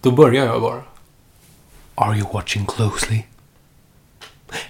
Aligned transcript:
Då 0.00 0.10
börjar 0.10 0.46
jag 0.46 0.60
bara. 0.62 0.80
Are 1.94 2.16
you 2.18 2.26
watching 2.32 2.66
closely? 2.66 3.22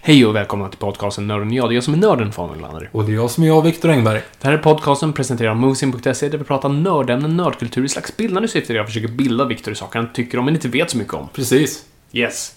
Hej 0.02 0.26
och 0.26 0.34
välkomna 0.36 0.68
till 0.68 0.78
podcasten 0.78 1.26
Nörden 1.26 1.48
och 1.48 1.54
jag. 1.54 1.68
Det 1.68 1.72
är 1.72 1.74
jag 1.74 1.84
som 1.84 1.94
är 1.94 1.98
nörden, 1.98 2.32
Fabian 2.32 2.60
Lander. 2.60 2.90
Och 2.92 3.04
det 3.04 3.12
är 3.12 3.14
jag 3.14 3.30
som 3.30 3.44
är 3.44 3.48
jag, 3.48 3.62
Viktor 3.62 3.90
Engberg. 3.90 4.20
Det 4.40 4.48
här 4.48 4.54
är 4.54 4.58
podcasten 4.58 5.12
presenterad 5.12 5.50
av 5.50 5.56
Mosin.se 5.56 6.28
där 6.28 6.38
vi 6.38 6.44
pratar 6.44 6.68
nördämnen, 6.68 7.36
nördkultur 7.36 7.84
i 7.84 7.88
slags 7.88 8.16
bildande 8.16 8.48
syfte. 8.48 8.72
där 8.72 8.78
Jag 8.78 8.86
försöker 8.86 9.08
bilda 9.08 9.44
Viktor 9.44 9.72
i 9.72 9.76
saker 9.76 9.98
han 9.98 10.12
tycker 10.12 10.38
om 10.38 10.44
men 10.44 10.54
inte 10.54 10.68
vet 10.68 10.90
så 10.90 10.98
mycket 10.98 11.14
om. 11.14 11.28
Precis. 11.34 11.84
Yes. 12.12 12.52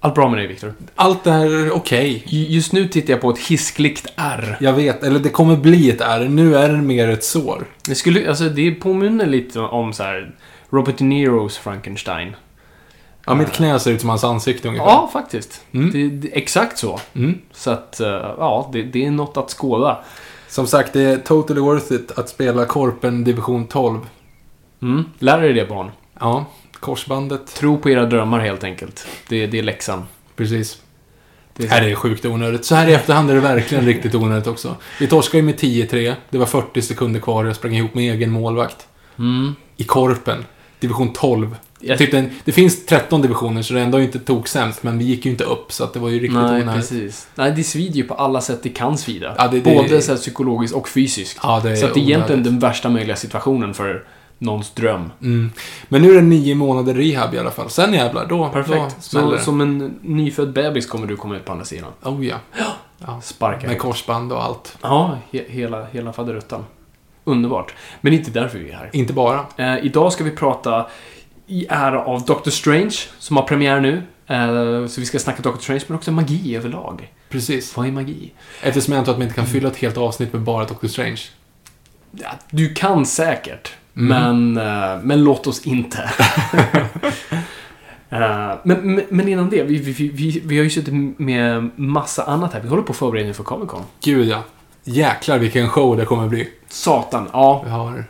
Allt 0.00 0.14
bra 0.14 0.28
med 0.28 0.38
dig, 0.38 0.46
Viktor? 0.46 0.74
Allt 0.94 1.26
är 1.26 1.70
okej. 1.72 2.22
Ju- 2.26 2.46
Just 2.54 2.72
nu 2.72 2.88
tittar 2.88 3.12
jag 3.12 3.20
på 3.20 3.30
ett 3.30 3.38
hiskligt 3.38 4.06
R. 4.16 4.56
Jag 4.60 4.72
vet, 4.72 5.02
eller 5.02 5.18
det 5.20 5.28
kommer 5.28 5.56
bli 5.56 5.90
ett 5.90 6.00
R. 6.00 6.26
Nu 6.30 6.56
är 6.56 6.68
det 6.68 6.82
mer 6.82 7.08
ett 7.08 7.24
sår. 7.24 7.66
Det 7.86 7.94
skulle, 7.94 8.28
alltså 8.28 8.48
det 8.48 8.70
påminner 8.70 9.26
lite 9.26 9.60
om 9.60 9.92
så 9.92 10.02
här 10.02 10.34
Robert 10.70 10.98
De 10.98 11.04
Niros 11.04 11.58
Frankenstein. 11.58 12.36
Ja, 13.26 13.34
mitt 13.34 13.52
knä 13.52 13.78
ser 13.78 13.90
ut 13.90 14.00
som 14.00 14.08
hans 14.08 14.24
ansikte 14.24 14.68
ungefär. 14.68 14.86
Ja, 14.86 15.10
faktiskt. 15.12 15.64
Mm. 15.72 15.90
Det, 15.90 16.08
det, 16.08 16.36
exakt 16.36 16.78
så. 16.78 17.00
Mm. 17.14 17.38
Så 17.52 17.70
att, 17.70 18.00
eh, 18.00 18.08
ja, 18.38 18.70
det, 18.72 18.82
det 18.82 19.06
är 19.06 19.10
något 19.10 19.36
att 19.36 19.50
skåda. 19.50 20.04
Som 20.48 20.66
sagt, 20.66 20.92
det 20.92 21.02
är 21.02 21.16
totally 21.16 21.60
worth 21.60 21.92
it 21.92 22.18
att 22.18 22.28
spela 22.28 22.64
Korpen 22.64 23.24
division 23.24 23.66
12. 23.66 23.98
Mm. 24.82 25.04
Lär 25.18 25.42
er 25.42 25.54
det, 25.54 25.68
barn. 25.68 25.90
Ja, 26.20 26.44
korsbandet. 26.80 27.54
Tro 27.54 27.78
på 27.78 27.90
era 27.90 28.06
drömmar 28.06 28.40
helt 28.40 28.64
enkelt. 28.64 29.06
Det, 29.28 29.46
det 29.46 29.58
är 29.58 29.62
läxan. 29.62 30.04
Precis. 30.36 30.80
Det 31.54 31.64
är 31.64 31.68
Det 31.68 31.74
här 31.74 31.82
är 31.82 31.94
sjukt 31.94 32.24
onödigt. 32.24 32.64
Så 32.64 32.74
här 32.74 32.88
i 32.88 32.94
efterhand 32.94 33.30
är 33.30 33.34
det 33.34 33.40
verkligen 33.40 33.84
riktigt 33.86 34.14
onödigt 34.14 34.46
också. 34.46 34.76
Vi 35.00 35.06
torskade 35.06 35.38
ju 35.38 35.42
med 35.42 35.54
10-3. 35.54 36.14
Det 36.30 36.38
var 36.38 36.46
40 36.46 36.82
sekunder 36.82 37.20
kvar 37.20 37.42
och 37.44 37.48
jag 37.48 37.56
sprang 37.56 37.76
ihop 37.76 37.94
med 37.94 38.14
egen 38.14 38.30
målvakt. 38.30 38.86
Mm. 39.18 39.54
I 39.76 39.84
Korpen. 39.84 40.44
Division 40.80 41.12
12. 41.12 41.56
Jag- 41.80 41.98
Typ 41.98 42.10
den, 42.10 42.30
det 42.44 42.52
finns 42.52 42.86
13 42.86 43.22
divisioner 43.22 43.62
så 43.62 43.74
det 43.74 43.80
är 43.80 43.84
ändå 43.84 44.00
inte 44.00 44.18
tog 44.18 44.48
sämst, 44.48 44.82
men 44.82 44.98
vi 44.98 45.04
gick 45.04 45.24
ju 45.24 45.30
inte 45.30 45.44
upp 45.44 45.72
så 45.72 45.84
att 45.84 45.92
det 45.92 46.00
var 46.00 46.08
ju 46.08 46.18
riktigt 46.20 46.34
Nej, 46.40 46.44
onödigt. 46.62 46.74
precis. 46.74 47.28
Nej, 47.34 47.52
det 47.56 47.64
svider 47.64 47.94
ju 47.96 48.02
på 48.04 48.14
alla 48.14 48.40
sätt 48.40 48.62
det 48.62 48.68
kan 48.68 48.98
svida. 48.98 49.34
Ja, 49.38 49.48
det- 49.48 49.60
det- 49.60 49.74
Både 49.74 50.02
så 50.02 50.12
här, 50.12 50.18
psykologiskt 50.18 50.74
och 50.76 50.88
fysiskt. 50.88 51.38
Ja, 51.42 51.60
det 51.64 51.76
så 51.76 51.86
att 51.86 51.94
det 51.94 52.00
är 52.00 52.02
egentligen 52.02 52.42
den 52.42 52.58
värsta 52.58 52.88
möjliga 52.88 53.16
situationen 53.16 53.74
för 53.74 54.04
någons 54.38 54.70
dröm. 54.70 55.12
Mm. 55.22 55.50
Men 55.88 56.02
nu 56.02 56.10
är 56.10 56.14
det 56.14 56.22
nio 56.22 56.54
månader 56.54 56.94
rehab 56.94 57.34
i 57.34 57.38
alla 57.38 57.50
fall. 57.50 57.70
Sen 57.70 57.94
jävlar, 57.94 58.26
då, 58.26 58.36
då 58.38 58.48
Perfekt. 58.48 59.02
smäller 59.04 59.26
Så, 59.28 59.34
det. 59.34 59.40
som 59.40 59.60
en 59.60 59.98
nyfödd 60.02 60.52
bebis 60.52 60.86
kommer 60.86 61.06
du 61.06 61.16
komma 61.16 61.36
ut 61.36 61.44
på 61.44 61.52
andra 61.52 61.64
sidan. 61.64 61.90
Oh 62.02 62.26
ja. 62.26 62.36
ja. 63.06 63.20
Sparka. 63.22 63.66
Med 63.66 63.78
korsband 63.78 64.32
och 64.32 64.42
allt. 64.44 64.78
Ja, 64.82 65.18
he 65.32 65.40
hela, 65.48 65.86
hela 65.92 66.12
faderuttan. 66.12 66.64
Underbart. 67.28 67.74
Men 68.00 68.12
inte 68.12 68.30
därför 68.30 68.58
vi 68.58 68.70
är 68.70 68.76
här. 68.76 68.90
Inte 68.92 69.12
bara. 69.12 69.46
Eh, 69.56 69.78
idag 69.86 70.12
ska 70.12 70.24
vi 70.24 70.30
prata 70.30 70.86
i 71.46 71.66
ära 71.70 72.04
av 72.04 72.24
Doctor 72.24 72.50
Strange, 72.50 72.96
som 73.18 73.36
har 73.36 73.44
premiär 73.44 73.80
nu. 73.80 74.02
Eh, 74.26 74.86
så 74.86 75.00
vi 75.00 75.06
ska 75.06 75.18
snacka 75.18 75.42
Doctor 75.42 75.60
Strange, 75.62 75.82
men 75.86 75.96
också 75.96 76.12
magi 76.12 76.56
överlag. 76.56 77.12
Precis. 77.28 77.76
Vad 77.76 77.86
är 77.86 77.92
magi? 77.92 78.32
Eftersom 78.62 78.92
jag 78.92 78.98
antar 78.98 79.12
att 79.12 79.18
man 79.18 79.22
inte 79.26 79.34
kan 79.36 79.46
fylla 79.46 79.68
ett 79.68 79.76
helt 79.76 79.96
avsnitt 79.96 80.32
med 80.32 80.42
bara 80.42 80.64
Doctor 80.64 80.88
Strange. 80.88 81.20
Ja, 82.12 82.28
du 82.50 82.74
kan 82.74 83.06
säkert, 83.06 83.72
Mm. 83.96 84.08
men, 84.54 84.66
eh, 84.66 85.02
men 85.02 85.24
låt 85.24 85.46
oss 85.46 85.66
inte. 85.66 86.10
Men, 88.08 88.58
men, 88.64 89.02
men 89.08 89.28
innan 89.28 89.50
det, 89.50 89.62
vi, 89.62 89.76
vi, 89.78 90.08
vi, 90.08 90.42
vi 90.44 90.56
har 90.56 90.64
ju 90.64 90.70
suttit 90.70 90.94
med 91.18 91.70
massa 91.76 92.22
annat 92.24 92.52
här. 92.52 92.60
Vi 92.60 92.68
håller 92.68 92.82
på 92.82 92.92
att 92.92 92.96
förbereda 92.98 93.28
inför 93.28 93.42
Comic 93.44 93.68
Con. 93.70 93.82
Gud 94.04 94.28
ja. 94.28 94.42
Jäklar 94.88 95.38
vilken 95.38 95.68
show 95.68 95.96
det 95.96 96.04
kommer 96.04 96.28
bli. 96.28 96.48
Satan, 96.68 97.28
ja. 97.32 97.62
Vi 97.64 97.70
har 97.70 98.04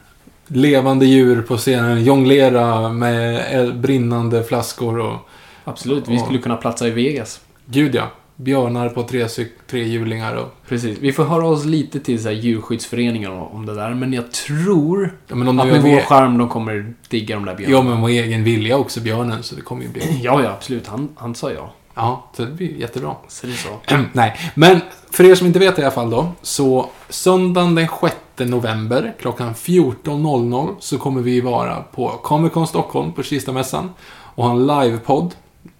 levande 0.47 1.07
djur 1.07 1.43
på 1.43 1.57
scenen, 1.57 2.05
jonglera 2.05 2.93
med 2.93 3.77
brinnande 3.77 4.45
flaskor 4.45 4.99
och... 4.99 5.17
Absolut, 5.65 6.09
vi 6.09 6.19
skulle 6.19 6.39
kunna 6.39 6.57
platsa 6.57 6.89
i 6.89 6.91
Vegas. 6.91 7.41
Gud 7.67 7.95
ja. 7.95 8.11
Björnar 8.37 8.89
på 8.89 9.03
tre, 9.03 9.27
trehjulingar 9.71 10.35
och... 10.35 10.55
Precis. 10.69 10.99
Vi 10.99 11.13
får 11.13 11.25
höra 11.25 11.47
oss 11.47 11.65
lite 11.65 12.01
till 12.01 12.23
så 12.23 12.29
här 12.29 12.37
djurskyddsföreningen 12.37 13.33
om 13.33 13.67
det 13.67 13.75
där, 13.75 13.95
men 13.95 14.13
jag 14.13 14.33
tror 14.33 15.17
Ja, 15.29 15.35
men 15.35 15.49
att 15.49 15.67
med 15.67 15.83
vår 15.83 15.89
med, 15.89 16.05
skärm 16.05 16.39
de 16.39 16.49
kommer 16.49 16.95
digga 17.09 17.35
de 17.35 17.45
där 17.45 17.53
ja, 17.53 17.57
björnarna. 17.57 17.91
men 17.91 18.01
med 18.01 18.11
egen 18.11 18.45
vilja 18.45 18.77
också, 18.77 19.01
björnen, 19.01 19.43
så 19.43 19.55
det 19.55 19.63
kommer 19.63 19.83
ju 19.83 19.89
bli... 19.89 20.03
Ja, 20.23 20.43
ja, 20.43 20.51
absolut. 20.51 20.87
Han, 20.87 21.09
han 21.15 21.35
sa 21.35 21.53
ja. 21.53 21.73
Ja, 21.99 22.25
så 22.37 22.43
det 22.45 22.51
blir 22.53 22.77
jättebra. 22.77 23.15
Så 23.29 23.47
det 23.47 23.53
är 23.53 23.57
så. 23.57 23.97
Nej, 24.13 24.37
men 24.55 24.81
för 25.11 25.25
er 25.25 25.35
som 25.35 25.47
inte 25.47 25.59
vet 25.59 25.79
i 25.79 25.83
alla 25.83 25.91
fall 25.91 26.11
då, 26.11 26.29
så 26.43 26.87
söndagen 27.09 27.75
den 27.75 27.89
6 28.37 28.51
november 28.51 29.15
klockan 29.21 29.55
14.00 29.55 30.75
så 30.79 30.99
kommer 30.99 31.21
vi 31.21 31.41
vara 31.41 31.77
på 31.83 32.09
Comic 32.09 32.53
Con 32.53 32.67
Stockholm 32.67 33.13
på 33.13 33.23
Kistamässan 33.23 33.91
och 34.35 34.45
ha 34.45 34.51
en 34.51 34.67
livepodd. 34.67 35.35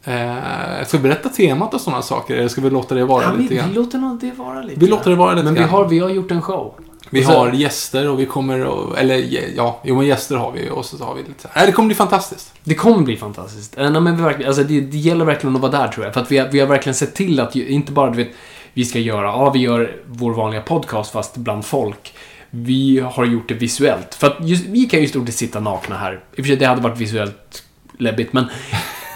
Eh, 0.05 0.85
ska 0.87 0.97
vi 0.97 1.03
berätta 1.03 1.29
temat 1.29 1.75
och 1.75 1.81
sådana 1.81 2.03
saker, 2.03 2.37
eller 2.37 2.49
ska 2.49 2.61
vi 2.61 2.71
låta 2.71 2.95
det 2.95 3.05
vara 3.05 3.23
Ja, 3.23 3.31
vi, 3.37 3.43
lite 3.43 3.55
vi 3.55 3.61
grann? 3.61 3.73
låter 3.73 3.99
nog 3.99 4.21
det 4.21 4.33
vara 4.33 4.63
lite. 4.63 4.81
Vi 4.81 4.87
låter 4.87 5.11
det 5.11 5.17
vara 5.17 5.33
lite 5.33 5.45
Men 5.45 5.55
vi 5.55 5.61
grann. 5.61 5.69
har, 5.71 5.89
vi 5.89 5.99
har 5.99 6.09
gjort 6.09 6.31
en 6.31 6.43
show. 6.43 6.75
Vi 7.11 7.21
Och 7.21 7.25
så- 7.25 7.33
har 7.39 7.53
gäster 7.53 8.09
och 8.09 8.21
vi 8.21 8.27
kommer 8.27 8.61
att, 8.91 8.99
eller 8.99 9.17
ja, 9.57 9.81
jo 9.85 9.97
men 9.97 10.07
gäster 10.07 10.37
har 10.37 10.53
vi 10.53 10.71
och 10.71 10.85
så 10.85 11.05
har 11.05 11.15
vi 11.15 11.23
lite 11.23 11.43
så 11.43 11.49
här. 11.53 11.67
Det 11.67 11.73
kommer 11.73 11.87
bli 11.87 11.95
fantastiskt. 11.97 12.53
Det 12.65 12.75
kommer 12.75 13.03
bli 13.03 13.17
fantastiskt. 13.17 13.79
Eh, 13.79 13.91
nej, 13.91 14.01
men 14.01 14.17
vi 14.17 14.23
verkligen, 14.23 14.49
alltså, 14.49 14.63
det, 14.65 14.81
det 14.81 14.99
gäller 14.99 15.25
verkligen 15.25 15.57
att 15.57 15.63
vara 15.63 15.73
där 15.73 15.89
tror 15.89 16.05
jag. 16.07 16.15
För 16.15 16.21
att 16.21 16.33
vi 16.33 16.39
har, 16.39 16.49
vi 16.49 16.61
har 16.61 16.67
verkligen 16.67 16.95
sett 16.95 17.15
till 17.15 17.41
att 17.41 17.57
inte 17.57 17.93
bara 17.93 18.11
du 18.11 18.17
vet, 18.17 18.29
vi 18.75 18.85
ska 18.85 18.99
göra, 18.99 19.23
ja 19.27 19.51
vi 19.51 19.59
gör 19.59 19.97
vår 20.07 20.33
vanliga 20.33 20.61
podcast 20.61 21.13
fast 21.13 21.37
bland 21.37 21.65
folk. 21.65 22.15
Vi 22.51 23.01
har 23.01 23.25
gjort 23.25 23.49
det 23.49 23.55
visuellt. 23.55 24.15
För 24.15 24.27
att 24.27 24.37
just, 24.49 24.65
vi 24.67 24.85
kan 24.85 25.01
ju 25.01 25.07
i 25.07 25.09
stort 25.09 25.27
sett 25.27 25.35
sitta 25.35 25.61
nakna 25.61 25.97
här. 25.99 26.13
I 26.13 26.17
och 26.33 26.37
för 26.37 26.43
sig, 26.45 26.57
det 26.57 26.65
hade 26.67 26.81
varit 26.81 26.99
visuellt 26.99 27.63
läbbigt, 27.99 28.33
men 28.33 28.45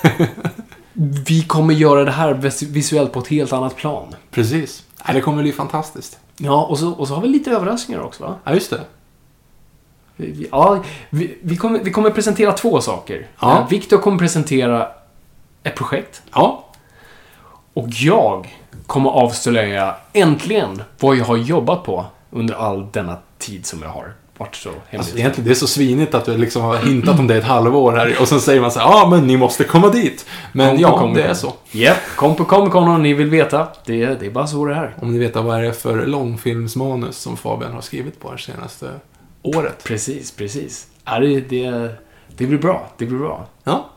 vi 1.27 1.43
kommer 1.43 1.75
göra 1.75 2.05
det 2.05 2.11
här 2.11 2.35
vis- 2.35 2.63
visuellt 2.63 3.13
på 3.13 3.21
ett 3.21 3.29
helt 3.29 3.53
annat 3.53 3.77
plan. 3.77 4.15
Precis. 4.31 4.83
Det 5.13 5.21
kommer 5.21 5.43
bli 5.43 5.53
fantastiskt. 5.53 6.19
Ja, 6.43 6.65
och 6.65 6.79
så, 6.79 6.91
och 6.93 7.09
så 7.09 7.15
har 7.15 7.23
vi 7.23 7.29
lite 7.29 7.51
överraskningar 7.51 8.03
också 8.03 8.25
va? 8.25 8.35
Ja, 8.45 8.55
just 8.55 8.71
det. 8.71 8.81
Vi- 10.17 10.31
vi- 10.33 10.49
Ja, 10.53 10.83
vi, 11.11 11.39
vi, 11.43 11.57
kommer, 11.57 11.79
vi 11.79 11.91
kommer 11.91 12.11
presentera 12.11 12.53
två 12.53 12.81
saker. 12.81 13.27
Ja. 13.41 13.59
Eh, 13.59 13.69
Viktor 13.69 13.99
kommer 13.99 14.19
presentera 14.19 14.89
ett 15.63 15.75
projekt. 15.75 16.23
Ja, 16.35 16.65
Och 17.75 17.89
jag 17.89 18.57
kommer 18.87 19.11
avslöja, 19.11 19.97
äntligen, 20.13 20.83
vad 21.01 21.17
jag 21.17 21.25
har 21.25 21.37
jobbat 21.37 21.85
på 21.85 22.07
under 22.31 22.55
all 22.55 22.87
denna 22.93 23.17
tid 23.39 23.67
som 23.67 23.83
jag 23.83 23.89
har 23.89 24.13
varit 24.41 24.55
så 24.57 24.71
Alltså, 24.93 25.19
egentligen, 25.19 25.49
det 25.49 25.53
är 25.53 25.55
så 25.55 25.67
svinigt 25.67 26.15
att 26.15 26.25
du 26.25 26.37
liksom 26.37 26.63
har 26.63 26.77
hintat 26.77 27.19
om 27.19 27.27
det 27.27 27.37
ett 27.37 27.45
halvår 27.45 27.93
här 27.93 28.17
och 28.21 28.29
sen 28.29 28.41
säger 28.41 28.61
man 28.61 28.71
så 28.71 28.81
här, 28.81 28.87
ja 28.87 29.09
men 29.11 29.27
ni 29.27 29.37
måste 29.37 29.65
komma 29.65 29.89
dit. 29.89 30.27
Men 30.53 30.71
Kom 30.71 30.81
ja, 30.81 30.99
Comic 30.99 31.17
det 31.17 31.23
är 31.23 31.35
så. 31.35 31.53
Japp, 31.71 31.97
kom 32.17 32.37
på 32.37 32.45
Comic 32.45 32.73
Con 32.73 32.89
om 32.89 33.03
ni 33.03 33.15
vill 33.15 33.31
veta. 33.31 33.69
Det, 33.87 34.07
det 34.07 34.27
är 34.27 34.31
bara 34.31 34.47
så 34.47 34.65
det 34.65 34.75
är. 34.75 34.95
Om 35.01 35.13
ni 35.13 35.19
vet 35.19 35.37
vad 35.37 35.59
är 35.59 35.63
det 35.63 35.73
för 35.73 36.07
långfilmsmanus 36.07 37.17
som 37.17 37.37
Fabian 37.37 37.73
har 37.73 37.81
skrivit 37.81 38.21
på 38.21 38.33
det 38.33 38.39
senaste 38.39 38.91
året. 39.43 39.85
Precis, 39.85 40.31
precis. 40.31 40.87
Det, 41.05 41.41
det, 41.41 41.95
det 42.37 42.47
blir 42.47 42.59
bra. 42.59 42.89
Det 42.99 43.07
blir 43.07 43.19
bra. 43.19 43.47
Ja, 43.65 43.91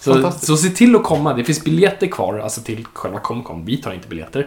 Så, 0.00 0.30
så 0.30 0.56
se 0.56 0.68
till 0.68 0.96
att 0.96 1.02
komma. 1.02 1.34
Det 1.34 1.44
finns 1.44 1.64
biljetter 1.64 2.06
kvar, 2.06 2.38
alltså 2.38 2.60
till 2.60 2.86
själva 2.92 3.20
Comic 3.20 3.46
Con. 3.46 3.64
Vi 3.64 3.76
tar 3.76 3.92
inte 3.92 4.08
biljetter. 4.08 4.40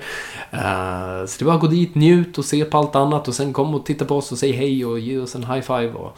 Eh, 0.51 1.25
så 1.25 1.37
det 1.37 1.41
är 1.41 1.45
bara 1.45 1.55
att 1.55 1.61
gå 1.61 1.67
dit, 1.67 1.95
njut 1.95 2.37
och 2.37 2.45
se 2.45 2.65
på 2.65 2.77
allt 2.77 2.95
annat 2.95 3.27
och 3.27 3.35
sen 3.35 3.53
kom 3.53 3.75
och 3.75 3.85
titta 3.85 4.05
på 4.05 4.17
oss 4.17 4.31
och 4.31 4.37
säg 4.37 4.51
hej 4.51 4.85
och 4.85 4.99
ge 4.99 5.17
oss 5.17 5.35
en 5.35 5.43
high 5.43 5.61
five 5.61 5.91
och 5.91 6.17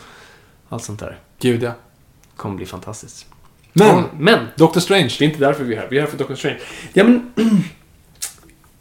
allt 0.70 0.84
sånt 0.84 1.00
där. 1.00 1.20
gud 1.40 1.64
ja. 1.64 1.72
kommer 2.36 2.56
bli 2.56 2.66
fantastiskt. 2.66 3.26
Men, 3.74 3.88
Ja, 3.88 4.04
men 4.18 4.40
Doctor 4.56 4.82
Strange. 4.82 5.16
det 5.20 5.26
är 5.26 5.30
inte 5.30 5.40
därför 5.40 5.64
vi 5.64 5.76
är 5.76 5.80
här. 5.80 5.88
Vi 5.90 5.98
är 5.98 6.02
här 6.02 6.10
för 6.10 6.18
Doctor 6.18 6.36
Strange. 6.36 6.60
Ja, 6.94 7.04
men... 7.04 7.34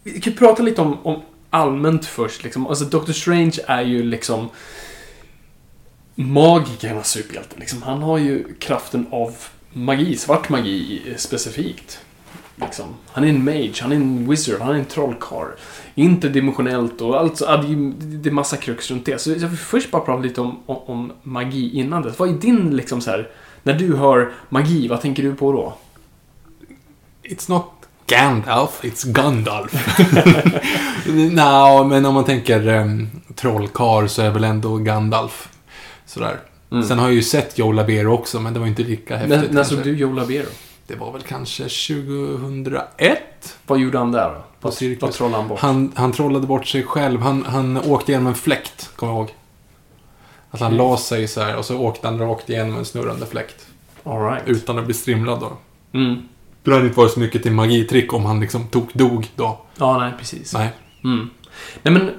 vi 0.03 0.21
kan 0.21 0.33
prata 0.33 0.63
lite 0.63 0.81
om, 0.81 0.99
om 1.03 1.23
allmänt 1.51 2.07
först. 2.07 2.45
Liksom. 2.45 2.67
Alltså, 2.67 2.85
Doctor 2.85 3.13
Strange 3.13 3.59
är 3.67 3.83
ju 3.83 4.03
liksom 4.03 4.49
magikernas 6.15 7.11
superhjälte. 7.11 7.57
Liksom. 7.59 7.83
Han 7.83 8.03
har 8.03 8.19
ju 8.19 8.55
kraften 8.55 9.07
av 9.11 9.35
magi, 9.73 10.17
svart 10.17 10.49
magi 10.49 11.03
specifikt. 11.17 12.01
Liksom. 12.57 12.87
Han 13.13 13.25
är 13.25 13.29
en 13.29 13.45
mage, 13.45 13.75
han 13.81 13.93
är 13.93 13.97
en 13.97 14.31
wizard, 14.31 14.61
han 14.61 14.75
är 14.75 14.79
en 14.79 14.85
trollkarl. 14.85 15.49
Interdimensionellt 15.95 17.01
och 17.01 17.21
allt 17.21 17.39
det, 17.39 18.29
är 18.29 18.31
massa 18.31 18.57
krux 18.57 18.91
runt 18.91 19.07
det. 19.07 19.21
Så 19.21 19.31
jag 19.31 19.49
vill 19.49 19.59
först 19.59 19.91
bara 19.91 20.03
prata 20.03 20.23
lite 20.23 20.41
om, 20.41 20.61
om, 20.67 20.77
om 20.87 21.13
magi 21.23 21.71
innan 21.79 22.03
det. 22.03 22.13
Vad 22.19 22.29
är 22.29 22.33
din, 22.33 22.77
liksom 22.77 23.01
så 23.01 23.11
här, 23.11 23.31
när 23.63 23.75
du 23.75 23.97
hör 23.97 24.33
magi, 24.49 24.89
vad 24.89 25.01
tänker 25.01 25.23
du 25.23 25.35
på 25.35 25.53
då? 25.53 25.75
It's 27.23 27.51
not 27.51 27.65
Gandalf, 28.07 28.81
it's 28.83 29.13
Gandalf. 29.13 29.99
Nå, 31.33 31.85
men 31.85 32.07
om 32.07 32.15
man 32.15 32.25
tänker 32.25 32.69
um, 32.69 33.09
trollkarl 33.35 34.07
så 34.07 34.23
är 34.23 34.31
väl 34.31 34.45
ändå 34.45 34.77
Gandalf. 34.77 35.49
Sådär. 36.07 36.41
Mm. 36.73 36.83
Sen 36.85 36.99
har 36.99 37.07
jag 37.07 37.15
ju 37.15 37.23
sett 37.23 37.59
Joe 37.59 37.73
Labero 37.73 38.13
också, 38.13 38.41
men 38.41 38.55
det 38.55 38.61
var 38.61 38.67
inte 38.67 38.83
lika 38.83 39.17
häftigt. 39.17 39.41
När, 39.41 39.49
när 39.51 39.65
såg 39.65 39.83
du 39.83 39.97
Joe 39.97 40.13
Labero? 40.13 40.47
Det 40.87 40.95
var 40.95 41.13
väl 41.13 41.23
kanske 41.23 41.63
2001? 41.63 43.19
Vad 43.67 43.79
gjorde 43.79 43.99
han 43.99 44.13
där 44.13 44.29
då? 44.29 44.45
Vad, 44.61 44.75
vad 45.01 45.13
trollade 45.13 45.37
han 45.43 45.49
bort? 45.49 45.61
Han, 45.61 45.93
han 45.95 46.13
trollade 46.13 46.47
bort 46.47 46.67
sig 46.67 46.83
själv. 46.83 47.21
Han, 47.21 47.45
han 47.45 47.77
åkte 47.77 48.13
igenom 48.13 48.27
en 48.27 48.35
fläkt, 48.35 48.91
kommer 48.97 49.13
jag 49.13 49.19
ihåg. 49.21 49.31
Att 50.51 50.61
han 50.61 50.73
Mm. 50.73 50.79
la 50.87 50.97
sig 50.97 51.29
så 51.29 51.41
här 51.41 51.57
och 51.57 51.65
så 51.65 51.79
åkte 51.79 52.07
han 52.09 52.19
rakt 52.19 52.51
igenom 52.51 52.77
en 52.79 52.85
snurrande 52.85 53.27
fläkt. 53.27 53.67
All 54.05 54.25
right. 54.31 54.43
Utan 54.47 54.79
att 54.79 54.85
bli 54.85 54.95
strimlad 54.95 55.41
då. 55.41 55.53
Mm. 55.99 56.29
Det 56.63 56.71
hade 56.73 56.85
inte 56.85 56.97
varit 56.99 57.13
så 57.13 57.21
mycket 57.21 57.43
till 57.43 57.53
magitrick 57.53 58.13
om 58.13 58.25
han 58.25 58.41
liksom 58.41 58.67
tog 58.67 58.91
dog 58.93 59.27
då. 59.37 59.61
Ja, 59.79 59.99
nej, 59.99 60.13
precis. 60.19 60.55
Nej. 60.55 60.69
Mm. 61.05 61.31
Nej, 61.83 61.95
men 61.95 62.11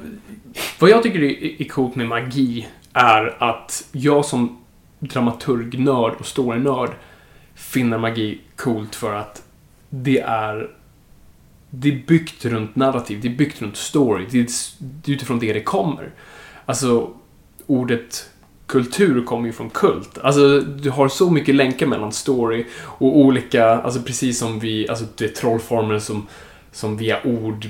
vad 0.80 0.90
jag 0.90 1.04
tycker 1.04 1.24
är, 1.24 1.62
är 1.62 1.66
coolt 1.70 1.96
med 1.96 2.08
magi 2.08 2.68
är 2.94 3.44
att 3.44 3.88
jag 3.92 4.26
som 4.26 4.60
dramaturgnörd 5.00 6.14
och 6.20 6.26
storynörd 6.26 6.92
finner 7.56 7.98
magi 7.98 8.42
coolt 8.56 8.96
för 8.96 9.14
att 9.14 9.44
det 9.90 10.20
är 10.20 10.70
det 11.76 11.90
är 11.90 12.04
byggt 12.08 12.46
runt 12.46 12.76
narrativ, 12.76 13.22
det 13.22 13.28
är 13.28 13.36
byggt 13.36 13.62
runt 13.62 13.78
story, 13.78 14.28
det 14.32 14.40
är, 14.40 14.48
det 14.80 15.12
är 15.12 15.16
utifrån 15.16 15.40
det 15.40 15.54
det 15.54 15.64
kommer. 15.64 16.10
Alltså, 16.66 17.14
ordet 17.68 18.30
kultur 18.66 19.24
kommer 19.26 19.48
ju 19.48 19.54
från 19.54 19.70
kult. 19.70 20.18
Alltså, 20.18 20.60
du 20.60 20.90
har 20.90 21.08
så 21.08 21.30
mycket 21.30 21.56
länkar 21.56 21.86
mellan 21.86 22.12
story 22.12 22.66
och 22.82 23.18
olika, 23.18 23.66
alltså 23.66 24.02
precis 24.02 24.40
som 24.40 24.60
vi, 24.60 24.90
alltså 24.90 25.06
det 25.18 25.26
är 25.26 25.30
trollformer 25.30 26.00
som, 26.00 26.28
som 26.72 26.98
via 26.98 27.18
ord 27.26 27.68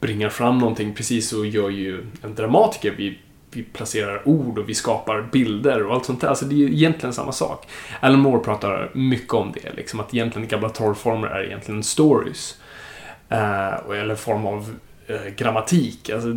bringar 0.00 0.28
fram 0.28 0.58
någonting, 0.58 0.94
precis 0.94 1.28
så 1.28 1.44
gör 1.44 1.70
ju 1.70 2.06
en 2.22 2.34
dramatiker. 2.34 2.94
Vi, 2.96 3.18
vi 3.56 3.62
placerar 3.62 4.28
ord 4.28 4.58
och 4.58 4.68
vi 4.68 4.74
skapar 4.74 5.28
bilder 5.32 5.86
och 5.86 5.94
allt 5.94 6.04
sånt 6.04 6.20
där. 6.20 6.28
Alltså 6.28 6.44
det 6.44 6.54
är 6.54 6.58
ju 6.58 6.72
egentligen 6.72 7.12
samma 7.12 7.32
sak. 7.32 7.68
Alan 8.00 8.20
Moore 8.20 8.44
pratar 8.44 8.90
mycket 8.94 9.34
om 9.34 9.52
det, 9.52 9.76
liksom 9.76 10.00
att 10.00 10.14
egentligen 10.14 10.48
gamla 10.48 10.68
trollformer 10.68 11.28
är 11.28 11.44
egentligen 11.44 11.82
stories. 11.82 12.56
Eh, 13.28 14.00
eller 14.00 14.14
form 14.14 14.46
av 14.46 14.74
eh, 15.06 15.34
grammatik, 15.36 16.10
alltså 16.10 16.28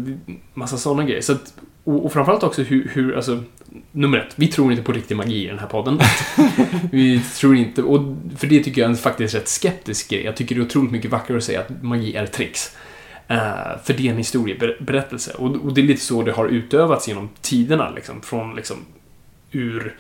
massa 0.54 0.78
sådana 0.78 1.04
grejer. 1.04 1.22
Så 1.22 1.32
att, 1.32 1.54
och, 1.84 2.06
och 2.06 2.14
framförallt 2.14 2.44
också 2.44 2.62
hur, 2.62 2.92
hur, 2.94 3.16
alltså, 3.16 3.44
nummer 3.92 4.18
ett, 4.18 4.34
vi 4.36 4.48
tror 4.48 4.72
inte 4.72 4.84
på 4.84 4.92
riktig 4.92 5.18
magi 5.18 5.46
i 5.46 5.48
den 5.48 5.60
här 5.60 5.68
podden. 5.68 6.00
vi 6.92 7.22
tror 7.22 7.56
inte, 7.56 7.84
och 7.84 8.16
för 8.38 8.48
det 8.48 8.64
tycker 8.64 8.82
jag 8.82 8.86
är 8.86 8.92
en 8.92 8.98
faktiskt 8.98 9.36
rätt 9.36 9.48
skeptisk 9.48 10.10
grej. 10.10 10.24
Jag 10.24 10.36
tycker 10.36 10.56
det 10.56 10.62
är 10.62 10.66
otroligt 10.66 10.92
mycket 10.92 11.12
vackrare 11.12 11.38
att 11.38 11.44
säga 11.44 11.60
att 11.60 11.84
magi 11.84 12.16
är 12.16 12.26
tricks. 12.26 12.76
Eh, 13.28 13.80
för 13.84 13.94
det 13.94 14.08
är 14.08 14.12
en 14.12 14.18
historieberättelse. 14.18 15.32
Och, 15.34 15.74
det 15.74 15.82
är 15.82 15.86
lite 15.86 16.02
så 16.02 16.22
det 16.24 16.32
har 16.32 16.48
utövats 16.48 17.08
genom 17.08 17.30
tiderna, 17.42 17.90
liksom, 17.90 18.22
från 18.22 18.56
liksom 18.56 18.78
ur 19.52 19.96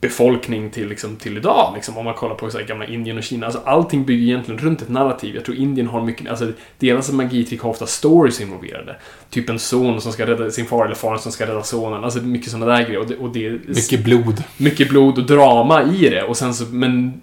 befolkning 0.00 0.70
till, 0.70 0.88
liksom, 0.88 1.16
till 1.16 1.36
idag. 1.36 1.72
Liksom, 1.74 1.98
om 1.98 2.04
man 2.04 2.14
kollar 2.14 2.34
på 2.34 2.50
så 2.50 2.58
här, 2.58 2.64
gamla 2.64 2.86
Indien 2.86 3.18
och 3.18 3.22
Kina. 3.24 3.46
Alltså, 3.46 3.60
allting 3.64 4.04
bygger 4.04 4.22
egentligen 4.26 4.60
runt 4.60 4.82
ett 4.82 4.88
narrativ. 4.88 5.34
Jag 5.34 5.44
tror 5.44 5.56
Indien 5.56 5.86
har 5.86 6.04
mycket, 6.04 6.28
alltså 6.28 6.52
deras 6.78 7.12
magitrick 7.12 7.60
har 7.60 7.70
ofta 7.70 7.86
stories 7.86 8.40
involverade. 8.40 8.96
Typ 9.30 9.48
en 9.48 9.58
son 9.58 10.00
som 10.00 10.12
ska 10.12 10.26
rädda 10.26 10.50
sin 10.50 10.66
far 10.66 10.84
eller 10.84 10.94
far 10.94 11.16
som 11.16 11.32
ska 11.32 11.46
rädda 11.46 11.62
sonen. 11.62 12.04
Alltså 12.04 12.20
mycket 12.20 12.50
sådana 12.50 12.66
där 12.66 12.84
grejer. 12.84 12.98
Och 12.98 13.06
det, 13.06 13.16
och 13.16 13.32
det 13.32 13.50
Mycket 13.68 14.04
blod. 14.04 14.44
mycket 14.56 14.88
blod 14.88 15.18
och 15.18 15.26
drama 15.26 15.82
i 15.82 16.08
det. 16.08 16.22
Och 16.22 16.36
sen 16.36 16.54
så, 16.54 16.64
men 16.64 17.20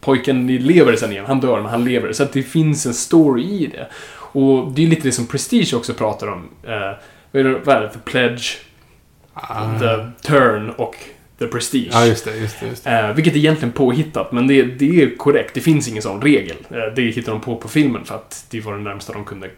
pojken 0.00 0.46
lever 0.46 0.96
sen 0.96 1.12
igen. 1.12 1.24
Han 1.26 1.40
dör, 1.40 1.60
men 1.60 1.70
han 1.70 1.84
lever. 1.84 2.12
Så 2.12 2.22
att 2.22 2.32
det 2.32 2.42
finns 2.42 2.86
en 2.86 2.94
story 2.94 3.42
i 3.42 3.66
det. 3.66 3.86
Och 4.36 4.72
det 4.72 4.82
är 4.82 4.86
lite 4.86 5.02
det 5.02 5.12
som 5.12 5.26
Prestige 5.26 5.74
också 5.74 5.94
pratar 5.94 6.26
om. 6.26 6.48
Eh, 6.62 6.92
vad 7.30 7.40
är 7.40 7.44
det, 7.44 7.58
vad 7.64 7.76
är 7.76 7.80
det? 7.80 7.88
The 7.88 7.98
Pledge, 7.98 8.58
Ah. 9.38 9.78
The 9.78 10.06
Turn 10.28 10.70
och 10.70 10.94
The 11.38 11.46
Prestige. 11.46 11.88
Ja, 11.92 12.06
just 12.06 12.24
det, 12.24 12.36
just 12.36 12.60
det. 12.60 12.66
Just 12.66 12.84
det. 12.84 12.90
Eh, 12.90 13.12
vilket 13.14 13.34
är 13.34 13.38
egentligen 13.38 13.72
påhittat, 13.72 14.32
men 14.32 14.46
det, 14.46 14.62
det 14.62 15.02
är 15.02 15.16
korrekt. 15.16 15.54
Det 15.54 15.60
finns 15.60 15.88
ingen 15.88 16.02
sån 16.02 16.22
regel. 16.22 16.56
Eh, 16.70 16.94
det 16.96 17.02
hittar 17.02 17.32
de 17.32 17.40
på 17.40 17.56
på 17.56 17.68
filmen 17.68 18.04
för 18.04 18.14
att 18.14 18.46
det 18.50 18.60
var 18.60 18.72
det 18.72 18.78
närmsta 18.82 19.12
de 19.12 19.24
kunde 19.24 19.50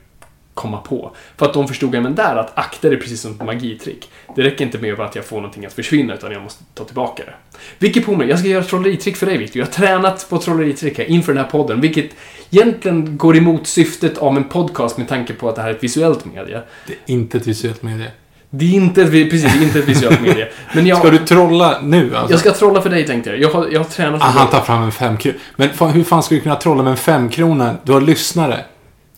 komma 0.58 0.76
på. 0.78 1.10
För 1.36 1.46
att 1.46 1.54
de 1.54 1.68
förstod 1.68 1.94
även 1.94 2.14
där 2.14 2.36
att 2.36 2.58
akta 2.58 2.88
det 2.88 2.96
precis 2.96 3.20
som 3.20 3.30
ett 3.32 3.42
magitrick. 3.46 4.08
Det 4.36 4.42
räcker 4.42 4.64
inte 4.64 4.78
med 4.78 5.00
att 5.00 5.14
jag 5.16 5.24
får 5.24 5.36
någonting 5.36 5.66
att 5.66 5.72
försvinna, 5.72 6.14
utan 6.14 6.32
jag 6.32 6.42
måste 6.42 6.64
ta 6.74 6.84
tillbaka 6.84 7.22
det. 7.26 7.34
Vilket 7.78 8.06
på 8.06 8.16
mig, 8.16 8.28
jag 8.28 8.38
ska 8.38 8.48
göra 8.48 8.62
ett 8.62 8.68
trolleritrick 8.68 9.16
för 9.16 9.26
dig 9.26 9.36
Victor. 9.38 9.58
Jag 9.58 9.66
har 9.66 9.72
tränat 9.72 10.26
på 10.30 10.38
trolleritrick 10.38 10.98
här 10.98 11.04
inför 11.04 11.32
den 11.34 11.44
här 11.44 11.50
podden, 11.50 11.80
vilket 11.80 12.10
egentligen 12.50 13.18
går 13.18 13.36
emot 13.36 13.66
syftet 13.66 14.18
av 14.18 14.36
en 14.36 14.44
podcast 14.44 14.98
med 14.98 15.08
tanke 15.08 15.32
på 15.32 15.48
att 15.48 15.56
det 15.56 15.62
här 15.62 15.68
är 15.68 15.74
ett 15.74 15.84
visuellt 15.84 16.24
medie. 16.24 16.62
Det 16.86 16.92
är 16.92 16.98
inte 17.06 17.36
ett 17.38 17.46
visuellt 17.46 17.82
medie. 17.82 18.10
Det 18.50 18.64
är 18.64 18.74
inte 18.74 19.02
ett, 19.02 19.10
precis, 19.10 19.44
är 19.56 19.62
inte 19.62 19.78
ett 19.78 19.88
visuellt 19.88 20.20
medie. 20.20 20.48
Men 20.74 20.86
jag, 20.86 20.98
Ska 20.98 21.10
du 21.10 21.18
trolla 21.18 21.80
nu 21.82 22.16
alltså? 22.16 22.32
jag 22.32 22.40
ska 22.40 22.52
trolla 22.52 22.82
för 22.82 22.90
dig 22.90 23.06
tänkte 23.06 23.30
jag. 23.30 23.38
Jag 23.40 23.50
har, 23.50 23.68
jag 23.72 23.80
har 23.80 23.84
tränat 23.84 24.22
Ah, 24.22 24.24
för 24.32 24.38
han 24.38 24.46
dig. 24.46 24.52
tar 24.52 24.60
fram 24.66 24.82
en 24.82 24.92
femkrona. 24.92 25.38
Men 25.56 25.68
fan, 25.70 25.90
hur 25.90 26.04
fan 26.04 26.22
ska 26.22 26.34
du 26.34 26.40
kunna 26.40 26.56
trolla 26.56 26.82
med 26.82 26.90
en 26.90 26.96
femkrona? 26.96 27.76
Du 27.84 27.92
har 27.92 28.00
lyssnare. 28.00 28.60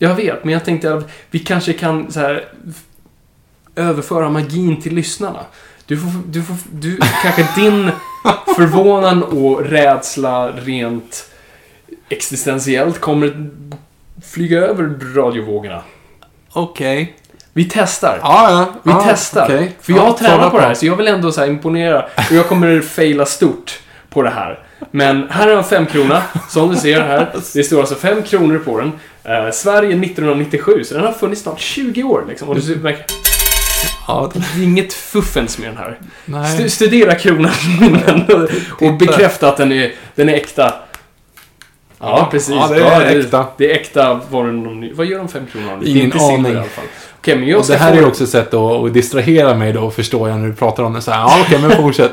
Jag 0.03 0.15
vet, 0.15 0.43
men 0.43 0.53
jag 0.53 0.65
tänkte 0.65 0.93
att 0.93 1.11
vi 1.31 1.39
kanske 1.39 1.73
kan 1.73 2.11
så 2.11 2.19
här 2.19 2.45
överföra 3.75 4.29
magin 4.29 4.81
till 4.81 4.95
lyssnarna. 4.95 5.39
Du 5.85 5.97
får, 5.97 6.09
du 6.27 6.43
får, 6.43 6.55
du, 6.71 6.99
kanske 7.23 7.47
din 7.55 7.91
förvånan 8.55 9.23
och 9.23 9.65
rädsla 9.65 10.51
rent 10.51 11.29
existentiellt 12.09 12.99
kommer 12.99 13.49
flyga 14.25 14.59
över 14.59 15.15
radiovågorna. 15.15 15.81
Okej. 16.53 17.15
Vi 17.53 17.69
testar. 17.71 18.19
Ja, 18.21 18.51
ja. 18.51 18.73
Vi 18.83 18.91
ja, 18.91 19.05
testar. 19.07 19.45
okej. 19.45 19.75
För 19.81 19.93
jag 19.93 20.01
Ja, 20.01 20.05
har 20.05 20.13
tränat 20.13 20.51
på 20.51 20.57
det 20.59 20.65
här, 20.65 20.73
så 20.73 20.85
jag 20.85 20.95
vill 20.95 21.07
ändå 21.07 21.31
så 21.31 21.45
imponera. 21.45 22.01
Och 22.01 22.31
jag 22.35 22.47
kommer 22.47 22.81
faila 22.81 23.25
stort 23.25 23.79
på 24.09 24.21
det 24.21 24.29
här. 24.29 24.59
Men 24.91 25.29
här 25.29 25.47
jag 25.47 25.57
en 25.57 25.63
femkrona, 25.63 26.23
som 26.49 26.69
du 26.69 26.75
ser 26.75 27.01
här. 27.01 27.29
Det 27.53 27.63
står 27.63 27.79
alltså 27.79 27.95
fem 27.95 28.23
kronor 28.23 28.59
på 28.59 28.79
den. 28.79 28.91
Eh, 29.23 29.51
Sverige 29.51 29.89
1997, 29.95 30.83
så 30.83 30.93
den 30.93 31.03
har 31.03 31.11
funnits 31.11 31.41
snart 31.41 31.59
20 31.59 32.03
år. 32.03 32.25
Liksom. 32.29 32.49
Och 32.49 32.55
du 32.59 32.75
märker, 32.75 33.05
Ja, 34.07 34.31
det 34.33 34.39
är 34.39 34.63
inget 34.63 34.93
fuffens 34.93 35.57
med 35.57 35.69
den 35.69 35.77
här. 35.77 35.99
Nej. 36.25 36.69
studera 36.69 37.15
kronan 37.15 37.51
och, 38.79 38.87
och 38.87 38.93
bekräfta 38.93 39.49
att 39.49 39.57
den 39.57 39.71
är, 39.71 39.91
den 40.15 40.29
är 40.29 40.33
äkta. 40.33 40.73
Ja, 41.99 42.27
precis. 42.31 42.55
Ja, 42.55 42.67
det 42.67 42.81
är 42.81 43.19
äkta. 43.19 43.45
Det 43.57 43.71
är 43.71 43.75
äkta. 43.75 44.13
Det 44.13 44.37
någon, 44.37 44.79
ny- 44.79 44.93
vad 44.93 45.05
gör 45.05 45.17
de 45.17 45.27
fem 45.27 45.47
kronorna? 45.51 45.73
Är 45.81 45.87
Ingen 45.87 46.11
aning. 46.19 46.45
i 46.53 46.57
alla 46.57 46.63
fall. 46.63 46.85
Okej, 47.19 47.35
men 47.35 47.47
jag 47.47 47.59
Och 47.59 47.65
det 47.67 47.77
här 47.77 47.91
få- 47.93 47.97
är 47.99 48.07
också 48.07 48.23
ett 48.23 48.29
sätt 48.29 48.53
att, 48.53 48.93
distrahera 48.93 49.53
mig 49.55 49.73
då, 49.73 49.91
förstår 49.91 50.29
jag, 50.29 50.39
när 50.39 50.47
du 50.47 50.53
pratar 50.53 50.83
om 50.83 50.93
det. 50.93 51.01
Så 51.01 51.11
här, 51.11 51.19
ja, 51.19 51.37
okej, 51.45 51.59
men 51.61 51.71
fortsätt. 51.71 52.11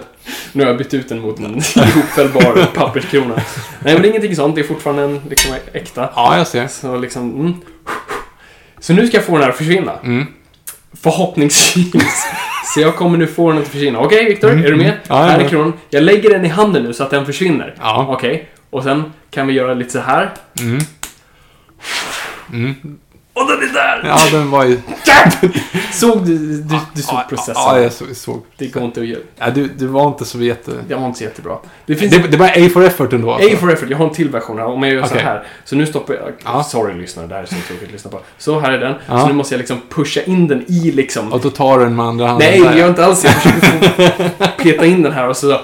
Nu 0.53 0.63
har 0.63 0.71
jag 0.71 0.79
bytt 0.79 0.95
ut 0.95 1.09
den 1.09 1.21
mot 1.21 1.39
en 1.39 1.45
ihopfällbar 1.77 2.67
papperskrona. 2.75 3.35
Nej, 3.35 3.93
men 3.95 4.03
det 4.03 4.09
är 4.09 4.11
ingenting 4.11 4.37
sånt. 4.37 4.55
Det 4.55 4.61
är 4.61 4.67
fortfarande 4.67 5.03
en 5.03 5.21
liksom, 5.31 5.55
äkta. 5.73 6.11
Ja, 6.15 6.37
jag 6.39 6.47
ser. 6.47 6.67
Så 6.69 6.97
liksom... 6.97 7.31
Mm. 7.41 7.55
Så 8.81 8.93
nu 8.93 9.07
ska 9.07 9.17
jag 9.17 9.25
få 9.27 9.33
den 9.33 9.43
här 9.43 9.51
att 9.51 9.57
försvinna. 9.57 9.93
Mm. 10.05 10.27
Förhoppningsvis 11.03 12.27
Så 12.75 12.81
jag 12.81 12.97
kommer 12.97 13.19
nu 13.19 13.27
få 13.27 13.53
den 13.53 13.63
att 13.63 13.69
försvinna. 13.69 13.99
Okej, 13.99 14.25
Viktor, 14.25 14.51
Mm. 14.51 14.65
är 14.65 14.71
du 14.71 14.77
med? 14.77 14.93
Ja, 15.09 15.17
här 15.17 15.39
är 15.41 15.49
kronan. 15.49 15.73
Jag 15.91 16.03
lägger 16.03 16.31
den 16.31 16.45
i 16.45 16.49
handen 16.49 16.83
nu 16.83 16.93
så 16.93 17.03
att 17.05 17.11
den 17.11 17.27
försvinner. 17.27 17.75
Ja. 17.81 18.07
Okej, 18.09 18.49
och 18.71 18.83
sen 18.83 19.13
kan 19.31 19.47
vi 19.47 19.53
göra 19.53 19.75
lite 19.75 19.91
så 19.91 19.99
här. 20.01 20.35
Mm. 20.61 20.79
Och 23.33 23.47
den 23.49 23.69
är 23.69 23.73
där! 23.73 24.03
Ja, 24.05 24.19
den 24.33 24.51
var 24.51 24.65
ju... 24.65 24.81
Såg 25.93 26.27
du? 26.27 26.39
Du, 26.63 26.79
du 26.95 27.03
såg 27.03 27.19
processen. 27.29 27.55
Ja, 27.57 27.81
jag 27.81 27.93
såg. 27.93 28.17
såg. 28.17 28.43
Det 28.57 28.67
går 28.67 28.85
inte 28.85 29.01
att 29.01 29.07
göra. 29.07 29.21
Ja, 29.39 29.51
du, 29.51 29.69
du 29.69 29.87
var 29.87 30.09
inte 30.09 30.25
så 30.25 30.39
jätte... 30.39 30.71
Det 30.89 30.95
var 30.95 31.07
inte 31.07 31.19
så 31.19 31.25
jättebra. 31.25 31.57
Det 31.87 31.95
finns 31.95 32.13
Det, 32.13 32.29
det 32.29 32.37
var 32.37 32.47
A 32.47 32.69
for 32.73 32.85
effort 32.85 33.13
ändå. 33.13 33.33
A 33.33 33.41
for 33.61 33.73
effort, 33.73 33.91
jag 33.91 33.99
har 33.99 34.05
en 34.05 34.15
till 34.15 34.29
version 34.31 34.59
här. 34.59 34.67
Om 34.67 34.83
jag 34.83 34.93
gör 34.93 35.03
så 35.03 35.09
Okej. 35.09 35.23
här. 35.23 35.47
Så 35.65 35.77
nu 35.77 35.87
stoppar 35.87 36.15
jag... 36.15 36.33
Ja. 36.45 36.63
Sorry 36.65 37.01
lyssnare, 37.01 37.27
det 37.27 37.35
här 37.35 37.43
är 37.43 37.47
så 37.47 37.55
tråkigt 37.55 37.87
att 37.87 37.93
lyssna 37.93 38.11
på. 38.11 38.21
Så 38.39 38.61
här 38.61 38.73
är 38.73 38.79
den. 38.79 38.95
Ja. 39.07 39.21
Så 39.21 39.27
nu 39.27 39.33
måste 39.33 39.55
jag 39.55 39.59
liksom 39.59 39.81
pusha 39.89 40.21
in 40.21 40.49
den 40.49 40.65
i 40.69 40.93
liksom... 40.93 41.33
Och 41.33 41.41
då 41.41 41.51
tar 41.51 41.79
du 41.79 41.85
den 41.85 41.97
med 41.97 42.07
andra 42.07 42.27
handen. 42.27 42.49
Nej, 42.51 42.61
det 42.61 42.67
gör 42.67 42.77
jag 42.77 42.89
inte 42.89 43.05
alls. 43.05 43.25
Jag 43.25 43.35
försöker 43.35 44.63
peta 44.63 44.87
in 44.87 45.03
den 45.03 45.13
här 45.13 45.29
och 45.29 45.37
så... 45.37 45.61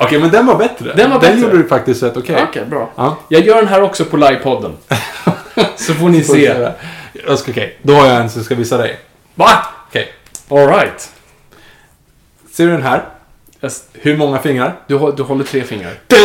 Okej, 0.00 0.18
men 0.20 0.30
den 0.30 0.46
var 0.46 0.56
bättre. 0.56 0.94
Den 0.96 1.10
var 1.10 1.18
bättre. 1.18 1.32
Den 1.32 1.42
gjorde 1.42 1.58
du 1.58 1.68
faktiskt 1.68 2.02
rätt 2.02 2.16
okej. 2.16 2.44
Okej, 2.48 2.64
bra. 2.66 2.90
Ja. 2.96 3.16
Jag 3.28 3.46
gör 3.46 3.56
den 3.56 3.68
här 3.68 3.82
också 3.82 4.04
på 4.04 4.16
livepodden. 4.16 4.72
så 5.76 5.94
får 5.94 6.08
ni 6.08 6.22
Får 6.22 6.34
vi 6.34 6.46
se. 6.46 6.68
Okej, 7.28 7.78
då 7.82 7.94
har 7.94 8.06
jag 8.06 8.20
en 8.20 8.30
som 8.30 8.38
jag 8.38 8.46
ska 8.46 8.54
visa 8.54 8.76
dig. 8.78 8.98
Va? 9.34 9.50
Okej. 9.88 10.12
Alright. 10.50 11.10
Ser 12.52 12.66
du 12.66 12.70
den 12.72 12.82
här? 12.82 13.02
Hur 13.92 14.16
många 14.16 14.38
fingrar? 14.38 14.76
Du, 14.86 15.12
du 15.16 15.22
håller 15.22 15.44
tre 15.44 15.62
fingrar. 15.64 15.92
Du, 16.06 16.16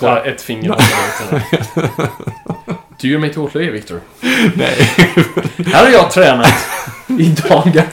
bara 0.00 0.20
ett 0.24 0.42
finger. 0.42 0.74
Du 3.00 3.08
gör 3.08 3.18
mig 3.18 3.30
till 3.30 3.40
åtlöje, 3.40 3.70
Viktor. 3.70 4.00
Nej. 4.54 4.90
Här 5.72 5.84
har 5.84 5.90
jag 5.90 6.10
tränat 6.10 6.54
i 7.08 7.34
dagar. 7.48 7.86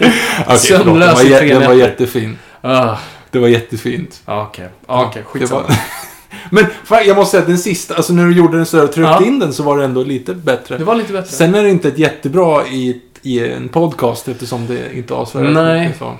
Den 0.47 0.57
Sömnlös 0.57 1.13
var, 1.13 1.23
i 1.23 1.29
tre 1.29 1.47
den 1.47 1.61
var 1.61 1.61
nätter. 1.61 1.73
jättefin. 1.73 2.37
Ah, 2.61 2.95
Det 3.31 3.39
var 3.39 3.47
jättefint. 3.47 4.21
Okej, 4.25 4.69
okej, 4.85 5.21
Det 5.21 5.39
skitsamma. 5.39 5.61
var- 5.61 5.75
Men 6.49 6.65
fan, 6.83 6.99
jag 7.07 7.17
måste 7.17 7.31
säga 7.31 7.41
att 7.41 7.47
den 7.47 7.57
sista, 7.57 7.95
alltså 7.95 8.13
när 8.13 8.25
du 8.25 8.37
gjorde 8.37 8.57
den 8.57 8.65
så 8.65 8.83
och 8.83 8.91
tryckte 8.91 9.11
Ja. 9.21 9.25
in 9.25 9.39
den 9.39 9.53
så 9.53 9.63
var 9.63 9.77
det 9.77 9.83
ändå 9.85 10.03
lite 10.03 10.33
bättre. 10.33 10.77
Det 10.77 10.83
var 10.83 10.95
lite 10.95 11.13
bättre. 11.13 11.27
Sen 11.31 11.55
är 11.55 11.63
det 11.63 11.69
inte 11.69 11.87
ett 11.87 11.97
jättebra 11.97 12.67
i, 12.67 13.01
i 13.21 13.39
en 13.49 13.69
podcast 13.69 14.27
eftersom 14.27 14.67
det 14.67 14.95
inte 14.97 15.13
avslöjar 15.13 15.51
Nej. 15.51 15.93
så. 15.99 16.13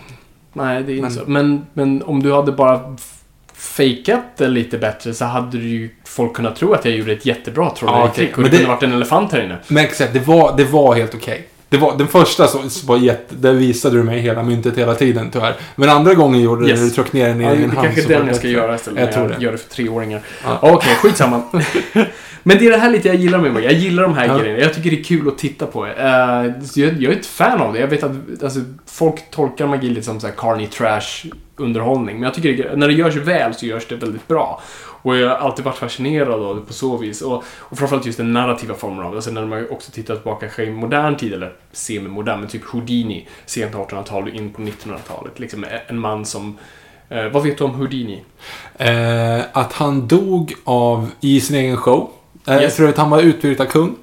Nej, 0.53 0.84
det 0.84 0.91
är 0.91 0.96
inte 0.96 1.01
Men- 1.01 1.12
så. 1.12 1.22
Men, 1.25 1.65
men 1.74 2.03
om 2.03 2.24
du 2.24 2.34
hade 2.34 2.51
bara 2.51 2.96
fejkat 3.53 4.24
det 4.38 4.48
lite 4.48 4.77
bättre 4.77 5.13
så 5.13 5.25
hade 5.25 5.58
ju 5.58 5.89
folk 6.06 6.34
kunnat 6.34 6.56
tro 6.56 6.74
att 6.74 6.86
jag 6.86 6.94
gjorde 6.96 7.12
ett 7.12 7.25
jättebra 7.25 7.70
trolleritrick. 7.70 8.30
okej. 8.32 8.34
Och 8.36 8.44
det, 8.44 8.50
det- 8.50 8.58
kunde 8.58 8.68
varit 8.74 8.84
en 8.84 8.94
elefant 8.94 9.32
här 9.32 9.44
inne. 9.44 9.58
Men 9.68 9.84
exakt, 9.86 10.13
det 10.13 10.20
var, 10.27 10.58
det 10.58 10.63
var 10.63 10.96
helt 10.96 11.15
okej. 11.15 11.48
Det 11.72 11.78
var, 11.78 11.98
den 11.98 12.08
första 12.08 12.48
så, 12.48 12.70
så 12.70 12.88
var 12.88 12.98
jätte, 12.98 13.36
där 13.36 13.54
visade 13.54 13.98
du 13.98 14.04
mig 14.04 14.20
hela 14.20 14.44
myntet 14.44 14.78
hela 14.78 14.96
tiden 14.96 15.30
tyvärr. 15.32 15.56
Men 15.75 15.90
andra 15.90 16.13
gången 16.13 16.42
gjorde 16.42 16.62
du 16.63 16.70
Yes. 16.70 16.80
när 16.80 16.86
du 16.88 16.94
tryckte 16.94 17.18
ner 17.18 17.28
den 17.28 17.42
i 17.42 17.44
Ja, 17.44 17.50
det 17.50 17.56
din 17.56 17.63
är 17.72 17.75
hand. 17.75 17.84
kanske 17.88 18.01
så 18.01 18.08
var 18.08 18.16
den 18.16 18.25
det 18.25 18.30
jag 18.32 18.36
ska 18.36 18.48
bättre. 18.48 18.62
göra 18.62 18.75
istället 18.75 19.00
Jag 19.00 19.12
tror 19.13 19.30
jag 19.32 19.40
det. 19.40 19.44
gör 19.46 19.51
det 19.51 19.58
för 19.58 19.70
treåringar. 19.70 20.22
Ja. 20.44 20.60
Okej, 20.62 20.96
skitsamma. 20.96 21.42
Men 22.44 22.58
det 22.58 22.66
är 22.68 22.72
det 22.72 22.78
här 22.78 22.90
lite 22.90 23.08
jag 23.08 23.18
gillar 23.18 23.40
med 23.40 23.54
mig. 23.54 23.63
Jag 23.63 23.74
gillar 23.74 24.04
de 24.04 24.13
här 24.13 24.28
Ja. 24.28 24.38
grejerna. 24.38 24.60
Jag 24.60 24.74
tycker 24.74 24.90
det 24.92 25.00
är 25.00 25.04
kul 25.04 25.28
att 25.28 25.38
titta 25.38 25.66
på. 25.66 25.86
Uh, 25.86 25.92
jag, 25.96 26.54
jag 26.75 27.04
är 27.04 27.12
ett 27.12 27.25
fan 27.25 27.62
av 27.62 27.74
det. 27.74 27.80
Jag 27.80 27.88
vet 27.88 28.04
att 28.04 28.12
alltså, 28.44 28.60
folk 28.86 29.32
tolkar 29.32 29.68
magi 29.68 29.90
lite 29.90 30.01
som 30.06 30.20
så 30.20 30.28
här 30.28 30.34
carny 30.38 30.68
trash 30.68 31.30
underhållning. 31.58 32.16
Men 32.16 32.24
jag 32.24 32.34
tycker 32.34 32.63
det, 32.63 32.75
när 32.75 32.88
det 32.88 32.94
görs 32.94 33.16
väl 33.16 33.54
så 33.54 33.66
görs 33.66 33.88
det 33.88 33.96
väldigt 33.96 34.28
bra. 34.28 34.62
Och 35.01 35.17
jag 35.17 35.29
har 35.29 35.36
alltid 35.36 35.65
varit 35.65 35.77
fascinerad 35.77 36.43
av 36.43 36.55
det 36.55 36.62
på 36.62 36.74
så 36.74 36.98
vis. 36.98 37.22
Och, 37.22 37.43
och 37.60 37.77
framförallt 37.77 38.05
just 38.05 38.17
den 38.17 38.34
narrativa 38.34 38.75
formen 38.75 39.05
av 39.05 39.12
det. 39.12 39.17
Alltså 39.17 39.31
när 39.31 39.46
man 39.46 39.67
också 39.70 39.91
tittar 39.91 40.15
tillbaka 40.15 40.39
kanske 40.39 40.63
i 40.63 40.72
modern 40.72 41.15
tid, 41.17 41.34
eller 41.34 41.53
semi-modern, 41.72 42.39
men 42.39 42.50
typ 42.50 42.63
Houdini, 42.63 43.27
sent 43.46 43.74
1800-tal 43.75 44.24
och 44.24 44.29
in 44.29 44.53
på 44.53 44.62
1900-talet. 44.62 45.39
Liksom 45.39 45.65
en 45.88 46.00
man 46.00 46.25
som... 46.25 46.58
eh, 47.10 47.25
vad 47.27 47.43
vet 47.43 47.58
du 47.58 47.63
om 47.63 47.72
Houdini? 47.75 48.24
Eh, 48.77 49.41
att 49.53 49.74
han 49.74 50.08
dog 50.08 50.53
av, 50.63 51.10
i 51.22 51.41
sin 51.41 51.55
egen 51.55 51.77
show. 51.77 52.10
Eh, 52.48 52.62
Yes. 52.62 52.75
För 52.75 52.88
att 52.88 52.98
han 52.98 53.10
var 53.10 53.22
utbyta 53.22 53.65
kung. 53.65 53.96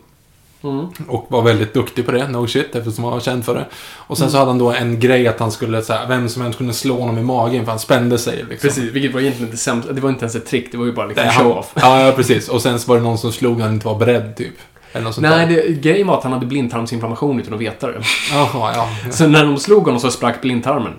Mm. 0.64 0.86
Och 1.08 1.26
var 1.28 1.42
väldigt 1.42 1.74
duktig 1.74 2.06
på 2.06 2.12
det, 2.12 2.28
no 2.28 2.46
shit, 2.46 2.74
eftersom 2.74 3.04
han 3.04 3.12
var 3.12 3.20
känd 3.20 3.44
för 3.44 3.54
det. 3.54 3.66
Och 3.96 4.18
sen 4.18 4.24
Mm. 4.24 4.32
så 4.32 4.38
hade 4.38 4.50
han 4.50 4.58
då 4.58 4.70
en 4.72 5.00
grej 5.00 5.28
att 5.28 5.40
han 5.40 5.52
skulle, 5.52 5.82
så 5.82 5.92
här, 5.92 6.06
vem 6.06 6.28
som 6.28 6.42
helst 6.42 6.58
kunde 6.58 6.72
slå 6.72 6.98
honom 7.00 7.18
i 7.18 7.22
magen 7.22 7.64
för 7.64 7.72
han 7.72 7.78
spände 7.78 8.18
sig. 8.18 8.36
Liksom. 8.50 8.68
Precis, 8.68 8.92
vilket 8.92 9.14
var 9.14 9.20
egentligen 9.20 9.50
det 9.50 9.56
sämsta. 9.56 9.92
Det 9.92 10.00
var 10.00 10.08
inte 10.10 10.22
ens 10.24 10.34
ett 10.34 10.46
trick, 10.46 10.72
det 10.72 10.78
var 10.78 10.84
ju 10.86 10.92
bara 10.92 11.06
liksom 11.06 11.24
show-off. 11.30 11.72
ja, 11.74 12.00
ja, 12.06 12.12
precis. 12.12 12.48
Och 12.48 12.62
sen 12.62 12.80
så 12.80 12.88
var 12.88 12.96
det 12.96 13.02
någon 13.02 13.18
som 13.18 13.32
slog 13.32 13.56
när 13.56 13.64
han 13.64 13.74
inte 13.74 13.86
var 13.86 13.94
beredd, 13.98 14.36
typ. 14.36 14.54
Eller 14.92 15.04
något 15.04 15.14
sånt 15.14 15.26
Nej, 15.26 15.46
det, 15.46 15.72
grejen 15.80 16.06
var 16.06 16.16
att 16.18 16.22
han 16.22 16.32
hade 16.32 16.46
blindtarmsinflammation 16.46 17.40
utan 17.40 17.54
att 17.54 17.60
veta 17.60 17.86
det. 17.86 18.02
Jaha, 18.32 18.72
ja. 18.74 19.10
Så 19.12 19.26
när 19.26 19.44
de 19.44 19.56
slog 19.58 19.84
honom 19.84 20.00
så 20.00 20.10
sprack 20.10 20.40
blindtarmen. 20.42 20.92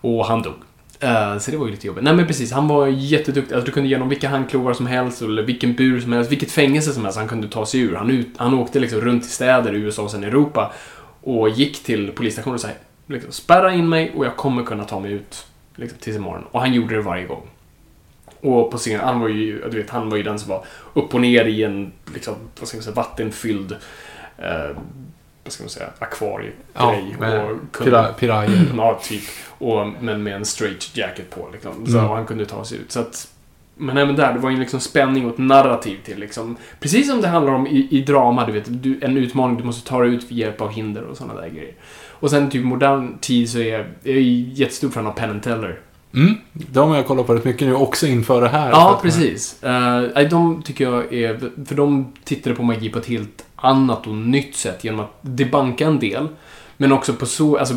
Och 0.00 0.26
han 0.26 0.42
dog. 0.42 0.54
Eh, 1.00 1.38
så 1.38 1.50
det 1.50 1.56
var 1.56 1.66
ju 1.66 1.72
lite 1.72 1.86
jobbigt. 1.86 2.04
Nej 2.04 2.14
men 2.14 2.26
precis, 2.26 2.52
han 2.52 2.68
var 2.68 2.86
jätteduktig. 2.86 3.54
Alltså, 3.54 3.66
du 3.66 3.72
kunde 3.72 3.88
ge 3.88 3.94
honom 3.94 4.08
vilka 4.08 4.28
handklovar 4.28 4.72
som 4.72 4.86
helst, 4.86 5.22
eller 5.22 5.42
vilken 5.42 5.74
bur 5.74 6.00
som 6.00 6.12
helst, 6.12 6.32
vilket 6.32 6.50
fängelse 6.50 6.92
som 6.92 7.04
helst 7.04 7.18
han 7.18 7.28
kunde 7.28 7.48
ta 7.48 7.66
sig 7.66 7.80
ur. 7.80 7.94
Han, 7.94 8.10
ut, 8.10 8.28
han 8.36 8.54
åkte 8.54 8.80
liksom 8.80 9.00
runt 9.00 9.24
i 9.24 9.28
städer 9.28 9.74
i 9.74 9.78
USA 9.78 10.02
och 10.02 10.10
sen 10.10 10.24
i 10.24 10.26
Europa 10.26 10.72
och 11.22 11.48
gick 11.48 11.84
till 11.84 12.12
polisstationen 12.12 12.54
och 12.54 12.60
sa 12.60 12.68
liksom, 13.06 13.32
spärra 13.32 13.74
in 13.74 13.88
mig 13.88 14.12
och 14.16 14.26
jag 14.26 14.36
kommer 14.36 14.62
kunna 14.62 14.84
ta 14.84 15.00
mig 15.00 15.12
ut 15.12 15.46
liksom, 15.76 15.98
tills 15.98 16.16
imorgon. 16.16 16.44
Och 16.50 16.60
han 16.60 16.74
gjorde 16.74 16.94
det 16.94 17.02
varje 17.02 17.26
gång. 17.26 17.42
Och 18.40 18.70
på 18.70 18.78
scen, 18.78 19.00
han 19.00 19.20
var 19.20 19.28
ju, 19.28 19.68
du 19.70 19.76
vet, 19.76 19.90
han 19.90 20.10
var 20.10 20.16
ju 20.16 20.22
den 20.22 20.38
som 20.38 20.50
var 20.50 20.64
upp 20.94 21.14
och 21.14 21.20
ner 21.20 21.44
i 21.44 21.64
en, 21.64 21.92
liksom, 22.14 22.34
vad 22.60 22.68
ska 22.68 22.76
man 22.76 22.82
säga, 22.84 22.94
vattenfylld, 22.94 23.72
eh, 24.38 24.76
vad 25.44 25.52
ska 25.52 25.62
man 25.62 25.70
säga, 25.70 25.86
akvariegrej. 25.98 26.54
Ja, 26.74 27.42
och 27.42 27.56
kunde- 27.72 27.90
pira, 27.90 28.12
pirajer. 28.12 28.64
Ja, 28.76 29.00
typ. 29.04 29.22
Och, 29.58 29.86
men 30.00 30.22
med 30.22 30.36
en 30.36 30.44
straight 30.44 30.96
jacket 30.96 31.30
på. 31.30 31.48
Liksom. 31.52 31.86
Så 31.86 31.98
Mm. 31.98 32.10
han 32.10 32.26
kunde 32.26 32.46
ta 32.46 32.64
sig 32.64 32.78
ut. 32.78 32.92
Så 32.92 33.00
att, 33.00 33.28
men 33.76 33.96
även 33.96 34.16
där, 34.16 34.32
det 34.32 34.38
var 34.38 34.50
ju 34.50 34.56
liksom 34.56 34.80
spänning 34.80 35.26
och 35.26 35.32
ett 35.32 35.38
narrativ 35.38 35.98
till. 36.04 36.18
Liksom. 36.18 36.56
Precis 36.80 37.08
som 37.10 37.20
det 37.20 37.28
handlar 37.28 37.52
om 37.52 37.66
i, 37.66 37.88
i 37.90 38.02
drama, 38.02 38.46
du 38.46 38.52
vet. 38.52 38.82
Du, 38.82 38.98
en 39.02 39.16
utmaning, 39.16 39.56
du 39.56 39.64
måste 39.64 39.88
ta 39.88 40.00
dig 40.02 40.14
ut 40.14 40.30
med 40.30 40.38
hjälp 40.38 40.60
av 40.60 40.70
hinder 40.70 41.02
och 41.02 41.16
sådana 41.16 41.40
där 41.40 41.48
grejer. 41.48 41.74
Och 42.20 42.30
sen 42.30 42.50
typ 42.50 42.64
modern 42.64 43.18
tid 43.18 43.50
så 43.50 43.58
är 43.58 43.72
jag, 43.72 43.86
jag 44.02 44.16
är 44.16 44.20
jättestor 44.20 44.88
fan 44.88 45.06
av 45.06 45.12
Penn 45.12 45.40
Teller. 45.40 45.80
Mm, 46.14 46.34
de 46.52 46.88
har 46.88 46.96
jag 46.96 47.06
kollat 47.06 47.26
på 47.26 47.34
rätt 47.34 47.44
mycket 47.44 47.68
nu, 47.68 47.74
också 47.74 48.06
inför 48.06 48.40
det 48.40 48.48
här. 48.48 48.70
Ja, 48.70 48.98
precis. 49.02 49.56
Uh, 49.64 50.28
de 50.30 50.62
tycker 50.62 50.84
jag 50.84 51.12
är... 51.14 51.64
För 51.66 51.74
de 51.74 52.12
tittade 52.24 52.56
på 52.56 52.62
magi 52.62 52.90
på 52.90 52.98
ett 52.98 53.06
helt 53.06 53.44
annat 53.56 54.06
och 54.06 54.14
nytt 54.14 54.56
sätt 54.56 54.84
genom 54.84 55.00
att 55.00 55.18
debanka 55.20 55.86
en 55.86 55.98
del. 55.98 56.28
Men 56.76 56.92
också 56.92 57.12
på 57.14 57.26
så... 57.26 57.58
Alltså 57.58 57.74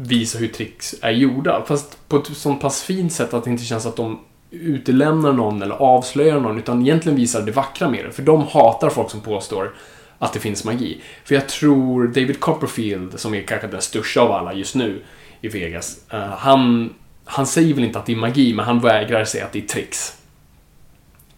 visa 0.00 0.38
hur 0.38 0.48
tricks 0.48 0.94
är 1.02 1.10
gjorda. 1.10 1.64
Fast 1.66 2.08
på 2.08 2.16
ett 2.16 2.26
sånt 2.26 2.60
pass 2.60 2.82
fint 2.82 3.12
sätt 3.12 3.34
att 3.34 3.44
det 3.44 3.50
inte 3.50 3.64
känns 3.64 3.86
att 3.86 3.96
de 3.96 4.20
utelämnar 4.50 5.32
någon 5.32 5.62
eller 5.62 5.74
avslöjar 5.74 6.40
någon. 6.40 6.58
Utan 6.58 6.82
egentligen 6.82 7.16
visar 7.16 7.42
det 7.42 7.52
vackra 7.52 7.90
med 7.90 8.04
det. 8.04 8.12
För 8.12 8.22
de 8.22 8.42
hatar 8.42 8.90
folk 8.90 9.10
som 9.10 9.20
påstår 9.20 9.74
att 10.18 10.32
det 10.32 10.40
finns 10.40 10.64
magi. 10.64 11.00
För 11.24 11.34
jag 11.34 11.48
tror 11.48 12.06
David 12.06 12.40
Copperfield, 12.40 13.20
som 13.20 13.34
är 13.34 13.42
kanske 13.42 13.66
den 13.66 13.80
största 13.80 14.20
av 14.20 14.32
alla 14.32 14.54
just 14.54 14.74
nu 14.74 15.02
i 15.40 15.48
Vegas, 15.48 16.00
uh, 16.14 16.20
han, 16.20 16.94
han 17.24 17.46
säger 17.46 17.74
väl 17.74 17.84
inte 17.84 17.98
att 17.98 18.06
det 18.06 18.12
är 18.12 18.16
magi, 18.16 18.54
men 18.54 18.64
han 18.64 18.80
vägrar 18.80 19.24
säga 19.24 19.44
att 19.44 19.52
det 19.52 19.58
är 19.58 19.66
tricks. 19.66 20.16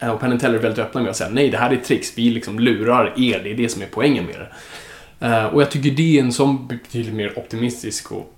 Uh, 0.03 0.09
Och 0.09 0.21
Penn 0.21 0.39
Teller 0.39 0.55
är 0.55 0.63
väldigt 0.63 0.79
öppna 0.79 1.01
med 1.01 1.11
att 1.11 1.17
säga 1.17 1.31
nej, 1.31 1.51
det 1.51 1.59
här 1.59 1.71
är 1.71 1.77
tricks. 1.77 2.19
Vi 2.19 2.31
liksom 2.31 2.59
lurar 2.59 3.15
er, 3.17 3.41
det 3.45 3.51
är 3.51 3.57
det 3.57 3.69
som 3.69 3.83
är 3.83 3.87
poängen 3.91 4.25
med 4.25 4.37
det. 4.41 4.49
Uh, 5.27 5.47
Och 5.47 5.63
jag 5.63 5.71
tycker 5.71 5.91
det 5.91 6.19
är 6.19 6.23
en 6.23 6.33
sån 6.33 6.67
betydligt 6.67 7.15
mer 7.15 7.39
optimistisk 7.39 8.13
och 8.13 8.35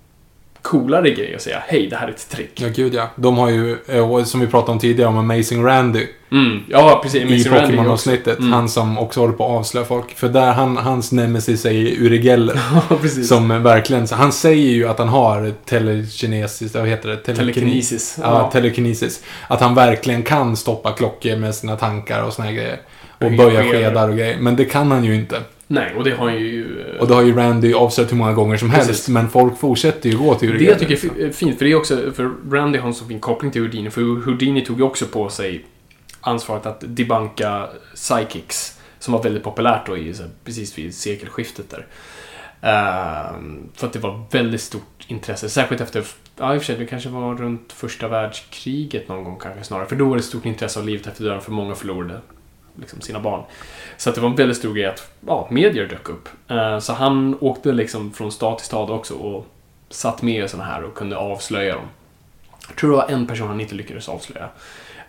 coolare 0.62 1.10
grej 1.10 1.34
att 1.34 1.42
säga 1.42 1.62
hej, 1.66 1.86
det 1.90 1.96
här 1.96 2.06
är 2.06 2.10
ett 2.10 2.28
trick. 2.30 2.50
Ja, 2.54 2.68
gud 2.74 2.94
ja. 2.94 3.10
De 3.16 3.38
har 3.38 3.50
ju, 3.50 3.76
eh, 3.88 4.24
som 4.24 4.40
vi 4.40 4.46
pratade 4.46 4.72
om 4.72 4.78
tidigare, 4.78 5.08
om 5.08 5.18
Amazing 5.18 5.64
Randy. 5.66 6.06
Mm, 6.32 6.60
ja, 6.68 7.00
precis. 7.02 7.20
I 7.20 7.24
Amazing 7.24 7.52
också. 7.52 7.66
Pokémon-avsnittet. 7.66 8.38
Mm. 8.38 8.52
Han 8.52 8.68
som 8.68 8.98
också 8.98 9.20
håller 9.20 9.34
på 9.34 9.44
att 9.44 9.50
avslöja 9.50 9.86
folk. 9.86 10.14
För 10.18 10.28
där, 10.28 10.52
han, 10.52 10.76
hans 10.76 11.12
nemesis 11.12 11.64
är 11.64 11.70
ju 11.70 12.06
Uri 12.06 12.22
Geller. 12.22 12.54
Ja, 12.90 12.96
precis. 12.96 13.28
som 13.28 13.62
verkligen, 13.62 14.08
så 14.08 14.14
han 14.14 14.32
säger 14.32 14.72
ju 14.72 14.88
att 14.88 14.98
han 14.98 15.08
har 15.08 15.52
telekinesis, 15.64 16.74
vad 16.74 16.88
heter 16.88 17.08
det? 17.08 17.16
Telekine- 17.16 17.36
Telekinesis. 17.36 18.18
Ja, 18.22 18.50
telekinesis. 18.52 19.22
Att 19.48 19.60
han 19.60 19.74
verkligen 19.74 20.22
kan 20.22 20.56
stoppa 20.56 20.92
klockor 20.92 21.36
med 21.36 21.54
sina 21.54 21.76
tankar 21.76 22.22
och 22.22 22.32
såna 22.32 22.48
här 22.48 22.54
grejer. 22.54 22.80
Och 23.20 23.32
böja 23.32 23.64
skedar 23.64 24.08
och 24.08 24.16
grejer. 24.16 24.36
Men 24.40 24.56
det 24.56 24.64
kan 24.64 24.90
han 24.90 25.04
ju 25.04 25.14
inte. 25.14 25.40
Nej, 25.66 25.94
och 25.96 26.04
det 26.04 26.10
har 26.10 26.30
ju... 26.30 26.80
eh, 26.80 27.00
Och 27.00 27.08
det 27.08 27.14
har 27.14 27.22
ju 27.22 27.36
Randy 27.36 27.72
avslöjat 27.74 28.12
hur 28.12 28.16
många 28.16 28.32
gånger 28.32 28.56
som 28.56 28.70
helst. 28.70 28.88
Precis. 28.88 29.08
Men 29.08 29.28
folk 29.30 29.58
fortsätter 29.58 30.08
ju 30.10 30.18
gå 30.18 30.34
till 30.34 30.48
Uri 30.50 30.58
Det 30.58 30.64
jag 30.70 30.78
tycker 30.78 30.92
är 30.92 30.96
fi- 30.96 31.32
fint, 31.32 31.58
för 31.58 31.64
det 31.64 31.70
är 31.72 31.76
också, 31.76 32.12
för 32.12 32.30
Randy 32.50 32.78
har 32.78 32.88
en 32.88 32.94
så 32.94 33.04
fin 33.04 33.20
koppling 33.20 33.50
till 33.50 33.62
Houdini, 33.62 33.90
för 33.90 34.00
Houdini 34.00 34.64
tog 34.64 34.78
ju 34.78 34.82
också 34.84 35.06
på 35.06 35.28
sig 35.28 35.64
ansvaret 36.20 36.66
att 36.66 36.84
debanka 36.86 37.68
psychics, 37.94 38.78
som 38.98 39.12
var 39.14 39.22
väldigt 39.22 39.42
populärt 39.42 39.86
då 39.86 39.96
i, 39.96 40.14
precis 40.44 40.78
vid 40.78 40.94
sekelskiftet 40.94 41.70
där. 41.70 41.86
Ehm, 42.60 43.68
för 43.74 43.86
att 43.86 43.92
det 43.92 43.98
var 43.98 44.24
väldigt 44.30 44.60
stort 44.60 45.04
intresse, 45.06 45.48
särskilt 45.48 45.80
efter, 45.80 46.04
ja 46.38 46.54
i 46.54 46.58
och 46.58 46.62
för 46.62 46.66
sig, 46.66 46.76
det 46.78 46.86
kanske 46.86 47.08
var 47.08 47.34
runt 47.34 47.72
första 47.72 48.08
världskriget 48.08 49.08
någon 49.08 49.24
gång 49.24 49.38
kanske 49.42 49.64
snarare, 49.64 49.86
för 49.86 49.96
då 49.96 50.04
var 50.08 50.16
det 50.16 50.22
stort 50.22 50.46
intresse 50.46 50.80
av 50.80 50.86
livet 50.86 51.06
efter 51.06 51.24
döden, 51.24 51.40
för 51.40 51.52
många 51.52 51.74
förlorade 51.74 52.20
liksom, 52.80 53.00
sina 53.00 53.20
barn. 53.20 53.42
Så 53.96 54.08
att 54.08 54.14
det 54.14 54.20
var 54.20 54.28
en 54.28 54.36
väldigt 54.36 54.56
stor 54.56 54.74
grej 54.74 54.86
att 54.86 55.12
ja, 55.26 55.48
medier 55.50 55.86
dök 55.86 56.08
upp. 56.08 56.28
Eh, 56.48 56.78
så 56.78 56.92
han 56.92 57.36
åkte 57.40 57.72
liksom 57.72 58.12
från 58.12 58.32
stad 58.32 58.58
till 58.58 58.66
stad 58.66 58.90
också 58.90 59.14
och 59.14 59.46
satt 59.88 60.22
med 60.22 60.44
i 60.44 60.48
sådana 60.48 60.70
här 60.70 60.84
och 60.84 60.94
kunde 60.94 61.16
avslöja 61.16 61.74
dem. 61.74 61.84
Jag 62.68 62.76
tror 62.76 62.90
det 62.90 62.96
var 62.96 63.08
en 63.08 63.26
person 63.26 63.48
han 63.48 63.60
inte 63.60 63.74
lyckades 63.74 64.08
avslöja. 64.08 64.48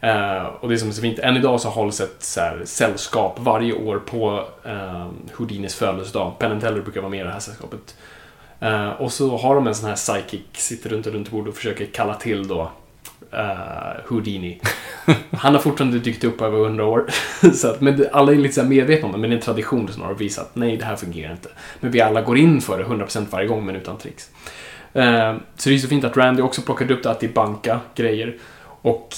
Eh, 0.02 0.46
och 0.46 0.70
det 0.70 0.78
som 0.78 0.90
är 0.90 0.94
så 0.94 1.02
fint, 1.02 1.20
än 1.20 1.38
idag 1.38 1.62
så 1.62 1.70
hålls 1.70 2.02
ett 2.02 2.24
så 2.24 2.42
här, 2.42 2.62
sällskap 2.66 3.40
varje 3.40 3.74
år 3.74 4.00
på 4.00 4.46
uh, 4.66 5.08
Houdinis 5.34 5.76
födelsedag. 5.76 6.40
Penn 6.40 6.60
Teller 6.60 6.82
brukar 6.82 7.02
vara 7.02 7.12
med 7.12 7.20
i 7.20 7.24
det 7.24 7.32
här 7.32 7.40
sällskapet. 7.40 7.96
Och 8.98 9.12
så 9.12 9.38
har 9.38 9.56
de 9.56 9.68
en 9.68 9.76
sån 9.76 9.90
här 9.90 9.96
psychic, 9.96 10.42
sitter 10.54 10.90
runt 10.90 11.08
ett 11.08 11.14
runt 11.14 11.32
bord 11.32 11.48
och 11.48 11.56
försöker 11.56 11.86
kalla 11.86 12.14
till 12.14 12.48
då 12.48 12.72
Houdini. 14.08 14.60
Han 15.32 15.54
har 15.54 15.62
fortfarande 15.62 16.00
dykt 16.00 16.24
upp 16.24 16.42
över 16.42 16.60
hundra 16.60 16.86
år. 16.86 17.06
så 17.54 17.68
att, 17.68 17.82
men 17.82 18.06
alla 18.12 18.32
är 18.32 18.36
lite 18.36 18.56
så 18.56 18.64
medvetna 18.64 19.06
om 19.06 19.12
det, 19.12 19.18
men 19.18 19.30
det 19.30 19.34
är 19.34 19.38
en 19.38 19.44
tradition 19.44 19.88
som 19.88 20.04
har 20.04 20.14
visat 20.14 20.46
att 20.46 20.56
nej, 20.56 20.78
det 20.78 20.86
här 20.86 20.96
fungerar 20.96 21.32
inte. 21.32 21.50
Men 21.80 21.92
vi 21.92 22.02
alla 22.02 22.22
går 22.22 22.38
in 22.38 22.62
för 22.62 22.78
det 22.78 22.84
100% 22.84 23.26
varje 23.30 23.48
gång, 23.48 23.66
men 23.66 23.76
utan 23.76 23.98
tricks. 23.98 24.30
så 25.56 25.70
det 25.70 25.76
är 25.76 25.78
så 25.78 25.88
fint 25.88 26.04
att 26.04 26.18
Randy 26.18 26.42
också 26.42 26.62
plockade 26.62 26.94
upp 26.94 27.04
det 27.04 27.12
att 27.12 27.20
det 27.20 27.26
är 27.26 27.34
banka 27.34 27.80
grejer. 27.96 28.38
Och 28.82 29.16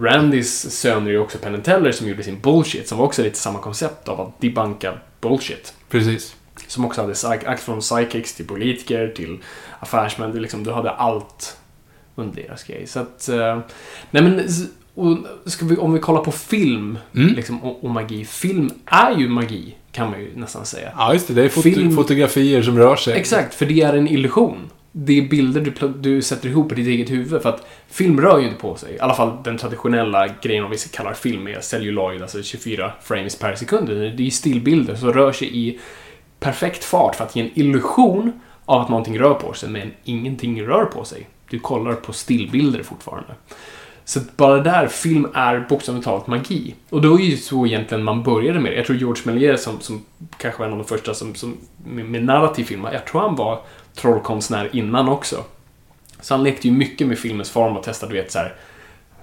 Randys 0.00 0.70
söner 0.80 1.06
är 1.06 1.10
ju 1.10 1.18
också 1.18 1.38
Penn 1.38 1.62
Teller 1.62 1.92
som 1.92 2.08
gjorde 2.08 2.22
sin 2.22 2.40
Bullshit, 2.40 2.88
som 2.88 2.98
var 2.98 3.04
också 3.04 3.22
lite 3.22 3.38
samma 3.38 3.58
koncept 3.58 4.08
av 4.08 4.20
att 4.20 4.40
debanka 4.40 4.94
bullshit. 5.20 5.74
Precis. 5.88 6.36
Som 6.66 6.84
också 6.84 7.00
hade 7.00 7.14
allt 7.46 7.60
från 7.60 7.80
psychics 7.80 8.34
till 8.34 8.46
politiker 8.46 9.12
till 9.16 9.38
affärsmän. 9.80 10.32
Du, 10.32 10.40
liksom, 10.40 10.64
du 10.64 10.72
hade 10.72 10.90
allt 10.90 11.56
under 12.14 12.42
deras 12.42 12.64
grej. 12.64 12.86
Så 12.86 13.00
att, 13.00 13.28
uh, 13.32 13.58
nej 14.10 14.22
men, 14.22 14.48
vi, 15.62 15.76
om 15.76 15.92
vi 15.92 15.98
kollar 15.98 16.20
på 16.20 16.32
film 16.32 16.98
mm. 17.14 17.34
liksom, 17.34 17.64
och, 17.64 17.84
och, 17.84 17.90
magi. 17.90 18.24
Film 18.24 18.70
är 18.86 19.18
ju 19.18 19.28
magi, 19.28 19.74
kan 19.92 20.10
man 20.10 20.20
ju 20.20 20.30
nästan 20.36 20.66
säga. 20.66 20.92
Ja, 20.96 21.12
just 21.12 21.28
det. 21.28 21.34
Det 21.34 21.44
är 21.44 21.48
fot 21.48 21.62
film, 21.62 21.96
fotografier 21.96 22.62
som 22.62 22.78
rör 22.78 22.96
sig. 22.96 23.14
Exakt, 23.14 23.54
för 23.54 23.66
det 23.66 23.80
är 23.80 23.94
en 23.94 24.08
illusion 24.08 24.70
det 24.96 25.18
är 25.18 25.28
bilder 25.28 25.60
du, 25.60 25.88
du 25.88 26.22
sätter 26.22 26.48
ihop 26.48 26.72
i 26.72 26.74
ditt 26.74 26.86
eget 26.86 27.10
huvud. 27.10 27.42
För 27.42 27.48
att 27.48 27.66
film 27.88 28.20
rör 28.20 28.38
ju 28.38 28.44
inte 28.44 28.60
på 28.60 28.76
sig. 28.76 28.94
I 28.94 29.00
alla 29.00 29.14
fall 29.14 29.42
den 29.44 29.58
traditionella 29.58 30.28
grejen 30.42 30.64
om 30.64 30.70
vi 30.70 30.76
kallar 30.78 31.14
film 31.14 31.48
är 31.48 31.60
celluloid, 31.60 32.22
alltså 32.22 32.42
24 32.42 32.92
frames 33.02 33.36
per 33.36 33.54
sekund. 33.54 33.88
Det 33.88 34.06
är 34.06 34.20
ju 34.20 34.30
stillbilder 34.30 34.94
som 34.94 35.12
rör 35.12 35.32
sig 35.32 35.58
i 35.58 35.78
perfekt 36.40 36.84
fart 36.84 37.16
för 37.16 37.24
att 37.24 37.36
ge 37.36 37.42
en 37.42 37.50
illusion 37.54 38.32
av 38.64 38.80
att 38.80 38.88
någonting 38.88 39.18
rör 39.18 39.34
på 39.34 39.52
sig, 39.52 39.68
men 39.68 39.92
ingenting 40.04 40.62
rör 40.62 40.84
på 40.84 41.04
sig. 41.04 41.28
Du 41.54 41.60
kollar 41.60 41.94
på 41.94 42.12
stillbilder 42.12 42.82
fortfarande. 42.82 43.34
Så 44.04 44.20
bara 44.36 44.60
där, 44.60 44.86
film 44.86 45.28
är 45.34 45.66
bokstavligt 45.68 46.04
talat 46.04 46.26
magi. 46.26 46.74
Och 46.90 47.02
det 47.02 47.08
var 47.08 47.18
ju 47.18 47.36
så 47.36 47.66
egentligen 47.66 48.04
man 48.04 48.22
började 48.22 48.60
med 48.60 48.72
det. 48.72 48.76
Jag 48.76 48.86
tror 48.86 48.96
George 48.96 49.22
Méliès 49.22 49.56
som, 49.56 49.80
som 49.80 50.04
kanske 50.36 50.58
var 50.58 50.66
en 50.66 50.72
av 50.72 50.78
de 50.78 50.84
första 50.84 51.14
som, 51.14 51.34
som 51.34 51.56
med, 51.84 52.04
med 52.04 52.24
narrativ 52.24 52.64
film, 52.64 52.86
jag 52.92 53.06
tror 53.06 53.20
han 53.20 53.36
var 53.36 53.60
trollkonstnär 53.94 54.70
innan 54.72 55.08
också. 55.08 55.44
Så 56.20 56.34
han 56.34 56.44
lekte 56.44 56.68
ju 56.68 56.74
mycket 56.74 57.06
med 57.06 57.18
filmens 57.18 57.50
form 57.50 57.76
och 57.76 57.82
testade, 57.82 58.12
du 58.12 58.20
vet 58.20 58.32
så 58.32 58.38
här. 58.38 58.54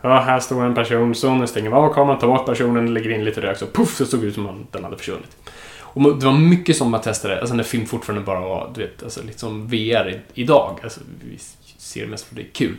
Ja, 0.02 0.20
här 0.20 0.40
står 0.40 0.64
en 0.64 0.76
person, 0.76 1.16
sonen 1.16 1.48
stänger 1.48 1.72
av 1.72 1.94
kameran, 1.94 2.20
tar 2.20 2.28
bort 2.28 2.46
personen, 2.46 2.94
lägger 2.94 3.10
in 3.10 3.26
lite 3.26 3.42
rök, 3.42 3.58
så 3.58 3.66
puff, 3.66 3.96
så 3.96 4.06
såg 4.06 4.22
det 4.22 4.28
ut 4.28 4.36
som 4.36 4.48
om 4.48 4.68
den 4.72 4.84
hade 4.84 4.98
försvunnit. 4.98 5.38
Och 5.94 6.20
det 6.20 6.26
var 6.26 6.34
mycket 6.34 6.78
som 6.78 6.92
man 6.92 7.02
testade, 7.02 7.40
alltså 7.40 7.56
när 7.56 7.64
film 7.64 7.86
fortfarande 7.86 8.26
bara 8.26 8.40
var, 8.40 8.72
du 8.76 8.82
vet, 8.82 9.04
alltså 9.04 9.24
lite 9.24 9.40
som 9.40 9.68
VR 9.68 10.22
idag. 10.34 10.80
Alltså, 10.84 11.00
vi 11.24 11.38
ser 11.78 12.02
det 12.02 12.08
mest 12.08 12.26
för 12.26 12.36
det 12.36 12.42
är 12.42 12.52
kul. 12.54 12.78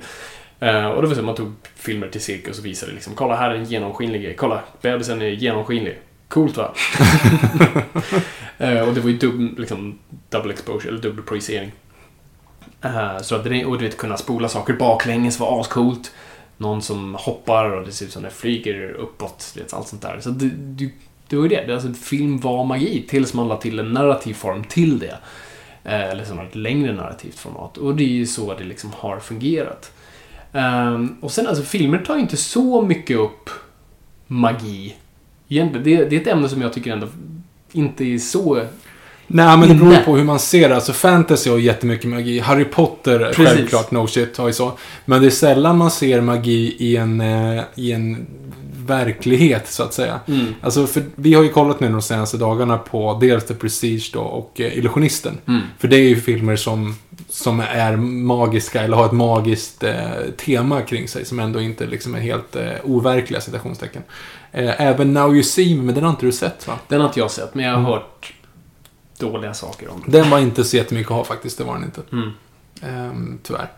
Uh, 0.63 0.87
och 0.87 1.03
det 1.03 1.09
var 1.09 1.15
så 1.15 1.23
man 1.23 1.35
tog 1.35 1.53
filmer 1.75 2.09
till 2.09 2.21
cirkus 2.21 2.59
och 2.59 2.67
visade 2.67 2.93
liksom, 2.93 3.15
kolla 3.15 3.37
här 3.37 3.51
är 3.51 3.55
en 3.55 3.65
genomskinlig 3.65 4.23
grej, 4.23 4.35
kolla, 4.37 4.63
bebisen 4.81 5.23
är 5.23 5.27
genomskinlig. 5.27 5.99
Coolt 6.29 6.57
va? 6.57 6.75
uh, 8.61 8.81
och 8.89 8.95
det 8.95 9.01
var 9.01 9.11
ju 9.11 9.19
dub, 9.19 9.59
liksom, 9.59 9.99
double 10.31 10.53
exposure, 10.53 10.89
eller 10.89 11.03
dubbel 11.03 11.25
projicering. 11.25 11.73
Uh, 12.85 13.19
så 13.23 13.35
att 13.35 13.45
det, 13.45 13.65
och 13.65 13.79
du 13.79 13.85
vet, 13.85 13.97
kunna 13.97 14.17
spola 14.17 14.49
saker 14.49 14.75
baklänges 14.75 15.41
var 15.41 15.61
ascoolt. 15.61 16.13
Någon 16.57 16.83
som 16.83 17.15
hoppar 17.15 17.71
och 17.71 17.87
det 17.87 17.93
ser 17.93 18.07
ut 18.07 18.13
som 18.13 18.23
det 18.23 18.31
flyger 18.31 18.91
uppåt, 18.91 19.55
vet, 19.57 19.73
allt 19.73 19.89
sånt 19.89 20.03
där. 20.03 20.21
Så 20.21 20.31
det, 20.31 20.51
det, 20.55 20.91
det 21.33 21.37
var 21.37 21.43
ju 21.43 21.49
det, 21.49 21.75
alltså, 21.75 21.93
film 21.93 22.39
var 22.39 22.65
magi 22.65 23.05
tills 23.09 23.35
man 23.35 23.49
la 23.49 23.57
till 23.57 23.79
en 23.79 23.93
narrativ 23.93 24.35
form 24.35 24.65
till 24.65 24.99
det. 24.99 25.19
eller 25.85 26.25
som 26.25 26.39
ett 26.39 26.55
längre 26.55 26.93
narrativt 26.93 27.39
format. 27.39 27.79
Och 27.79 27.97
det 27.97 28.05
är 28.05 28.09
ju 28.09 28.27
så 28.27 28.55
det 28.55 28.65
liksom 28.65 28.91
har 28.97 29.21
fungerat. 29.21 29.93
Um, 30.53 31.17
och 31.21 31.31
sen 31.31 31.47
alltså, 31.47 31.65
filmer 31.65 31.99
tar 31.99 32.15
ju 32.15 32.21
inte 32.21 32.37
så 32.37 32.83
mycket 32.83 33.17
upp 33.17 33.51
magi. 34.27 34.97
Egentligen, 35.49 35.85
det, 35.85 36.05
det 36.05 36.17
är 36.17 36.21
ett 36.21 36.27
ämne 36.27 36.49
som 36.49 36.63
jag 36.63 36.73
tycker 36.73 36.93
ändå 36.93 37.09
inte 37.73 38.05
är 38.05 38.19
så 38.19 38.63
Nej, 39.27 39.59
men 39.59 39.69
det 39.69 39.75
beror 39.75 39.97
på 40.05 40.17
hur 40.17 40.25
man 40.25 40.39
ser 40.39 40.69
det. 40.69 40.75
Alltså 40.75 40.93
fantasy 40.93 41.51
har 41.51 41.59
jättemycket 41.59 42.11
magi. 42.11 42.39
Harry 42.39 42.65
Potter, 42.65 43.19
Precis. 43.19 43.37
självklart, 43.37 43.91
no 43.91 44.07
shit, 44.07 44.37
har 44.37 44.47
ju 44.47 44.53
så. 44.53 44.73
Men 45.05 45.21
det 45.21 45.27
är 45.29 45.31
sällan 45.31 45.79
man 45.79 45.91
ser 45.91 46.21
magi 46.21 46.77
i 46.79 46.97
en, 46.97 47.21
eh, 47.21 47.63
i 47.75 47.93
en 47.93 48.27
verklighet, 48.93 49.69
så 49.69 49.83
att 49.83 49.95
säga. 49.95 50.21
Mm. 50.27 50.55
Alltså, 50.61 50.87
för 50.87 51.03
vi 51.15 51.35
har 51.35 51.43
ju 51.43 51.49
kollat 51.49 51.81
nu 51.81 51.89
de 51.89 52.03
senaste 52.03 52.37
dagarna 52.37 52.79
på 52.79 53.19
dels 53.21 53.47
The 53.47 53.55
Prestige 53.55 54.11
då 54.13 54.21
och 54.21 54.61
eh, 54.61 54.79
Illusionisten. 54.79 55.39
Mm. 55.49 55.63
För 55.79 55.89
det 55.89 55.97
är 55.97 56.09
ju 56.09 56.21
filmer 56.21 56.57
som, 56.57 56.95
som 57.29 57.61
är 57.61 57.97
magiska, 57.97 58.83
eller 58.83 58.97
har 58.97 59.07
ett 59.07 59.13
magiskt 59.13 59.83
eh, 59.83 59.95
tema 60.37 60.81
kring 60.81 61.09
sig, 61.09 61.25
som 61.25 61.41
ändå 61.41 61.61
inte 61.61 61.87
liksom 61.87 62.15
är 62.15 62.21
helt 62.21 62.57
eh, 62.57 62.73
overkliga, 62.85 63.41
citationstecken. 63.41 64.03
Eh, 64.53 64.81
även 64.81 65.13
Now 65.13 65.35
You 65.35 65.43
See 65.43 65.75
Me, 65.75 65.83
men 65.83 65.95
den 65.95 66.05
har 66.05 66.11
inte 66.11 66.27
du 66.27 66.33
sett 66.33 66.67
va? 66.69 66.79
Den 66.89 67.01
har 67.01 67.09
inte 67.09 67.21
jag 67.21 67.31
sett, 67.31 67.55
men 67.55 67.65
jag 67.65 67.73
har 67.73 67.81
mm. 67.81 67.93
hört 67.93 68.35
dåliga 69.19 69.55
saker 69.55 69.89
om 69.89 70.01
den. 70.01 70.13
Den 70.13 70.31
var 70.31 70.39
inte 70.39 70.65
så 70.65 70.77
jättemycket 70.77 71.11
att 71.11 71.17
ha 71.17 71.25
faktiskt, 71.25 71.59
det 71.59 71.65
var 71.65 71.75
den 71.75 71.85
inte. 71.85 72.01
Mm. 72.13 72.31
Ehm, 72.83 73.39
tyvärr. 73.43 73.69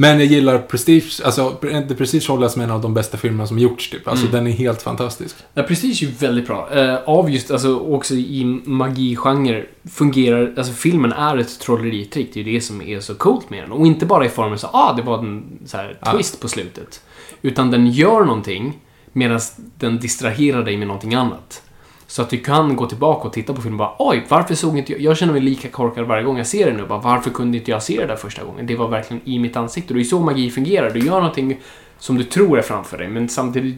Men 0.00 0.18
jag 0.18 0.26
gillar 0.26 0.58
Prestige, 0.58 1.20
alltså 1.24 1.50
The 1.60 1.94
Prestige 1.94 2.28
hållas 2.28 2.52
som 2.52 2.62
en 2.62 2.70
av 2.70 2.80
de 2.80 2.94
bästa 2.94 3.16
filmerna 3.16 3.46
som 3.46 3.58
gjorts 3.58 3.90
typ. 3.90 4.08
Alltså 4.08 4.26
mm. 4.26 4.36
den 4.36 4.46
är 4.46 4.56
helt 4.56 4.82
fantastisk. 4.82 5.36
Ja, 5.54 5.62
Prestige 5.62 6.02
är 6.02 6.20
väldigt 6.20 6.46
bra. 6.46 6.68
Eh, 6.74 6.94
av 6.94 7.30
just, 7.30 7.50
alltså 7.50 7.78
också 7.78 8.14
i 8.14 8.60
magigenre 8.64 9.64
fungerar, 9.90 10.54
alltså 10.56 10.72
filmen 10.72 11.12
är 11.12 11.36
ett 11.36 11.60
trolleritrick. 11.60 12.34
Det 12.34 12.40
är 12.40 12.44
ju 12.44 12.52
det 12.52 12.60
som 12.60 12.82
är 12.82 13.00
så 13.00 13.14
coolt 13.14 13.50
med 13.50 13.62
den. 13.62 13.72
Och 13.72 13.86
inte 13.86 14.06
bara 14.06 14.26
i 14.26 14.28
formen 14.28 14.58
så, 14.58 14.66
ah, 14.72 14.92
det 14.92 15.02
var 15.02 15.18
en 15.18 15.44
så 15.66 15.76
här, 15.76 15.98
twist 16.12 16.34
ja. 16.38 16.42
på 16.42 16.48
slutet. 16.48 17.02
Utan 17.42 17.70
den 17.70 17.86
gör 17.86 18.24
någonting 18.24 18.78
medan 19.12 19.40
den 19.78 19.98
distraherar 19.98 20.64
dig 20.64 20.76
med 20.76 20.86
någonting 20.86 21.14
annat. 21.14 21.62
Så 22.10 22.22
att 22.22 22.30
du 22.30 22.38
kan 22.38 22.76
gå 22.76 22.86
tillbaka 22.86 23.28
och 23.28 23.32
titta 23.32 23.52
på 23.54 23.62
filmen 23.62 23.80
och 23.80 23.86
bara 23.86 24.10
oj, 24.10 24.26
varför 24.28 24.54
såg 24.54 24.78
inte 24.78 24.92
jag... 24.92 25.00
Jag 25.00 25.16
känner 25.16 25.32
mig 25.32 25.42
lika 25.42 25.68
korkad 25.68 26.06
varje 26.06 26.22
gång 26.24 26.38
jag 26.38 26.46
ser 26.46 26.66
den 26.66 26.76
nu. 26.76 26.86
Bara, 26.86 26.98
varför 26.98 27.30
kunde 27.30 27.58
inte 27.58 27.70
jag 27.70 27.82
se 27.82 28.00
det 28.00 28.06
där 28.06 28.16
första 28.16 28.44
gången? 28.44 28.66
Det 28.66 28.76
var 28.76 28.88
verkligen 28.88 29.22
i 29.24 29.38
mitt 29.38 29.56
ansikte. 29.56 29.94
Det 29.94 30.00
är 30.00 30.04
så 30.04 30.20
magi 30.20 30.50
fungerar. 30.50 30.90
Du 30.90 31.00
gör 31.00 31.20
någonting 31.20 31.60
som 31.98 32.18
du 32.18 32.24
tror 32.24 32.58
är 32.58 32.62
framför 32.62 32.98
dig, 32.98 33.08
men 33.08 33.28
samtidigt 33.28 33.76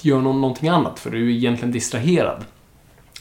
gör 0.00 0.20
någon 0.20 0.40
någonting 0.40 0.68
annat, 0.68 0.98
för 0.98 1.10
du 1.10 1.26
är 1.26 1.30
egentligen 1.30 1.72
distraherad. 1.72 2.44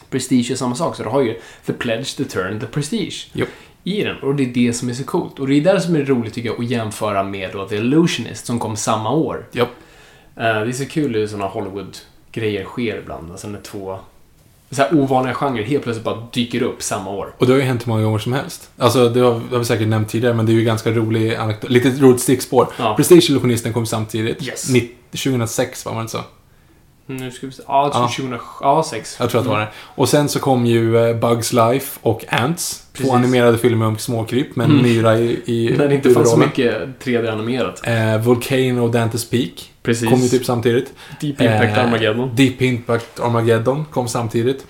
Prestige 0.09 0.51
är 0.51 0.55
samma 0.55 0.75
sak, 0.75 0.95
så 0.95 1.03
du 1.03 1.09
har 1.09 1.21
ju 1.21 1.39
The 1.65 1.73
Pledge, 1.73 2.17
The 2.17 2.23
Turn, 2.23 2.59
The 2.59 2.65
Prestige. 2.65 3.31
Yep. 3.33 3.49
I 3.83 4.03
den. 4.03 4.17
Och 4.19 4.35
det 4.35 4.43
är 4.43 4.53
det 4.53 4.73
som 4.73 4.89
är 4.89 4.93
så 4.93 5.03
coolt. 5.03 5.39
Och 5.39 5.47
det 5.47 5.55
är 5.55 5.61
där 5.61 5.79
som 5.79 5.95
är 5.95 6.05
roligt 6.05 6.33
tycker 6.33 6.49
jag 6.49 6.59
att 6.59 6.69
jämföra 6.69 7.23
med 7.23 7.49
då 7.53 7.67
The 7.67 7.75
Illusionist 7.75 8.45
som 8.45 8.59
kom 8.59 8.75
samma 8.75 9.11
år. 9.11 9.45
Yep. 9.53 9.67
Uh, 9.67 10.43
det 10.43 10.49
är 10.49 10.71
så 10.71 10.85
kul 10.85 11.13
hur 11.13 11.27
sådana 11.27 11.47
Hollywood-grejer 11.47 12.63
sker 12.63 12.97
ibland. 12.97 13.31
Alltså 13.31 13.47
när 13.47 13.61
två 13.61 13.99
så 14.71 14.81
här 14.81 14.95
ovanliga 14.95 15.33
genrer 15.33 15.63
helt 15.63 15.83
plötsligt 15.83 16.05
bara 16.05 16.27
dyker 16.33 16.61
upp 16.61 16.83
samma 16.83 17.09
år. 17.09 17.35
Och 17.37 17.45
det 17.45 17.51
har 17.51 17.59
ju 17.59 17.65
hänt 17.65 17.87
hur 17.87 17.89
många 17.91 18.03
gånger 18.03 18.19
som 18.19 18.33
helst. 18.33 18.69
Alltså, 18.77 19.09
det 19.09 19.19
har, 19.19 19.59
vi 19.59 19.65
säkert 19.65 19.87
nämnt 19.87 20.09
tidigare, 20.09 20.33
men 20.33 20.45
det 20.45 20.51
är 20.51 20.53
ju 20.53 20.63
ganska 20.63 20.91
rolig 20.91 21.35
anekdot. 21.35 21.71
Lite 21.71 21.89
roligt 21.89 22.21
stickspår. 22.21 22.67
Ja. 22.77 22.95
Prestige 22.95 23.29
Illusionisten 23.29 23.73
kom 23.73 23.85
samtidigt. 23.85 24.47
Yes. 24.47 24.71
2006, 25.11 25.85
var 25.85 25.95
det 25.95 26.01
inte 26.01 26.11
så? 26.11 26.23
Nu 27.05 27.31
ska 27.31 27.47
vi 27.47 27.53
se. 27.53 27.63
Ja, 27.67 27.83
jag 27.83 28.11
tror 28.11 28.39
ja. 28.61 28.83
2006. 28.83 29.17
Jag 29.19 29.29
tror 29.29 29.39
att 29.39 29.45
det 29.45 29.51
var 29.51 29.59
det. 29.59 29.67
Och 29.95 30.09
sen 30.09 30.29
så 30.29 30.39
kom 30.39 30.65
ju 30.65 30.97
eh, 30.97 31.15
Bugs 31.15 31.53
Life 31.53 31.99
och 32.01 32.25
Ants. 32.29 32.83
Precis. 32.93 33.09
Två 33.09 33.15
animerade 33.15 33.57
filmer 33.57 33.85
om 33.85 33.97
småkryp 33.97 34.55
med 34.55 34.65
mm. 34.65 34.81
myra 34.81 35.17
i, 35.17 35.41
i 35.45 35.75
När 35.77 35.87
det 35.87 35.95
inte 35.95 36.09
fanns 36.09 36.31
så 36.31 36.37
mycket 36.37 37.03
3D-animerat. 37.03 37.81
Eh, 37.83 38.21
Volcano 38.21 38.83
och 38.83 38.93
Dante's 38.93 39.31
Peak. 39.31 39.71
Precis. 39.89 40.09
Kom 40.09 40.19
ju 40.19 40.27
typ 40.27 40.45
samtidigt. 40.45 40.93
Deep 41.21 41.41
Impact 41.41 41.77
eh, 41.77 41.83
Armageddon. 41.83 42.35
Deep 42.35 42.61
Impact 42.61 43.19
Armageddon 43.19 43.85
kom 43.85 44.07
samtidigt. 44.07 44.65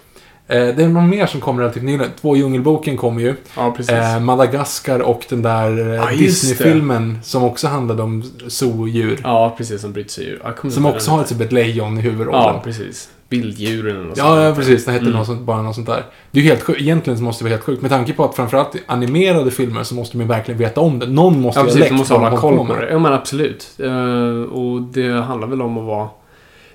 Eh, 0.47 0.67
det 0.75 0.83
är 0.83 0.87
någon 0.87 1.09
mer 1.09 1.25
som 1.25 1.41
kom 1.41 1.59
relativt 1.59 1.83
nyligen. 1.83 2.11
Två 2.21 2.35
Djungelboken 2.35 2.97
kom 2.97 3.19
ju. 3.19 3.35
Ja, 3.55 3.73
precis. 3.77 3.93
Eh, 3.93 4.19
Madagaskar 4.19 4.99
och 4.99 5.25
den 5.29 5.41
där 5.41 5.99
ah, 5.99 6.11
Disney-filmen 6.11 7.19
som 7.23 7.43
också 7.43 7.67
handlade 7.67 8.03
om 8.03 8.23
zoodjur. 8.47 9.19
Ja, 9.23 9.55
precis. 9.57 9.81
Som 9.81 9.93
bryter 9.93 10.11
sig 10.11 10.25
ur. 10.25 10.69
Som 10.69 10.85
också 10.85 11.11
har 11.11 11.23
typ 11.23 11.41
ett 11.41 11.51
lejon 11.51 11.97
i 11.97 12.01
huvudrollen. 12.01 12.41
Ja, 12.41 12.61
precis. 12.63 13.09
Vilddjuren 13.29 13.95
eller 13.95 14.05
något 14.05 14.17
Ja, 14.17 14.43
ja 14.43 14.55
precis. 14.55 14.85
Det 14.85 14.91
hette 14.91 15.05
mm. 15.05 15.17
något 15.17 15.27
sånt, 15.27 15.41
bara 15.41 15.61
något 15.61 15.75
sånt 15.75 15.87
där. 15.87 16.03
Det 16.31 16.39
är 16.39 16.43
ju 16.43 16.49
helt 16.49 16.63
sjukt. 16.63 16.81
Egentligen 16.81 17.17
så 17.17 17.23
måste 17.23 17.43
det 17.43 17.49
vara 17.49 17.55
helt 17.55 17.65
sjukt. 17.65 17.81
Med 17.81 17.91
tanke 17.91 18.13
på 18.13 18.25
att 18.25 18.35
framförallt 18.35 18.75
animerade 18.85 19.51
filmer 19.51 19.83
så 19.83 19.95
måste 19.95 20.17
man 20.17 20.27
verkligen 20.27 20.57
veta 20.57 20.81
om 20.81 20.99
det. 20.99 21.05
Någon 21.05 21.41
måste 21.41 21.59
ja, 21.59 21.63
precis, 21.63 21.79
ha 21.79 21.83
läckt 21.83 21.97
måste 21.97 22.13
hålla 22.13 22.37
koll 22.37 22.67
på 22.67 22.75
det. 22.75 22.89
Ja, 22.89 22.99
men 22.99 23.13
absolut. 23.13 23.79
Uh, 23.79 24.41
och 24.41 24.81
det 24.81 25.11
handlar 25.11 25.47
väl 25.47 25.61
om 25.61 25.77
att 25.77 25.85
vara 25.85 26.09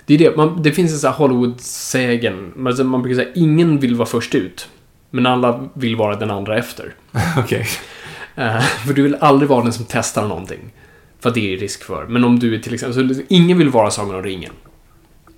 Det 0.07 0.15
är 0.15 0.19
det, 0.19 0.37
man, 0.37 0.63
det 0.63 0.73
finns 0.73 0.93
en 0.93 0.99
sån 0.99 1.11
här 1.11 1.19
Hollywood-sägen. 1.19 2.53
Man, 2.57 2.67
alltså, 2.67 2.85
man 2.85 3.03
brukar 3.03 3.23
säga 3.23 3.33
ingen 3.35 3.79
vill 3.79 3.95
vara 3.95 4.09
först 4.09 4.35
ut. 4.35 4.69
Men 5.11 5.27
alla 5.27 5.69
vill 5.75 5.97
vara 5.97 6.17
den 6.17 6.31
andra 6.31 6.59
efter. 6.59 6.95
Okej. 7.39 7.67
Eh, 8.35 8.61
för 8.61 8.95
du 8.95 9.03
vill 9.03 9.17
aldrig 9.21 9.49
vara 9.49 9.63
den 9.63 9.73
som 9.73 9.85
testar 9.89 10.29
någonting. 10.29 10.61
För 11.21 11.31
det 11.31 11.55
är 11.55 11.57
risk 11.57 11.85
för. 11.85 12.07
Men 12.07 12.25
om 12.25 12.39
du 12.39 12.55
är 12.55 12.59
till 12.59 12.75
exempel, 12.75 13.15
så 13.15 13.23
ingen 13.29 13.59
vill 13.59 13.69
vara 13.69 13.91
Sagan 13.91 14.15
om 14.15 14.23
ringen. 14.23 14.53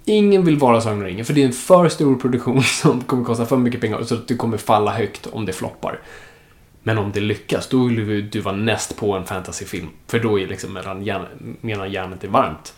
Ingen 0.09 0.45
vill 0.45 0.59
vara 0.59 0.81
Sagan 0.81 0.99
om 0.99 1.05
ringen, 1.05 1.25
för 1.25 1.33
det 1.33 1.43
är 1.43 1.47
en 1.47 1.53
för 1.53 1.89
stor 1.89 2.17
produktion 2.17 2.63
som 2.83 3.01
kommer 3.01 3.25
kosta 3.25 3.47
för 3.47 3.57
mycket 3.57 3.81
pengar, 3.81 4.03
så 4.03 4.15
att 4.15 4.29
du 4.29 4.37
kommer 4.37 4.57
falla 4.57 4.93
högt 4.93 5.27
om 5.33 5.47
det 5.47 5.53
floppar. 5.53 6.01
Men 6.83 6.99
om 6.99 7.13
det 7.13 7.21
lyckas, 7.21 7.69
då 7.69 7.85
vill 7.85 7.97
du, 7.97 8.23
du 8.23 8.41
vara 8.41 8.57
näst 8.57 8.97
på 8.97 9.13
en 9.13 9.25
fantasyfilm. 9.25 9.89
För 10.09 10.19
då 10.19 10.41
är 10.41 10.47
liksom 10.47 10.73
medan, 10.73 11.03
järn, 11.05 11.57
medan 11.61 11.93
järnet 11.93 12.25
är 12.25 12.29
varmt. 12.29 12.75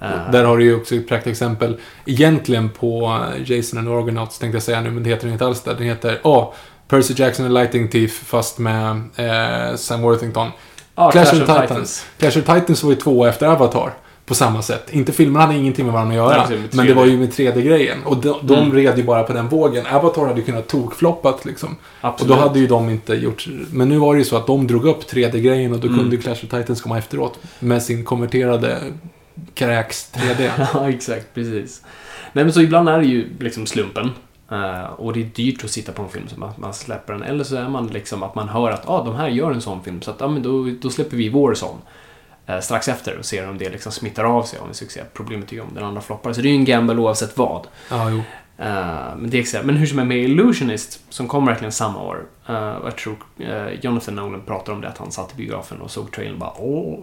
Eh, 0.00 0.30
Där 0.32 0.44
har 0.44 0.58
du 0.58 0.64
ju 0.64 0.76
också 0.76 0.94
ett 0.94 1.08
praktexempel. 1.08 1.80
Egentligen 2.06 2.70
på 2.70 3.20
Jason 3.44 3.78
and 3.78 3.88
Argonauts 3.88 4.38
tänkte 4.38 4.56
jag 4.56 4.62
säga 4.62 4.80
nu, 4.80 4.90
men 4.90 5.02
det 5.02 5.10
heter 5.10 5.24
den 5.24 5.32
inte 5.32 5.46
alls 5.46 5.62
där. 5.62 5.74
Den 5.74 5.82
heter, 5.86 6.20
åh, 6.22 6.52
Percy 6.88 7.14
Jackson 7.16 7.44
and 7.46 7.54
Lightning 7.54 7.88
Thief 7.88 8.12
fast 8.12 8.58
med 8.58 9.02
eh, 9.16 9.76
Sam 9.76 10.02
Worthington. 10.02 10.50
ja, 10.94 11.10
Clash, 11.10 11.42
of 11.42 11.60
Titans. 11.60 12.06
Clash 12.18 12.38
of 12.38 12.44
Titans 12.44 12.82
var 12.82 12.90
ju 12.90 12.96
två 12.96 13.24
efter 13.26 13.46
Avatar. 13.46 13.92
På 14.26 14.34
samma 14.34 14.62
sätt. 14.62 14.92
Inte 14.92 15.12
filmerna 15.12 15.46
hade 15.46 15.58
ingenting 15.58 15.84
med 15.84 15.94
varandra 15.94 16.12
att 16.24 16.30
göra. 16.30 16.46
Nej, 16.48 16.58
men 16.72 16.86
det 16.86 16.94
var 16.94 17.04
3D. 17.04 17.10
ju 17.10 17.18
med 17.18 17.30
3D-grejen. 17.32 17.98
Och 18.04 18.16
de, 18.16 18.34
de 18.42 18.54
Mm. 18.58 18.72
red 18.72 18.98
ju 18.98 19.04
bara 19.04 19.22
på 19.22 19.32
den 19.32 19.48
vågen. 19.48 19.86
Avatar 19.86 20.26
hade 20.26 20.40
ju 20.40 20.46
kunnat 20.46 20.68
tokfloppat 20.68 21.44
liksom. 21.44 21.76
Och 22.00 22.08
Absolut. 22.08 22.36
då 22.36 22.40
hade 22.42 22.58
ju 22.58 22.66
de 22.66 22.90
inte 22.90 23.14
gjort... 23.14 23.46
Men 23.72 23.88
nu 23.88 23.98
var 23.98 24.14
det 24.14 24.18
ju 24.18 24.24
så 24.24 24.36
att 24.36 24.46
de 24.46 24.66
drog 24.66 24.84
upp 24.84 25.10
3D-grejen 25.10 25.72
och 25.72 25.78
då 25.78 25.86
Mm. 25.86 25.98
kunde 26.00 26.16
Clash 26.16 26.32
of 26.32 26.40
Titans 26.40 26.80
komma 26.82 26.98
efteråt. 26.98 27.38
Med 27.60 27.82
sin 27.82 28.04
konverterade 28.04 28.78
kräks 29.54 30.12
3D. 30.14 30.50
Ja, 30.74 30.88
exakt. 30.88 31.34
Precis. 31.34 31.82
Nej, 32.32 32.44
men 32.44 32.52
så 32.52 32.60
ibland 32.60 32.88
är 32.88 32.98
det 32.98 33.06
ju 33.06 33.28
liksom 33.40 33.66
slumpen. 33.66 34.10
Eh, 34.50 34.84
och 34.84 35.12
det 35.12 35.20
är 35.20 35.24
dyrt 35.34 35.64
att 35.64 35.70
sitta 35.70 35.92
på 35.92 36.02
en 36.02 36.08
film 36.08 36.28
så 36.28 36.40
man, 36.40 36.50
man 36.56 36.74
släpper 36.74 37.12
den. 37.12 37.22
Eller 37.22 37.44
så 37.44 37.56
är 37.56 37.68
man 37.68 37.86
liksom 37.86 38.22
att 38.22 38.34
man 38.34 38.48
hör 38.48 38.70
att 38.70 38.88
ah, 38.88 39.04
de 39.04 39.14
här 39.14 39.28
gör 39.28 39.50
en 39.52 39.60
sån 39.60 39.82
film 39.84 40.02
så 40.02 40.10
att 40.10 40.22
ah, 40.22 40.28
men 40.28 40.42
då, 40.42 40.70
då 40.82 40.90
släpper 40.90 41.16
vi 41.16 41.28
vår 41.28 41.54
sån. 41.54 41.76
Eh, 42.46 42.60
strax 42.60 42.88
efter 42.88 43.18
och 43.18 43.24
ser 43.24 43.48
om 43.48 43.58
det 43.58 43.70
liksom 43.70 43.92
smittar 43.92 44.24
av 44.24 44.42
sig 44.42 44.58
om 44.58 44.68
en 44.68 44.74
succé. 44.74 45.00
Problemet 45.12 45.52
är 45.52 45.56
ju 45.56 45.60
om 45.60 45.74
den 45.74 45.84
andra 45.84 46.00
floppar. 46.00 46.32
Så 46.32 46.40
det 46.40 46.48
är 46.48 46.50
ju 46.50 46.56
en 46.56 46.64
gamble 46.64 46.96
oavsett 46.96 47.36
vad. 47.36 47.66
Ja, 47.90 48.10
jo. 48.10 48.22
Eh, 48.58 49.16
men, 49.16 49.30
det 49.30 49.54
är 49.54 49.62
men 49.62 49.76
hur 49.76 49.86
som 49.86 49.98
är 49.98 50.04
med 50.04 50.18
Illusionist, 50.18 51.00
som 51.08 51.28
kom 51.28 51.46
verkligen 51.46 51.72
samma 51.72 52.02
år. 52.02 52.24
och 52.80 52.86
jag 52.86 52.96
tror 52.96 53.16
eh, 53.38 53.68
Jonathan 53.80 54.14
Nolan 54.14 54.42
pratar 54.46 54.72
om 54.72 54.80
det, 54.80 54.88
att 54.88 54.98
han 54.98 55.12
satt 55.12 55.32
i 55.32 55.36
biografen 55.36 55.80
och 55.80 55.90
såg 55.90 56.12
trailern 56.12 56.34
och 56.34 56.40
bara 56.40 56.54
åh. 56.58 56.98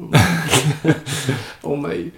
åh 1.62 1.80
nej. 1.80 2.12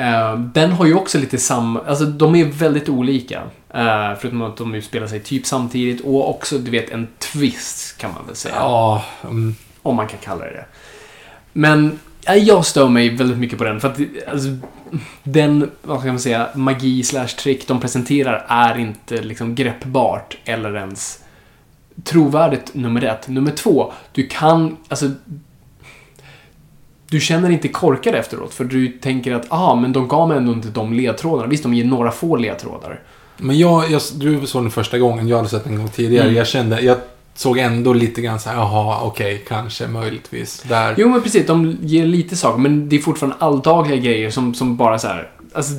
Eh, 0.00 0.38
den 0.38 0.72
har 0.72 0.86
ju 0.86 0.94
också 0.94 1.18
lite 1.18 1.38
samma, 1.38 1.80
alltså 1.80 2.04
de 2.04 2.34
är 2.34 2.44
väldigt 2.44 2.88
olika. 2.88 3.42
Uh, 3.74 4.18
förutom 4.20 4.42
att 4.42 4.56
de 4.56 4.74
utspelar 4.74 5.06
sig 5.06 5.20
typ 5.20 5.46
samtidigt 5.46 6.04
och 6.04 6.30
också, 6.30 6.58
du 6.58 6.70
vet, 6.70 6.90
en 6.90 7.08
twist 7.18 7.98
kan 7.98 8.12
man 8.14 8.26
väl 8.26 8.36
säga. 8.36 8.54
Ja, 8.58 9.04
mm, 9.24 9.54
Om 9.82 9.96
man 9.96 10.08
kan 10.08 10.18
kalla 10.18 10.44
det 10.44 10.50
det. 10.50 10.64
Men 11.52 11.98
jag 12.26 12.66
stör 12.66 12.88
mig 12.88 13.16
väldigt 13.16 13.38
mycket 13.38 13.58
på 13.58 13.64
den. 13.64 13.80
För 13.80 13.88
att 13.88 13.98
alltså, 14.28 14.48
den, 15.22 15.70
vad 15.82 16.00
ska 16.00 16.08
man 16.08 16.20
säga, 16.20 16.48
magi 16.54 17.02
slash 17.02 17.26
trick 17.26 17.68
de 17.68 17.80
presenterar 17.80 18.46
är 18.48 18.78
inte 18.78 19.22
liksom 19.22 19.54
greppbart 19.54 20.36
eller 20.44 20.76
ens 20.76 21.22
trovärdigt 22.04 22.74
nummer 22.74 23.04
ett. 23.04 23.28
Nummer 23.28 23.50
två, 23.50 23.92
du 24.12 24.26
kan, 24.26 24.76
alltså 24.88 25.10
du 27.10 27.20
känner 27.20 27.50
inte 27.50 27.68
korkad 27.68 28.14
efteråt 28.14 28.54
för 28.54 28.64
du 28.64 28.88
tänker 28.88 29.34
att 29.34 29.46
ah, 29.48 29.74
men 29.74 29.92
de 29.92 30.08
gav 30.08 30.28
mig 30.28 30.36
ändå 30.36 30.52
inte 30.52 30.68
de 30.68 30.92
ledtrådarna. 30.92 31.48
Visst, 31.48 31.62
de 31.62 31.74
ger 31.74 31.84
några 31.84 32.10
få 32.10 32.36
ledtrådar. 32.36 33.00
Men 33.36 33.58
jag, 33.58 33.90
jag, 33.90 34.02
du 34.14 34.46
såg 34.46 34.62
den 34.62 34.70
första 34.70 34.98
gången, 34.98 35.28
jag 35.28 35.36
hade 35.36 35.48
sett 35.48 35.64
den 35.64 35.72
en 35.72 35.78
gång 35.78 35.88
tidigare. 35.88 36.24
Mm. 36.24 36.36
Jag 36.36 36.46
kände, 36.46 36.80
jag 36.80 36.98
såg 37.40 37.58
ändå 37.58 37.92
lite 37.92 38.20
grann 38.20 38.40
så 38.40 38.48
här, 38.48 38.56
jaha, 38.56 39.00
okej, 39.02 39.44
kanske, 39.48 39.86
möjligtvis. 39.86 40.62
Där. 40.62 40.94
Jo, 40.98 41.08
men 41.08 41.22
precis. 41.22 41.46
De 41.46 41.76
ger 41.82 42.06
lite 42.06 42.36
saker, 42.36 42.58
men 42.58 42.88
det 42.88 42.96
är 42.96 43.00
fortfarande 43.00 43.36
alldagliga 43.38 43.96
grejer 43.96 44.30
som, 44.30 44.54
som 44.54 44.76
bara 44.76 44.98
så 44.98 45.06
här... 45.08 45.30
Alltså, 45.54 45.72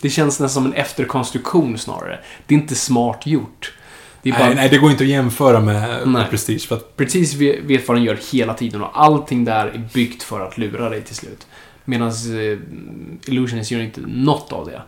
det 0.00 0.10
känns 0.10 0.40
nästan 0.40 0.62
som 0.62 0.66
en 0.66 0.72
efterkonstruktion 0.72 1.78
snarare. 1.78 2.18
Det 2.46 2.54
är 2.54 2.58
inte 2.58 2.74
smart 2.74 3.26
gjort. 3.26 3.72
Det 4.22 4.30
bara 4.32 4.46
nej, 4.46 4.54
nej, 4.54 4.68
det 4.68 4.78
går 4.78 4.90
inte 4.90 5.04
att 5.04 5.10
jämföra 5.10 5.60
med, 5.60 6.08
med 6.08 6.30
Prestige. 6.30 6.68
För 6.68 6.76
att, 6.76 6.96
precis 6.96 7.34
ve- 7.34 7.60
vet 7.62 7.88
vad 7.88 7.96
den 7.96 8.04
gör 8.04 8.18
hela 8.32 8.54
tiden 8.54 8.82
och 8.82 8.90
allting 9.02 9.44
där 9.44 9.66
är 9.66 9.88
byggt 9.94 10.22
för 10.22 10.40
att 10.46 10.58
lura 10.58 10.88
dig 10.88 11.02
till 11.02 11.16
slut. 11.16 11.46
Medan 11.84 12.08
eh, 12.08 12.58
Illusionist 13.26 13.70
gör 13.70 13.80
inte 13.80 14.00
något 14.06 14.52
av 14.52 14.66
det. 14.66 14.82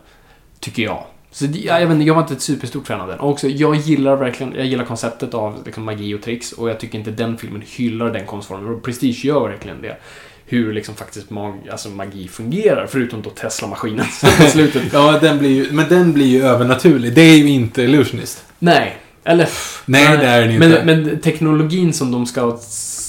Tycker 0.59 0.83
jag. 0.83 1.03
Så 1.35 1.45
det- 1.45 1.59
jag, 1.59 1.87
vet, 1.87 2.07
jag 2.07 2.13
var 2.13 2.21
inte 2.21 2.33
ett 2.33 2.41
superstort 2.41 2.87
fan 2.87 3.01
av 3.01 3.07
den. 3.07 3.19
Och 3.19 3.29
också, 3.29 3.47
jag 3.47 3.75
gillar 3.75 4.15
verkligen 4.15 4.53
jag 4.55 4.65
gillar 4.65 4.85
konceptet 4.85 5.33
av 5.33 5.61
liksom, 5.65 5.83
magi 5.85 6.13
och 6.13 6.21
tricks 6.21 6.51
och 6.51 6.69
jag 6.69 6.79
tycker 6.79 6.97
inte 6.97 7.11
den 7.11 7.37
filmen 7.37 7.63
hyllar 7.65 8.09
den 8.13 8.25
konstformen. 8.25 8.81
Prestige 8.81 9.25
gör 9.25 9.49
verkligen 9.49 9.81
det. 9.81 9.97
Hur 10.45 10.73
liksom 10.73 10.95
faktiskt 10.95 11.29
mag, 11.29 11.69
alltså, 11.71 11.89
magi 11.89 12.27
fungerar, 12.27 12.87
förutom 12.89 13.21
då 13.21 13.29
Tesla-maskinen 13.29 14.05
i 14.45 14.49
slutet. 14.49 14.83
ja, 14.93 15.19
den 15.21 15.39
blir 15.39 15.49
ju, 15.49 15.71
men 15.71 15.89
den 15.89 16.13
blir 16.13 16.25
ju 16.25 16.43
övernaturlig. 16.43 17.13
Det 17.15 17.21
är 17.21 17.37
ju 17.37 17.49
inte 17.49 17.81
Illusionist. 17.81 18.45
Nej. 18.59 18.97
Eller... 19.23 19.43
pff, 19.45 19.83
Nej, 19.85 20.17
det 20.17 20.25
är 20.25 20.41
den 20.41 20.51
inte. 20.51 20.81
Men, 20.85 21.03
men 21.03 21.19
teknologin 21.21 21.93
som 21.93 22.11
de 22.11 22.25
ska 22.25 22.57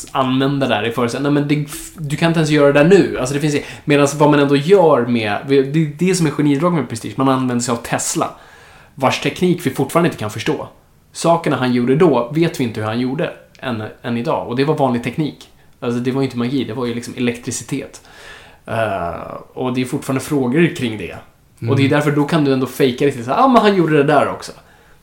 s- 0.05 0.07
använda 0.13 0.67
där 0.69 0.87
i 0.89 0.93
förutsättning, 0.93 1.33
nej 1.35 1.43
men 1.43 1.49
det, 1.49 1.67
du 2.11 2.17
kan 2.17 2.29
inte 2.29 2.39
ens 2.41 2.51
göra 2.51 2.73
det 2.73 2.83
där 2.83 2.89
nu. 2.89 3.19
Alltså 3.19 3.35
det 3.35 3.41
finns 3.41 3.57
Medan 3.85 4.09
vad 4.17 4.31
man 4.31 4.41
ändå 4.41 4.57
gör 4.57 5.07
med, 5.07 5.39
det 5.49 5.57
är 5.59 5.93
det 5.99 6.15
som 6.15 6.27
är 6.27 6.31
genidrag 6.31 6.73
med 6.73 6.89
Prestige, 6.89 7.13
man 7.17 7.29
använder 7.29 7.63
sig 7.63 7.73
av 7.73 7.77
Tesla. 7.77 8.31
Vars 8.95 9.21
teknik 9.21 9.67
vi 9.67 9.71
fortfarande 9.71 10.09
inte 10.09 10.19
kan 10.19 10.31
förstå. 10.31 10.69
Sakerna 11.13 11.57
han 11.57 11.73
gjorde 11.73 11.97
då 11.97 12.31
vet 12.35 12.61
vi 12.61 12.65
inte 12.65 12.81
hur 12.81 12.87
han 12.87 13.01
gjorde 13.01 13.33
än, 13.59 13.83
än 14.03 14.17
idag. 14.17 14.49
Och 14.49 14.57
det 14.57 14.65
var 14.65 14.75
vanlig 14.77 15.05
teknik. 15.05 15.49
Alltså 15.81 16.01
det 16.01 16.11
var 16.11 16.21
ju 16.21 16.25
inte 16.27 16.39
magi, 16.39 16.65
det 16.65 16.73
var 16.75 16.87
ju 16.87 16.95
liksom 16.95 17.15
elektricitet. 17.17 18.01
Eh, 18.67 19.35
och 19.55 19.75
det 19.75 19.81
är 19.81 19.85
fortfarande 19.85 20.21
frågor 20.25 20.77
kring 20.77 20.99
det. 20.99 21.17
Och 21.71 21.77
det 21.77 21.85
är 21.85 21.89
därför 21.89 22.11
då 22.11 22.25
kan 22.25 22.45
du 22.45 22.53
ändå 22.53 22.67
fejka 22.67 23.05
det 23.07 23.13
till 23.13 23.25
så 23.25 23.31
ja 23.31 23.37
ah, 23.45 23.49
men 23.49 23.63
han 23.63 23.77
gjorde 23.77 23.97
det 23.97 24.03
där 24.03 24.29
också. 24.29 24.53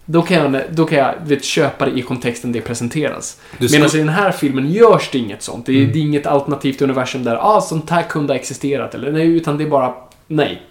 Då 0.06 0.22
kan 0.22 0.38
jag, 0.54 0.62
då 0.70 0.86
kan 0.86 0.98
jag 0.98 1.14
vet, 1.26 1.44
köpa 1.44 1.86
det 1.86 2.00
i 2.00 2.02
kontexten 2.02 2.52
det 2.52 2.62
presenteras. 2.62 3.38
Ska- 3.56 3.68
Medan 3.72 3.90
i 3.96 3.98
den 3.98 4.10
här 4.10 4.32
filmen 4.32 4.72
görs 4.72 5.10
det 5.12 5.18
inget 5.18 5.42
sånt. 5.44 5.66
Det 5.66 5.72
är, 5.84 5.88
det 5.88 6.00
är 6.00 6.02
inget 6.02 6.26
alternativt 6.28 6.82
universum 6.82 7.24
där, 7.24 7.36
ah, 7.42 7.62
sånt 7.62 7.90
här 7.90 8.04
kunde 8.04 8.34
ha 8.34 8.40
existerat. 8.40 8.96
Eller 8.96 9.12
nej, 9.12 9.28
utan 9.28 9.58
det 9.58 9.64
är 9.64 9.70
bara, 9.70 9.94
nej. 10.28 10.62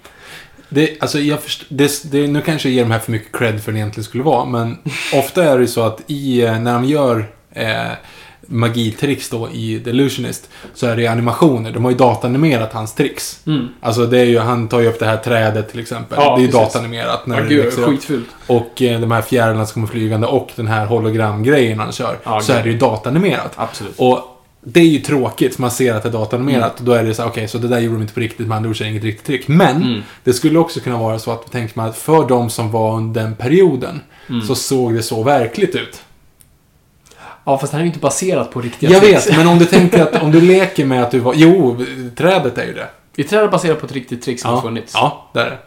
Det, 0.68 0.96
alltså 1.00 1.18
jag 1.18 1.40
först, 1.42 1.64
det, 1.68 2.10
det, 2.12 2.26
nu 2.26 2.40
kanske 2.40 2.68
jag 2.68 2.74
ger 2.76 2.82
de 2.82 2.90
här 2.90 2.98
för 2.98 3.12
mycket 3.12 3.32
cred 3.38 3.62
för 3.64 3.72
det 3.72 3.78
egentligen 3.78 4.04
skulle 4.04 4.22
vara, 4.22 4.44
men 4.44 4.78
ofta 5.14 5.44
är 5.44 5.54
det 5.56 5.60
ju 5.62 5.68
så 5.68 5.82
att 5.82 6.00
i, 6.06 6.42
eh, 6.42 6.58
när 6.60 6.74
de 6.74 6.84
gör 6.84 7.24
eh, 7.52 7.92
magitricks 8.52 9.28
då 9.28 9.48
i 9.52 9.80
The 9.84 9.90
Illusionist, 9.90 10.48
så 10.74 10.86
är 10.86 10.96
det 10.96 11.02
ju 11.02 11.08
animationer. 11.08 11.72
De 11.72 11.84
har 11.84 11.90
ju 11.90 11.96
datanimerat 11.96 12.72
hans 12.72 12.94
tricks. 12.94 13.40
Mm. 13.46 13.68
Alltså 13.80 14.06
det 14.06 14.18
är 14.18 14.24
ju, 14.24 14.38
han 14.38 14.68
tar 14.68 14.80
ju 14.80 14.86
upp 14.88 14.98
det 14.98 15.06
här 15.06 15.16
trädet 15.16 15.70
till 15.70 15.80
exempel. 15.80 16.18
Ja, 16.20 16.36
det 16.36 16.42
är 16.42 16.46
ju 16.46 16.52
precis. 16.52 16.72
datanimerat 16.74 17.26
när 17.26 17.36
Ja, 17.36 17.42
det 17.42 17.48
gud, 17.48 17.72
skitfult. 17.72 18.28
Och 18.46 18.82
eh, 18.82 19.00
de 19.00 19.10
här 19.10 19.22
fjärilarna 19.22 19.66
som 19.66 19.74
kommer 19.74 19.86
flygande 19.86 20.26
och 20.26 20.50
den 20.56 20.66
här 20.66 20.86
hologramgrejen 20.86 21.78
han 21.78 21.92
kör. 21.92 22.18
Ja, 22.24 22.40
så 22.40 22.52
gud. 22.52 22.60
är 22.60 22.64
det 22.64 22.70
ju 22.70 22.78
datanimerat. 22.78 23.52
Absolut. 23.56 23.94
Och 23.96 24.28
det 24.64 24.80
är 24.80 24.84
ju 24.84 24.98
tråkigt, 24.98 25.58
man 25.58 25.70
ser 25.70 25.94
att 25.94 26.02
det 26.02 26.08
är 26.08 26.12
datanimerat. 26.12 26.62
Mm. 26.62 26.72
Och 26.78 26.84
då 26.84 26.92
är 26.92 27.04
det 27.04 27.14
så 27.14 27.22
här, 27.22 27.28
okej, 27.28 27.48
så 27.48 27.58
det 27.58 27.68
där 27.68 27.78
gjorde 27.78 27.96
de 27.96 28.02
inte 28.02 28.14
på 28.14 28.20
riktigt, 28.20 28.46
med 28.46 28.56
andra 28.56 28.86
inget 28.86 29.04
riktigt 29.04 29.26
trick. 29.26 29.48
Men, 29.48 29.76
Mm. 29.82 30.02
det 30.24 30.32
skulle 30.32 30.58
också 30.58 30.80
kunna 30.80 30.98
vara 30.98 31.18
så 31.18 31.30
att, 31.32 31.52
tänker 31.52 31.78
man, 31.78 31.88
att 31.88 31.96
för 31.96 32.28
de 32.28 32.50
som 32.50 32.70
var 32.70 32.96
under 32.96 33.22
den 33.22 33.34
perioden, 33.34 34.00
Mm. 34.28 34.42
så 34.46 34.54
såg 34.54 34.94
det 34.94 35.02
så 35.02 35.22
verkligt 35.22 35.74
ut. 35.74 36.02
Ja, 37.44 37.58
fast 37.58 37.72
det 37.72 37.76
här 37.76 37.80
är 37.82 37.84
ju 37.84 37.88
inte 37.90 38.00
baserat 38.00 38.50
på 38.50 38.60
riktiga 38.60 38.90
Jag 38.90 39.02
tricks. 39.02 39.26
vet, 39.26 39.36
men 39.36 39.46
om 39.46 39.58
du 39.58 39.64
tänker 39.64 40.02
att, 40.02 40.22
om 40.22 40.30
du 40.30 40.40
leker 40.56 40.84
med 40.84 41.02
att 41.02 41.10
du 41.10 41.18
var, 41.18 41.34
jo, 41.36 41.76
trädet 42.16 42.58
är 42.58 42.66
ju 42.66 42.72
det. 42.74 42.88
I 43.16 43.24
träd 43.24 43.50
baserat 43.50 43.80
på 43.80 43.86
ett 43.86 43.92
riktigt 43.92 44.22
trick 44.22 44.40
som 44.40 44.54
har 44.54 44.60
funnits. 44.60 44.92
ja, 44.94 45.30
där 45.34 45.44
är 45.46 45.50
det. 45.50 45.58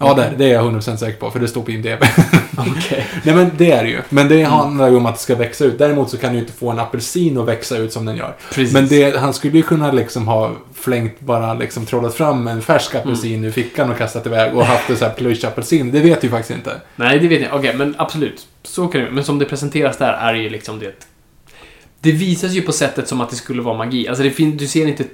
Ja, 0.00 0.14
där, 0.14 0.34
det 0.38 0.44
är 0.44 0.48
jag 0.52 0.64
100% 0.64 0.96
säker 0.96 1.18
på, 1.20 1.30
för 1.30 1.40
det 1.40 1.48
står 1.48 1.62
på 1.62 1.70
IMDB. 1.70 2.02
Okej. 2.58 3.06
Nej 3.22 3.34
men 3.34 3.50
det 3.56 3.70
är 3.72 3.84
det 3.84 3.90
ju. 3.90 4.00
Men 4.08 4.26
Mm. 4.26 4.38
det 4.38 4.44
handlar 4.44 4.90
ju 4.90 4.96
om 4.96 5.06
att 5.06 5.14
det 5.14 5.20
ska 5.20 5.34
växa 5.34 5.64
ut. 5.64 5.78
Däremot 5.78 6.10
så 6.10 6.16
kan 6.16 6.30
du 6.30 6.36
ju 6.36 6.40
inte 6.40 6.52
få 6.52 6.70
en 6.70 6.78
apelsin 6.78 7.38
att 7.38 7.46
växa 7.48 7.76
ut 7.76 7.92
som 7.92 8.04
den 8.04 8.16
gör. 8.16 8.36
Precis. 8.52 8.72
Men 8.74 8.88
det, 8.88 9.16
han 9.18 9.34
skulle 9.34 9.56
ju 9.56 9.62
kunna 9.62 9.92
liksom 9.92 10.28
ha 10.28 10.52
flängt, 10.74 11.20
bara 11.20 11.54
liksom 11.54 11.86
trollat 11.86 12.14
fram 12.14 12.48
en 12.48 12.62
färsk 12.62 12.94
Mm. 12.94 13.02
apelsin 13.08 13.44
ur 13.44 13.50
fickan 13.50 13.90
och 13.90 13.98
kastat 13.98 14.26
iväg 14.26 14.56
och 14.56 14.64
haft 14.66 14.90
en 14.90 14.96
sån 14.96 15.08
här 15.08 15.14
plush-apelsin. 15.14 15.90
Det 15.92 16.00
vet 16.00 16.20
du 16.20 16.26
ju 16.26 16.30
faktiskt 16.30 16.58
inte. 16.58 16.80
Nej, 16.96 17.18
det 17.18 17.28
vet 17.28 17.42
jag. 17.42 17.54
Okej, 17.54 17.74
men 17.76 17.94
absolut. 17.98 18.46
Så 18.68 18.88
kan 18.88 19.00
det 19.00 19.10
Men 19.10 19.24
som 19.24 19.38
det 19.38 19.44
presenteras 19.44 19.96
där 19.98 20.12
är 20.12 20.32
det 20.34 20.38
ju 20.40 20.48
liksom 20.48 20.78
det... 20.78 21.06
Det 22.00 22.12
visas 22.12 22.52
ju 22.52 22.62
på 22.62 22.72
sättet 22.72 23.08
som 23.08 23.20
att 23.20 23.30
det 23.30 23.36
skulle 23.36 23.62
vara 23.62 23.78
magi. 23.78 24.08
Alltså 24.08 24.24
det 24.24 24.30
fin- 24.30 24.56
du 24.56 24.66
ser 24.66 24.86
inte, 24.86 25.04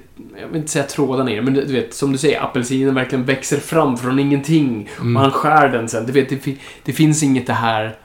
jag 0.41 0.47
vill 0.47 0.57
inte 0.57 0.71
säga 0.71 0.85
trådarna 0.85 1.31
i 1.31 1.35
det, 1.35 1.41
men 1.41 1.53
du 1.53 1.65
vet, 1.73 1.93
som 1.93 2.11
du 2.11 2.17
säger, 2.17 2.43
apelsinen 2.43 2.95
verkligen 2.95 3.25
växer 3.25 3.57
fram 3.59 3.97
från 3.97 4.19
ingenting. 4.19 4.89
Mm. 5.01 5.15
Och 5.17 5.21
han 5.21 5.31
skär 5.31 5.69
den 5.69 5.89
sen. 5.89 6.05
Du 6.05 6.11
vet, 6.11 6.29
det, 6.29 6.37
fi- 6.37 6.57
det 6.83 6.93
finns 6.93 7.23
inget 7.23 7.47
det 7.47 7.53
här 7.53 7.95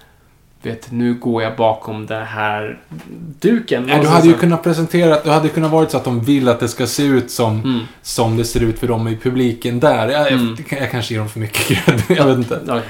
vet, 0.63 0.91
nu 0.93 1.15
går 1.15 1.43
jag 1.43 1.57
bakom 1.57 2.07
den 2.07 2.27
här 2.27 2.79
duken. 3.41 3.83
Nej, 3.83 3.95
du 3.95 4.01
Och 4.01 4.07
så- 4.07 4.13
hade 4.13 4.27
ju 4.29 4.35
kunnat 4.35 4.63
presentera, 4.63 5.19
du 5.25 5.31
hade 5.31 5.49
kunnat 5.49 5.71
varit 5.71 5.91
så 5.91 5.97
att 5.97 6.05
de 6.05 6.21
vill 6.21 6.49
att 6.49 6.61
det 6.61 6.69
ska 6.69 6.87
se 6.87 7.03
ut 7.03 7.31
som, 7.31 7.61
Mm. 7.61 7.81
som 8.03 8.37
det 8.37 8.45
ser 8.45 8.63
ut 8.63 8.79
för 8.79 8.89
dem 8.89 9.09
i 9.09 9.17
publiken 9.17 9.81
där. 9.81 10.09
Jag, 10.09 10.33
Mm. 10.33 10.57
jag, 10.71 10.81
jag 10.83 10.91
kanske 10.91 11.15
ger 11.15 11.19
dem 11.21 11.29
för 11.29 11.41
mycket 11.41 11.59
cred, 11.67 12.03
jag 12.19 12.27
vet 12.27 12.37
inte. 12.39 12.61
Ja, 12.67 12.81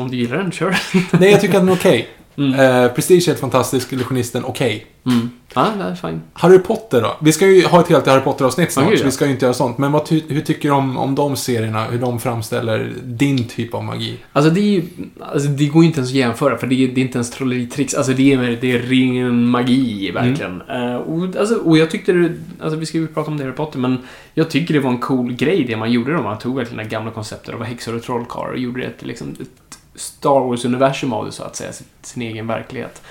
om 0.00 0.10
du 0.10 0.16
gillar 0.16 0.36
den, 0.38 0.52
kör. 0.52 0.76
Nej, 1.10 1.30
jag 1.30 1.40
tycker 1.40 1.54
att 1.54 1.60
den 1.62 1.68
är 1.68 1.72
okej. 1.74 2.08
Mm. 2.38 2.84
Eh, 2.84 2.92
Prestige 2.92 3.22
är 3.22 3.26
helt 3.26 3.40
fantastisk, 3.40 3.92
Illusionisten 3.92 4.44
okej. 4.44 4.86
Mm. 5.06 5.30
Ja, 5.54 5.72
det 5.78 5.84
är 5.84 5.94
fine. 5.94 6.22
Harry 6.32 6.58
Potter 6.58 7.02
då? 7.02 7.16
Vi 7.20 7.32
ska 7.32 7.46
ju 7.46 7.66
ha 7.66 7.80
ett 7.80 7.88
helt 7.88 8.06
Harry 8.06 8.20
Potter-avsnitt 8.20 8.72
snart, 8.72 8.90
gud, 8.90 8.98
så 8.98 9.04
vi 9.04 9.10
ska 9.10 9.24
ju 9.24 9.30
inte 9.30 9.44
göra 9.44 9.54
sånt. 9.54 9.78
Men 9.78 9.92
vad 9.92 10.08
hur 10.08 10.40
tycker 10.40 10.68
du 10.68 10.74
om, 10.74 10.96
om 10.96 11.14
de 11.14 11.36
serierna? 11.36 11.84
Hur 11.84 11.98
de 11.98 12.20
framställer 12.20 12.92
din 13.04 13.48
typ 13.48 13.74
av 13.74 13.84
magi? 13.84 14.16
Alltså 14.32 14.50
det 14.50 14.60
är 14.60 14.70
ju, 14.70 14.82
alltså 15.20 15.48
det 15.48 15.66
går 15.66 15.82
ju 15.82 15.86
inte 15.86 15.98
ens 15.98 16.10
att 16.10 16.16
jämföra 16.16 16.58
för 16.58 16.66
det 16.66 16.74
är, 16.74 16.88
det 16.88 17.00
är 17.00 17.04
inte 17.04 17.18
ens 17.18 17.30
trolleritricks. 17.30 17.94
Alltså 17.94 18.12
det 18.12 18.32
är, 18.32 18.58
det 18.60 18.72
är 18.72 18.78
ren 18.78 19.48
magi, 19.48 20.10
verkligen. 20.10 20.62
Mm. 20.62 20.90
Eh, 20.90 20.96
och, 20.96 21.36
alltså, 21.36 21.54
och 21.54 21.78
jag 21.78 21.90
tyckte 21.90 22.12
det, 22.12 22.32
alltså 22.60 22.78
vi 22.78 22.86
ska 22.86 22.98
ju 22.98 23.06
prata 23.06 23.30
om 23.30 23.36
det 23.36 23.44
Harry 23.44 23.56
Potter, 23.56 23.78
men 23.78 23.98
jag 24.34 24.50
tycker 24.50 24.74
det 24.74 24.80
var 24.80 24.90
en 24.90 24.98
cool 24.98 25.32
grej 25.32 25.64
det 25.64 25.76
man 25.76 25.92
gjorde 25.92 26.12
då. 26.12 26.22
Man 26.22 26.38
tog 26.38 26.56
verkligen 26.56 26.84
det 26.84 26.90
gamla 26.90 27.10
konceptet 27.10 27.54
av 27.54 27.62
häxor 27.62 27.96
och 27.96 28.02
trollkarlar 28.02 28.50
och 28.50 28.58
gjorde 28.58 28.84
ett, 28.84 29.06
liksom, 29.06 29.36
ett 29.40 29.65
Star 29.96 30.40
Wars-universum 30.40 31.12
av 31.12 31.24
det, 31.26 31.32
så 31.32 31.42
att 31.42 31.56
säga. 31.56 31.72
Sin, 32.02 32.22
egen 32.22 32.46
verklighet. 32.46 33.02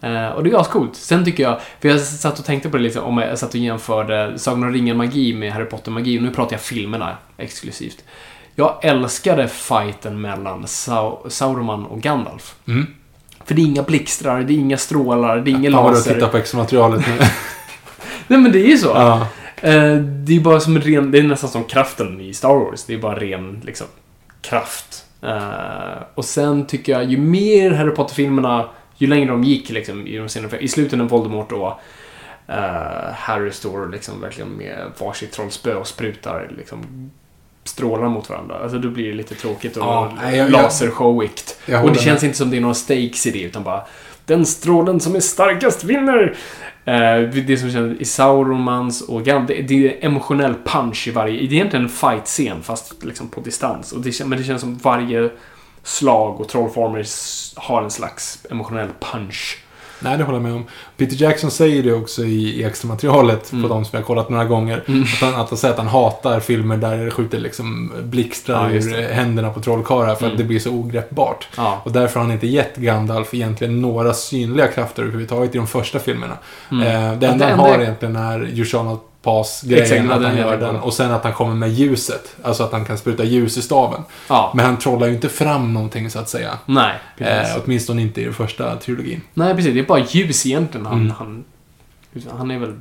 Eh, 0.00 0.26
och 0.28 0.44
det 0.44 0.50
är 0.50 0.60
ascoolt. 0.60 0.96
Sen 0.96 1.24
tycker 1.24 1.42
jag, 1.42 1.60
för 1.80 1.88
jag 1.88 2.00
satt 2.00 2.38
och 2.38 2.44
tänkte 2.44 2.68
på 2.68 2.76
det 2.76 2.82
liksom, 2.82 3.04
om 3.04 3.18
jag 3.18 3.38
satt 3.38 3.48
och 3.50 3.56
jämförde 3.56 4.38
Sagan 4.38 4.62
om 4.62 4.72
ringen-magi 4.72 5.34
med 5.34 5.52
Harry 5.52 5.64
Potter-magi, 5.64 6.18
och 6.18 6.22
nu 6.22 6.30
pratar 6.30 6.52
jag 6.54 6.60
filmerna 6.60 7.16
exklusivt. 7.36 8.04
Jag 8.54 8.78
älskade 8.84 9.48
fighten 9.48 10.20
mellan 10.20 10.64
Sau- 10.66 11.28
Sauron 11.28 11.86
och 11.86 12.00
Gandalf. 12.00 12.54
Mm. 12.68 12.86
För 13.44 13.54
det 13.54 13.62
är 13.62 13.66
inga 13.66 13.82
blixtrar, 13.82 14.42
det 14.42 14.52
är 14.52 14.56
inga 14.56 14.76
strålar, 14.76 15.36
det 15.40 15.50
är 15.50 15.52
ingen 15.52 15.72
Fan 15.72 15.84
vad 15.84 15.92
du 15.92 15.96
laser. 15.96 16.26
på 16.28 16.36
extra-materialet 16.36 17.06
nu. 17.06 17.18
Nej 18.26 18.38
men 18.38 18.52
det 18.52 18.58
är 18.58 18.66
ju 18.70 18.78
så. 18.78 18.88
ja. 18.88 19.26
Eh, 19.56 19.96
det 19.96 20.36
är 20.36 20.40
bara 20.40 20.60
som 20.60 20.76
en 20.76 20.82
ren, 20.82 21.10
det 21.10 21.18
är 21.18 21.22
nästan 21.22 21.50
som 21.50 21.64
kraften 21.64 22.20
i 22.20 22.34
Star 22.34 22.48
Wars. 22.54 22.84
Det 22.84 22.94
är 22.94 22.98
bara 22.98 23.18
ren, 23.18 23.60
liksom, 23.64 23.86
kraft. 24.40 25.04
Eh, 25.22 26.02
och 26.14 26.24
sen 26.24 26.66
tycker 26.66 26.92
jag, 26.92 27.04
ju 27.04 27.16
mer 27.16 27.70
Harry 27.70 27.90
Potter-filmerna, 27.94 28.68
ju 28.96 29.06
längre 29.06 29.26
de 29.30 29.44
gick 29.44 29.70
liksom 29.70 30.06
i 30.06 30.16
de 30.16 30.28
senare, 30.28 30.58
i 30.58 30.68
slutet 30.68 30.98
när 30.98 31.04
Voldemort 31.04 31.50
då 31.50 31.80
eh, 32.48 33.12
Harry 33.14 33.50
står 33.50 33.88
liksom 33.88 34.20
verkligen 34.20 34.50
med 34.50 34.92
varsitt 34.98 35.32
trollspö 35.32 35.74
och 35.74 35.86
sprutar 35.86 36.50
liksom 36.56 37.10
strålar 37.64 38.08
mot 38.08 38.30
varandra. 38.30 38.58
Alltså 38.62 38.78
då 38.78 38.88
blir 38.90 39.08
det 39.08 39.12
lite 39.14 39.34
tråkigt 39.34 39.76
och 39.76 39.82
Ja, 39.82 40.48
lasershowigt. 40.48 41.60
Och 41.84 41.92
det 41.92 41.98
känns 41.98 42.22
med. 42.22 42.28
inte 42.28 42.38
som 42.38 42.50
det 42.50 42.56
är 42.56 42.60
några 42.60 42.74
stakes 42.74 43.26
i 43.26 43.30
det, 43.30 43.42
utan 43.42 43.62
bara 43.62 43.82
den 44.26 44.46
strålen 44.46 45.00
som 45.00 45.14
är 45.14 45.20
starkast 45.20 45.84
vinner. 45.84 46.36
Eh, 46.84 47.20
det 47.46 47.60
som 47.60 47.70
känns 47.70 48.00
i 48.00 48.04
Sauromans 48.04 49.00
och 49.00 49.24
Gandalf, 49.24 49.48
det, 49.48 49.62
det 49.62 49.86
är 49.86 50.06
emotionell 50.06 50.54
punch 50.64 51.08
i 51.08 51.10
varje... 51.10 51.36
Det 51.36 51.44
är 51.44 51.52
egentligen 51.52 51.84
en 51.84 51.90
fight-scen, 51.90 52.62
fast 52.62 53.04
liksom 53.04 53.28
på 53.28 53.40
distans. 53.40 53.92
Och 53.92 54.00
det, 54.00 54.26
men 54.26 54.38
det 54.38 54.44
känns 54.44 54.60
som 54.60 54.78
varje 54.78 55.30
slag 55.82 56.40
och 56.40 56.48
trollformer 56.48 57.06
har 57.56 57.82
en 57.82 57.90
slags 57.90 58.46
emotionell 58.50 58.88
punch. 59.00 59.58
Nej, 60.00 60.18
det 60.18 60.24
håller 60.24 60.36
jag 60.38 60.42
med 60.42 60.52
om. 60.52 60.64
Peter 60.96 61.22
Jackson 61.22 61.50
säger 61.50 61.82
det 61.82 61.92
också 61.92 62.24
i, 62.24 62.60
i 62.60 62.64
extra-materialet 62.64 63.52
Mm. 63.52 63.62
på 63.62 63.68
de 63.68 63.84
som 63.84 63.90
jag 63.92 64.00
har 64.00 64.06
kollat 64.06 64.30
några 64.30 64.44
gånger. 64.44 64.76
Att, 64.78 65.20
han, 65.20 65.40
att 65.40 65.48
han 65.50 65.58
säger 65.58 65.72
att 65.74 65.78
han 65.78 65.88
hatar 65.88 66.40
filmer 66.40 66.76
där 66.76 67.04
det 67.04 67.10
skjuter 67.10 67.38
liksom 67.38 67.92
blixtrar 68.02 68.70
Ja, 68.70 68.76
ur 68.76 69.08
händerna 69.12 69.50
på 69.50 69.60
trollkarlar 69.60 70.14
för 70.14 70.22
Mm. 70.24 70.32
att 70.34 70.38
det 70.38 70.44
blir 70.44 70.58
så 70.58 70.70
ogreppbart. 70.70 71.48
Ja. 71.56 71.80
Och 71.84 71.92
därför 71.92 72.14
har 72.20 72.26
han 72.26 72.32
inte 72.34 72.46
gett 72.46 72.76
Gandalf 72.76 73.34
egentligen 73.34 73.80
några 73.80 74.14
synliga 74.14 74.66
krafter 74.68 75.02
överhuvudtaget 75.02 75.54
i 75.54 75.58
de 75.58 75.66
första 75.66 75.98
filmerna. 75.98 76.36
Mm. 76.70 76.82
Eh, 76.82 77.18
det 77.18 77.26
enda 77.26 77.26
det 77.26 77.28
han 77.28 77.40
enda- 77.42 77.62
har 77.62 77.78
egentligen 77.78 78.16
är 78.16 78.46
You 78.48 78.64
shall 78.64 78.84
not 78.84 79.02
pass-grejen, 79.26 79.82
Exakt, 79.84 80.10
att 80.10 80.22
han 80.22 80.36
gör 80.36 80.56
den. 80.56 80.76
Och 80.76 80.94
sen 80.94 81.10
att 81.12 81.24
han 81.24 81.32
kommer 81.32 81.54
med 81.54 81.72
ljuset. 81.72 82.36
Alltså 82.42 82.62
att 82.62 82.72
han 82.72 82.84
kan 82.84 82.98
spruta 82.98 83.24
ljus 83.24 83.56
i 83.58 83.62
staven. 83.62 84.00
ja. 84.28 84.52
Men 84.56 84.64
han 84.64 84.78
trollar 84.78 85.06
ju 85.06 85.14
inte 85.14 85.28
fram 85.28 85.74
någonting 85.74 86.10
så 86.10 86.18
att 86.18 86.28
säga. 86.28 86.58
Nej, 86.66 86.94
precis. 87.18 87.56
Eh, 87.56 87.62
åtminstone 87.64 88.02
inte 88.02 88.20
i 88.20 88.24
den 88.24 88.34
första 88.34 88.76
trilogin. 88.76 89.20
Nej, 89.34 89.54
precis. 89.54 89.74
Det 89.74 89.80
är 89.80 89.84
bara 89.86 90.04
ljus 90.10 90.46
egentligen. 90.46 90.86
Han, 90.86 91.00
Mm. 91.00 91.12
han, 91.18 91.44
han 92.38 92.50
är 92.50 92.58
väl 92.58 92.72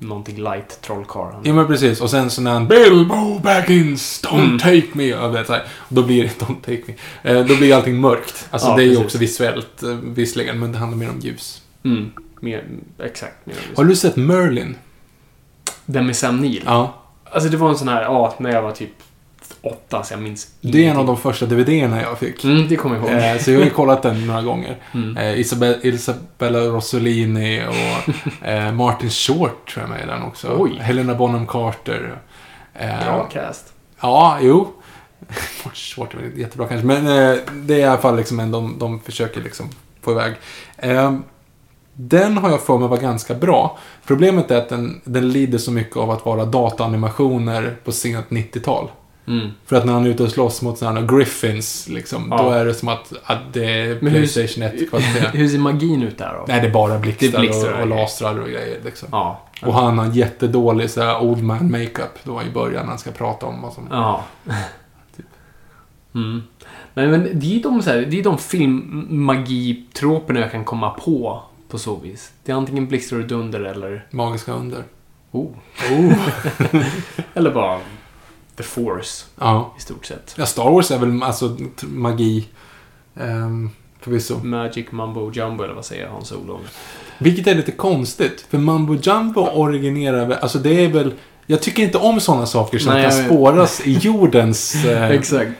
någonting 0.00 0.36
light 0.36 0.78
trollkarl. 0.82 1.32
Ja 1.44 1.52
men 1.54 1.66
precis, 1.66 2.00
och 2.00 2.10
sen 2.10 2.30
så 2.30 2.40
när 2.42 2.50
han 2.52 2.68
Bilbo 2.68 3.38
Baggins, 3.38 4.22
don't 4.24 4.44
Mm. 4.44 4.58
take 4.58 4.86
me. 4.92 5.14
Och 5.14 5.34
vet, 5.34 5.46
så 5.46 5.52
här, 5.52 5.62
då 5.88 6.02
blir 6.02 6.22
det 6.22 6.44
don't 6.44 6.60
take 6.60 6.82
me. 6.86 6.94
Eh, 7.32 7.46
då 7.46 7.56
blir 7.56 7.74
allting 7.74 8.00
mörkt. 8.00 8.48
Alltså 8.50 8.68
Ja, 8.68 8.76
det 8.76 8.82
är 8.82 8.86
ju 8.86 8.96
också 8.96 9.18
visuellt 9.18 9.82
eh, 9.82 9.88
visserligen, 9.88 10.58
men 10.58 10.72
det 10.72 10.78
handlar 10.78 10.98
mer 10.98 11.10
om 11.10 11.18
ljus. 11.20 11.62
Mm. 11.84 12.10
Mer, 12.40 12.64
exakt. 13.02 13.46
Mer 13.46 13.54
ljus. 13.54 13.76
Har 13.76 13.84
du 13.84 13.96
sett 13.96 14.16
Merlin? 14.16 14.76
Den 15.90 16.06
med 16.06 16.16
Sam 16.16 16.40
Neill. 16.40 16.62
Ja. 16.66 16.94
Alltså 17.24 17.48
det 17.48 17.56
var 17.56 17.68
en 17.68 17.76
sån 17.76 17.88
här, 17.88 18.02
ja, 18.02 18.34
när 18.38 18.50
jag 18.52 18.62
var 18.62 18.72
typ 18.72 18.90
åtta, 19.62 20.02
så 20.02 20.12
jag 20.12 20.20
minns 20.20 20.48
Det 20.60 20.86
är 20.86 20.90
en 20.90 20.96
av 20.96 21.06
de 21.06 21.16
första 21.16 21.46
DVD-erna 21.46 22.02
jag 22.02 22.18
fick. 22.18 22.44
Mm, 22.44 22.68
det 22.68 22.76
kommer 22.76 22.96
jag 22.96 23.04
ihåg. 23.04 23.36
Eh, 23.36 23.38
så 23.38 23.50
jag 23.50 23.58
har 23.58 23.64
ju 23.64 23.70
kollat 23.70 24.02
den 24.02 24.26
några 24.26 24.42
gånger. 24.42 24.76
Mm. 24.94 25.16
Eh, 25.16 25.40
Isabel, 25.40 25.76
Isabella 25.82 26.58
Rossellini 26.58 27.62
och 27.68 28.46
eh, 28.48 28.72
Martin 28.72 29.10
Short 29.10 29.72
tror 29.72 29.82
jag 29.82 29.90
med 29.90 30.02
i 30.02 30.06
den 30.06 30.22
också. 30.22 30.56
Oj. 30.58 30.78
Helena 30.80 31.14
Bonham 31.14 31.46
Carter. 31.46 32.18
Eh, 32.74 33.04
Bra 33.04 33.28
cast. 33.32 33.72
Ja, 34.00 34.38
jo. 34.40 34.72
Martin 35.64 35.72
Short 35.74 36.14
är 36.14 36.18
väl 36.18 36.38
jättebra 36.38 36.68
kanske. 36.68 36.86
Men 36.86 37.04
det 37.66 37.74
är 37.74 37.78
i 37.78 37.84
alla 37.84 38.00
fall 38.00 38.16
liksom 38.16 38.40
en 38.40 38.50
de, 38.50 38.78
de 38.78 39.00
försöker 39.00 39.42
liksom 39.42 39.70
få 40.02 40.12
iväg. 40.12 40.34
Den 42.00 42.36
har 42.38 42.50
jag 42.50 42.60
för 42.62 42.78
mig 42.78 42.88
var 42.88 42.96
ganska 42.96 43.34
bra. 43.34 43.78
Problemet 44.06 44.50
är 44.50 44.56
att 44.58 44.68
den, 44.68 45.00
den 45.04 45.28
lider 45.30 45.58
så 45.58 45.72
mycket 45.72 45.96
av 45.96 46.10
att 46.10 46.26
vara 46.26 46.44
dataanimationer 46.44 47.76
på 47.84 47.92
sent 47.92 48.26
90-tal. 48.28 48.88
Mm. 49.26 49.48
För 49.66 49.76
att 49.76 49.86
när 49.86 49.92
han 49.92 50.04
är 50.06 50.10
ute 50.10 50.22
och 50.22 50.30
slåss 50.30 50.62
mot 50.62 50.78
sådana 50.78 51.00
här 51.00 51.06
Griffins, 51.16 51.88
liksom, 51.88 52.26
Ja. 52.30 52.42
då 52.42 52.50
är 52.50 52.64
det 52.64 52.74
som 52.74 52.88
att, 52.88 53.12
att 53.24 53.38
det 53.52 53.64
är 53.64 53.98
Men 54.00 54.12
hur- 54.12 54.18
Playstation 54.18 54.64
1-kvalitet. 54.64 55.28
Hur 55.32 55.48
ser 55.48 55.58
magin 55.58 56.02
ut 56.02 56.18
där 56.18 56.34
då? 56.38 56.44
Nej, 56.48 56.60
det 56.60 56.66
är 56.68 56.72
bara 56.72 56.98
blixtar, 56.98 57.38
blixtar, 57.40 57.72
och, 57.72 57.80
och 57.80 57.86
lasrar 57.86 58.38
och 58.40 58.48
grejer. 58.48 58.80
Liksom. 58.84 59.08
Ja. 59.12 59.40
Och 59.62 59.74
han 59.74 59.98
har 59.98 60.04
en 60.04 60.12
jättedålig 60.14 60.90
så 60.90 61.02
här, 61.02 61.22
old 61.22 61.42
man 61.42 61.70
makeup 61.70 62.18
då 62.24 62.42
i 62.42 62.50
början 62.50 62.82
när 62.82 62.88
han 62.90 62.98
ska 62.98 63.10
prata 63.10 63.46
om 63.46 63.62
vad 63.62 63.72
som... 63.72 63.86
Ja. 63.90 64.24
Mm. 66.14 66.42
Nej, 66.94 67.06
men 67.08 67.28
det 67.40 67.58
är 67.58 67.62
de, 67.62 67.82
så 67.82 67.90
här, 67.90 68.06
det 68.10 68.18
är 68.20 68.24
de 68.24 68.38
filmmagi-troperna 68.38 70.40
jag 70.40 70.52
kan 70.52 70.64
komma 70.64 70.90
på, 70.90 71.42
på 71.68 71.78
så 71.78 71.96
vis. 71.96 72.32
Det 72.44 72.52
är 72.52 72.56
antingen 72.56 72.86
blixtar 72.88 73.16
och 73.16 73.24
dunder 73.24 73.60
eller... 73.60 74.06
Magiska 74.10 74.52
under. 74.52 74.84
Oh. 75.30 75.50
Oh. 75.92 76.12
Eller 77.34 77.50
bara 77.50 77.80
The 78.56 78.62
Force, 78.62 79.24
Ja. 79.38 79.74
i 79.78 79.80
stort 79.80 80.06
sett. 80.06 80.34
ja, 80.38 80.46
Star 80.46 80.70
Wars 80.70 80.90
är 80.90 80.98
väl 80.98 81.22
alltså 81.22 81.56
magi. 81.82 82.48
Um, 83.14 83.70
förvisso. 84.00 84.38
Magic 84.44 84.86
Mumbo 84.92 85.32
Jumbo, 85.32 85.64
eller 85.64 85.74
vad 85.74 85.84
säger 85.84 86.08
Hans 86.08 86.32
Olof? 86.32 86.60
Vilket 87.18 87.46
är 87.46 87.54
lite 87.54 87.72
konstigt. 87.72 88.46
För 88.50 88.58
Mambo 88.58 88.94
Jumbo 88.94 89.40
originerar 89.40 90.26
väl, 90.26 90.38
alltså 90.38 90.58
det 90.58 90.84
är 90.84 90.88
väl... 90.88 91.12
Jag 91.46 91.62
tycker 91.62 91.82
inte 91.82 91.98
om 91.98 92.20
sådana 92.20 92.46
saker 92.46 92.78
som 92.78 92.92
Nej, 92.92 93.02
kan 93.02 93.24
spåras 93.24 93.80
i 93.86 93.92
jordens, 93.92 94.74
eh, 94.84 95.10
Exakt. 95.10 95.50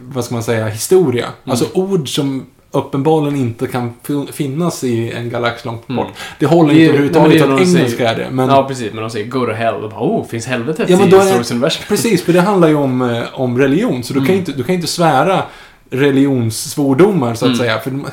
vad 0.00 0.24
ska 0.24 0.34
man 0.34 0.42
säga, 0.44 0.68
historia. 0.68 1.24
Mm. 1.24 1.34
Alltså 1.44 1.66
ord 1.74 2.14
som 2.14 2.46
uppenbarligen 2.78 3.36
inte 3.40 3.66
kan 3.66 3.94
fin- 4.02 4.26
finnas 4.32 4.84
i 4.84 5.12
en 5.12 5.30
galax 5.30 5.64
långt 5.64 5.86
bort. 5.86 5.98
Mm. 6.06 6.12
Det 6.38 6.46
håller 6.46 6.74
Det 6.74 6.80
inte 6.80 6.88
överhuvudtaget 6.88 7.42
för 7.42 7.54
att 7.54 7.60
engelska 7.60 8.10
är 8.10 8.16
det. 8.16 8.28
Men 8.30 8.48
Ja, 8.48 8.68
precis. 8.68 8.92
Men 8.92 9.02
de 9.02 9.10
säger 9.10 9.26
go 9.26 9.46
to 9.46 9.52
hell. 9.52 9.74
Och 9.74 9.90
bara, 9.90 10.00
oh, 10.00 10.26
finns 10.26 10.46
helvetet 10.46 10.90
Ja, 10.90 10.96
men 10.98 11.08
i 11.08 11.10
då 11.10 11.16
det- 11.16 11.22
Star 11.24 11.36
Wars-universum? 11.36 11.84
Precis, 11.88 12.22
för 12.22 12.32
det 12.32 12.40
handlar 12.40 12.68
ju 12.68 12.74
om, 12.74 13.02
eh, 13.02 13.22
om 13.40 13.58
religion. 13.58 14.02
Så 14.02 14.12
du, 14.12 14.18
kan 14.20 14.28
Mm. 14.28 14.38
inte, 14.38 14.52
du 14.52 14.62
kan 14.64 14.74
inte 14.74 14.86
svära 14.86 15.42
religionssvordomar, 15.90 17.34
så 17.34 17.44
att 17.44 17.48
Mm. 17.48 17.58
säga. 17.58 17.78
För 17.78 17.90
de- 17.90 18.06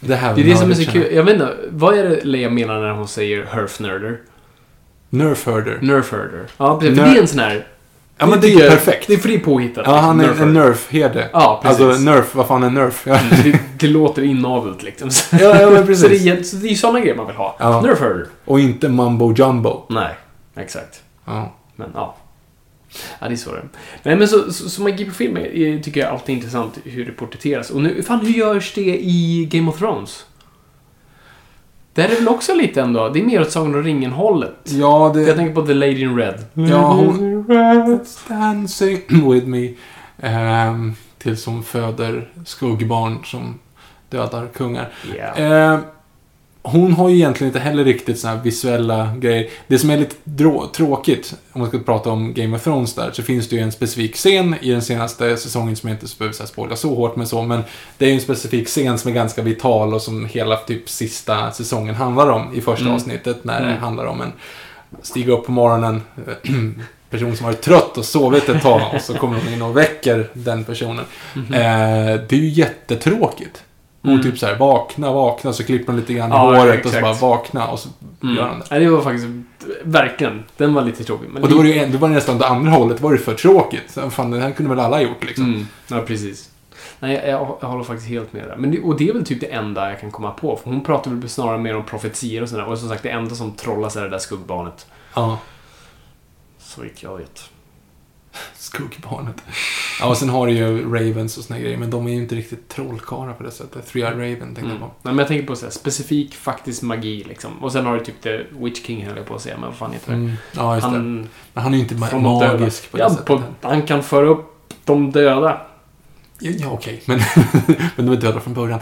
det 0.00 0.14
här 0.14 0.34
Det 0.34 0.40
är 0.40 0.44
det 0.44 0.56
som 0.56 0.70
är 0.70 0.74
så 0.74 0.90
kul. 0.90 1.14
Jag 1.14 1.22
vet 1.24 1.34
inte, 1.34 1.54
vad 1.70 1.98
är 1.98 2.04
det 2.04 2.24
Leia 2.24 2.50
menar 2.50 2.80
när 2.80 2.90
hon 2.90 3.08
säger 3.08 3.46
herfnerder? 3.52 4.18
Nerfherder. 5.10 5.78
Nerfherder. 5.82 6.44
Ja, 6.56 6.78
precis. 6.80 6.96
För 6.98 7.04
Ner- 7.06 7.12
det 7.12 7.18
är 7.18 7.22
en 7.22 7.28
sån 7.28 7.38
här... 7.38 7.66
Ja, 8.18 8.26
men 8.26 8.40
det 8.40 8.46
är 8.54 8.60
jag- 8.60 8.70
perfekt. 8.70 9.06
Det 9.08 9.14
är 9.14 9.18
är 9.34 9.38
påhittat. 9.38 9.82
Ja, 9.86 9.96
han 9.96 10.20
är 10.20 10.24
en 10.24 10.52
Nerfherder. 10.52 10.52
nerf-herde. 10.52 11.28
Ja, 11.32 11.60
precis. 11.62 11.80
Alltså, 11.80 12.02
nerf, 12.04 12.34
vad 12.34 12.46
fan 12.46 12.62
är 12.62 12.70
nerf? 12.70 13.02
Ja, 13.06 13.18
Mm, 13.32 13.42
det, 13.52 13.58
det 13.78 13.86
låter 13.86 14.22
inavelt 14.22 14.82
liksom. 14.82 15.10
Ja, 15.32 15.38
ja 15.60 15.70
men 15.70 15.74
så 15.96 16.02
det, 16.02 16.08
precis. 16.08 16.26
är, 16.26 16.42
så 16.42 16.56
det 16.56 16.66
är 16.66 16.70
ju 16.70 16.76
såna 16.76 17.00
grejer 17.00 17.16
man 17.16 17.26
vill 17.26 17.36
ha. 17.36 17.56
Ja. 17.58 17.80
Nerfherder. 17.80 18.26
Och 18.44 18.60
inte 18.60 18.88
mumbo 18.88 19.32
jumbo. 19.36 19.82
Nej, 19.88 20.14
exakt. 20.56 21.02
Ja. 21.24 21.54
Men 21.76 21.90
ja. 21.94 22.16
Ja, 23.20 23.28
det 23.28 23.34
är 23.34 23.36
så 23.36 23.52
det. 23.52 23.62
Nej, 24.02 24.16
men 24.16 24.28
så, 24.28 24.52
så, 24.52 24.70
så 24.70 24.82
på 25.08 25.14
film 25.14 25.36
tycker 25.82 26.00
jag 26.00 26.10
alltid 26.10 26.32
är 26.32 26.36
intressant 26.36 26.78
hur 26.84 27.04
det 27.04 27.12
porträtteras. 27.12 27.70
Och 27.70 27.80
nu, 27.82 28.02
fan 28.02 28.20
hur 28.20 28.32
görs 28.32 28.72
det 28.74 28.98
i 29.02 29.48
Game 29.52 29.70
of 29.70 29.78
Thrones? 29.78 30.24
Det 31.98 32.02
här 32.02 32.10
är 32.10 32.16
väl 32.16 32.28
också 32.28 32.54
lite 32.54 32.80
ändå, 32.80 33.08
det 33.08 33.18
är 33.18 33.24
mer 33.24 33.40
åt 33.40 33.50
Sagan 33.50 33.74
om 33.74 33.82
ringen-hållet. 33.82 34.54
Ja, 34.64 35.10
det... 35.14 35.22
Jag 35.22 35.36
tänker 35.36 35.54
på 35.54 35.66
The 35.66 35.74
Lady 35.74 36.00
in 36.00 36.16
Red. 36.16 36.44
Ja, 36.54 36.92
hon... 36.92 37.44
Dancing 38.28 39.32
with 39.32 39.46
me. 39.46 39.74
Ehm, 40.22 40.94
tills 41.18 41.46
hon 41.46 41.62
föder 41.62 42.28
skuggbarn 42.44 43.18
som 43.24 43.58
dödar 44.10 44.46
kungar. 44.46 44.88
Yeah. 45.14 45.72
Eh, 45.74 45.80
hon 46.62 46.92
har 46.92 47.08
ju 47.08 47.14
egentligen 47.14 47.48
inte 47.48 47.58
heller 47.60 47.84
riktigt 47.84 48.18
såna 48.18 48.34
här 48.34 48.42
visuella 48.42 49.16
grejer. 49.16 49.48
Det 49.66 49.78
som 49.78 49.90
är 49.90 49.96
lite 49.98 50.14
tråkigt, 50.72 51.34
om 51.52 51.60
man 51.60 51.68
ska 51.68 51.78
prata 51.78 52.10
om 52.10 52.34
Game 52.34 52.56
of 52.56 52.64
Thrones 52.64 52.94
där, 52.94 53.10
så 53.12 53.22
finns 53.22 53.48
det 53.48 53.56
ju 53.56 53.62
en 53.62 53.72
specifik 53.72 54.14
scen 54.16 54.54
i 54.60 54.70
den 54.70 54.82
senaste 54.82 55.36
säsongen 55.36 55.76
som 55.76 55.88
jag 55.88 55.96
inte 55.96 56.06
behöver 56.18 56.34
så 56.34 56.46
spoila 56.46 56.76
så 56.76 56.94
hårt 56.94 57.16
med 57.16 57.28
så, 57.28 57.42
men 57.42 57.62
det 57.98 58.04
är 58.04 58.08
ju 58.08 58.14
en 58.14 58.20
specifik 58.20 58.66
scen 58.68 58.98
som 58.98 59.10
är 59.10 59.14
ganska 59.14 59.42
vital 59.42 59.94
och 59.94 60.02
som 60.02 60.26
hela 60.26 60.56
typ 60.56 60.88
sista 60.88 61.50
säsongen 61.52 61.94
handlar 61.94 62.30
om 62.30 62.54
i 62.54 62.60
första 62.60 62.84
Mm. 62.84 62.94
avsnittet, 62.94 63.44
när 63.44 63.60
det 63.60 63.66
Mm. 63.68 63.78
handlar 63.82 64.04
om 64.04 64.20
en 64.20 64.32
stiga 65.02 65.32
upp 65.32 65.46
på 65.46 65.52
morgonen, 65.52 66.02
person 67.10 67.36
som 67.36 67.46
varit 67.46 67.62
trött 67.62 67.98
och 67.98 68.04
sovit 68.04 68.48
ett 68.48 68.62
tag 68.62 68.82
och 68.94 69.00
så 69.00 69.14
kommer 69.14 69.40
de 69.44 69.52
in 69.54 69.62
och 69.62 69.76
väcker 69.76 70.28
den 70.32 70.64
personen. 70.64 71.04
Mhm. 71.34 71.54
Eh, 71.54 71.60
det 72.28 72.32
är 72.32 72.40
ju 72.40 72.48
jättetråkigt. 72.48 73.62
Mm. 74.04 74.22
typ 74.22 74.38
så 74.38 74.46
här, 74.46 74.56
vakna, 74.56 75.12
vakna, 75.12 75.52
så 75.52 75.64
klipper 75.64 75.86
hon 75.92 76.00
lite 76.00 76.12
grann 76.14 76.30
i 76.30 76.34
Ja, 76.34 76.38
håret 76.58 76.84
och 76.86 76.90
så 76.90 76.98
exakt. 76.98 77.20
bara 77.20 77.30
vakna 77.30 77.68
och 77.68 77.78
så 77.78 77.88
Mm. 78.22 78.36
gör 78.36 78.42
han 78.48 78.58
det. 78.58 78.64
Nej, 78.70 78.80
det 78.80 78.90
var 78.90 79.02
faktiskt... 79.02 79.26
Verkligen. 79.84 80.44
Den 80.56 80.74
var 80.74 80.82
lite 80.82 81.04
tråkig. 81.04 81.28
Men 81.30 81.42
Och 81.42 81.48
då 81.48 81.56
var 81.56 81.64
det 81.64 81.70
ju 81.70 81.86
då 81.86 81.98
var 81.98 82.08
det 82.08 82.14
nästan 82.14 82.36
åt 82.36 82.42
andra 82.42 82.70
hållet, 82.72 83.00
var 83.00 83.12
det 83.12 83.18
för 83.18 83.34
tråkigt. 83.34 83.90
Så, 83.90 84.10
fan, 84.10 84.30
det 84.30 84.40
här 84.40 84.50
kunde 84.50 84.70
väl 84.74 84.84
alla 84.84 84.96
ha 84.96 85.02
gjort 85.02 85.24
liksom. 85.24 85.44
Mm, 85.44 85.66
ja, 85.88 86.00
precis. 86.06 86.50
Nej, 87.00 87.14
jag, 87.14 87.28
jag, 87.28 87.56
jag 87.60 87.68
håller 87.68 87.84
faktiskt 87.84 88.08
helt 88.08 88.32
med 88.32 88.42
där. 88.48 88.56
Men 88.56 88.70
det, 88.70 88.80
och 88.80 88.96
det 88.98 89.08
är 89.08 89.12
väl 89.12 89.24
typ 89.24 89.40
det 89.40 89.46
enda 89.46 89.90
jag 89.90 90.00
kan 90.00 90.10
komma 90.10 90.30
på. 90.30 90.56
För 90.56 90.70
hon 90.70 90.84
pratar 90.84 91.10
väl 91.10 91.28
snarare 91.28 91.58
mer 91.58 91.76
om 91.76 91.84
profetier 91.84 92.42
och 92.42 92.48
sådär. 92.48 92.64
Och 92.64 92.78
som 92.78 92.88
sagt, 92.88 93.02
det 93.02 93.08
enda 93.10 93.34
som 93.34 93.52
trollas 93.52 93.96
är 93.96 94.02
det 94.02 94.08
där 94.10 94.18
skuggbarnet. 94.18 94.86
Ja, 95.14 95.38
Så 96.58 96.80
vitt 96.82 97.02
jag 97.02 97.16
vet. 97.18 97.50
Skuggbarnet. 98.58 99.36
Ja, 100.00 100.06
och 100.06 100.16
sen 100.16 100.28
har 100.28 100.46
du 100.46 100.52
ju 100.52 100.82
Ravens 100.94 101.38
och 101.38 101.44
såna 101.44 101.58
grejer, 101.60 101.76
men 101.76 101.90
de 101.90 102.06
är 102.06 102.10
ju 102.10 102.16
inte 102.16 102.34
riktigt 102.34 102.68
trollkarlar 102.68 103.32
på 103.32 103.42
det 103.42 103.50
sättet. 103.50 103.92
Three-Eyed 103.92 104.12
Raven 104.12 104.38
tänkte 104.40 104.60
Mm. 104.60 104.70
jag 104.72 104.80
på. 104.80 104.86
Nej, 104.86 105.14
men 105.14 105.18
jag 105.18 105.28
tänker 105.28 105.46
på 105.46 105.56
så 105.56 105.64
här, 105.66 105.70
specifik 105.72 106.34
faktisk 106.34 106.82
magi 106.82 107.24
liksom. 107.28 107.62
Och 107.62 107.72
sen 107.72 107.86
har 107.86 107.98
du 107.98 108.04
typ 108.04 108.22
The 108.22 108.38
Witch 108.60 108.82
King 108.86 109.06
höll 109.06 109.16
jag 109.16 109.26
på 109.26 109.34
att 109.34 109.42
säga, 109.42 109.56
men 109.56 109.68
vad 109.68 109.76
fan 109.76 109.92
heter 109.92 110.10
det? 110.12 110.16
Mm. 110.18 110.32
Ja, 110.52 110.74
just 110.74 110.86
det. 110.86 110.90
Han, 110.92 111.28
Men 111.54 111.62
han 111.64 111.72
är 111.74 111.78
ju 111.78 111.82
inte 111.82 111.94
ma- 111.94 112.20
magisk 112.20 112.90
på 112.90 112.96
det 112.96 113.02
ja, 113.02 113.10
sättet. 113.10 113.24
på, 113.26 113.42
han 113.62 113.82
kan 113.82 114.02
föra 114.02 114.26
upp 114.28 114.74
de 114.84 115.10
döda. 115.10 115.60
Ja, 116.38 116.50
ja 116.58 116.70
okej. 116.70 117.02
Men, 117.04 117.20
men 117.96 118.06
de 118.06 118.12
är 118.12 118.16
döda 118.20 118.40
från 118.40 118.54
början. 118.54 118.80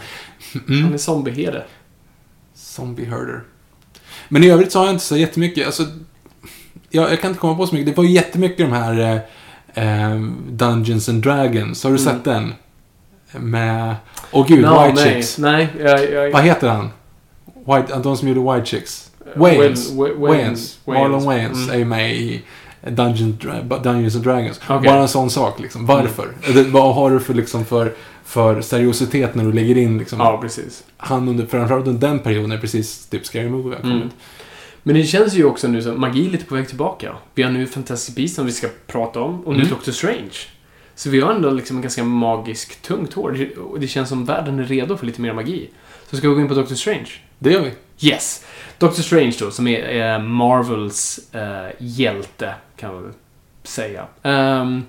Han 0.53 0.79
Mm. 0.79 0.92
är 0.95 0.99
zombieherde. 0.99 1.64
Zombie 2.55 3.05
Herder. 3.05 3.42
Men 4.29 4.45
i 4.45 4.51
övrigt 4.51 4.73
så 4.73 4.79
har 4.79 4.87
jag 4.87 4.95
inte 4.95 5.05
så 5.05 5.16
jättemycket, 5.16 5.66
alltså... 5.66 5.87
Jag, 6.90 7.12
jag 7.12 7.21
kan 7.21 7.29
inte 7.31 7.40
komma 7.40 7.55
på 7.57 7.66
så 7.66 7.75
mycket. 7.75 7.87
Det 7.87 7.97
var 7.97 8.05
ju 8.05 8.11
jättemycket 8.11 8.59
de 8.59 8.73
här 8.73 9.21
eh, 9.77 10.12
eh, 10.12 10.21
Dungeons 10.51 11.09
and 11.09 11.23
Dragons. 11.23 11.85
Har 11.85 11.91
du 11.91 11.97
Mm. 11.99 12.12
sett 12.15 12.25
den? 12.25 12.55
Med... 13.33 13.95
Åh 14.31 14.47
gud, 14.49 14.62
Nå, 14.62 14.85
White 14.87 14.95
nej, 15.05 15.15
Chicks. 15.15 15.39
Nej, 15.39 15.69
jag... 15.81 16.11
jag 16.12 16.31
Vad 16.31 16.43
heter 16.43 16.69
han? 16.69 16.89
White, 17.67 17.99
de 18.03 18.17
som 18.17 18.29
gjorde 18.29 18.55
White 18.55 18.67
Chicks. 18.67 19.11
Wayans. 19.37 19.93
Wa- 19.93 20.17
Wa- 20.17 20.29
Wayans. 20.29 20.79
Marlon 20.85 21.25
Wayans 21.25 21.69
Mm. 21.69 21.81
är 21.81 21.85
med 21.85 22.15
i 22.17 22.43
Dungeons, 22.89 23.37
Dra- 23.43 23.83
Dungeons 23.83 24.15
and 24.15 24.25
Dragons. 24.25 24.61
Okej. 24.69 24.91
Bara 24.91 25.01
en 25.03 25.09
sån 25.09 25.31
sak 25.31 25.61
liksom. 25.61 25.87
Varför? 25.87 26.29
Det, 26.55 26.62
vad 26.65 26.95
har 26.95 27.11
du 27.11 27.21
för, 27.21 27.35
liksom, 27.35 27.65
för, 27.65 27.93
för 28.25 28.61
seriositet 28.61 29.35
när 29.35 29.45
du 29.45 29.53
lägger 29.53 29.77
in 29.79 29.99
liksom, 29.99 30.19
Ja, 30.21 30.39
precis. 30.43 30.83
han 30.97 31.29
under, 31.29 31.47
framförallt 31.47 31.87
under 31.87 32.09
den 32.09 32.19
perioden 32.19 32.53
är 32.53 32.59
precis 32.59 33.07
typ 33.07 33.27
Scary 33.27 33.49
Movie 33.49 33.75
har 33.75 33.81
kommit. 33.83 33.97
Mm. 33.97 34.11
Men 34.87 34.94
det 34.94 35.05
känns 35.05 35.35
ju 35.35 35.44
också 35.44 35.68
nu 35.68 35.83
som 35.83 36.01
magi 36.01 36.27
är 36.27 36.31
lite 36.31 36.44
på 36.44 36.55
väg 36.55 36.68
tillbaka. 36.68 37.16
Vi 37.35 37.42
har 37.42 37.51
nu 37.51 37.66
Fantastic 37.66 38.14
Beasts 38.14 38.37
som 38.37 38.46
vi 38.46 38.53
ska 38.53 38.68
prata 38.87 39.20
om 39.20 39.40
och 39.40 39.53
nu 39.53 39.59
Mm. 39.59 39.70
Doctor 39.70 39.92
Strange. 39.92 40.37
Så 40.94 41.11
vi 41.11 41.20
har 41.20 41.33
ändå 41.33 41.51
liksom 41.51 41.77
en 41.77 41.83
ganska 41.83 42.05
magisk, 42.05 42.83
tungt 42.83 43.12
hår. 43.12 43.49
Och 43.59 43.81
det 43.81 43.88
känns 43.88 44.09
som 44.09 44.25
världen 44.25 44.59
är 44.59 44.64
redo 44.64 44.96
för 44.96 45.07
lite 45.07 45.20
mer 45.20 45.33
magi. 45.33 45.70
Så 46.11 46.16
ska 46.16 46.29
vi 46.29 46.35
gå 46.35 46.40
in 46.40 46.49
på 46.49 46.55
Doctor 46.55 46.75
Strange? 46.75 47.09
Det 47.38 47.53
gör 47.53 47.61
vi. 47.61 47.72
Yes! 48.09 48.44
Doctor 48.79 49.03
Strange 49.03 49.37
då, 49.40 49.51
som 49.51 49.66
är 49.66 50.14
eh, 50.14 50.22
Marvels 50.22 51.20
eh, 51.35 51.68
hjälte, 51.79 52.55
kan 52.77 52.94
man 52.94 53.03
väl 53.03 53.12
säga. 53.62 54.07
Ehm, 54.22 54.83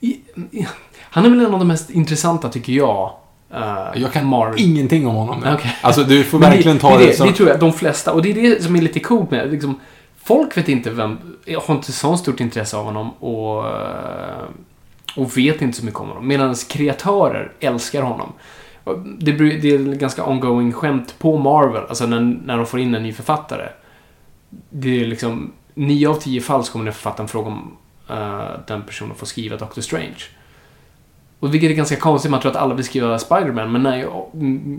i, 0.00 0.20
i, 0.50 0.66
han 1.00 1.24
är 1.24 1.30
väl 1.30 1.40
en 1.40 1.54
av 1.54 1.58
de 1.58 1.68
mest 1.68 1.90
intressanta, 1.90 2.48
tycker 2.48 2.72
jag. 2.72 3.16
Eh, 3.54 4.02
Jag 4.02 4.12
kan 4.12 4.26
Marvel. 4.26 4.60
ingenting 4.60 5.06
om 5.06 5.14
honom. 5.14 5.44
Okej. 5.54 5.76
Alltså 5.82 6.04
du 6.04 6.24
får 6.24 6.38
verkligen 6.38 6.78
ta 6.78 6.98
det, 6.98 7.06
det, 7.06 7.16
som... 7.16 7.26
det 7.26 7.32
tror 7.32 7.48
jag, 7.48 7.60
de 7.60 7.72
flesta. 7.72 8.12
Och 8.12 8.22
det 8.22 8.30
är 8.30 8.34
det 8.34 8.62
som 8.62 8.76
är 8.76 8.82
lite 8.82 9.00
coolt 9.00 9.30
med 9.30 9.50
liksom, 9.50 9.80
Folk 10.24 10.56
vet 10.56 10.68
inte 10.68 10.90
vem, 10.90 11.18
har 11.66 11.74
inte 11.74 11.92
så 11.92 12.16
stort 12.16 12.40
intresse 12.40 12.76
av 12.76 12.84
honom 12.84 13.10
och, 13.10 13.66
eh, 13.66 14.44
och 15.16 15.36
vet 15.38 15.62
inte 15.62 15.78
så 15.78 15.84
mycket 15.84 16.00
om 16.00 16.08
honom. 16.08 16.26
Medan 16.26 16.54
kreatörer 16.54 17.52
älskar 17.60 18.02
honom. 18.02 18.32
Det, 19.18 19.32
det 19.32 19.74
är 19.74 19.94
ganska 19.94 20.24
ongoing 20.24 20.72
skämt 20.72 21.14
på 21.18 21.38
Marvel, 21.38 21.82
alltså 21.88 22.06
när, 22.06 22.20
när 22.20 22.56
de 22.56 22.66
får 22.66 22.80
in 22.80 22.94
en 22.94 23.02
ny 23.02 23.12
författare. 23.12 23.68
Det 24.70 25.00
är 25.00 25.06
liksom, 25.06 25.52
nio 25.74 26.08
av 26.08 26.14
tio 26.14 26.40
fall 26.40 26.64
så 26.64 26.72
kommer 26.72 26.84
den 26.84 26.94
författaren 26.94 27.28
fråga 27.28 27.46
om 27.46 27.76
eh, 28.10 28.60
den 28.66 28.82
personen 28.82 29.14
får 29.16 29.26
skriva 29.26 29.56
Doctor 29.56 29.82
Strange. 29.82 30.24
Och 31.40 31.54
vilket 31.54 31.70
är 31.70 31.74
ganska 31.74 31.96
konstigt, 31.96 32.30
man 32.30 32.40
tror 32.40 32.50
att 32.50 32.58
alla 32.58 32.74
vill 32.74 32.84
skriva 32.84 33.18
Spider-Man, 33.18 33.72
men 33.72 33.82
nej, 33.82 34.06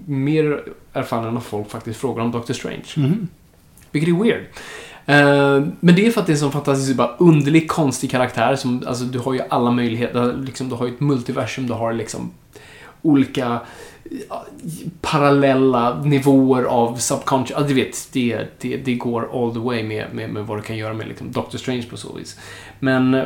mer 0.06 0.64
erfarna 0.94 1.28
än 1.28 1.38
att 1.38 1.44
folk 1.44 1.70
faktiskt 1.70 2.00
frågar 2.00 2.24
om 2.24 2.32
Doctor 2.32 2.54
Strange. 2.54 2.86
Mhm. 2.96 3.28
Vilket 3.92 4.10
är 4.10 4.24
weird. 4.24 4.46
Eh, 5.06 5.68
men 5.80 5.96
det 5.96 6.08
är 6.08 6.12
för 6.12 6.22
att 6.22 6.28
det 6.28 6.32
är 6.32 6.36
en 6.36 6.40
sån 6.40 6.52
fantastiskt 6.52 6.98
bara 6.98 7.16
underlig, 7.18 7.70
konstig 7.70 8.12
karaktär 8.12 8.56
som, 8.56 8.84
alltså 8.88 9.04
du 9.04 9.20
har 9.20 9.34
ju 9.34 9.42
alla 9.50 9.72
möjligheter, 9.72 10.38
liksom, 10.46 10.70
du 10.70 10.76
har 10.76 10.88
ju 10.88 10.94
ett 10.94 11.00
multiversum, 11.00 11.68
du 11.68 11.74
har 11.74 11.94
liksom 11.94 12.32
olika 13.02 13.60
ja, 14.30 14.46
parallella 15.02 16.02
nivåer 16.02 16.64
av 16.64 16.96
subconscious, 16.96 17.60
ja, 17.60 17.68
du 17.68 17.74
vet, 17.74 18.10
det, 18.12 18.48
det, 18.60 18.78
det 18.78 18.96
går 18.96 19.30
all 19.34 19.54
the 19.54 19.60
way 19.60 19.84
med, 19.84 20.06
med, 20.14 20.30
med 20.30 20.46
vad 20.48 20.58
du 20.58 20.62
kan 20.62 20.78
göra 20.78 20.94
med 20.94 21.08
liksom, 21.08 21.32
Doctor 21.32 21.58
Strange 21.58 21.84
på 21.90 21.98
så 21.98 22.14
vis. 22.14 22.40
Men 22.80 23.14
eh, 23.14 23.24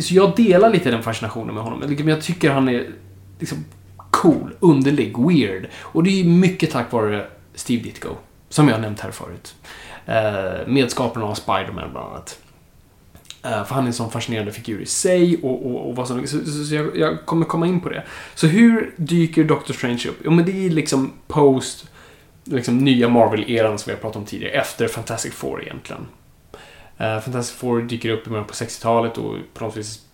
så 0.00 0.14
jag 0.14 0.36
delar 0.36 0.70
lite 0.70 0.90
den 0.90 1.02
fascinationen 1.02 1.54
med 1.54 1.64
honom. 1.64 1.78
Men 1.78 2.08
Jag 2.08 2.22
tycker 2.22 2.50
han 2.50 2.68
är 2.68 2.86
liksom 3.38 3.64
cool, 4.10 4.54
underlig, 4.60 5.18
weird. 5.18 5.68
Och 5.80 6.02
det 6.02 6.20
är 6.20 6.24
mycket 6.24 6.70
tack 6.70 6.92
vare 6.92 7.26
Steve 7.54 7.82
Ditko, 7.82 8.08
som 8.48 8.68
jag 8.68 8.80
nämnt 8.80 9.00
här 9.00 9.10
förut. 9.10 9.54
Eh, 10.06 10.66
Medskaparen 10.66 11.26
av 11.28 11.34
Spider-Man 11.34 11.90
bland 11.90 12.08
annat. 12.08 12.38
Eh, 13.44 13.64
för 13.64 13.74
han 13.74 13.84
är 13.84 13.88
en 13.88 13.92
sån 13.92 14.10
fascinerande 14.10 14.52
figur 14.52 14.80
i 14.80 14.86
sig 14.86 15.36
och, 15.42 15.66
och, 15.66 15.88
och 15.88 15.96
vad 15.96 16.08
som... 16.08 16.26
Så, 16.26 16.38
så, 16.44 16.64
så 16.64 16.74
jag, 16.74 16.98
jag 16.98 17.26
kommer 17.26 17.46
komma 17.46 17.66
in 17.66 17.80
på 17.80 17.88
det. 17.88 18.04
Så 18.34 18.46
hur 18.46 18.94
dyker 18.96 19.44
Doctor 19.44 19.74
Strange 19.74 20.08
upp? 20.08 20.18
Jo, 20.24 20.30
men 20.30 20.44
det 20.44 20.66
är 20.66 20.70
liksom 20.70 21.12
post 21.26 21.86
liksom 22.44 22.78
nya 22.78 23.08
Marvel-eran 23.08 23.78
som 23.78 23.90
vi 23.90 23.94
har 23.94 24.00
pratat 24.00 24.16
om 24.16 24.24
tidigare, 24.24 24.52
efter 24.52 24.88
Fantastic 24.88 25.34
Four 25.34 25.62
egentligen. 25.62 26.06
Uh, 27.00 27.20
Fantastic 27.20 27.56
Four 27.56 27.82
dyker 27.82 28.10
upp 28.10 28.26
i 28.26 28.30
början 28.30 28.46
på 28.46 28.54
60-talet 28.54 29.18
och 29.18 29.34
på 29.54 29.64
något 29.64 29.76
vis 29.76 30.06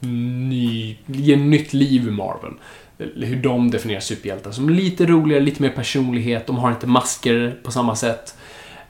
ny, 0.00 0.96
ger 1.06 1.36
nytt 1.36 1.72
liv 1.72 2.08
i 2.08 2.10
Marvel. 2.10 2.52
Eh, 2.98 3.06
hur 3.06 3.42
de 3.42 3.70
definierar 3.70 4.00
superhjältar 4.00 4.50
som 4.50 4.70
lite 4.70 5.06
roligare, 5.06 5.42
lite 5.42 5.62
mer 5.62 5.70
personlighet, 5.70 6.46
de 6.46 6.56
har 6.56 6.70
inte 6.70 6.86
masker 6.86 7.58
på 7.62 7.70
samma 7.70 7.96
sätt. 7.96 8.34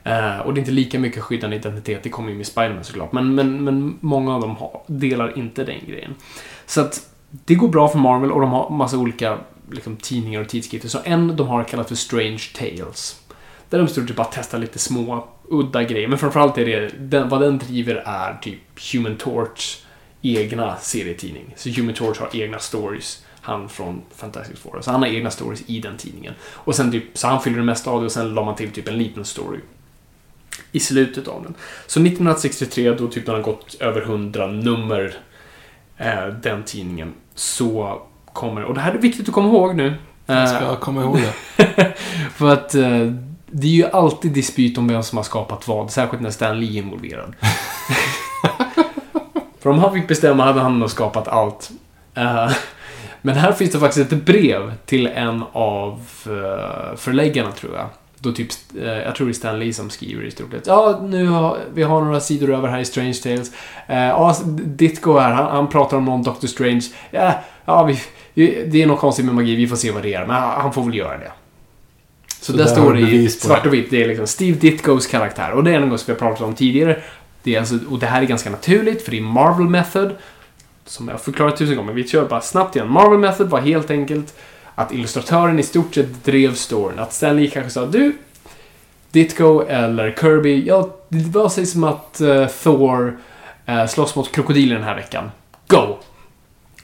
Uh, 0.06 0.38
och 0.38 0.54
det 0.54 0.58
är 0.58 0.62
inte 0.62 0.70
lika 0.70 0.98
mycket 0.98 1.22
skyddande 1.22 1.56
identitet, 1.56 2.02
det 2.02 2.08
kommer 2.08 2.30
ju 2.30 2.36
med 2.36 2.46
Spiderman 2.46 2.84
såklart. 2.84 3.12
Men, 3.12 3.34
men, 3.34 3.64
men 3.64 3.98
många 4.00 4.34
av 4.34 4.40
dem 4.40 4.56
har, 4.56 4.82
delar 4.86 5.38
inte 5.38 5.64
den 5.64 5.80
grejen. 5.86 6.14
Så 6.66 6.80
att 6.80 7.10
det 7.30 7.54
går 7.54 7.68
bra 7.68 7.88
för 7.88 7.98
Marvel 7.98 8.32
och 8.32 8.40
de 8.40 8.50
har 8.50 8.70
massa 8.70 8.98
olika 8.98 9.38
liksom, 9.70 9.96
tidningar 9.96 10.40
och 10.40 10.48
tidskrifter. 10.48 10.88
Så 10.88 10.98
en 11.04 11.36
de 11.36 11.48
har 11.48 11.64
kallat 11.64 11.88
för 11.88 11.94
Strange 11.94 12.42
Tales. 12.54 13.22
Där 13.70 13.78
de 13.78 13.88
står 13.88 14.02
typ 14.02 14.16
bara 14.16 14.28
testar 14.32 14.58
lite 14.58 14.78
små, 14.78 15.28
udda 15.48 15.82
grejer. 15.82 16.08
Men 16.08 16.18
framförallt 16.18 16.58
är 16.58 16.66
det, 16.66 16.90
den, 16.98 17.28
vad 17.28 17.40
den 17.40 17.58
driver 17.58 17.94
är 17.94 18.38
typ 18.42 18.60
Human 18.92 19.16
Torch 19.16 19.82
egna 20.22 20.76
serietidning. 20.76 21.54
Så 21.56 21.68
Human 21.68 21.94
Torch 21.94 22.20
har 22.20 22.36
egna 22.36 22.58
stories. 22.58 23.24
Han 23.40 23.68
från 23.68 24.02
Fantastic 24.16 24.58
Four. 24.58 24.80
Så 24.80 24.90
han 24.90 25.02
har 25.02 25.08
egna 25.08 25.30
stories 25.30 25.62
i 25.66 25.80
den 25.80 25.96
tidningen. 25.96 26.34
Och 26.42 26.74
sen 26.74 26.92
typ, 26.92 27.04
så 27.14 27.26
han 27.26 27.42
fyller 27.42 27.56
det 27.56 27.64
mesta 27.64 27.90
av 27.90 28.00
det 28.00 28.06
och 28.06 28.12
sen 28.12 28.34
la 28.34 28.44
man 28.44 28.54
till 28.56 28.70
typ 28.70 28.88
en 28.88 28.98
liten 28.98 29.24
story 29.24 29.58
i 30.72 30.80
slutet 30.80 31.28
av 31.28 31.42
den. 31.42 31.54
Så 31.86 32.00
1963, 32.00 32.90
då 32.90 33.08
typ 33.08 33.26
den 33.26 33.34
har 33.34 33.42
gått 33.42 33.76
över 33.80 34.02
100 34.02 34.46
nummer, 34.46 35.14
eh, 35.96 36.26
den 36.26 36.62
tidningen, 36.62 37.14
så 37.34 38.02
kommer, 38.32 38.64
och 38.64 38.74
det 38.74 38.80
här 38.80 38.94
är 38.94 38.98
viktigt 38.98 39.28
att 39.28 39.34
komma 39.34 39.48
ihåg 39.48 39.76
nu. 39.76 39.94
Jag 40.26 40.42
eh, 40.42 40.46
ska 40.46 40.76
komma 40.76 41.02
ihåg 41.02 41.18
det. 41.18 41.94
för 42.34 42.52
att 42.52 42.74
eh, 42.74 43.12
det 43.50 43.66
är 43.66 43.70
ju 43.70 43.86
alltid 43.86 44.32
dispyt 44.32 44.78
om 44.78 44.88
vem 44.88 45.02
som 45.02 45.16
har 45.16 45.24
skapat 45.24 45.68
vad, 45.68 45.90
särskilt 45.90 46.22
när 46.22 46.30
Stan 46.30 46.60
Lee 46.60 46.78
är 46.78 46.82
involverad. 46.82 47.34
För 49.60 49.70
om 49.70 49.78
han 49.78 49.92
fick 49.92 50.08
bestämma 50.08 50.44
hade 50.44 50.60
han 50.60 50.78
nog 50.78 50.90
skapat 50.90 51.28
allt. 51.28 51.70
Eh, 52.14 52.50
men 53.22 53.34
här 53.34 53.52
finns 53.52 53.72
det 53.72 53.78
faktiskt 53.78 54.12
ett 54.12 54.24
brev 54.24 54.72
till 54.86 55.06
en 55.06 55.42
av 55.52 55.92
eh, 56.26 56.96
förläggarna, 56.96 57.52
tror 57.52 57.76
jag. 57.76 57.86
Då 58.18 58.32
typ, 58.32 58.48
eh, 58.80 58.88
jag 58.88 59.14
tror 59.14 59.26
det 59.26 59.30
är 59.30 59.34
Stan 59.34 59.58
Lee 59.58 59.72
som 59.72 59.90
skriver 59.90 60.24
i 60.24 60.30
stort 60.30 60.50
sett. 60.50 60.66
Ja, 60.66 61.00
nu 61.02 61.26
har 61.26 61.58
vi 61.74 61.82
har 61.82 62.00
några 62.00 62.20
sidor 62.20 62.54
över 62.54 62.68
här 62.68 62.78
i 62.78 62.84
Strange 62.84 63.14
Tales. 63.14 63.52
Ja, 63.86 64.36
Ditko 64.64 65.18
här, 65.18 65.32
han, 65.32 65.46
han 65.46 65.68
pratar 65.68 65.96
om 65.96 66.04
någon 66.04 66.22
Doctor 66.22 66.48
Strange. 66.48 66.82
Ja, 67.10 67.32
ja 67.64 67.82
vi, 67.84 68.00
Det 68.66 68.82
är 68.82 68.86
något 68.86 69.00
konstigt 69.00 69.24
med 69.24 69.34
magi, 69.34 69.56
vi 69.56 69.66
får 69.66 69.76
se 69.76 69.90
vad 69.90 70.02
det 70.02 70.14
är. 70.14 70.26
Men 70.26 70.36
han 70.36 70.72
får 70.72 70.82
väl 70.82 70.94
göra 70.94 71.18
det. 71.18 71.32
Så, 72.40 72.52
Så 72.52 72.58
där 72.58 72.66
står 72.66 72.94
det 72.94 73.00
i 73.00 73.28
svart 73.28 73.66
och 73.66 73.74
vitt. 73.74 73.90
Det 73.90 74.02
är 74.02 74.08
liksom 74.08 74.26
Steve 74.26 74.58
Ditko's 74.58 75.10
karaktär. 75.10 75.52
Och 75.52 75.64
det 75.64 75.74
är 75.74 75.80
något 75.80 76.00
som 76.00 76.06
vi 76.06 76.12
har 76.12 76.28
pratat 76.28 76.46
om 76.46 76.54
tidigare. 76.54 77.02
Det 77.42 77.54
är 77.54 77.60
alltså, 77.60 77.78
och 77.90 77.98
det 77.98 78.06
här 78.06 78.22
är 78.22 78.26
ganska 78.26 78.50
naturligt, 78.50 79.02
för 79.02 79.10
det 79.10 79.18
är 79.18 79.22
Marvel 79.22 79.68
Method. 79.68 80.16
Som 80.84 81.08
jag 81.08 81.14
har 81.14 81.18
förklarat 81.18 81.56
tusen 81.56 81.76
gånger, 81.76 81.86
men 81.86 81.96
vi 81.96 82.08
kör 82.08 82.28
bara 82.28 82.40
snabbt 82.40 82.76
igen. 82.76 82.90
Marvel 82.90 83.18
Method 83.18 83.50
var 83.50 83.60
helt 83.60 83.90
enkelt 83.90 84.34
att 84.74 84.92
illustratören 84.92 85.58
i 85.58 85.62
stort 85.62 85.94
sett 85.94 86.24
drev 86.24 86.54
storyn. 86.54 86.98
Att 86.98 87.12
Stanley 87.12 87.50
kanske 87.50 87.70
sa 87.70 87.86
du, 87.86 88.12
Ditko 89.10 89.62
eller 89.62 90.16
Kirby, 90.20 90.66
ja, 90.66 90.96
det 91.08 91.30
var 91.30 91.48
sig 91.48 91.66
som 91.66 91.84
att 91.84 92.20
eh, 92.20 92.46
Thor 92.46 93.18
uh, 93.68 93.86
slåss 93.86 94.16
mot 94.16 94.32
krokodiler 94.32 94.74
den 94.74 94.84
här 94.84 94.96
veckan. 94.96 95.30
Go! 95.66 95.96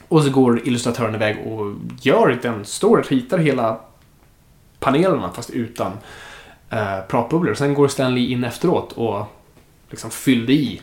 Och 0.07 0.23
så 0.23 0.29
går 0.29 0.67
illustratören 0.67 1.15
iväg 1.15 1.37
och 1.47 1.73
gör 2.01 2.39
den 2.41 2.65
storyn, 2.65 3.03
ritar 3.03 3.37
hela 3.37 3.79
panelerna 4.85 5.31
fast 5.31 5.49
utan 5.49 5.91
eh, 6.69 6.99
pratbubblor. 7.07 7.53
Sen 7.53 7.73
går 7.73 7.87
Stanley 7.87 8.31
in 8.31 8.43
efteråt 8.43 8.91
och 8.91 9.25
liksom 9.89 10.11
fyllde 10.11 10.53
i 10.53 10.81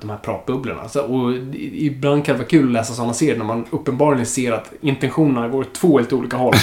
de 0.00 0.10
här 0.10 0.16
pratbubblorna. 0.22 0.88
Så, 0.88 1.02
och 1.02 1.32
ibland 1.72 2.24
kan 2.24 2.34
det 2.34 2.38
vara 2.38 2.48
kul 2.48 2.66
att 2.66 2.72
läsa 2.72 2.94
sådana 2.94 3.14
serier 3.14 3.36
när 3.36 3.44
man 3.44 3.64
uppenbarligen 3.70 4.26
ser 4.26 4.52
att 4.52 4.72
intentionerna 4.80 5.48
går 5.48 5.60
åt 5.60 5.74
två 5.74 5.98
helt 5.98 6.12
olika 6.12 6.36
håll. 6.36 6.54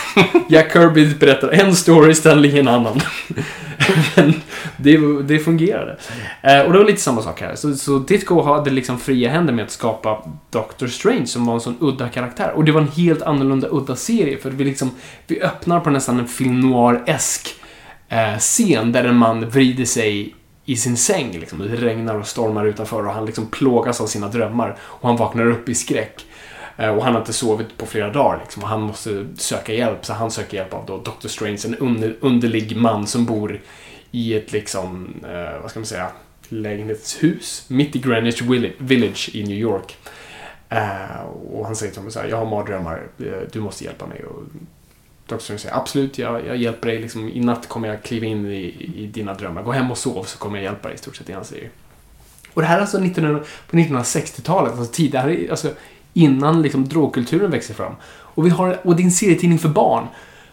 Jack 0.48 0.72
Kirby 0.72 1.14
berättar 1.14 1.48
en 1.48 1.76
story, 1.76 2.14
Stanley 2.14 2.58
en 2.58 2.68
annan. 2.68 3.00
Men 4.16 4.34
det, 4.76 5.22
det 5.22 5.38
fungerade. 5.38 5.96
Eh, 6.42 6.60
och 6.60 6.72
det 6.72 6.78
var 6.78 6.86
lite 6.86 7.00
samma 7.00 7.22
sak 7.22 7.40
här. 7.40 7.54
Så, 7.54 7.74
så 7.74 7.98
Ditko 7.98 8.42
hade 8.42 8.70
liksom 8.70 8.98
fria 8.98 9.30
händer 9.30 9.52
med 9.52 9.64
att 9.64 9.70
skapa 9.70 10.22
Doctor 10.50 10.86
Strange 10.86 11.26
som 11.26 11.46
var 11.46 11.54
en 11.54 11.60
sån 11.60 11.76
udda 11.80 12.08
karaktär. 12.08 12.52
Och 12.54 12.64
det 12.64 12.72
var 12.72 12.80
en 12.80 12.88
helt 12.88 13.22
annorlunda 13.22 13.68
udda 13.70 13.96
serie. 13.96 14.38
För 14.38 14.50
vi, 14.50 14.64
liksom, 14.64 14.90
vi 15.26 15.42
öppnar 15.42 15.80
på 15.80 15.90
nästan 15.90 16.18
en 16.18 16.28
film 16.28 16.60
noir-esk 16.60 17.48
eh, 18.08 18.38
scen 18.38 18.92
där 18.92 19.04
en 19.04 19.16
man 19.16 19.50
vrider 19.50 19.84
sig 19.84 20.34
i 20.64 20.76
sin 20.76 20.96
säng. 20.96 21.32
Liksom. 21.32 21.58
Det 21.58 21.76
regnar 21.76 22.14
och 22.14 22.26
stormar 22.26 22.64
utanför 22.64 23.06
och 23.06 23.12
han 23.12 23.26
liksom 23.26 23.46
plågas 23.46 24.00
av 24.00 24.06
sina 24.06 24.28
drömmar. 24.28 24.76
Och 24.80 25.08
han 25.08 25.16
vaknar 25.16 25.46
upp 25.46 25.68
i 25.68 25.74
skräck. 25.74 26.26
Eh, 26.76 26.88
och 26.88 27.04
han 27.04 27.12
har 27.12 27.20
inte 27.20 27.32
sovit 27.32 27.78
på 27.78 27.86
flera 27.86 28.10
dagar 28.10 28.38
liksom, 28.42 28.62
och 28.62 28.68
han 28.68 28.80
måste 28.80 29.26
söka 29.36 29.72
hjälp. 29.72 30.04
Så 30.04 30.12
han 30.12 30.30
söker 30.30 30.56
hjälp 30.56 30.74
av 30.74 30.86
då 30.86 30.98
Dr. 30.98 31.28
Strange, 31.28 31.60
en 31.64 31.74
under, 31.74 32.16
underlig 32.20 32.76
man 32.76 33.06
som 33.06 33.26
bor 33.26 33.60
i 34.10 34.34
ett 34.34 34.52
liksom, 34.52 35.14
eh, 35.24 35.60
vad 35.60 35.70
ska 35.70 35.80
man 35.80 35.86
säga, 35.86 36.08
lägenhetshus 36.48 37.64
mitt 37.68 37.96
i 37.96 37.98
Greenwich 37.98 38.42
Village 38.78 39.30
i 39.34 39.42
New 39.42 39.58
York. 39.58 39.96
Eh, 40.68 41.20
och 41.52 41.66
han 41.66 41.76
säger 41.76 41.92
till 41.92 42.00
honom 42.00 42.12
så 42.12 42.20
här, 42.20 42.28
jag 42.28 42.36
har 42.36 42.46
mardrömmar, 42.46 43.02
eh, 43.18 43.48
du 43.52 43.60
måste 43.60 43.84
hjälpa 43.84 44.06
mig. 44.06 44.24
Och 44.24 44.42
Dr. 45.32 45.56
Säger, 45.56 45.76
absolut, 45.76 46.18
jag, 46.18 46.46
jag 46.46 46.56
hjälper 46.56 46.88
dig. 46.88 46.98
Liksom, 46.98 47.28
I 47.28 47.40
natt 47.40 47.68
kommer 47.68 47.88
jag 47.88 48.02
kliva 48.02 48.26
in 48.26 48.46
i, 48.46 48.90
i 48.96 49.06
dina 49.06 49.34
drömmar. 49.34 49.62
Gå 49.62 49.72
hem 49.72 49.90
och 49.90 49.98
sov 49.98 50.24
så 50.24 50.38
kommer 50.38 50.58
jag 50.58 50.64
hjälpa 50.64 50.88
dig, 50.88 50.94
i 50.94 50.98
stort 50.98 51.16
sett 51.16 51.26
det 51.26 51.32
han 51.32 51.44
säger. 51.44 51.70
Och 52.54 52.62
det 52.62 52.68
här 52.68 52.76
är 52.76 52.80
alltså 52.80 52.98
1900, 52.98 53.44
på 53.70 53.76
1960-talet, 53.76 54.78
alltså 54.78 54.92
tidigare, 54.92 55.50
alltså 55.50 55.70
innan 56.12 56.62
liksom 56.62 56.88
drogkulturen 56.88 57.50
växer 57.50 57.74
fram. 57.74 57.92
Och, 58.04 58.46
vi 58.46 58.50
har, 58.50 58.86
och 58.86 58.96
det 58.96 59.02
är 59.02 59.04
en 59.04 59.10
serietidning 59.10 59.58
för 59.58 59.68
barn. 59.68 60.06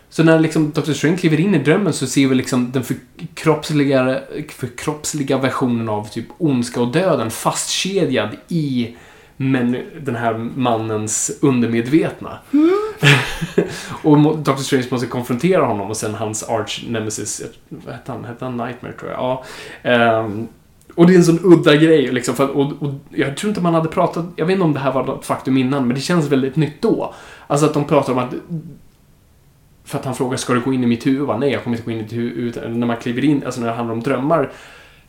Så 0.10 0.24
när 0.24 0.40
liksom 0.40 0.72
Dr. 0.72 0.94
Strange 0.94 1.18
kliver 1.18 1.40
in 1.40 1.56
i 1.56 1.60
drömmen 1.60 1.94
så 1.94 2.08
ser 2.08 2.28
vi 2.28 2.36
liksom 2.36 2.72
den 2.72 2.84
förkroppsliga, 2.84 4.20
förkroppsliga 4.50 5.38
versionen 5.38 5.90
av 5.90 6.10
typ 6.10 6.26
ondska 6.38 6.82
och 6.82 6.92
döden 6.92 7.32
fastkedjad 7.32 8.30
i 8.48 8.96
men, 9.38 9.78
den 10.02 10.16
här 10.16 10.34
mannens 10.56 11.32
undermedvetna. 11.42 12.40
Mm. 12.54 12.89
och 14.04 14.38
Dr. 14.38 14.56
Strange 14.56 14.86
måste 14.92 15.08
konfrontera 15.08 15.66
honom 15.66 15.90
och 15.90 15.98
sen 15.98 16.16
hans 16.16 16.44
arch 16.44 16.84
nemesis, 16.88 17.42
vad 17.70 17.94
hette 17.96 18.12
han? 18.12 18.26
Hette 18.26 18.46
han 18.46 18.58
Nightmare 18.58 18.94
tror 18.94 19.12
jag? 19.12 19.44
Ja. 19.84 20.20
Um, 20.24 20.48
och 20.96 21.08
det 21.08 21.14
är 21.14 21.18
en 21.18 21.24
sån 21.24 21.40
udda 21.44 21.76
grej 21.76 22.12
liksom. 22.12 22.36
För, 22.36 22.44
att- 22.44 22.50
och, 22.52 22.72
och 22.82 22.94
jag 23.10 23.38
tror 23.38 23.50
inte 23.50 23.62
man 23.62 23.74
hade 23.74 23.90
pratat, 23.90 24.26
jag 24.36 24.46
vet 24.46 24.54
inte 24.54 24.64
om 24.64 24.74
det 24.74 24.80
här 24.80 24.92
var 24.92 25.04
något 25.06 25.26
faktum 25.26 25.58
innan, 25.58 25.88
men 25.88 25.96
det 25.96 26.02
känns 26.02 26.28
väldigt 26.28 26.56
nytt 26.56 26.82
då. 26.82 27.14
Alltså 27.48 27.66
att 27.66 27.74
de 27.74 27.86
pratar 27.86 28.14
om 28.14 28.20
att 28.20 28.34
för 29.84 30.00
att 30.00 30.06
han 30.06 30.16
frågar, 30.16 30.38
ska 30.38 30.54
du 30.54 30.60
gå 30.62 30.74
in 30.74 30.84
i 30.84 30.88
mitt 30.88 31.06
huvud? 31.06 31.28
Va? 31.28 31.38
Nej, 31.38 31.52
jag 31.52 31.64
kommer 31.64 31.78
inte 31.78 31.86
gå 31.86 31.92
in 31.92 32.00
i 32.00 32.04
ditt 32.04 32.14
huvud. 32.14 32.38
Utan 32.38 32.80
När 32.80 32.88
man 32.88 32.98
kliver 32.98 33.26
in, 33.26 33.44
alltså 33.46 33.62
när 33.62 33.68
det 33.68 33.74
handlar 33.74 33.94
om 33.96 34.02
drömmar. 34.04 34.52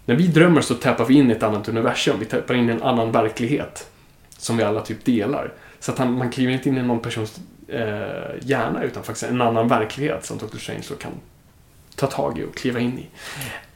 När 0.05 0.15
vi 0.15 0.27
drömmer 0.27 0.61
så 0.61 0.75
tappar 0.75 1.05
vi 1.05 1.15
in 1.15 1.31
i 1.31 1.33
ett 1.33 1.43
annat 1.43 1.69
universum. 1.69 2.17
Vi 2.19 2.25
tappar 2.25 2.55
in 2.55 2.69
i 2.69 2.73
en 2.73 2.83
annan 2.83 3.13
verklighet. 3.13 3.91
Som 4.39 4.57
vi 4.57 4.63
alla 4.63 4.81
typ 4.81 5.05
delar. 5.05 5.53
Så 5.81 5.93
att 5.93 5.99
han, 5.99 6.19
man 6.19 6.31
kliver 6.31 6.53
inte 6.53 6.69
in 6.69 6.79
i 6.79 6.83
någon 6.83 7.01
persons 7.01 7.41
eh, 7.73 8.49
hjärna, 8.49 8.83
utan 8.83 9.03
faktiskt 9.03 9.31
en 9.31 9.41
annan 9.41 9.69
verklighet 9.69 10.27
som 10.27 10.39
Dr. 10.39 10.59
Strange 10.59 10.83
då 10.89 10.95
kan 10.95 11.13
ta 11.97 12.07
tag 12.07 12.39
i 12.39 12.45
och 12.45 12.55
kliva 12.55 12.81
in 12.81 12.99
i. 12.99 13.07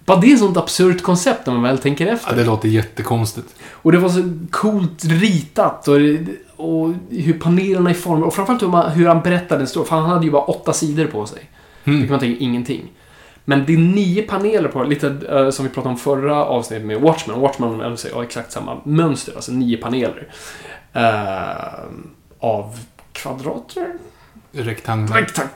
Bara 0.05 0.21
det 0.21 0.27
är 0.27 0.33
ett 0.33 0.39
sånt 0.39 0.57
absurt 0.57 1.03
koncept 1.03 1.47
när 1.47 1.55
man 1.55 1.63
väl 1.63 1.79
tänker 1.79 2.07
efter. 2.07 2.31
Ja, 2.31 2.37
det 2.37 2.45
låter 2.45 2.69
jättekonstigt. 2.69 3.55
Och 3.71 3.93
det 3.93 3.99
var 3.99 4.09
så 4.09 4.33
coolt 4.51 5.05
ritat 5.05 5.89
och, 5.89 5.97
och 6.57 6.95
hur 7.11 7.39
panelerna 7.39 7.91
är 7.91 7.95
formade. 7.95 8.27
Och 8.27 8.35
framförallt 8.35 8.63
hur, 8.63 8.69
man, 8.69 8.91
hur 8.91 9.07
han 9.07 9.21
berättade 9.21 9.61
en 9.61 9.67
story. 9.67 9.87
För 9.87 9.97
han 9.97 10.11
hade 10.11 10.25
ju 10.25 10.31
bara 10.31 10.43
åtta 10.43 10.73
sidor 10.73 11.07
på 11.07 11.27
sig. 11.27 11.51
Det 11.85 12.01
kan 12.01 12.11
man 12.11 12.21
tänka 12.21 12.45
ingenting. 12.45 12.93
Men 13.45 13.65
det 13.67 13.75
är 13.75 13.79
nio 13.79 14.23
paneler 14.23 14.69
på, 14.69 14.85
lite 14.85 15.17
eh, 15.31 15.51
som 15.51 15.65
vi 15.65 15.71
pratade 15.71 15.93
om 15.93 15.99
förra 15.99 16.45
avsnittet 16.45 16.87
med 16.87 17.01
Watchmen. 17.01 17.41
Watchmen 17.41 17.97
har 18.15 18.23
exakt 18.23 18.53
samma 18.53 18.77
mönster, 18.85 19.33
alltså 19.35 19.53
nio 19.53 19.77
paneler. 19.77 20.29
Eh, 20.93 21.85
av 22.39 22.79
kvadrater? 23.15 23.93
Rektanglar. 24.53 25.17
Rektang 25.21 25.47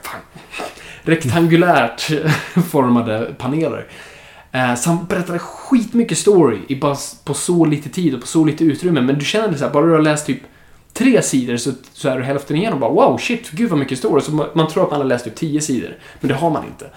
rektangulärt 1.02 2.10
formade 2.70 3.34
paneler. 3.38 3.86
Eh, 4.52 4.74
Så 4.74 4.90
han 4.90 5.06
berättade 5.06 5.38
skitmycket 5.38 6.18
story 6.18 6.58
i 6.68 6.76
bara 6.76 6.96
på 7.24 7.34
så 7.34 7.64
lite 7.64 7.88
tid 7.88 8.14
och 8.14 8.20
på 8.20 8.26
så 8.26 8.44
lite 8.44 8.64
utrymme. 8.64 9.00
Men 9.00 9.18
du 9.18 9.24
känner 9.24 9.48
det 9.48 9.58
så 9.58 9.64
här, 9.64 9.72
bara 9.72 9.86
du 9.86 9.92
har 9.92 10.00
läst 10.00 10.26
typ 10.26 10.40
tre 10.92 11.22
sidor 11.22 11.56
så, 11.56 11.72
så 11.92 12.08
är 12.08 12.18
du 12.18 12.24
hälften 12.24 12.56
igenom 12.56 12.80
bara 12.80 12.90
wow, 12.90 13.18
shit, 13.18 13.50
gud 13.50 13.70
vad 13.70 13.78
mycket 13.78 13.98
story. 13.98 14.20
Så 14.20 14.32
man, 14.32 14.46
man 14.54 14.68
tror 14.68 14.84
att 14.84 14.90
man 14.90 15.00
har 15.00 15.06
läst 15.06 15.24
typ 15.24 15.34
tio 15.34 15.60
sidor, 15.60 15.96
men 16.20 16.28
det 16.28 16.34
har 16.34 16.50
man 16.50 16.64
inte. 16.64 16.90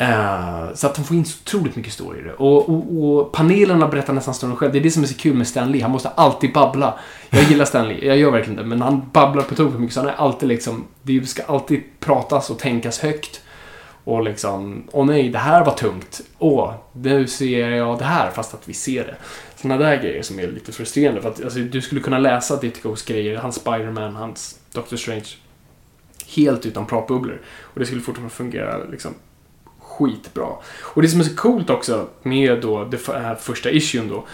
Uh, 0.00 0.74
så 0.74 0.86
att 0.86 0.94
de 0.94 1.04
får 1.04 1.16
in 1.16 1.24
så 1.24 1.38
otroligt 1.42 1.76
mycket 1.76 1.92
story 1.92 2.20
i 2.20 2.22
det. 2.22 2.32
Och, 2.32 2.68
och, 2.68 3.04
och 3.04 3.32
panelerna 3.32 3.88
berättar 3.88 4.12
nästan 4.12 4.34
storyn 4.34 4.56
själv. 4.56 4.72
Det 4.72 4.78
är 4.78 4.82
det 4.82 4.90
som 4.90 5.02
är 5.02 5.06
så 5.06 5.14
kul 5.14 5.34
med 5.34 5.46
Stan 5.46 5.72
Lee. 5.72 5.82
Han 5.82 5.90
måste 5.90 6.08
alltid 6.08 6.52
babbla. 6.52 6.98
Jag 7.30 7.42
gillar 7.42 7.64
Stan 7.64 7.88
Lee, 7.88 8.06
jag 8.06 8.16
gör 8.16 8.30
verkligen 8.30 8.56
det. 8.56 8.64
Men 8.64 8.82
han 8.82 9.10
babblar 9.12 9.42
på 9.42 9.54
tok 9.54 9.72
för 9.72 9.78
mycket. 9.78 9.94
Så 9.94 10.00
han 10.00 10.08
är 10.08 10.14
alltid 10.14 10.48
liksom, 10.48 10.84
det 11.02 11.28
ska 11.28 11.42
alltid 11.42 11.82
pratas 12.00 12.50
och 12.50 12.58
tänkas 12.58 12.98
högt. 12.98 13.40
Och 14.04 14.22
liksom, 14.22 14.84
åh 14.92 15.06
nej, 15.06 15.28
det 15.28 15.38
här 15.38 15.64
var 15.64 15.72
tungt. 15.72 16.20
Åh, 16.38 16.74
nu 16.92 17.26
ser 17.26 17.68
jag 17.68 17.98
det 17.98 18.04
här 18.04 18.30
fast 18.30 18.54
att 18.54 18.68
vi 18.68 18.74
ser 18.74 19.04
det. 19.04 19.16
Sådana 19.56 19.84
där 19.84 19.96
grejer 20.02 20.22
som 20.22 20.38
är 20.38 20.46
lite 20.46 20.72
frustrerande. 20.72 21.22
För 21.22 21.28
att 21.28 21.44
alltså, 21.44 21.58
du 21.58 21.80
skulle 21.80 22.00
kunna 22.00 22.18
läsa 22.18 22.60
Ditko's 22.60 23.08
grejer, 23.08 23.36
hans 23.36 23.56
Spiderman, 23.56 24.16
hans 24.16 24.58
Doctor 24.72 24.96
Strange. 24.96 25.28
Helt 26.26 26.66
utan 26.66 26.86
pratbubblor. 26.86 27.40
Och 27.60 27.80
det 27.80 27.86
skulle 27.86 28.00
fortfarande 28.00 28.34
fungera 28.34 28.84
liksom 28.84 29.14
skitbra. 29.98 30.48
Och 30.80 31.02
det 31.02 31.08
som 31.08 31.20
är 31.20 31.24
så 31.24 31.36
coolt 31.36 31.70
också 31.70 32.08
med 32.22 32.60
då 32.60 32.84
det 32.84 33.06
här 33.06 33.34
första 33.34 33.70
issuen 33.70 34.08
då 34.08 34.24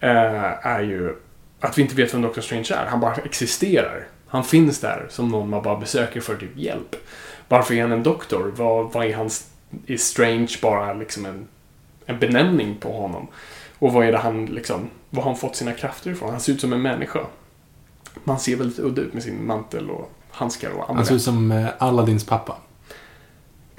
eh, 0.00 0.66
är 0.66 0.82
ju 0.82 1.14
att 1.60 1.78
vi 1.78 1.82
inte 1.82 1.94
vet 1.94 2.14
vem 2.14 2.22
Doctor 2.22 2.42
Strange 2.42 2.68
är. 2.74 2.86
Han 2.86 3.00
bara 3.00 3.14
existerar. 3.14 4.06
Han 4.26 4.44
finns 4.44 4.80
där 4.80 5.06
som 5.10 5.28
någon 5.28 5.50
man 5.50 5.62
bara 5.62 5.76
besöker 5.76 6.20
för 6.20 6.36
typ 6.36 6.56
hjälp. 6.56 6.96
Varför 7.48 7.74
är 7.74 7.82
han 7.82 7.92
en 7.92 8.02
doktor? 8.02 8.52
Vad, 8.56 8.92
vad 8.92 9.06
är 9.06 9.14
hans... 9.14 9.48
Är 9.86 9.96
Strange 9.96 10.56
bara 10.62 10.94
liksom 10.94 11.26
en, 11.26 11.48
en 12.06 12.18
benämning 12.18 12.76
på 12.80 12.92
honom? 12.92 13.26
Och 13.78 13.92
vad 13.92 14.06
är 14.06 14.12
det 14.12 14.18
han 14.18 14.46
liksom... 14.46 14.90
Var 15.10 15.22
har 15.22 15.30
han 15.30 15.38
fått 15.38 15.56
sina 15.56 15.72
krafter 15.72 16.10
ifrån? 16.10 16.30
Han 16.30 16.40
ser 16.40 16.52
ut 16.52 16.60
som 16.60 16.72
en 16.72 16.82
människa. 16.82 17.20
Man 18.24 18.38
ser 18.38 18.56
väldigt 18.56 18.78
udda 18.78 19.02
ut 19.02 19.14
med 19.14 19.22
sin 19.22 19.46
mantel 19.46 19.90
och 19.90 20.10
handskar 20.30 20.70
och 20.70 20.80
andra. 20.82 20.94
Han 20.94 21.06
ser 21.06 21.14
ut 21.14 21.22
som 21.22 21.52
eh, 21.52 21.68
Aladdins 21.78 22.26
pappa. 22.26 22.56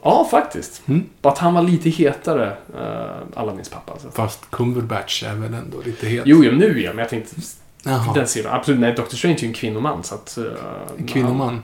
Ja, 0.04 0.28
faktiskt. 0.32 0.82
Mm. 0.88 1.04
Bara 1.22 1.34
att 1.34 1.40
han 1.40 1.54
var 1.54 1.62
lite 1.62 1.90
hetare, 1.90 2.58
uh, 2.76 3.40
Aladdins 3.40 3.70
pappa. 3.70 3.92
Alltså. 3.92 4.12
Fast 4.12 4.52
Cumberbatch 4.52 5.24
är 5.24 5.36
väl 5.36 5.54
ändå 5.54 5.78
lite 5.86 6.08
het. 6.08 6.24
Jo, 6.26 6.44
jo, 6.44 6.52
nu 6.52 6.80
är 6.80 6.84
jag, 6.84 6.96
men 6.96 7.00
jag 7.00 7.10
tänkte... 7.10 7.36
Jaha. 7.84 8.14
Den 8.14 8.28
sidan. 8.28 8.54
Absolut, 8.54 8.80
nej, 8.80 8.94
Dr. 8.94 9.16
Strange 9.16 9.36
är 9.36 9.40
ju 9.40 9.48
en 9.48 9.54
kvinnoman, 9.54 10.04
så 10.04 10.16
att... 10.16 10.38
Uh, 10.42 11.06
Kvinnoman. 11.08 11.64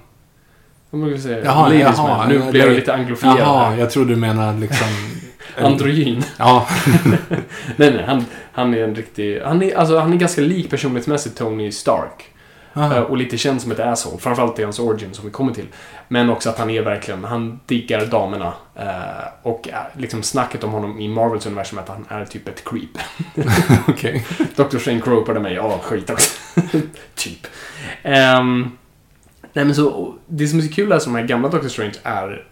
Vad 0.90 1.02
man 1.02 1.12
kan 1.12 1.22
säga? 1.22 1.44
Jaha, 1.44 1.68
Ladies 1.68 1.82
jaha, 1.82 2.18
man. 2.18 2.30
Nu 2.30 2.36
ja, 2.36 2.52
blir 2.52 2.66
jag 2.66 2.72
lite 2.74 2.94
anglofierad 2.94 3.40
Jaha, 3.40 3.70
här. 3.70 3.78
jag 3.78 3.92
trodde 3.92 4.10
du 4.10 4.16
menade 4.16 4.60
liksom... 4.60 4.88
en- 5.58 5.66
Androgyn. 5.66 6.24
Ja, 6.38 6.68
nej, 7.76 7.92
nej, 7.92 8.04
han, 8.08 8.26
han 8.52 8.74
är 8.74 8.84
en 8.84 8.96
riktig... 8.96 9.42
Han 9.42 9.64
är, 9.64 9.78
alltså, 9.78 9.98
han 9.98 10.14
är 10.14 10.18
ganska 10.18 10.42
lik 10.42 10.70
personlighetsmässigt 10.70 11.38
Tony 11.38 11.72
Stark. 11.72 12.26
Eh, 12.80 12.92
Aha. 12.92 13.02
och 13.02 13.18
lite 13.18 13.38
känd 13.38 13.62
som 13.62 13.72
ett 13.72 13.80
asshole. 13.80 14.18
Framförallt 14.18 14.60
i 14.60 14.64
hans 14.64 14.80
origin 14.80 15.14
som 15.14 15.26
vi 15.26 15.32
kommer 15.32 15.54
till. 15.54 15.68
Men 16.08 16.30
också 16.30 16.50
att 16.50 16.60
han 16.60 16.70
är 16.70 16.82
verkligen, 16.82 17.24
han 17.24 17.60
diggar 17.66 18.06
damerna. 18.06 18.54
Eh, 18.76 19.28
och 19.44 19.70
eh, 19.70 19.76
liksom 19.98 20.24
snacket 20.24 20.64
om 20.64 20.72
honom 20.72 21.00
i 21.00 21.08
Marvels 21.08 21.46
universum 21.46 21.78
är 21.80 21.82
att 21.84 21.90
han 21.90 22.06
är 22.10 22.26
typ 22.26 22.48
ett 22.48 22.64
creep. 22.66 22.98
okej. 23.88 24.26
Dr. 24.56 24.78
Strange 24.78 25.02
gropade 25.06 25.40
mig, 25.40 25.54
ja 25.54 25.80
skit 25.84 26.10
också. 26.10 26.40
typ. 27.16 27.48
Ehm, 28.04 28.72
Nej 29.54 29.66
men 29.66 29.76
så, 29.76 30.16
det 30.28 30.48
som 30.48 30.60
är 30.60 30.64
så 30.64 30.74
kul 30.74 30.92
är 30.92 31.00
som 31.00 31.14
de 31.14 31.20
här 31.20 31.28
gamla 31.28 31.50
Doctor 31.50 31.70
Strange 31.70 31.96
är, 32.04 32.48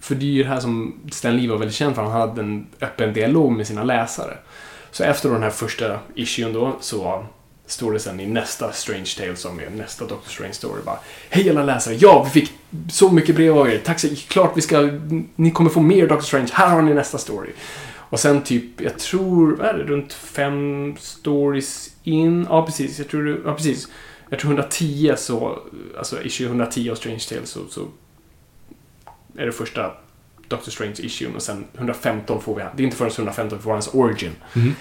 för 0.00 0.14
det 0.14 0.24
är 0.24 0.30
ju 0.30 0.42
det 0.42 0.48
här 0.48 0.60
som 0.60 1.00
Stan 1.12 1.36
Lee 1.36 1.50
var 1.50 1.56
väldigt 1.56 1.76
känd 1.76 1.94
för, 1.94 2.02
han 2.02 2.12
hade 2.12 2.40
en 2.40 2.66
öppen 2.80 3.12
dialog 3.12 3.52
med 3.52 3.66
sina 3.66 3.84
läsare. 3.84 4.36
Så 4.90 5.04
efter 5.04 5.30
den 5.30 5.42
här 5.42 5.50
första 5.50 5.98
issuen 6.14 6.52
då, 6.52 6.76
så 6.80 7.26
står 7.72 7.92
det 7.92 7.98
sen 7.98 8.20
i 8.20 8.26
nästa 8.26 8.72
Strange 8.72 9.10
Tale 9.18 9.36
som 9.36 9.60
är 9.60 9.70
nästa 9.70 10.06
Doctor 10.06 10.30
Strange 10.30 10.52
Story 10.52 10.82
bara 10.82 10.98
Hej 11.30 11.50
alla 11.50 11.62
läsare! 11.62 11.94
Ja, 11.94 12.22
vi 12.22 12.40
fick 12.40 12.52
så 12.90 13.10
mycket 13.10 13.36
brev 13.36 13.58
av 13.58 13.70
er. 13.70 13.78
Tack 13.78 14.00
så 14.00 14.08
Klart 14.28 14.52
vi 14.56 14.60
ska... 14.60 14.90
Ni 15.36 15.50
kommer 15.50 15.70
få 15.70 15.80
mer 15.80 16.06
Doctor 16.06 16.24
Strange. 16.24 16.48
Här 16.52 16.68
har 16.68 16.82
ni 16.82 16.94
nästa 16.94 17.18
story. 17.18 17.50
Och 18.12 18.20
sen 18.20 18.42
typ, 18.42 18.80
jag 18.80 18.98
tror, 18.98 19.56
vad 19.56 19.66
är 19.66 19.74
det, 19.74 19.84
runt 19.84 20.12
fem 20.12 20.94
stories 20.98 21.90
in. 22.02 22.46
Ja, 22.50 22.66
precis. 22.66 22.98
Jag 22.98 23.08
tror, 23.08 23.42
ja, 23.44 23.54
precis. 23.54 23.88
Jag 24.30 24.38
tror 24.38 24.50
110 24.50 25.14
så, 25.16 25.58
alltså 25.98 26.22
issue 26.22 26.46
110 26.46 26.90
av 26.90 26.94
Strange 26.94 27.20
Tales 27.28 27.50
så, 27.50 27.60
så 27.70 27.88
är 29.36 29.46
det 29.46 29.52
första 29.52 29.92
Doctor 30.48 30.70
Strange 30.70 30.94
issuen 30.98 31.36
och 31.36 31.42
sen 31.42 31.64
115 31.74 32.40
får 32.40 32.54
vi, 32.54 32.62
det 32.76 32.82
är 32.82 32.84
inte 32.84 32.96
förrän 32.96 33.12
115 33.12 33.58
vi 33.58 33.62
får 33.62 33.72
hans 33.72 33.94
origin. 33.94 34.32
Mm. 34.56 34.74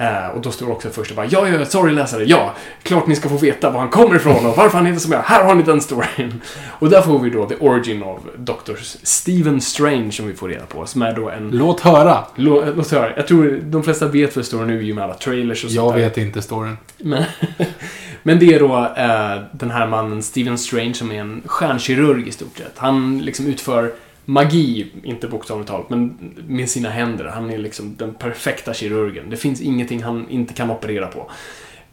Uh, 0.00 0.28
och 0.28 0.40
då 0.40 0.50
står 0.50 0.70
också 0.70 0.90
först 0.90 1.16
bara 1.16 1.26
ja, 1.26 1.48
ja, 1.48 1.64
sorry 1.64 1.92
läsare, 1.92 2.24
ja, 2.24 2.54
klart 2.82 3.06
ni 3.06 3.16
ska 3.16 3.28
få 3.28 3.36
veta 3.36 3.70
var 3.70 3.80
han 3.80 3.88
kommer 3.88 4.16
ifrån 4.16 4.46
och 4.46 4.56
varför 4.56 4.78
han 4.78 4.86
heter 4.86 5.00
som 5.00 5.12
jag. 5.12 5.22
Här 5.22 5.44
har 5.44 5.54
ni 5.54 5.62
den 5.62 5.80
storyn. 5.80 6.40
Och 6.78 6.90
där 6.90 7.02
får 7.02 7.18
vi 7.18 7.30
då 7.30 7.46
the 7.46 7.56
origin 7.56 8.02
of 8.02 8.20
Dr. 8.36 8.72
Stephen 9.02 9.60
Strange 9.60 10.12
som 10.12 10.26
vi 10.26 10.34
får 10.34 10.48
reda 10.48 10.66
på, 10.66 10.86
som 10.86 11.02
är 11.02 11.14
då 11.14 11.30
en... 11.30 11.50
Låt 11.50 11.80
höra! 11.80 12.24
Lå, 12.34 12.64
låt 12.76 12.90
höra. 12.90 13.16
Jag 13.16 13.26
tror 13.26 13.60
de 13.62 13.82
flesta 13.82 14.06
vet 14.06 14.36
vad 14.36 14.44
storyn 14.44 14.66
nu 14.66 14.82
i 14.82 14.92
och 14.92 14.96
med 14.96 15.04
alla 15.04 15.14
trailers 15.14 15.64
och 15.64 15.70
sånt 15.70 15.84
Jag 15.84 15.94
där. 15.94 16.00
vet 16.00 16.18
inte 16.18 16.42
storyn. 16.42 16.76
Men, 16.98 17.24
men 18.22 18.38
det 18.38 18.54
är 18.54 18.58
då 18.58 18.76
eh, 18.96 19.42
den 19.52 19.70
här 19.70 19.86
mannen 19.86 20.22
Stephen 20.22 20.58
Strange 20.58 20.94
som 20.94 21.12
är 21.12 21.20
en 21.20 21.42
stjärnkirurg 21.46 22.28
i 22.28 22.32
stort 22.32 22.58
sett. 22.58 22.72
Han 22.76 23.18
liksom 23.18 23.46
utför 23.46 23.92
magi, 24.24 24.86
inte 25.02 25.28
bokstavligt 25.28 25.70
talat, 25.70 25.90
men 25.90 26.34
med 26.46 26.68
sina 26.68 26.88
händer. 26.88 27.24
Han 27.24 27.50
är 27.50 27.58
liksom 27.58 27.96
den 27.96 28.14
perfekta 28.14 28.74
kirurgen. 28.74 29.30
Det 29.30 29.36
finns 29.36 29.60
ingenting 29.60 30.02
han 30.02 30.28
inte 30.28 30.54
kan 30.54 30.70
operera 30.70 31.06
på. 31.06 31.30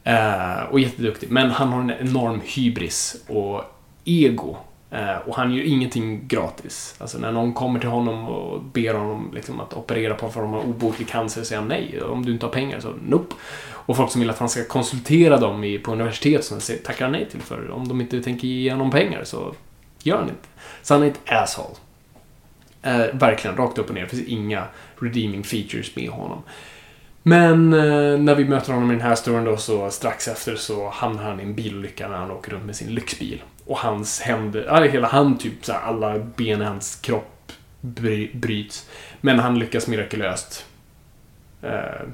Eh, 0.04 0.64
och 0.72 0.80
jätteduktig. 0.80 1.32
Men 1.32 1.52
han 1.52 1.68
har 1.68 1.82
en 1.82 1.92
enorm 1.92 2.42
hybris 2.44 3.24
och 3.28 3.64
ego. 4.06 4.58
Eh, 4.92 5.18
och 5.28 5.36
han 5.36 5.54
gör 5.54 5.64
ingenting 5.64 6.28
gratis. 6.28 6.96
Alltså 6.98 7.18
när 7.18 7.32
någon 7.32 7.54
kommer 7.54 7.80
till 7.80 7.90
honom 7.90 8.28
och 8.28 8.64
ber 8.64 8.94
honom 8.94 9.32
liksom 9.34 9.60
att 9.60 9.74
operera 9.74 10.14
på 10.14 10.30
för 10.30 10.40
att 10.40 10.46
de 10.46 10.54
har 10.54 10.64
obotlig 10.64 11.08
cancer 11.08 11.44
säger 11.44 11.62
han 11.62 11.70
nej. 11.70 12.02
Om 12.02 12.26
du 12.26 12.32
inte 12.32 12.46
har 12.46 12.54
pengar 12.54 12.80
så 12.80 12.94
nope. 13.08 13.36
Och 13.72 13.98
folk 13.98 14.12
som 14.12 14.22
vill 14.22 14.30
att 14.30 14.40
han 14.40 14.50
ska 14.50 14.64
konsultera 14.64 15.38
dem 15.38 15.64
i, 15.64 15.80
på 15.80 15.92
universitet 15.92 16.46
så 16.46 16.60
tackar 16.86 17.06
han 17.06 17.12
nej 17.12 17.30
till. 17.32 17.42
För 17.42 17.72
om 17.72 17.88
de 17.88 18.02
inte 18.02 18.22
tänker 18.22 18.48
ge 18.48 18.72
honom 18.72 18.92
pengar 18.92 19.24
så 19.24 19.54
gör 20.04 20.18
han 20.18 20.30
inte. 20.30 20.48
Så 20.82 20.94
han 20.94 21.04
är 21.04 21.08
ett 21.08 21.20
asshole 21.26 21.76
är 22.82 23.12
verkligen, 23.14 23.58
rakt 23.58 23.78
upp 23.78 23.90
och 23.90 23.96
ner. 23.96 24.02
Det 24.02 24.08
finns 24.08 24.28
inga 24.28 24.64
redeeming 25.00 25.44
features 25.44 25.96
med 25.96 26.10
honom. 26.10 26.44
Men 27.24 27.74
eh, 27.74 28.20
när 28.20 28.36
vi 28.36 28.46
möter 28.46 28.74
honom 28.74 28.92
i 28.92 28.94
den 28.94 29.04
här 29.04 29.16
storyn 29.16 29.44
då 29.44 29.58
så 29.58 29.92
strax 29.92 30.28
efter 30.28 30.56
så 30.56 30.90
hamnar 30.90 31.24
han 31.24 31.40
i 31.40 31.44
en 31.44 31.56
bilolycka 31.56 32.08
när 32.08 32.18
han 32.18 32.32
åker 32.32 32.52
runt 32.52 32.66
med 32.66 32.76
sin 32.76 32.94
lyxbil. 32.96 33.44
Och 33.66 33.78
hans 33.78 34.22
händer, 34.22 34.66
ja, 34.68 34.84
hela 34.84 35.08
han 35.08 35.38
typ 35.38 35.66
så 35.66 35.74
här, 35.74 35.80
alla 35.82 36.20
ben 36.20 36.62
i 36.62 36.66
hans 36.66 36.96
kropp 36.96 37.52
bry, 37.82 38.30
bryts. 38.34 38.90
Men 39.22 39.40
han 39.40 39.60
lyckas 39.60 39.88
mirakulöst. 39.88 40.66
Eh, 41.62 42.08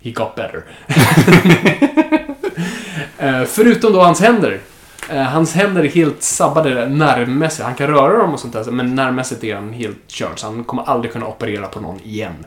he 0.00 0.10
got 0.10 0.34
better. 0.34 0.64
Eh, 3.18 3.44
förutom 3.44 3.92
då 3.92 4.00
hans 4.00 4.20
händer. 4.20 4.60
Eh, 5.12 5.22
hans 5.22 5.54
händer 5.54 5.84
är 5.84 5.88
helt 5.88 6.22
sabbade 6.22 6.88
nervmässigt. 6.88 7.64
Han 7.64 7.74
kan 7.74 7.86
röra 7.86 8.18
dem 8.18 8.32
och 8.32 8.40
sånt 8.40 8.52
där, 8.52 8.70
men 8.70 8.94
nervmässigt 8.94 9.44
är 9.44 9.54
han 9.54 9.72
helt 9.72 9.98
körd. 10.10 10.38
Så 10.38 10.46
han 10.46 10.64
kommer 10.64 10.82
aldrig 10.82 11.12
kunna 11.12 11.26
operera 11.26 11.66
på 11.66 11.80
någon 11.80 12.00
igen. 12.00 12.46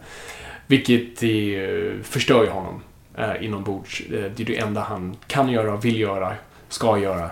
Vilket 0.68 1.24
eh, 1.24 2.03
förstör 2.03 2.43
ju 2.43 2.49
honom 2.49 2.82
eh, 3.18 3.45
inombords. 3.45 4.01
Eh, 4.01 4.32
det 4.36 4.43
är 4.43 4.45
det 4.45 4.57
enda 4.57 4.82
han 4.82 5.16
kan 5.28 5.49
göra, 5.49 5.76
vill 5.76 5.99
göra, 5.99 6.34
ska 6.70 6.97
göra. 6.97 7.30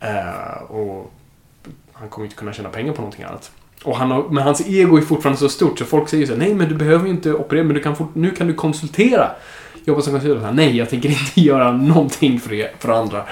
Eh, 0.00 0.62
och 0.62 1.12
han 1.92 2.08
kommer 2.08 2.26
inte 2.26 2.36
kunna 2.36 2.52
tjäna 2.52 2.68
pengar 2.68 2.92
på 2.92 3.02
någonting 3.02 3.24
annat. 3.24 3.50
Och 3.84 3.96
han 3.96 4.10
har, 4.10 4.28
men 4.28 4.42
hans 4.42 4.68
ego 4.68 4.96
är 4.96 5.02
fortfarande 5.02 5.38
så 5.38 5.48
stort 5.48 5.78
så 5.78 5.84
folk 5.84 6.08
säger 6.08 6.26
så 6.26 6.32
här, 6.32 6.38
nej 6.38 6.54
men 6.54 6.68
du 6.68 6.74
behöver 6.74 7.04
ju 7.04 7.10
inte 7.10 7.32
operera, 7.32 7.64
men 7.64 7.74
du 7.74 7.82
kan 7.82 7.96
fort, 7.96 8.14
nu 8.14 8.30
kan 8.30 8.46
du 8.46 8.54
konsultera. 8.54 9.30
Jobba 9.84 10.02
som 10.02 10.12
konsult. 10.12 10.42
Nej, 10.52 10.76
jag 10.76 10.90
tänker 10.90 11.08
inte 11.08 11.40
göra 11.40 11.72
någonting 11.72 12.40
för, 12.40 12.52
er, 12.52 12.70
för 12.78 12.88
andra. 12.88 13.24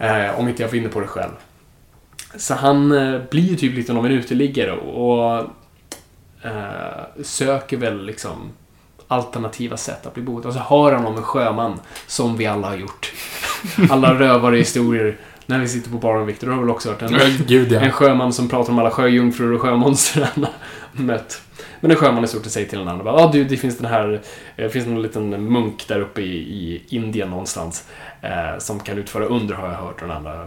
Eh, 0.00 0.38
om 0.38 0.48
inte 0.48 0.62
jag 0.62 0.68
vinner 0.68 0.88
på 0.88 1.00
det 1.00 1.06
själv. 1.06 1.32
Så 2.36 2.54
han 2.54 2.92
eh, 2.92 3.20
blir 3.30 3.42
ju 3.42 3.56
typ 3.56 3.74
lite 3.74 3.92
av 3.92 4.06
en 4.06 4.12
uteliggare 4.12 4.72
och 4.72 5.38
eh, 6.42 7.22
söker 7.22 7.76
väl 7.76 8.04
liksom 8.04 8.52
alternativa 9.08 9.76
sätt 9.76 10.06
att 10.06 10.14
bli 10.14 10.22
botad. 10.22 10.48
Och 10.48 10.54
så 10.54 10.60
hör 10.60 10.92
han 10.92 11.06
om 11.06 11.16
en 11.16 11.22
sjöman, 11.22 11.80
som 12.06 12.36
vi 12.36 12.46
alla 12.46 12.68
har 12.68 12.76
gjort. 12.76 13.12
Alla 13.90 14.14
rövare 14.14 14.56
historier 14.56 15.16
när 15.46 15.58
vi 15.58 15.68
sitter 15.68 15.90
på 15.90 15.98
baren, 15.98 16.26
Victor, 16.26 16.46
du 16.46 16.52
har 16.52 16.60
väl 16.60 16.70
också 16.70 16.88
hört 16.88 17.02
en, 17.02 17.18
Gud 17.46 17.72
ja. 17.72 17.80
en 17.80 17.92
sjöman 17.92 18.32
som 18.32 18.48
pratar 18.48 18.72
om 18.72 18.78
alla 18.78 18.90
sjöjungfrur 18.90 19.52
och 19.52 19.60
sjömonster 19.60 20.28
han 20.34 20.44
har 20.44 20.52
mött. 21.02 21.42
Men 21.80 21.90
en 21.90 21.96
sjöman 21.96 22.24
i 22.24 22.28
stort 22.28 22.42
sett 22.44 22.52
säger 22.52 22.68
till 22.68 22.80
en 22.80 22.88
annan 22.88 23.04
bara, 23.04 23.14
ah, 23.14 23.32
du, 23.32 23.44
det 23.44 23.56
finns 23.56 23.78
den 23.78 23.86
här, 23.90 24.12
eh, 24.12 24.20
det 24.56 24.70
finns 24.70 24.86
någon 24.86 25.02
liten 25.02 25.44
munk 25.52 25.88
där 25.88 26.00
uppe 26.00 26.20
i, 26.22 26.36
i 26.36 26.82
Indien 26.88 27.30
någonstans 27.30 27.84
eh, 28.22 28.58
som 28.58 28.80
kan 28.80 28.98
utföra 28.98 29.24
under 29.24 29.54
har 29.54 29.68
jag 29.68 29.74
hört 29.76 30.02
och 30.02 30.08
den 30.08 30.16
andra 30.16 30.46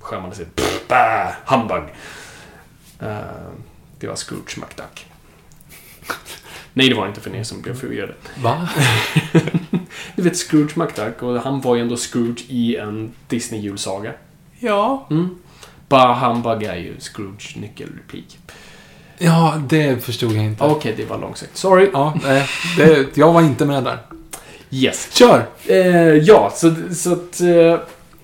sjömannen 0.00 0.34
säger, 0.34 0.50
"Pff, 0.50 0.88
bah, 0.88 1.30
humbug. 1.46 1.82
Eh, 3.00 3.16
det 3.98 4.06
var 4.06 4.16
Scrooge 4.16 4.58
McDuck. 4.58 5.06
Nej, 6.72 6.88
det 6.88 6.94
var 6.94 7.06
inte 7.08 7.20
för 7.20 7.36
er 7.36 7.42
som 7.42 7.62
blev 7.62 7.74
förvirrade. 7.74 8.14
Va? 8.42 8.68
Du 10.16 10.22
vet 10.22 10.36
Scrooge 10.36 10.76
McDuck 10.78 11.22
och 11.22 11.40
han 11.42 11.60
var 11.60 11.74
ju 11.76 11.82
ändå 11.82 11.96
Scrooge 11.96 12.44
i 12.48 12.76
en 12.76 13.12
Disney-julsaga. 13.28 14.12
Ja. 14.58 15.06
Mm. 15.10 15.38
Bah 15.88 16.14
humbug 16.28 16.62
är 16.62 16.76
ju 16.76 17.00
Scrooge 17.00 17.56
nyckelreplik. 17.56 18.38
Ja, 19.18 19.62
det 19.68 20.04
förstod 20.04 20.32
jag 20.32 20.44
inte. 20.44 20.64
Okej, 20.64 20.94
det 20.96 21.04
var 21.04 21.18
långsökt. 21.18 21.56
Sorry. 21.56 21.90
Ja, 21.92 22.14
nej, 22.24 22.46
det, 22.76 23.16
jag 23.16 23.32
var 23.32 23.42
inte 23.42 23.64
med 23.64 23.84
där. 23.84 23.98
Yes. 24.70 25.08
Kör! 25.12 25.46
Eh, 25.66 25.78
ja, 25.98 26.52
så, 26.54 26.74
så 26.94 27.12
att... 27.12 27.40
Eh, 27.40 27.78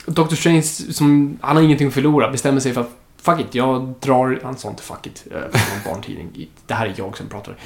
Dr. 0.07 0.35
Strange, 0.35 0.63
som, 0.63 1.39
han 1.41 1.57
har 1.57 1.63
ingenting 1.63 1.89
att 1.89 1.95
förlora, 1.95 2.31
bestämmer 2.31 2.61
sig 2.61 2.73
för 2.73 2.81
att 2.81 2.91
Fuck 3.25 3.41
it, 3.41 3.55
jag 3.55 3.95
drar... 4.01 4.41
Han 4.43 4.57
sa 4.57 4.69
inte 4.69 4.83
fuck 4.83 5.07
it, 5.07 5.25
eh, 5.31 5.39
för 5.39 5.75
någon 5.75 5.95
barntidning. 5.95 6.49
Det 6.67 6.75
här 6.75 6.87
är 6.87 6.95
jag 6.97 7.17
som 7.17 7.29
pratar. 7.29 7.57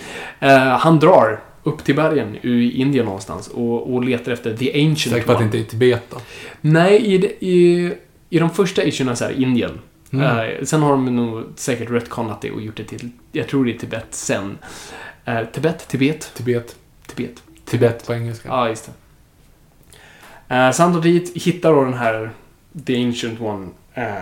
Eh, 0.41 0.59
han 0.59 0.99
drar 0.99 1.41
upp 1.62 1.85
till 1.85 1.97
bergen 1.97 2.37
i 2.43 2.70
Indien 2.70 3.05
någonstans 3.05 3.49
och, 3.49 3.95
och 3.95 4.05
letar 4.05 4.33
efter 4.33 4.57
The 4.57 4.72
Ancient 4.72 4.99
Säker 4.99 5.26
på 5.26 5.33
att 5.33 5.39
det 5.39 5.45
inte 5.45 5.59
är 5.59 5.62
Tibet 5.62 6.03
då? 6.11 6.16
Nej, 6.61 7.14
i, 7.14 7.14
i, 7.41 7.93
i 8.31 8.39
de 8.39 8.51
första 8.51 8.83
issuerna 8.83 9.16
så 9.16 9.24
är 9.24 9.29
det 9.29 9.43
Indien. 9.43 9.79
Mm. 10.12 10.24
Eh, 10.50 10.64
sen 10.64 10.82
har 10.82 10.90
de 10.90 11.16
nog 11.16 11.44
säkert 11.56 11.90
retconat 11.90 12.40
det 12.40 12.50
och 12.50 12.61
gjort 12.62 12.76
det 12.76 12.84
till, 12.84 13.11
jag 13.32 13.48
tror 13.48 13.64
det 13.64 13.74
är 13.74 13.78
Tibet 13.78 14.06
sen. 14.11 14.59
Eh, 15.24 15.44
Tibet? 15.52 15.88
Tibet? 15.88 16.32
Tibet. 16.34 16.76
Tibet. 17.06 17.42
Tibet 17.64 18.06
på 18.06 18.14
engelska. 18.14 18.48
Ja, 18.48 18.68
just 18.68 18.90
det. 20.48 20.54
Eh, 20.54 20.70
så 20.70 20.82
han 20.82 20.92
tar 20.92 21.00
dit, 21.00 21.36
hittar 21.42 21.72
då 21.72 21.84
den 21.84 21.94
här 21.94 22.30
The 22.86 23.04
Ancient 23.04 23.40
One 23.40 23.68
eh, 23.94 24.14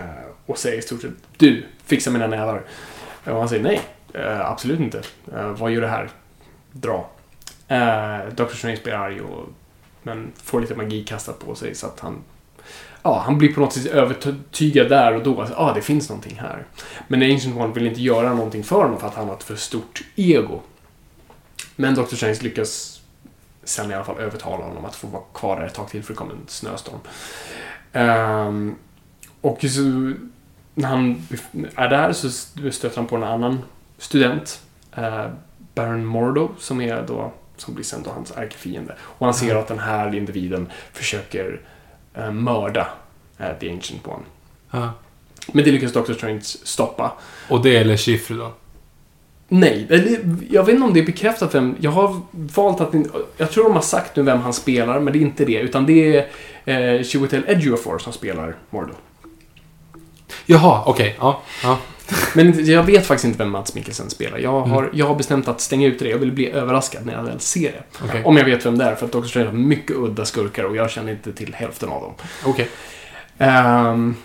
och 0.45 0.57
säger 0.57 0.77
i 0.77 0.81
stort 0.81 1.01
sett 1.01 1.11
Du, 1.37 1.65
fixa 1.85 2.11
mina 2.11 2.27
nävar. 2.27 2.63
Eh, 3.25 3.33
Och 3.33 3.39
han 3.39 3.49
säger 3.49 3.63
nej, 3.63 3.81
eh, 4.13 4.45
absolut 4.51 4.79
inte. 4.79 5.01
Eh, 5.35 5.49
vad 5.51 5.71
gör 5.71 5.81
du 5.81 5.87
här? 5.87 6.09
Dra. 6.71 7.09
Eh, 7.67 8.17
Dr. 8.35 8.55
Strange 8.55 8.79
blir 8.83 8.93
arg 8.93 9.21
och 9.21 9.49
men 10.03 10.31
får 10.43 10.61
lite 10.61 10.75
magi 10.75 11.03
kastat 11.03 11.39
på 11.39 11.55
sig 11.55 11.75
så 11.75 11.87
att 11.87 11.99
han 11.99 12.15
Ja, 13.07 13.19
han 13.25 13.37
blir 13.37 13.53
på 13.53 13.59
något 13.59 13.73
sätt 13.73 13.85
övertygad 13.85 14.89
där 14.89 15.15
och 15.15 15.23
då. 15.23 15.41
att 15.41 15.53
ah, 15.57 15.73
det 15.73 15.81
finns 15.81 16.09
någonting 16.09 16.39
här. 16.39 16.65
Men 17.07 17.23
Ancient 17.23 17.57
One 17.57 17.73
vill 17.73 17.87
inte 17.87 18.01
göra 18.01 18.33
någonting 18.33 18.63
för 18.63 18.81
honom 18.81 18.99
för 18.99 19.07
att 19.07 19.15
han 19.15 19.27
har 19.27 19.35
ett 19.35 19.43
för 19.43 19.55
stort 19.55 20.03
ego. 20.15 20.61
Men 21.75 21.95
Dr. 21.95 22.15
Strange 22.15 22.37
lyckas 22.41 23.01
sen 23.63 23.91
i 23.91 23.93
alla 23.93 24.03
fall 24.03 24.19
övertala 24.19 24.65
honom 24.65 24.85
att 24.85 24.95
få 24.95 25.07
vara 25.07 25.23
kvar 25.33 25.59
där 25.59 25.67
ett 25.67 25.73
tag 25.73 25.89
till 25.89 26.03
för 26.03 26.13
det 26.13 26.17
kommer 26.17 26.31
en 26.31 26.47
snöstorm. 26.47 26.99
Ehm, 27.93 28.75
och 29.41 29.61
så, 29.61 29.81
när 30.73 30.87
han 30.87 31.27
är 31.75 31.89
där 31.89 32.13
så 32.13 32.29
stöter 32.71 32.95
han 32.95 33.07
på 33.07 33.15
en 33.15 33.23
annan 33.23 33.59
student, 33.97 34.61
uh, 34.97 35.27
Baron 35.75 36.05
Mordo, 36.05 36.49
som 36.59 36.81
är 36.81 37.05
då 37.07 37.33
som 37.57 37.73
blir 37.73 37.85
sen 37.85 38.03
då 38.03 38.09
hans 38.09 38.31
ärkefiende. 38.37 38.95
Och 39.01 39.25
han 39.25 39.33
ser 39.33 39.55
att 39.55 39.67
den 39.67 39.79
här 39.79 40.15
individen 40.15 40.69
försöker 40.93 41.61
mörda 42.31 42.87
eh, 43.37 43.51
The 43.59 43.71
Ancient 43.71 44.07
One. 44.07 44.23
Ja. 44.71 44.91
Men 45.51 45.65
det 45.65 45.71
lyckas 45.71 45.93
Dr. 45.93 46.13
Strange 46.13 46.41
stoppa. 46.43 47.11
Och 47.49 47.63
det 47.63 47.77
är 47.77 47.97
Chiffre 47.97 48.35
då? 48.35 48.53
Nej, 49.49 49.87
eller, 49.89 50.19
jag 50.49 50.63
vet 50.63 50.73
inte 50.73 50.85
om 50.85 50.93
det 50.93 50.99
är 50.99 51.05
bekräftat 51.05 51.55
vem. 51.55 51.75
Jag 51.79 51.91
har 51.91 52.21
valt 52.31 52.81
att 52.81 52.93
Jag 53.37 53.51
tror 53.51 53.63
de 53.63 53.73
har 53.73 53.81
sagt 53.81 54.15
nu 54.15 54.23
vem 54.23 54.41
han 54.41 54.53
spelar, 54.53 54.99
men 54.99 55.13
det 55.13 55.19
är 55.19 55.21
inte 55.21 55.45
det. 55.45 55.59
Utan 55.59 55.85
det 55.85 56.27
är 56.65 56.97
eh, 56.97 57.03
Chiwetel 57.03 57.43
Ejiofor 57.47 57.97
som 57.97 58.13
spelar 58.13 58.55
Mordo. 58.69 58.93
Jaha, 60.45 60.83
okej. 60.85 61.15
Ja, 61.19 61.41
ja. 61.63 61.77
Men 62.33 62.65
jag 62.65 62.83
vet 62.83 63.05
faktiskt 63.05 63.25
inte 63.25 63.37
vem 63.37 63.49
Mats 63.49 63.75
Mikkelsen 63.75 64.09
spelar. 64.09 64.37
Jag 64.37 64.61
har, 64.61 64.89
jag 64.93 65.05
har 65.05 65.15
bestämt 65.15 65.47
att 65.47 65.61
stänga 65.61 65.87
ut 65.87 65.99
det. 65.99 66.09
Jag 66.09 66.17
vill 66.17 66.31
bli 66.31 66.51
överraskad 66.51 67.05
när 67.05 67.13
jag 67.13 67.23
väl 67.23 67.39
ser 67.39 67.71
det. 67.71 68.05
Okej. 68.05 68.21
Om 68.25 68.37
jag 68.37 68.45
vet 68.45 68.65
vem 68.65 68.77
det 68.77 68.85
är, 68.85 68.95
för 68.95 69.05
att 69.05 69.11
Dr. 69.11 69.23
Strange 69.23 69.47
har 69.47 69.53
mycket 69.53 69.95
udda 69.95 70.25
skurkar 70.25 70.63
och 70.63 70.75
jag 70.75 70.89
känner 70.89 71.11
inte 71.11 71.33
till 71.33 71.53
hälften 71.53 71.89
av 71.89 72.01
dem. 72.01 72.13
Okej. 72.45 72.69
Ehm, 73.37 74.15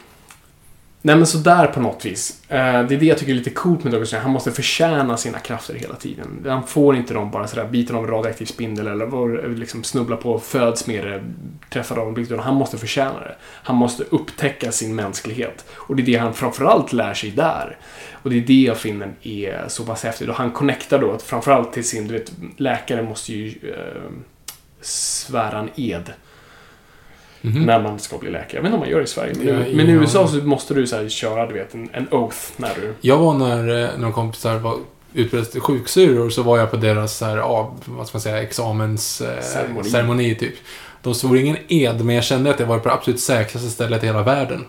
nej 1.02 1.16
men 1.16 1.26
sådär 1.26 1.66
på 1.66 1.80
något 1.80 2.04
vis. 2.04 2.42
Eh, 2.48 2.58
det 2.58 2.94
är 2.94 2.98
det 2.98 3.06
jag 3.06 3.18
tycker 3.18 3.32
är 3.32 3.36
lite 3.36 3.50
coolt 3.50 3.84
med 3.84 3.92
Dr. 3.92 4.04
Strange. 4.04 4.22
Han 4.22 4.32
måste 4.32 4.52
förtjäna 4.52 5.16
sina 5.16 5.38
krafter 5.38 5.74
hela 5.74 5.94
tiden. 5.94 6.44
Han 6.46 6.66
får 6.66 6.96
inte 6.96 7.14
dem 7.14 7.30
bara 7.30 7.46
sådär, 7.46 7.68
biten 7.68 7.96
av 7.96 8.04
en 8.04 8.10
radioaktiv 8.10 8.46
spindel 8.46 8.86
eller 8.86 9.48
liksom 9.48 9.84
snubbla 9.84 10.16
på, 10.16 10.38
föds 10.38 10.86
med 10.86 11.06
det, 11.06 11.22
träffar 11.70 11.96
av 11.96 12.08
en 12.08 12.14
blixt. 12.14 12.32
utan 12.32 12.44
Han 12.44 12.54
måste 12.54 12.78
förtjäna 12.78 13.20
det. 13.20 13.34
Han 13.42 13.76
måste 13.76 14.04
upptäcka 14.10 14.72
sin 14.72 14.94
mänsklighet. 14.94 15.64
Och 15.74 15.96
det 15.96 16.02
är 16.02 16.06
det 16.06 16.16
han 16.16 16.34
framförallt 16.34 16.92
lär 16.92 17.14
sig 17.14 17.30
där. 17.30 17.76
Och 18.12 18.30
det 18.30 18.36
är 18.36 18.40
det 18.40 18.62
jag 18.62 18.78
finner 18.78 19.12
är 19.22 19.64
så 19.68 19.84
pass 19.84 20.02
häftigt. 20.04 20.28
Och 20.28 20.34
han 20.34 20.50
connectar 20.50 20.98
då 20.98 21.12
att 21.12 21.22
framförallt 21.22 21.72
till 21.72 21.88
sin, 21.88 22.08
du 22.08 22.14
vet, 22.14 22.32
läkare 22.56 23.02
måste 23.02 23.32
ju 23.32 23.48
eh, 23.48 24.12
svära 24.80 25.58
en 25.58 25.70
ed 25.76 26.12
Mhm. 27.44 27.62
när 27.62 27.82
man 27.82 27.98
ska 27.98 28.18
bli 28.18 28.30
läkare. 28.30 28.50
Jag 28.56 28.62
vet 28.62 28.66
inte 28.66 28.74
om 28.74 28.80
man 28.80 28.88
gör 28.88 28.98
det 28.98 29.04
i 29.04 29.06
Sverige, 29.06 29.32
men, 29.38 29.46
Ja, 29.48 29.54
men 29.76 29.86
i 29.88 29.92
ja. 29.92 30.00
USA 30.00 30.28
så 30.28 30.36
måste 30.36 30.74
du 30.74 30.86
så 30.86 30.96
här, 30.96 31.08
köra 31.08 31.46
du 31.46 31.54
vet, 31.54 31.74
en, 31.74 31.88
en 31.92 32.06
oath 32.10 32.36
när 32.56 32.70
du... 32.80 32.94
Jag 33.00 33.18
var 33.18 33.34
när 33.34 33.82
eh, 33.84 33.88
några 33.98 34.12
kompisar 34.12 34.58
var 34.58 34.76
utbildade 35.14 35.50
till 35.52 35.60
sjuksyrror 35.60 36.30
så 36.30 36.42
var 36.42 36.58
jag 36.58 36.70
på 36.70 36.76
deras 36.76 37.16
så 37.16 37.24
här, 37.24 37.36
av, 37.38 37.80
vad 37.84 38.06
ska 38.06 38.16
man 38.16 38.22
säga, 38.22 38.42
examensceremoni. 38.42 39.78
Eh, 39.78 39.84
Ceremoni. 39.84 40.34
typ. 40.34 40.54
De 41.02 41.14
svor 41.14 41.38
ingen 41.38 41.56
ed, 41.68 42.04
men 42.04 42.14
jag 42.14 42.24
kände 42.24 42.50
att 42.50 42.60
jag 42.60 42.66
var 42.66 42.78
på 42.78 42.88
det 42.88 42.94
absolut 42.94 43.20
säkraste 43.20 43.68
stället 43.70 44.02
i 44.02 44.06
hela 44.06 44.22
världen. 44.22 44.64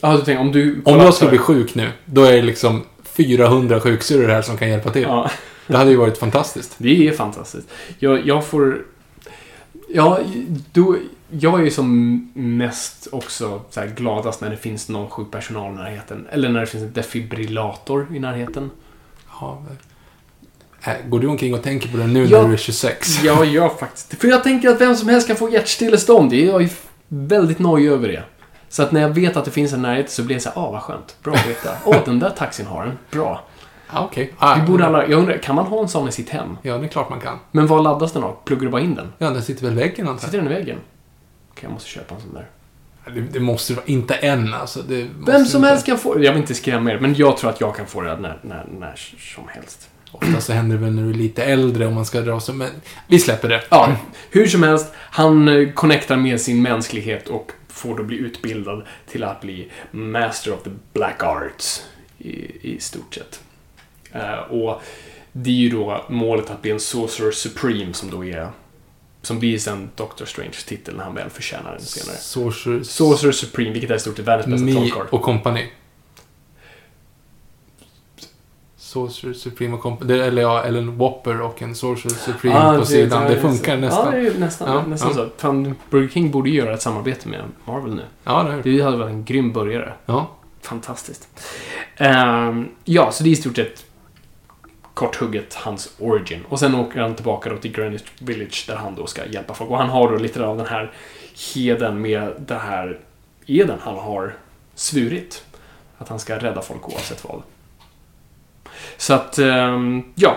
Ja, 0.00 0.12
du 0.16 0.22
tänker 0.22 0.40
om 0.40 0.52
du... 0.52 0.82
Om 0.84 0.98
jag 0.98 1.14
skulle 1.14 1.30
bli 1.30 1.38
sjuk 1.38 1.74
nu, 1.74 1.88
då 2.04 2.22
är 2.24 2.32
det 2.32 2.42
liksom 2.42 2.82
400 3.04 3.80
sjuksyrror 3.80 4.28
här 4.28 4.42
som 4.42 4.56
kan 4.58 4.68
hjälpa 4.68 4.90
till. 4.90 5.02
Ja, 5.02 5.30
Det 5.66 5.76
hade 5.76 5.90
ju 5.90 5.96
varit 5.96 6.18
fantastiskt. 6.18 6.74
det 6.78 7.08
är 7.08 7.12
fantastiskt. 7.12 7.68
Jag, 7.98 8.26
jag 8.26 8.44
får... 8.44 8.78
Ja, 9.88 10.18
då, 10.72 10.96
jag 11.30 11.60
är 11.60 11.64
ju 11.64 11.70
som 11.70 12.18
mest 12.34 13.08
också 13.12 13.60
så 13.70 13.80
här 13.80 13.86
gladast 13.86 14.40
när 14.40 14.50
det 14.50 14.56
finns 14.56 14.88
någon 14.88 15.10
sjukpersonal 15.10 15.72
i 15.72 15.76
närheten. 15.76 16.26
Eller 16.30 16.48
när 16.48 16.60
det 16.60 16.66
finns 16.66 16.82
en 16.84 16.92
defibrillator 16.92 18.06
i 18.14 18.18
närheten. 18.18 18.70
Ja, 19.40 19.62
äh, 20.84 20.92
går 21.08 21.20
du 21.20 21.26
omkring 21.26 21.54
och 21.54 21.62
tänker 21.62 21.88
på 21.88 21.96
det 21.96 22.06
nu 22.06 22.24
Ja. 22.24 22.40
när 22.42 22.48
du 22.48 22.54
är 22.54 22.58
26? 22.58 23.22
Jag 23.24 23.44
gör 23.46 23.68
faktiskt. 23.68 24.20
För 24.20 24.28
jag 24.28 24.42
tänker 24.44 24.68
att 24.68 24.80
vem 24.80 24.96
som 24.96 25.08
helst 25.08 25.26
kan 25.26 25.36
få 25.36 25.50
hjärtstillestånd. 25.50 26.32
Jag 26.32 26.62
är 26.62 26.70
väldigt 27.08 27.58
nojig 27.58 27.88
över 27.90 28.08
det. 28.08 28.22
Så 28.68 28.82
att 28.82 28.92
när 28.92 29.00
jag 29.00 29.08
vet 29.08 29.36
att 29.36 29.44
det 29.44 29.50
finns 29.50 29.72
en 29.72 29.82
närhet 29.82 30.10
så 30.10 30.22
blir 30.22 30.34
jag 30.36 30.42
så 30.42 30.50
här, 30.50 30.58
ah 30.62 30.70
vad 30.70 30.82
skönt. 30.82 31.16
Bra 31.22 31.34
att 31.34 31.46
veta. 31.48 31.70
Åh, 31.84 31.96
den 32.04 32.18
där 32.18 32.30
taxin 32.30 32.66
har 32.66 32.82
en. 32.84 32.98
Bra. 33.10 33.44
Ja, 33.92 34.04
okej. 34.04 34.32
Ah, 34.38 34.54
Vi 34.54 34.62
borde 34.62 34.86
alla, 34.86 35.06
jag 35.08 35.18
undrar, 35.18 35.38
kan 35.38 35.54
man 35.54 35.66
ha 35.66 35.82
en 35.82 35.88
sån 35.88 36.08
i 36.08 36.12
sitt 36.12 36.28
hem? 36.30 36.56
Ja, 36.62 36.78
det 36.78 36.84
är 36.86 36.88
klart 36.88 37.10
man 37.10 37.20
kan. 37.20 37.38
Men 37.52 37.66
var 37.66 37.80
laddas 37.82 38.12
den 38.12 38.22
av? 38.24 38.36
Pluggar 38.44 38.64
du 38.64 38.68
bara 38.70 38.80
in 38.80 38.94
den? 38.94 39.12
Ja, 39.18 39.30
den 39.30 39.42
sitter 39.42 39.62
väl 39.64 39.72
i 39.72 39.76
väggen 39.76 40.08
antar 40.08 40.22
jag. 40.24 40.30
Sitter 40.30 40.38
den 40.44 40.52
i 40.52 40.54
väggen? 40.54 40.78
Okej, 41.56 41.64
jag 41.64 41.72
måste 41.72 41.88
köpa 41.90 42.14
en 42.14 42.20
sån 42.20 42.34
där. 42.34 42.46
Det, 43.14 43.20
det 43.20 43.40
måste 43.40 43.74
vara, 43.74 43.86
inte 43.86 44.14
än 44.14 44.54
alltså. 44.54 44.82
Vem 45.26 45.44
som 45.44 45.58
inte. 45.58 45.68
helst 45.68 45.86
kan 45.86 45.98
få 45.98 46.22
Jag 46.22 46.32
vill 46.32 46.40
inte 46.40 46.54
skrämma 46.54 46.90
er, 46.90 46.98
men 46.98 47.14
jag 47.14 47.36
tror 47.36 47.50
att 47.50 47.60
jag 47.60 47.76
kan 47.76 47.86
få 47.86 48.00
det 48.00 48.16
när, 48.16 48.38
när, 48.42 48.66
när 48.78 48.94
som 49.34 49.48
helst. 49.48 49.90
Ofta 50.12 50.40
så 50.40 50.52
händer 50.52 50.76
det 50.76 50.82
väl 50.82 50.92
när 50.92 51.02
du 51.02 51.10
är 51.10 51.14
lite 51.14 51.44
äldre 51.44 51.86
om 51.86 51.94
man 51.94 52.06
ska 52.06 52.20
dra 52.20 52.40
så, 52.40 52.52
men 52.52 52.70
vi 53.06 53.18
släpper 53.18 53.48
det. 53.48 53.62
Ja, 53.70 53.96
hur 54.30 54.46
som 54.46 54.62
helst. 54.62 54.92
Han 54.96 55.48
eh, 55.48 55.72
connectar 55.72 56.16
med 56.16 56.40
sin 56.40 56.62
mänsklighet 56.62 57.28
och 57.28 57.52
får 57.68 57.96
då 57.96 58.02
bli 58.02 58.16
utbildad 58.16 58.86
till 59.08 59.24
att 59.24 59.40
bli 59.40 59.70
Master 59.90 60.52
of 60.52 60.62
the 60.62 60.70
Black 60.92 61.22
Arts 61.22 61.86
i, 62.18 62.70
i 62.74 62.80
stort 62.80 63.14
sett. 63.14 63.40
Eh, 64.12 64.38
och 64.38 64.82
det 65.32 65.50
är 65.50 65.54
ju 65.54 65.70
då 65.70 66.04
målet 66.08 66.50
att 66.50 66.62
bli 66.62 66.70
en 66.70 66.80
Sorcerer 66.80 67.32
Supreme 67.32 67.92
som 67.92 68.10
då 68.10 68.24
är 68.24 68.48
som 69.26 69.38
blir 69.38 69.58
sen 69.58 69.90
Doctor 69.96 70.24
Strange 70.26 70.52
titel 70.66 70.96
när 70.96 71.04
han 71.04 71.14
väl 71.14 71.30
förtjänar 71.30 71.72
den 71.72 71.80
senare. 71.80 72.16
Sorcerer, 72.16 72.82
Sorcerer 72.82 73.32
Supreme, 73.32 73.70
vilket 73.70 73.90
är 73.90 73.94
i 73.94 73.98
stort 74.00 74.16
sett 74.16 74.26
världens 74.26 74.46
bästa 74.46 74.64
Mi 74.64 74.72
trollkarl. 74.74 75.06
och 75.10 75.22
kompani. 75.22 75.66
Sorcerer 78.76 79.32
Supreme 79.32 79.74
och 79.74 79.80
kompani. 79.82 80.12
Eller 80.18 80.42
ja, 80.42 80.62
eller 80.62 80.78
en 80.78 80.98
Whopper 80.98 81.40
och 81.40 81.62
en 81.62 81.74
Sorcerer 81.74 82.14
Supreme 82.14 82.56
Ah, 82.58 82.78
på 82.78 82.84
sidan. 82.84 83.22
Det, 83.24 83.36
är 83.36 83.40
funkar 83.40 83.74
så. 83.74 83.80
nästan. 83.80 84.14
Ja, 84.14 84.20
det 84.20 84.26
är 84.28 84.38
nästan, 84.38 84.74
Ja, 84.74 84.84
nästan 84.86 85.08
ja. 85.10 85.14
så. 85.16 85.28
Fan, 85.36 85.74
Burger 85.90 86.08
King 86.08 86.30
borde 86.30 86.50
ju 86.50 86.56
göra 86.56 86.74
ett 86.74 86.82
samarbete 86.82 87.28
med 87.28 87.44
Marvel 87.64 87.94
nu. 87.94 88.02
Ja, 88.24 88.42
det 88.42 88.52
är 88.52 88.56
det. 88.62 88.62
Det 88.76 88.80
hade 88.84 88.96
varit 88.96 89.10
en 89.12 89.24
grym 89.24 89.52
börjare. 89.52 89.92
Ja. 90.06 90.30
Fantastiskt. 90.62 91.28
Ehm, 91.96 92.68
ja, 92.84 93.12
så 93.12 93.22
det 93.24 93.28
är 93.28 93.32
i 93.32 93.36
stort 93.36 93.56
sett 93.56 93.84
korthugget 94.96 95.54
hans 95.54 95.94
origin. 95.98 96.44
Och 96.48 96.58
sen 96.58 96.74
åker 96.74 97.00
han 97.00 97.14
tillbaka 97.14 97.50
då 97.50 97.56
till 97.56 97.72
Greenwich 97.72 98.02
Village 98.18 98.64
där 98.68 98.76
han 98.76 98.94
då 98.94 99.06
ska 99.06 99.26
hjälpa 99.26 99.54
folk. 99.54 99.70
Och 99.70 99.78
han 99.78 99.88
har 99.88 100.10
då 100.10 100.16
lite 100.16 100.44
av 100.44 100.56
den 100.56 100.66
här 100.66 100.92
heden 101.54 102.00
med 102.00 102.32
det 102.38 102.54
här 102.54 102.98
eden 103.46 103.78
han 103.80 103.94
har 103.94 104.34
svurit. 104.74 105.44
Att 105.98 106.08
han 106.08 106.18
ska 106.18 106.38
rädda 106.38 106.62
folk 106.62 106.88
oavsett 106.88 107.24
vad. 107.24 107.42
Så 108.96 109.14
att, 109.14 109.38
ehm, 109.38 110.02
ja. 110.14 110.36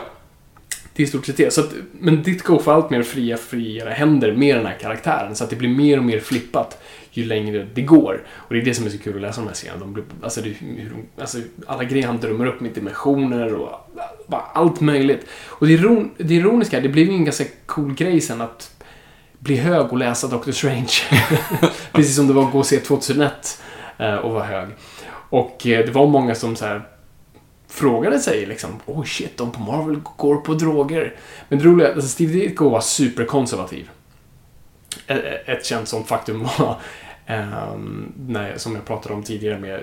Det 0.94 1.04
är 1.04 1.08
i 1.08 1.10
stort 1.10 1.26
sett 1.26 1.38
det. 1.38 1.54
Så 1.54 1.62
att, 1.62 1.74
men 1.92 2.24
Ditko 2.24 2.60
får 2.60 2.74
allt 2.74 2.90
mer 2.90 3.04
fria, 3.04 3.38
friare 3.38 3.90
händer 3.90 4.32
med 4.32 4.56
den 4.56 4.66
här 4.66 4.78
karaktären. 4.82 5.36
Så 5.36 5.44
att 5.44 5.50
det 5.50 5.56
blir 5.56 5.70
mer 5.70 5.98
och 5.98 6.04
mer 6.04 6.20
flippat 6.20 6.82
ju 7.20 7.26
längre 7.26 7.68
det 7.74 7.82
går. 7.82 8.24
Och 8.30 8.54
det 8.54 8.62
är 8.62 8.66
det 8.66 8.74
som 8.74 8.86
är 8.86 8.90
så 8.90 8.98
kul 8.98 9.16
att 9.16 9.22
läsa 9.22 9.42
de 9.42 9.48
här 9.48 9.56
serierna. 9.56 9.80
De 9.80 9.94
blir, 9.94 10.04
alltså, 10.22 10.42
det, 10.42 10.50
hur 10.50 10.94
alltså, 11.20 11.38
alla 11.68 11.84
grejer 11.84 12.08
han 12.08 12.20
drömmer 12.20 12.46
upp 12.46 12.62
med 12.62 12.72
dimensioner 12.72 13.54
och 13.54 13.92
bara 14.28 14.42
allt 14.42 14.82
möjligt. 14.82 15.26
Och 15.48 15.68
det, 15.68 15.74
iron, 15.74 16.12
det 16.18 16.34
ironiska 16.34 16.80
det 16.80 16.90
blev 16.90 17.08
ju 17.08 17.14
en 17.14 17.26
ganska 17.26 17.44
cool 17.66 17.94
grej 17.94 18.22
sen 18.22 18.42
att 18.42 18.84
bli 19.40 19.56
hög 19.56 19.92
och 19.92 19.98
läsa 19.98 20.28
Doctor 20.28 20.52
Strange. 20.52 20.92
Precis 21.92 22.16
som 22.16 22.28
det 22.28 22.34
var 22.34 22.46
att 22.46 22.52
gå 22.52 22.60
och 22.60 22.66
se 22.66 22.80
2001 22.80 23.62
eh, 23.98 24.16
och 24.16 24.34
vara 24.34 24.44
hög. 24.44 24.70
Och 25.30 25.68
eh, 25.68 25.86
det 25.86 25.92
var 25.92 26.08
många 26.08 26.36
som 26.36 26.56
så 26.56 26.66
här 26.66 26.82
frågade 27.70 28.20
sig 28.20 28.46
liksom, 28.46 28.80
oh 28.86 29.04
shit, 29.04 29.38
de 29.38 29.52
på 29.52 29.60
Marvel 29.60 30.00
går 30.18 30.36
på 30.36 30.54
droger. 30.54 31.16
Men 31.50 31.60
det 31.60 31.66
roliga 31.66 31.88
är 31.88 31.94
alltså, 31.94 32.10
Steve 32.10 32.34
Ditko 32.34 32.70
var 32.70 32.82
superkonservativ. 32.82 33.90
Ett, 35.08 35.48
ett 35.48 35.66
känt 35.66 35.88
sånt 35.88 36.08
faktum 36.08 36.44
var, 36.44 36.82
när, 38.28 38.58
som 38.58 38.76
jag 38.76 38.86
pratade 38.86 39.16
om 39.16 39.24
tidigare 39.24 39.60
med 39.60 39.80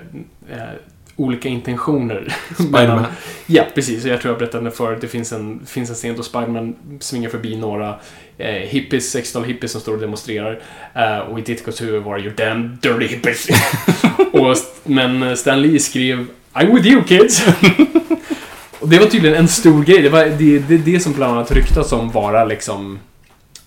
eh, 0.49 0.79
olika 1.15 1.49
intentioner. 1.49 2.35
Spiderman. 2.53 3.05
Ja, 3.45 3.63
precis. 3.75 4.05
Jag 4.05 4.21
tror 4.21 4.31
jag 4.31 4.39
berättade 4.39 4.71
förut. 4.71 5.01
Det 5.01 5.07
finns 5.07 5.31
en, 5.31 5.65
finns 5.65 5.89
en 5.89 5.95
scen 5.95 6.15
då 6.15 6.23
Spiderman 6.23 6.75
svingar 6.99 7.29
förbi 7.29 7.55
några 7.55 7.99
eh, 8.37 8.51
hippies, 8.51 9.15
60-tal 9.15 9.43
hippies 9.43 9.71
som 9.71 9.81
står 9.81 9.93
och 9.93 9.99
demonstrerar. 9.99 10.59
Eh, 10.93 11.17
och 11.17 11.39
i 11.39 11.41
Ditkos 11.41 11.81
huvud 11.81 12.03
var 12.03 12.17
det 12.17 12.23
ju 12.23 12.29
damn 12.29 12.77
dirty 12.81 13.07
hippies. 13.07 13.47
och, 14.31 14.57
men 14.83 15.37
Stan 15.37 15.61
Lee 15.61 15.79
skrev 15.79 16.27
I'm 16.53 16.75
with 16.75 16.87
you 16.87 17.03
kids. 17.03 17.45
och 18.79 18.89
det 18.89 18.99
var 18.99 19.05
tydligen 19.05 19.37
en 19.37 19.47
stor 19.47 19.83
grej. 19.83 20.01
Det 20.01 20.09
var 20.09 20.25
det, 20.25 20.59
det, 20.59 20.77
det 20.77 20.99
som 20.99 21.13
bland 21.13 21.33
annat 21.33 21.51
ryktas 21.51 21.91
om 21.91 22.11
vara 22.11 22.45
liksom 22.45 22.99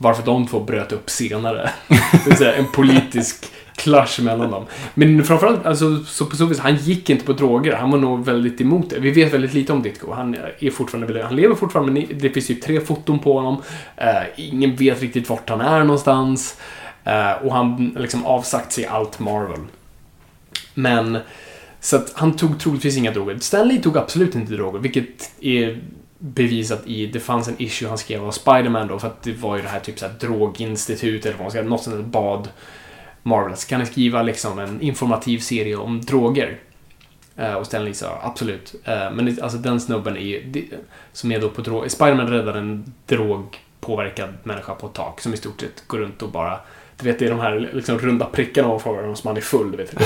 varför 0.03 0.23
de 0.23 0.47
två 0.47 0.61
bröt 0.61 0.93
upp 0.93 1.11
senare. 1.11 1.71
Det 1.89 2.27
vill 2.27 2.37
säga 2.37 2.55
en 2.55 2.73
politisk 2.73 3.47
clash 3.81 4.23
mellan 4.23 4.51
dem. 4.51 4.67
Men 4.95 5.25
framförallt, 5.25 5.67
alltså, 5.67 6.05
så 6.05 6.27
på 6.27 6.37
så 6.37 6.47
vis, 6.47 6.59
han 6.59 6.77
gick 6.77 7.11
inte 7.11 7.25
på 7.25 7.33
droger. 7.33 7.77
Han 7.77 7.91
var 7.91 7.99
nog 7.99 8.25
väldigt 8.25 8.61
emot 8.61 8.91
det. 8.91 9.01
Vi 9.01 9.11
vet 9.11 9.35
väldigt 9.35 9.55
lite 9.55 9.73
om 9.73 9.83
Ditko. 9.83 10.13
Han 10.13 10.37
är 10.59 10.71
fortfarande 10.71 11.23
han 11.23 11.37
lever 11.37 11.55
fortfarande, 11.55 11.93
men 11.93 12.19
det 12.19 12.31
finns 12.31 12.51
ju 12.51 12.55
tre 12.55 12.81
foton 12.81 13.19
på 13.19 13.33
honom. 13.33 13.63
Eh, 13.97 14.23
ingen 14.37 14.77
vet 14.77 15.03
riktigt 15.03 15.29
vart 15.29 15.51
han 15.51 15.61
är 15.61 15.81
någonstans. 15.85 16.57
Eh, 17.05 17.33
och 17.33 17.55
han 17.55 17.97
liksom 17.99 18.27
avsagt 18.27 18.73
sig 18.73 18.87
allt 18.87 19.19
Marvel. 19.19 19.61
Men, 20.75 21.19
så 21.81 21.97
att 21.97 22.13
han 22.15 22.37
tog 22.37 22.61
troligtvis 22.61 22.97
inga 22.97 23.11
droger. 23.11 23.39
Stanley 23.39 23.81
tog 23.81 23.99
absolut 23.99 24.35
inte 24.35 24.53
droger, 24.53 24.79
vilket 24.79 25.31
är 25.41 25.81
bevisat 26.19 26.87
i, 26.87 27.07
det 27.07 27.21
fanns 27.21 27.49
en 27.49 27.55
issue 27.59 27.89
han 27.89 27.99
skrev 27.99 28.25
av 28.25 28.31
Spiderman 28.31 28.89
då, 28.89 28.99
för 28.99 29.07
att 29.07 29.23
det 29.23 29.33
var 29.33 29.57
ju 29.57 29.63
det 29.63 29.69
här 29.69 29.81
typ 29.81 29.99
såhär 29.99 30.15
droginstitut 30.21 31.27
eller 31.27 31.37
vad 31.37 31.43
man 31.43 31.51
ska 31.51 31.63
något 31.63 31.83
sånt 31.83 31.97
där 31.97 32.03
bad 32.03 32.49
Marvel, 33.23 33.57
så 33.57 33.69
kan 33.69 33.81
ni 33.81 33.87
skriva 33.87 34.23
liksom 34.23 34.59
en 34.59 34.81
informativ 34.81 35.39
serie 35.39 35.77
om 35.77 36.01
droger? 36.01 36.59
Eh, 37.37 37.55
och 37.55 37.67
Stanley 37.67 37.95
sa 37.95 38.19
absolut. 38.23 38.75
Eh, 38.85 39.11
men 39.13 39.25
det, 39.25 39.43
alltså 39.43 39.59
den 39.59 39.81
snubben 39.81 40.17
är 40.17 40.21
ju, 40.21 40.43
det, 40.43 40.65
som 41.13 41.33
är 41.33 41.41
då 41.41 41.49
på 41.49 41.63
drog, 41.63 41.91
Spider-Man 41.91 42.27
räddar 42.27 42.55
en 42.55 42.95
drogpåverkad 43.07 44.35
människa 44.43 44.75
på 44.75 44.87
ett 44.87 44.95
tak 44.95 45.21
som 45.21 45.35
i 45.35 45.37
stort 45.37 45.61
sett 45.61 45.85
går 45.87 45.99
runt 45.99 46.23
och 46.23 46.31
bara, 46.31 46.61
du 46.97 47.05
vet 47.05 47.19
det 47.19 47.27
är 47.27 47.31
de 47.31 47.41
här 47.41 47.71
liksom 47.73 47.99
runda 47.99 48.27
prickarna 48.27 48.69
och 48.69 48.83
frågar 48.83 49.03
om 49.03 49.17
man 49.25 49.37
är 49.37 49.41
full, 49.41 49.71
du 49.71 49.77
vet. 49.77 49.95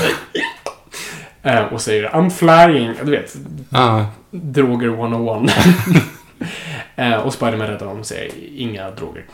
Eh, 1.47 1.65
och 1.65 1.81
säger 1.81 2.09
I'm 2.09 2.31
flying, 2.31 2.95
du 3.05 3.11
vet, 3.11 3.37
Ja, 3.71 4.07
droger 4.31 4.89
101. 4.89 5.57
eh, 6.97 7.15
och 7.15 7.33
Spiderman 7.33 7.67
räddar 7.67 7.87
honom 7.87 8.01
och 8.01 8.07
säger 8.07 8.33
inga 8.57 8.91
droger. 8.91 9.25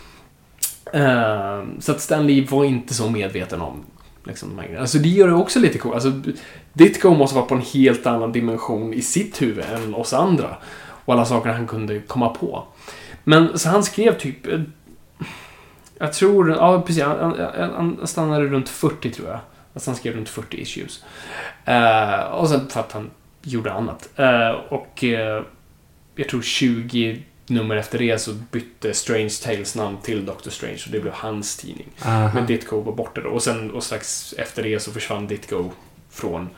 Ehm, 0.92 1.80
så 1.80 1.92
att 1.92 2.00
Stan 2.00 2.26
Lee 2.26 2.46
var 2.50 2.64
inte 2.64 2.94
så 2.94 3.10
medveten 3.10 3.60
om 3.60 3.84
Liksom, 4.24 4.48
de 4.48 4.58
här 4.58 4.64
grejerna. 4.64 4.80
alltså 4.80 4.98
det 4.98 5.08
gör 5.08 5.28
det 5.28 5.34
också 5.34 5.58
lite 5.58 5.78
coolt. 5.78 5.94
Alltså, 5.94 6.12
Ditko 6.72 7.14
måste 7.14 7.36
vara 7.36 7.46
på 7.46 7.54
en 7.54 7.60
helt 7.60 8.06
annan 8.06 8.32
dimension 8.32 8.94
i 8.94 9.02
sitt 9.02 9.42
huvud 9.42 9.64
än 9.64 9.94
oss 9.94 10.12
andra. 10.12 10.56
Och 11.04 11.14
alla 11.14 11.24
saker 11.24 11.50
han 11.50 11.66
kunde 11.66 12.00
komma 12.00 12.28
på. 12.28 12.64
Men 13.24 13.58
så 13.58 13.68
han 13.68 13.82
skrev 13.84 14.18
typ... 14.18 14.46
Eh, 14.46 14.60
jag 15.98 16.12
tror... 16.12 16.50
Ja, 16.50 16.82
precis. 16.86 17.02
Han, 17.02 17.18
han, 17.58 17.96
han 17.98 18.06
stannade 18.06 18.44
runt 18.44 18.68
40 18.68 19.10
tror 19.10 19.28
jag. 19.28 19.38
Alltså 19.74 19.90
han 19.90 19.96
skrev 19.96 20.16
runt 20.16 20.28
40 20.28 20.56
issues. 20.56 21.04
Uh, 21.68 22.20
och 22.20 22.48
sen 22.48 22.68
för 22.68 22.80
att 22.80 22.92
han 22.92 23.10
gjorde 23.42 23.72
annat. 23.72 24.08
Uh, 24.18 24.50
och 24.50 25.02
uh, 25.02 25.44
jag 26.14 26.28
tror 26.28 26.42
20 26.42 27.22
nummer 27.50 27.76
efter 27.76 27.98
det 27.98 28.18
så 28.18 28.32
bytte 28.32 28.94
Strange 28.94 29.30
Tales 29.44 29.74
namn 29.76 29.96
till 30.02 30.26
Doctor 30.26 30.50
Strange 30.50 30.82
och 30.86 30.92
det 30.92 31.00
blev 31.00 31.12
hans 31.12 31.56
tidning. 31.56 31.88
Aha. 32.04 32.30
Men 32.34 32.46
Ditko 32.46 32.80
var 32.80 32.92
borta 32.92 33.20
då. 33.20 33.28
Och 33.28 33.42
sen 33.42 33.70
och 33.70 33.82
strax 33.82 34.34
efter 34.38 34.62
det 34.62 34.80
så 34.80 34.92
försvann 34.92 35.26
Ditko 35.26 35.70
från 36.10 36.48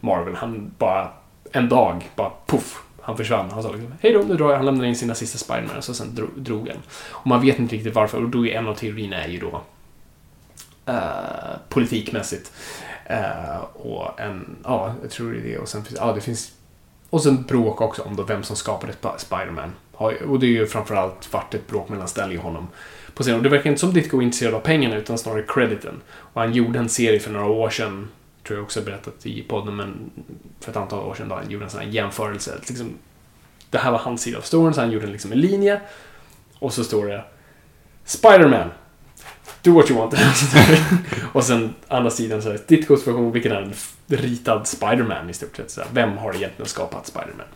Marvel. 0.00 0.34
Han 0.34 0.74
bara 0.78 1.10
en 1.52 1.68
dag, 1.68 2.10
bara 2.16 2.32
puff, 2.46 2.82
han 3.00 3.16
försvann. 3.16 3.50
Han 3.50 3.62
sa 3.62 3.72
liksom 3.72 3.94
hej 4.00 4.12
då, 4.12 4.20
nu 4.20 4.34
drar 4.36 4.50
jag. 4.50 4.56
Han 4.56 4.66
lämnade 4.66 4.88
in 4.88 4.96
sina 4.96 5.14
sista 5.14 5.38
Spiderman 5.38 5.76
och 5.76 5.84
sen 5.84 6.14
drog, 6.14 6.30
drog 6.36 6.68
han. 6.68 6.78
Och 7.10 7.26
man 7.26 7.40
vet 7.40 7.58
inte 7.58 7.74
riktigt 7.74 7.94
varför. 7.94 8.22
Och 8.22 8.28
då 8.28 8.46
är 8.46 8.54
en 8.58 8.68
av 8.68 8.74
teorierna 8.74 9.24
är 9.24 9.28
ju 9.28 9.38
då 9.38 9.62
eh, 10.86 11.58
politikmässigt. 11.68 12.52
Eh, 13.06 13.60
och 13.72 14.20
en, 14.20 14.56
ja, 14.64 14.94
jag 15.02 15.10
tror 15.10 15.32
det 15.32 15.38
är 15.38 15.42
det. 15.42 15.58
Och 15.58 15.68
sen 15.68 15.84
finns, 15.84 15.98
ja, 16.00 16.12
det 16.12 16.20
finns 16.20 16.52
och 17.10 17.22
sen 17.22 17.42
bråk 17.42 17.80
också 17.80 18.02
om 18.02 18.16
då 18.16 18.22
vem 18.22 18.42
som 18.42 18.56
skapade 18.56 18.92
Sp- 18.92 19.18
Spiderman. 19.18 19.72
Och 19.98 20.38
det 20.38 20.46
är 20.46 20.50
ju 20.50 20.66
framförallt 20.66 21.32
varit 21.32 21.54
ett 21.54 21.66
bråk 21.66 21.88
mellan 21.88 22.08
Stanley 22.08 22.38
och 22.38 22.44
honom. 22.44 22.68
På 23.14 23.22
scenen. 23.22 23.38
Och 23.38 23.42
det 23.42 23.48
verkar 23.48 23.70
inte 23.70 23.80
som 23.80 23.92
Ditko 23.92 24.18
är 24.18 24.22
intresserad 24.22 24.54
av 24.54 24.60
pengarna 24.60 24.96
utan 24.96 25.18
snarare 25.18 25.44
crediten. 25.48 26.00
Och 26.10 26.40
han 26.40 26.52
gjorde 26.52 26.78
en 26.78 26.88
serie 26.88 27.20
för 27.20 27.30
några 27.30 27.46
år 27.46 27.70
sedan, 27.70 28.08
tror 28.46 28.58
jag 28.58 28.64
också 28.64 28.82
berättat 28.82 29.26
i 29.26 29.42
podden, 29.42 29.76
men 29.76 30.10
för 30.60 30.70
ett 30.70 30.76
antal 30.76 30.98
år 31.04 31.14
sedan 31.14 31.28
då 31.28 31.34
han 31.34 31.50
gjorde 31.50 31.64
en 31.64 31.70
sån 31.70 31.80
här 31.80 31.88
jämförelse. 31.88 32.58
Liksom, 32.68 32.94
det 33.70 33.78
här 33.78 33.90
var 33.90 33.98
hans 33.98 34.22
sida 34.22 34.38
av 34.38 34.42
storyn, 34.42 34.74
så 34.74 34.80
han 34.80 34.90
gjorde 34.90 35.06
liksom 35.06 35.32
en 35.32 35.40
linje. 35.40 35.80
Och 36.58 36.72
så 36.72 36.84
står 36.84 37.06
det 37.06 37.24
Spiderman. 38.04 38.70
Do 39.62 39.72
what 39.72 39.90
you 39.90 39.98
want. 39.98 40.14
och 41.32 41.44
sen 41.44 41.74
andra 41.88 42.10
sidan 42.10 42.42
så 42.42 42.48
är 42.48 42.52
det 42.52 42.68
Ditkos 42.68 43.06
version, 43.06 43.32
vilken 43.32 43.52
är 43.52 43.62
en 43.62 43.74
ritad 44.06 44.66
Spiderman 44.66 45.30
i 45.30 45.32
stort 45.32 45.56
sett. 45.56 45.70
Så 45.70 45.80
här, 45.80 45.88
vem 45.92 46.16
har 46.18 46.34
egentligen 46.34 46.68
skapat 46.68 47.06
Spiderman? 47.06 47.46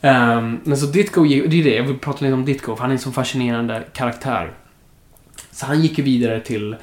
Ehm, 0.00 0.60
men 0.64 0.76
så 0.76 0.86
Ditko, 0.86 1.24
det 1.24 1.60
är 1.60 1.64
det, 1.64 1.74
jag 1.74 1.84
vill 1.84 1.98
prata 1.98 2.24
lite 2.24 2.34
om 2.34 2.44
Ditko, 2.44 2.76
för 2.76 2.82
han 2.82 2.90
är 2.90 2.94
en 2.94 3.00
så 3.00 3.12
fascinerande 3.12 3.84
karaktär. 3.92 4.52
Så 5.50 5.66
han 5.66 5.80
gick 5.82 5.98
ju 5.98 6.04
vidare 6.04 6.40
till 6.40 6.74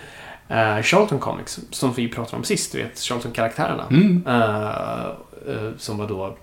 uh, 0.52 0.82
Charlton 0.84 1.20
Comics, 1.20 1.60
som 1.72 1.94
vi 1.94 2.10
pratade 2.10 2.38
om 2.38 2.44
sist, 2.44 2.72
du 2.72 2.78
vet, 2.78 3.00
Charlton-karaktärerna. 3.00 3.88
Mm. 3.90 4.24
Eh, 4.28 5.06
eh, 5.48 5.72
som 5.78 5.98
var 5.98 6.08
då 6.08 6.38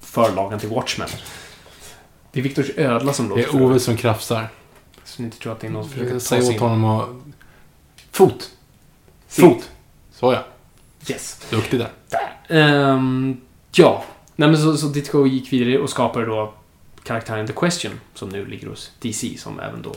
förlagen 0.00 0.58
till 0.58 0.68
Watchmen. 0.68 1.08
Det 2.32 2.40
är 2.40 2.42
Viktors 2.42 2.70
ödla 2.76 3.12
som 3.12 3.28
Det 3.28 3.30
låter 3.30 3.48
är 3.48 3.52
för 3.52 3.62
Ove 3.62 3.80
som 3.80 3.96
krafsar. 3.96 4.48
Så 5.04 5.22
ni 5.22 5.26
inte 5.26 5.38
tror 5.38 5.52
att 5.52 5.60
det 5.60 5.66
är 5.66 5.70
någon 5.70 5.84
som 5.84 5.92
försöker 5.92 6.18
Säg 6.18 6.48
åt 6.48 6.60
honom 6.60 6.84
att... 6.84 7.08
Fot! 8.10 8.50
Fot! 9.28 9.70
Så 10.12 10.32
ja. 10.32 10.44
Yes. 11.10 11.46
Duktig 11.50 11.80
där. 11.80 11.90
Ehm, 12.48 13.40
ja. 13.72 14.04
Nej, 14.36 14.48
men 14.48 14.58
så, 14.58 14.76
så 14.76 14.86
Ditko 14.86 15.26
gick 15.26 15.52
vidare 15.52 15.78
och 15.78 15.90
skapade 15.90 16.26
då 16.26 16.54
karaktären 17.02 17.46
The 17.46 17.52
Question, 17.52 18.00
som 18.14 18.28
nu 18.28 18.46
ligger 18.46 18.68
hos 18.68 18.92
DC, 19.00 19.36
som 19.38 19.60
även 19.60 19.82
då 19.82 19.94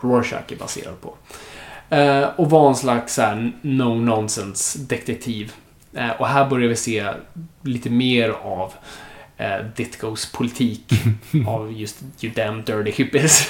Rorschach 0.00 0.52
är 0.52 0.56
baserad 0.56 1.00
på. 1.00 1.14
Eh, 1.94 2.28
och 2.36 2.50
var 2.50 2.68
en 2.68 2.76
slags 2.76 3.14
så 3.14 3.22
här, 3.22 3.52
no-nonsense 3.62 4.78
detektiv. 4.78 5.52
Eh, 5.92 6.10
och 6.10 6.28
här 6.28 6.50
börjar 6.50 6.68
vi 6.68 6.76
se 6.76 7.08
lite 7.62 7.90
mer 7.90 8.28
av 8.30 8.72
eh, 9.36 9.64
Ditkos 9.76 10.32
politik 10.32 10.92
av 11.46 11.72
just 11.72 12.02
You 12.20 12.32
damn 12.34 12.64
dirty 12.64 12.90
hippies. 12.90 13.48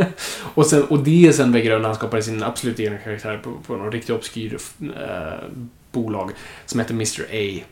och, 0.54 0.66
sen, 0.66 0.84
och 0.84 0.98
det 0.98 1.32
sen 1.32 1.52
väger 1.52 1.70
över 1.70 1.80
när 1.80 1.88
han 1.88 1.96
skapade 1.96 2.22
sin 2.22 2.42
absolut 2.42 2.80
egna 2.80 2.98
karaktär 2.98 3.40
på, 3.44 3.52
på 3.66 3.76
någon 3.76 3.92
riktigt 3.92 4.16
obskyr 4.16 4.58
eh, 4.80 5.48
bolag 5.92 6.30
som 6.66 6.80
heter 6.80 6.94
Mr. 6.94 7.22
A. 7.32 7.64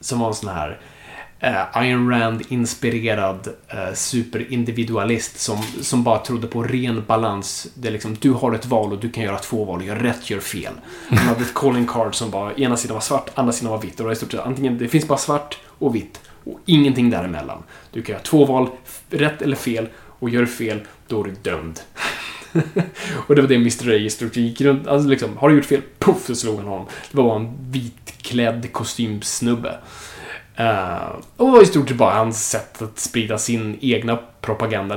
Som 0.00 0.18
var 0.18 0.28
en 0.28 0.34
sån 0.34 0.48
här 0.48 0.80
eh, 1.40 1.86
Iron 1.88 2.10
Rand-inspirerad 2.10 3.48
eh, 3.68 3.94
superindividualist 3.94 5.40
som, 5.40 5.62
som 5.82 6.04
bara 6.04 6.18
trodde 6.18 6.46
på 6.46 6.62
ren 6.62 7.04
balans. 7.06 7.66
Det 7.74 7.88
är 7.88 7.92
liksom, 7.92 8.16
du 8.20 8.32
har 8.32 8.52
ett 8.52 8.66
val 8.66 8.92
och 8.92 9.00
du 9.00 9.10
kan 9.10 9.24
göra 9.24 9.38
två 9.38 9.64
val, 9.64 9.84
gör 9.84 9.96
rätt, 9.96 10.30
gör 10.30 10.40
fel. 10.40 10.72
Han 11.08 11.18
hade 11.18 11.42
ett 11.42 11.54
calling 11.54 11.86
card 11.86 12.14
som 12.14 12.30
var, 12.30 12.60
ena 12.60 12.76
sidan 12.76 12.94
var 12.94 13.00
svart, 13.00 13.30
andra 13.34 13.52
sidan 13.52 13.72
var 13.72 13.80
vitt. 13.80 13.92
Och 13.92 13.96
det 13.96 14.04
var 14.04 14.12
i 14.12 14.16
stort 14.16 14.30
sett 14.30 14.40
antingen, 14.40 14.78
det 14.78 14.88
finns 14.88 15.08
bara 15.08 15.18
svart 15.18 15.58
och 15.78 15.94
vitt. 15.94 16.20
Och 16.44 16.60
ingenting 16.66 17.10
däremellan. 17.10 17.62
Du 17.92 18.02
kan 18.02 18.12
göra 18.12 18.22
två 18.22 18.44
val, 18.44 18.68
rätt 19.10 19.42
eller 19.42 19.56
fel. 19.56 19.88
Och 20.20 20.30
gör 20.30 20.40
du 20.40 20.46
fel, 20.46 20.80
då 21.06 21.20
är 21.20 21.24
du 21.24 21.30
dömd. 21.30 21.80
och 23.26 23.34
det 23.34 23.42
var 23.42 23.48
det 23.48 23.54
Mr. 23.54 23.90
A 23.90 23.94
i 23.94 24.10
stort 24.10 24.36
gick 24.36 24.60
runt. 24.60 24.86
Alltså 24.86 25.08
liksom, 25.08 25.36
har 25.36 25.48
du 25.48 25.56
gjort 25.56 25.64
fel, 25.64 25.82
puff, 25.98 26.26
så 26.26 26.34
slog 26.34 26.56
han 26.56 26.66
honom. 26.66 26.86
Det 27.10 27.16
var 27.16 27.24
bara 27.24 27.40
en 27.40 27.70
vitklädd 27.70 28.72
kostymsnubbe. 28.72 29.78
Uh, 30.60 31.16
och 31.36 31.46
det 31.46 31.52
var 31.52 31.62
i 31.62 31.66
stort 31.66 31.88
sett 31.88 31.98
bara 31.98 32.14
hans 32.14 32.50
sätt 32.50 32.82
att 32.82 32.98
sprida 32.98 33.38
sin 33.38 33.78
egna 33.80 34.18
propaganda. 34.40 34.96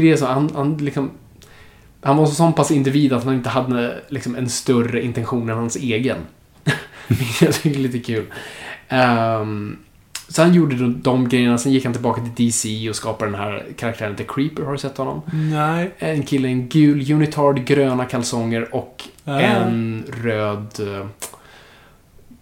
Det 0.00 0.10
är 0.10 0.16
så, 0.16 0.26
han, 0.26 0.50
han, 0.54 0.76
liksom, 0.76 1.10
han 2.02 2.16
var 2.16 2.26
så 2.26 2.52
pass 2.52 2.70
individ 2.70 3.12
att 3.12 3.24
han 3.24 3.34
inte 3.34 3.48
hade 3.48 4.00
liksom, 4.08 4.34
en 4.36 4.48
större 4.48 5.04
intention 5.04 5.50
än 5.50 5.56
hans 5.56 5.76
egen. 5.76 6.18
Jag 7.40 7.54
tycker 7.54 7.78
är 7.78 7.82
lite 7.82 7.98
kul. 7.98 8.26
Ehm, 8.88 9.78
så 10.28 10.42
han 10.42 10.54
gjorde 10.54 10.76
de, 10.76 11.02
de 11.02 11.28
grejerna, 11.28 11.58
sen 11.58 11.72
gick 11.72 11.84
han 11.84 11.92
tillbaka 11.92 12.22
till 12.22 12.46
DC 12.46 12.88
och 12.90 12.96
skapade 12.96 13.30
den 13.30 13.40
här 13.40 13.66
karaktären 13.76 14.16
The 14.16 14.24
Creeper, 14.24 14.62
har 14.62 14.72
du 14.72 14.78
sett 14.78 14.96
honom? 14.98 15.22
Nej. 15.32 15.94
En 15.98 16.22
kille 16.22 16.48
i 16.48 16.52
en 16.52 16.68
gul 16.68 17.12
unitard, 17.12 17.64
gröna 17.64 18.04
kalsonger 18.04 18.74
och 18.74 19.08
Ah. 19.24 19.40
en 19.40 20.04
röd 20.22 20.80
uh, 20.80 21.06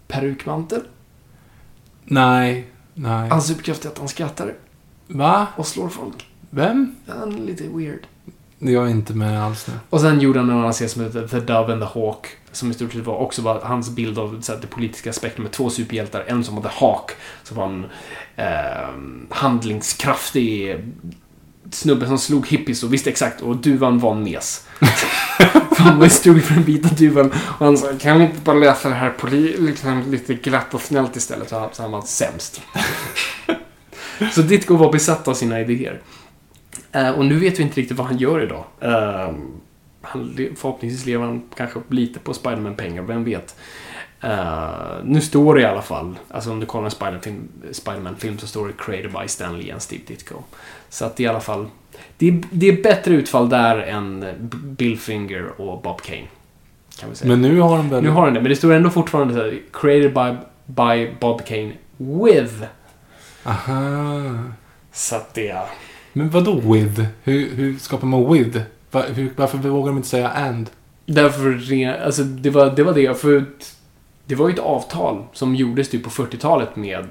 perukmantel. 0.07 0.81
Nej. 2.03 2.67
Nej. 2.93 3.29
Hans 3.29 3.47
superkraft 3.47 3.85
är 3.85 3.89
att 3.89 3.97
han 3.97 4.07
skrattar 4.07 4.53
Va? 5.07 5.47
och 5.55 5.67
slår 5.67 5.89
folk. 5.89 6.27
Vem? 6.53 6.95
Han 7.07 7.35
är 7.35 7.45
lite 7.45 7.63
weird. 7.63 8.07
Jag 8.59 8.85
är 8.85 8.89
inte 8.91 9.13
med 9.13 9.43
alls 9.43 9.67
nu. 9.67 9.73
Och 9.89 10.01
sen 10.01 10.19
gjorde 10.19 10.39
han 10.39 10.49
en 10.49 10.57
annan 10.57 10.73
serie 10.73 10.89
som 10.89 11.03
heter 11.03 11.27
The 11.27 11.39
Dove 11.39 11.73
and 11.73 11.81
the 11.81 11.99
Hawk. 11.99 12.27
Som 12.51 12.71
i 12.71 12.73
stort 12.73 12.93
sett 12.93 13.05
var 13.05 13.17
också 13.17 13.41
var 13.41 13.59
hans 13.59 13.89
bild 13.89 14.19
av 14.19 14.41
så 14.41 14.51
här, 14.53 14.59
det 14.61 14.67
politiska 14.67 15.13
spektrumet 15.13 15.49
med 15.49 15.51
två 15.51 15.69
superhjältar. 15.69 16.25
En 16.27 16.43
som 16.43 16.55
hade 16.55 16.69
Hawk, 16.69 17.11
som 17.43 17.57
var 17.57 17.65
en 17.65 17.85
eh, 18.35 18.89
handlingskraftig 19.29 20.77
snubbe 21.71 22.07
som 22.07 22.17
slog 22.17 22.47
hippies 22.47 22.83
och 22.83 22.93
visste 22.93 23.09
exakt. 23.09 23.41
Och 23.41 23.57
duvan 23.57 23.99
var 23.99 24.11
en 24.11 24.23
mes. 24.23 24.67
han 25.77 25.99
var 25.99 26.07
stod 26.07 26.43
för 26.43 26.53
den 26.53 26.63
vita 26.63 26.89
duvan 26.95 27.31
och 27.31 27.65
han 27.65 27.77
sa 27.77 27.87
kan 27.99 28.17
vi 28.17 28.25
inte 28.25 28.41
bara 28.41 28.55
läsa 28.57 28.89
det 28.89 28.95
här 28.95 29.09
på 29.09 29.27
li- 29.27 29.55
liksom, 29.59 30.11
lite 30.11 30.33
glatt 30.33 30.73
och 30.73 30.81
snällt 30.81 31.15
istället? 31.15 31.49
Så 31.49 31.59
han, 31.59 31.69
så 31.73 31.81
han 31.81 31.91
var 31.91 32.01
sämst. 32.01 32.61
så 34.33 34.41
Ditko 34.41 34.75
var 34.75 34.91
besatt 34.91 35.27
av 35.27 35.33
sina 35.33 35.61
idéer. 35.61 36.01
Eh, 36.91 37.09
och 37.09 37.25
nu 37.25 37.39
vet 37.39 37.59
vi 37.59 37.63
inte 37.63 37.81
riktigt 37.81 37.97
vad 37.97 38.07
han 38.07 38.17
gör 38.17 38.43
idag. 38.43 38.63
Eh, 38.79 39.33
han, 40.01 40.35
förhoppningsvis 40.55 41.05
lever 41.05 41.25
han 41.25 41.41
kanske 41.55 41.79
lite 41.89 42.19
på 42.19 42.33
Spiderman-pengar, 42.33 43.01
vem 43.01 43.23
vet. 43.23 43.55
Eh, 44.21 44.69
nu 45.03 45.21
står 45.21 45.55
det 45.55 45.61
i 45.61 45.65
alla 45.65 45.81
fall, 45.81 46.19
alltså 46.29 46.51
om 46.51 46.59
du 46.59 46.65
kollar 46.65 46.85
en 46.85 47.49
Spider-Man-film 47.71 48.37
så 48.37 48.47
står 48.47 48.67
det 48.67 48.73
created 48.77 49.11
by 49.11 49.27
Stan 49.27 49.59
Lee 49.59 49.71
and 49.73 49.81
Steve 49.81 50.03
Ditko. 50.07 50.35
Så 50.89 51.05
att 51.05 51.19
i 51.19 51.27
alla 51.27 51.39
fall, 51.39 51.67
det 52.17 52.27
är, 52.27 52.41
det 52.51 52.67
är 52.67 52.83
bättre 52.83 53.13
utfall 53.13 53.49
där 53.49 53.77
än 53.77 54.25
Bill 54.51 54.99
Finger 54.99 55.61
och 55.61 55.81
Bob 55.81 56.01
Kane. 56.01 56.27
Kan 56.99 57.09
vi 57.09 57.15
säga. 57.15 57.29
Men 57.29 57.41
nu 57.41 57.59
har 57.59 57.77
de 57.77 57.89
väl... 57.89 58.03
nu 58.03 58.09
har 58.09 58.25
den 58.25 58.33
det, 58.33 58.41
men 58.41 58.49
det 58.49 58.55
står 58.55 58.73
ändå 58.73 58.89
fortfarande 58.89 59.33
så 59.33 59.57
created 59.79 60.13
by, 60.13 60.35
by 60.65 61.15
Bob 61.19 61.45
Kane 61.45 61.71
with. 61.97 62.63
Aha. 63.43 64.39
Så 64.91 65.15
att 65.15 65.33
det 65.33 65.49
är... 65.49 65.65
Men 66.13 66.29
vad 66.29 66.45
då 66.45 66.59
with? 66.59 67.01
Hur, 67.23 67.55
hur 67.55 67.77
skapar 67.77 68.07
man 68.07 68.33
with? 68.33 68.59
Va, 68.91 69.01
hur, 69.01 69.31
varför 69.35 69.57
vågar 69.57 69.87
de 69.87 69.97
inte 69.97 70.09
säga 70.09 70.29
and? 70.29 70.69
Därför, 71.05 71.87
alltså 72.05 72.23
det 72.23 72.49
var 72.49 72.75
det, 72.75 72.83
var 72.83 72.93
det 72.93 73.21
för 73.21 73.45
det 74.25 74.35
var 74.35 74.47
ju 74.47 74.53
ett 74.53 74.59
avtal 74.59 75.23
som 75.33 75.55
gjordes 75.55 75.89
typ 75.89 76.03
på 76.03 76.09
40-talet 76.09 76.75
med 76.75 77.07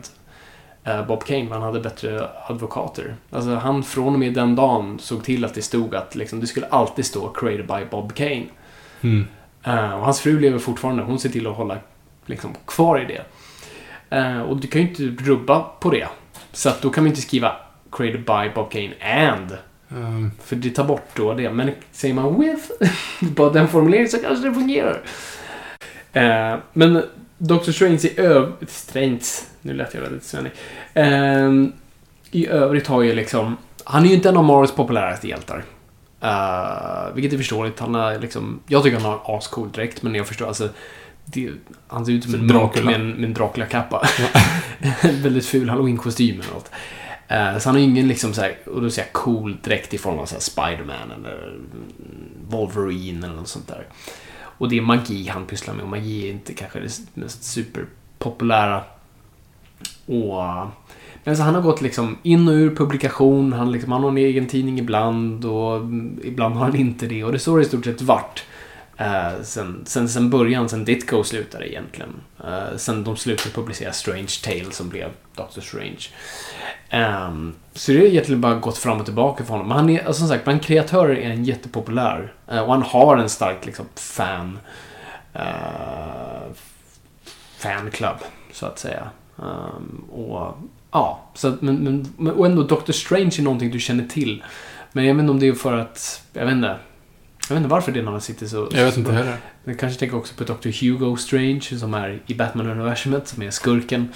eh, 0.84 1.06
Bob 1.06 1.24
Kane, 1.24 1.48
han 1.50 1.62
hade 1.62 1.80
bättre 1.80 2.28
advokater. 2.46 3.14
Alltså 3.30 3.54
han 3.54 3.82
från 3.82 4.12
och 4.12 4.18
med 4.18 4.34
den 4.34 4.56
dagen 4.56 4.98
såg 4.98 5.24
till 5.24 5.44
att 5.44 5.54
det 5.54 5.62
stod 5.62 5.94
att 5.94 6.14
liksom, 6.14 6.40
det 6.40 6.46
skulle 6.46 6.66
alltid 6.66 7.06
stå 7.06 7.28
created 7.28 7.66
by 7.66 7.84
Bob 7.90 8.14
Kane. 8.14 8.44
Mm. 9.00 9.26
Eh, 9.62 9.92
och 9.92 10.04
hans 10.04 10.20
fru 10.20 10.40
lever 10.40 10.58
fortfarande, 10.58 11.02
hon 11.02 11.18
ser 11.18 11.28
till 11.28 11.46
att 11.46 11.56
hålla 11.56 11.78
liksom, 12.26 12.54
kvar 12.66 13.00
i 13.00 13.04
det. 13.04 13.22
Eh, 14.16 14.40
och 14.40 14.56
du 14.56 14.68
kan 14.68 14.82
ju 14.82 14.88
inte 14.88 15.02
rubba 15.24 15.60
på 15.60 15.90
det. 15.90 16.08
Så 16.52 16.68
att 16.68 16.82
då 16.82 16.90
kan 16.90 17.04
man 17.04 17.08
inte 17.08 17.22
skriva 17.22 17.56
created 17.92 18.24
by 18.24 18.50
Bob 18.54 18.70
Kane 18.72 18.94
and 19.02 19.58
Um, 19.94 20.30
för 20.44 20.56
det 20.56 20.70
tar 20.70 20.84
bort 20.84 21.08
då 21.14 21.34
det. 21.34 21.50
Men 21.50 21.70
säger 21.92 22.14
man 22.14 22.40
with, 22.40 22.70
bara 23.20 23.50
den 23.50 23.68
formuleringen 23.68 24.08
så 24.08 24.18
kanske 24.18 24.48
det 24.48 24.54
fungerar. 24.54 25.00
Eh, 26.12 26.58
men 26.72 27.02
Doctor 27.38 27.72
Strange 27.72 28.00
i 28.02 28.20
övrigt... 28.20 28.70
Strange. 28.70 29.20
Nu 29.62 29.72
lät 29.72 29.94
jag 29.94 30.00
väldigt 30.00 30.24
svennig. 30.24 30.52
Eh, 30.94 31.50
I 32.30 32.46
övrigt 32.46 32.86
har 32.86 33.02
ju 33.02 33.14
liksom... 33.14 33.56
Han 33.84 34.04
är 34.04 34.08
ju 34.08 34.14
inte 34.14 34.28
en 34.28 34.36
av 34.36 34.44
Marvels 34.44 34.72
populäraste 34.72 35.28
hjältar. 35.28 35.64
Uh, 36.24 37.14
vilket 37.14 37.32
är 37.32 37.36
förståeligt. 37.36 37.80
Han 37.80 37.94
har 37.94 38.18
liksom... 38.18 38.60
Jag 38.66 38.82
tycker 38.82 39.00
han 39.00 39.10
har 39.10 39.36
ascool 39.38 39.72
dräkt, 39.72 40.02
men 40.02 40.14
jag 40.14 40.26
förstår 40.26 40.46
alltså... 40.46 40.68
Det, 41.24 41.50
han 41.88 42.06
ser 42.06 42.12
ut 42.12 42.24
som 42.24 42.34
en 42.34 42.48
Dracula. 42.48 42.62
munk 42.62 42.84
med 42.84 42.94
en, 42.94 43.10
med 43.10 43.24
en 43.24 43.34
Dracula-kappa. 43.34 44.08
väldigt 45.02 45.46
ful 45.46 45.70
halloween-kostym 45.70 46.40
eller 46.40 46.52
något. 46.52 46.70
Eh, 47.30 47.58
så 47.58 47.68
han 47.68 47.74
har 47.74 47.80
ju 47.80 47.88
ingen 47.88 48.08
liksom 48.08 48.34
så 48.34 48.40
här, 48.40 48.58
och 48.66 48.82
då 48.82 48.90
säger 48.90 49.08
jag 49.08 49.12
cool 49.12 49.56
dräkt 49.62 49.94
i 49.94 49.98
form 49.98 50.18
av 50.18 50.26
så 50.26 50.34
här 50.34 50.40
Spiderman 50.40 51.10
eller 51.16 51.58
Wolverine 52.48 53.26
eller 53.26 53.36
något 53.36 53.48
sånt 53.48 53.68
där. 53.68 53.86
Och 54.40 54.68
det 54.68 54.78
är 54.78 54.82
magi 54.82 55.28
han 55.28 55.46
pysslar 55.46 55.74
med 55.74 55.82
och 55.82 55.90
magi 55.90 56.28
är 56.28 56.32
inte 56.32 56.54
kanske 56.54 56.80
det 56.80 56.90
mest 57.14 57.44
superpopulära. 57.44 58.82
Och, 60.06 60.42
men 61.24 61.36
så 61.36 61.42
han 61.42 61.54
har 61.54 61.62
gått 61.62 61.80
liksom 61.80 62.18
in 62.22 62.48
och 62.48 62.54
ur 62.54 62.76
publikation, 62.76 63.52
han, 63.52 63.72
liksom, 63.72 63.92
han 63.92 64.02
har 64.02 64.10
en 64.10 64.18
egen 64.18 64.46
tidning 64.46 64.78
ibland 64.78 65.44
och 65.44 65.80
ibland 66.24 66.54
har 66.54 66.64
han 66.64 66.76
inte 66.76 67.06
det 67.06 67.24
och 67.24 67.32
det 67.32 67.38
står 67.38 67.60
i 67.60 67.64
stort 67.64 67.84
sett 67.84 68.02
vart. 68.02 68.44
Eh, 69.00 69.42
sen, 69.42 69.82
sen, 69.86 70.08
sen 70.08 70.30
början, 70.30 70.68
sen 70.68 70.84
Ditko 70.84 71.24
slutade 71.24 71.72
egentligen. 71.72 72.20
Uh, 72.44 72.76
sen 72.76 73.04
de 73.04 73.16
slutade 73.16 73.50
publicera 73.54 73.92
Strange 73.92 74.28
Tale 74.44 74.70
som 74.70 74.88
blev 74.88 75.10
Doctor 75.36 75.62
Strange. 75.62 76.06
Um, 76.92 77.54
så 77.72 77.92
det 77.92 77.98
har 77.98 78.06
egentligen 78.06 78.40
bara 78.40 78.54
gått 78.54 78.78
fram 78.78 78.98
och 78.98 79.04
tillbaka 79.04 79.44
för 79.44 79.52
honom. 79.52 79.68
Men 79.68 79.76
han 79.76 79.90
är, 79.90 80.06
alltså, 80.06 80.20
som 80.20 80.28
sagt, 80.28 80.44
bland 80.44 80.62
kreatörer 80.62 81.16
är 81.16 81.28
han 81.28 81.44
jättepopulär. 81.44 82.32
Uh, 82.52 82.60
och 82.60 82.72
han 82.72 82.82
har 82.82 83.16
en 83.16 83.28
stark 83.28 83.66
liksom, 83.66 83.86
fan... 83.94 84.58
Uh, 85.36 86.52
fanclub, 87.58 88.16
så 88.52 88.66
att 88.66 88.78
säga. 88.78 89.10
Um, 89.36 90.04
och 90.10 90.58
ja, 90.90 91.20
så 91.34 91.48
att, 91.48 91.62
men, 91.62 92.06
men, 92.16 92.34
och 92.34 92.46
ändå 92.46 92.62
Doctor 92.62 92.92
Strange 92.92 93.34
är 93.38 93.42
någonting 93.42 93.70
du 93.70 93.80
känner 93.80 94.04
till. 94.04 94.44
Men 94.92 95.04
jag 95.04 95.14
vet 95.14 95.20
inte 95.20 95.30
om 95.30 95.40
det 95.40 95.48
är 95.48 95.52
för 95.52 95.78
att, 95.78 96.22
jag 96.32 96.44
vet 96.44 96.52
inte. 96.52 96.76
Jag 97.50 97.54
vet 97.54 97.62
inte 97.64 97.70
varför 97.74 97.92
det 97.92 98.02
namnet 98.02 98.22
sitter 98.22 98.46
så... 98.46 98.68
jag 98.72 98.84
vet 98.84 98.96
inte 98.96 99.12
heller. 99.12 99.36
Jag 99.64 99.78
kanske 99.78 99.98
tänker 99.98 100.16
också 100.16 100.34
på 100.34 100.44
Dr. 100.44 100.80
Hugo 100.80 101.16
Strange 101.16 101.60
som 101.60 101.94
är 101.94 102.22
i 102.26 102.34
Batman-universumet, 102.34 103.28
som 103.28 103.42
är 103.42 103.50
skurken. 103.50 104.08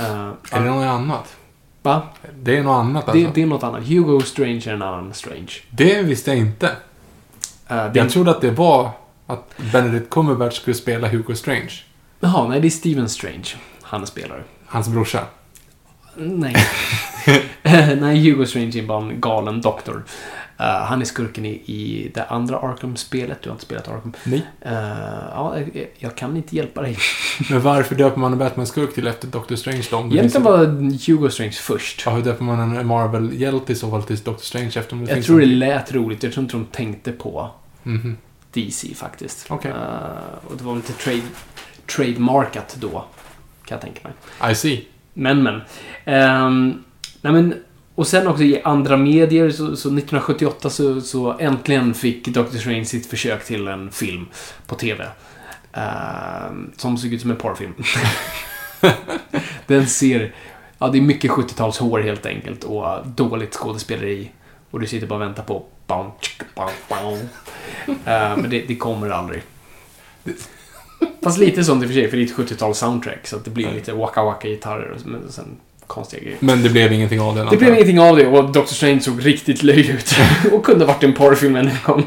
Uh, 0.00 0.04
Är 0.50 0.60
det 0.60 0.70
något 0.70 0.84
annat? 0.84 1.36
Va? 1.82 2.02
Det 2.42 2.56
är 2.56 2.62
något 2.62 2.80
annat 2.84 3.08
alltså. 3.08 3.24
Det, 3.26 3.34
det 3.34 3.42
är 3.42 3.46
något 3.46 3.62
annat. 3.62 3.84
Hugo 3.88 4.20
Strange 4.20 4.62
är 4.66 4.72
en 4.72 4.82
annan 4.82 5.14
Strange. 5.14 5.52
Det 5.70 6.02
visste 6.02 6.30
jag 6.30 6.38
inte. 6.38 6.66
Uh, 7.70 7.90
Jag 7.94 8.10
trodde 8.10 8.30
att 8.30 8.40
det 8.40 8.50
var 8.50 8.90
att 9.26 9.54
Benedict 9.72 10.10
Cumberbatch 10.10 10.56
skulle 10.56 10.74
spela 10.74 11.08
Hugo 11.08 11.34
Strange. 11.34 11.72
Jaha, 12.20 12.48
nej 12.48 12.60
det 12.60 12.68
är 12.68 12.70
Steven 12.70 13.08
Strange. 13.08 13.48
Han 13.82 14.06
spelar. 14.06 14.44
Hans 14.66 14.88
brorsa. 14.88 15.20
Nej. 16.16 16.56
Nej, 18.00 18.30
Hugo 18.30 18.46
Strange 18.46 18.78
är 18.78 18.86
bara 18.86 19.02
en 19.02 19.20
galen 19.20 19.60
doktor. 19.60 20.04
Eh, 20.60 20.64
han 20.66 21.00
är 21.00 21.04
skurken 21.04 21.46
i, 21.46 21.50
i 21.50 22.10
det 22.14 22.24
andra 22.24 22.58
Arkham-spelet. 22.58 23.42
Du 23.42 23.48
har 23.48 23.54
inte 23.54 23.64
spelat 23.64 23.88
Arkham. 23.88 24.12
Nej. 24.24 24.46
Eh, 24.60 24.72
ja, 25.34 25.56
jag, 25.72 25.86
jag 25.98 26.16
kan 26.16 26.36
inte 26.36 26.56
hjälpa 26.56 26.82
dig. 26.82 26.96
Men 27.50 27.60
varför 27.60 27.94
döper 27.94 28.20
man 28.20 28.32
en 28.32 28.38
Batman-skurk 28.38 28.94
till 28.94 29.06
efter 29.06 29.28
Doctor 29.28 29.56
Strange 29.56 29.84
då? 29.90 29.98
Egentligen 29.98 30.42
var 30.42 30.66
Hugo 31.06 31.30
Strange 31.30 31.52
först. 31.52 32.02
Ja, 32.06 32.12
hur 32.12 32.22
döper 32.22 32.44
man 32.44 32.76
en 32.76 32.86
Marvel-hjälte 32.86 33.72
i 33.72 33.76
så 33.76 33.90
fall 33.90 34.02
till 34.02 34.16
Doctor 34.16 34.44
Strange 34.44 34.72
efter 34.76 34.92
om 34.92 35.04
det 35.04 35.12
Jag 35.16 35.24
tror 35.24 35.40
det 35.40 35.46
lät 35.46 35.92
roligt. 35.92 36.22
Jag 36.22 36.32
tror 36.32 36.42
inte 36.44 36.56
de 36.56 36.64
tänkte 36.66 37.12
på 37.12 37.50
Mhm. 37.82 38.16
DC 38.52 38.94
faktiskt. 38.94 39.46
Okej. 39.48 39.70
Eh, 39.70 39.76
och 40.46 40.56
det 40.58 40.64
var 40.64 40.76
lite 40.76 40.92
trade, 40.92 41.22
trademarkat 41.96 42.76
då. 42.80 42.88
Kan 43.64 43.74
jag 43.76 43.80
tänka 43.80 44.00
mig. 44.08 44.52
I 44.52 44.54
see. 44.54 44.84
Men, 45.14 45.42
men. 45.42 45.60
Ehm, 46.04 46.84
nej, 47.20 47.32
men 47.32 47.54
och 47.98 48.06
sen 48.06 48.26
också 48.26 48.42
i 48.42 48.62
andra 48.62 48.96
medier, 48.96 49.50
så, 49.50 49.56
så 49.56 49.70
1978 49.70 50.70
så, 50.70 51.00
så 51.00 51.38
äntligen 51.38 51.94
fick 51.94 52.28
Doctor 52.28 52.58
Strange 52.58 52.84
sitt 52.84 53.06
försök 53.06 53.44
till 53.44 53.68
en 53.68 53.90
film 53.90 54.26
på 54.66 54.74
TV. 54.74 55.04
Uh, 55.04 55.82
eh, 55.82 56.50
som 56.76 56.98
såg 56.98 57.12
ut 57.12 57.20
som 57.20 57.30
en 57.30 57.36
porrfilm. 57.36 57.74
Den 59.66 59.86
ser... 59.86 60.34
Ja, 60.78 60.88
det 60.88 60.98
är 60.98 61.02
mycket 61.02 61.30
70-tals 61.30 61.78
hår 61.78 62.00
helt 62.00 62.26
enkelt 62.26 62.64
och 62.64 63.06
dåligt 63.06 63.54
skådespeleri. 63.54 64.30
Och 64.70 64.80
du 64.80 64.86
sitter 64.86 65.06
bara 65.06 65.14
och 65.14 65.22
väntar 65.22 65.42
på... 65.42 65.64
Bam, 65.86 66.10
tsk, 66.20 66.42
bam, 66.54 66.70
bam. 66.88 67.12
Uh, 67.12 67.18
eh, 68.04 68.36
men 68.36 68.50
det, 68.50 68.64
det 68.68 68.76
kommer 68.76 69.10
aldrig. 69.10 69.42
Fast 71.22 71.38
lite 71.38 71.64
sånt 71.64 71.82
i 71.82 71.86
och 71.86 71.88
för 71.88 71.94
sig, 71.94 72.08
för 72.08 72.16
det 72.16 72.22
är 72.22 72.26
ett 72.26 72.50
70-tals 72.50 72.78
soundtrack. 72.78 73.26
Så 73.26 73.36
att 73.36 73.44
det 73.44 73.50
blir 73.50 73.72
lite 73.72 73.92
waka 73.92 74.22
waka 74.22 74.48
gitarrer 74.48 74.98
men 75.04 75.32
sen 75.32 75.56
konstiga 75.88 76.22
grejer. 76.22 76.36
Men 76.40 76.62
det 76.62 76.68
blev 76.68 76.92
ingenting 76.92 77.20
av 77.20 77.34
det. 77.34 77.46
Det 77.50 77.56
blev 77.56 77.74
ingenting 77.74 78.00
av 78.00 78.16
det 78.16 78.26
och 78.26 78.44
Doctor 78.52 78.74
Strange 78.74 79.00
såg 79.00 79.26
riktigt 79.26 79.62
löjlig 79.62 79.90
ut. 79.94 80.14
och 80.52 80.64
kunde 80.64 80.84
varit 80.84 81.04
en 81.04 81.12
porrfilm 81.14 81.56
en 81.56 81.70
gång. 81.86 82.04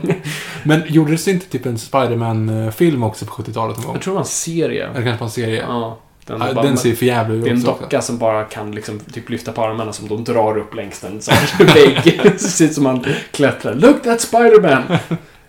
Men 0.64 0.84
gjordes 0.88 1.26
det 1.26 1.32
inte 1.32 1.46
typ 1.46 1.66
en 1.66 1.78
Spider-Man-film 1.78 3.04
också 3.04 3.26
på 3.26 3.32
70-talet 3.44 3.78
någon 3.78 3.86
gång? 3.86 3.96
Jag 3.96 4.02
tror 4.04 4.14
det 4.14 4.16
var 4.16 4.22
en 4.22 4.28
serie. 4.28 4.84
Eller 4.88 4.94
kanske 5.04 5.20
bara 5.20 5.26
en 5.26 5.32
serie? 5.32 5.62
Ja. 5.68 6.00
Den, 6.26 6.42
Ja, 6.42 6.54
bara- 6.54 6.66
den 6.66 6.78
ser 6.78 6.96
för 6.96 7.06
jävla 7.06 7.34
ut 7.36 7.44
det 7.44 7.50
är 7.50 7.54
en 7.54 7.58
också. 7.70 7.72
docka 7.82 8.02
som 8.02 8.18
bara 8.18 8.44
kan 8.44 8.72
liksom 8.72 9.00
typ 9.00 9.30
lyfta 9.30 9.52
på 9.52 9.64
armarna 9.64 9.94
som 9.94 10.08
de 10.08 10.24
drar 10.24 10.58
upp 10.58 10.76
längs 10.76 11.00
den 11.00 11.22
så 11.22 11.32
vägg. 11.60 12.20
det 12.24 12.40
ser 12.40 12.66
ut 12.66 12.74
som 12.74 12.84
man 12.84 13.06
klättrar. 13.32 13.74
Look 13.76 14.04
that 14.04 14.22
Spider-Man! 14.22 14.82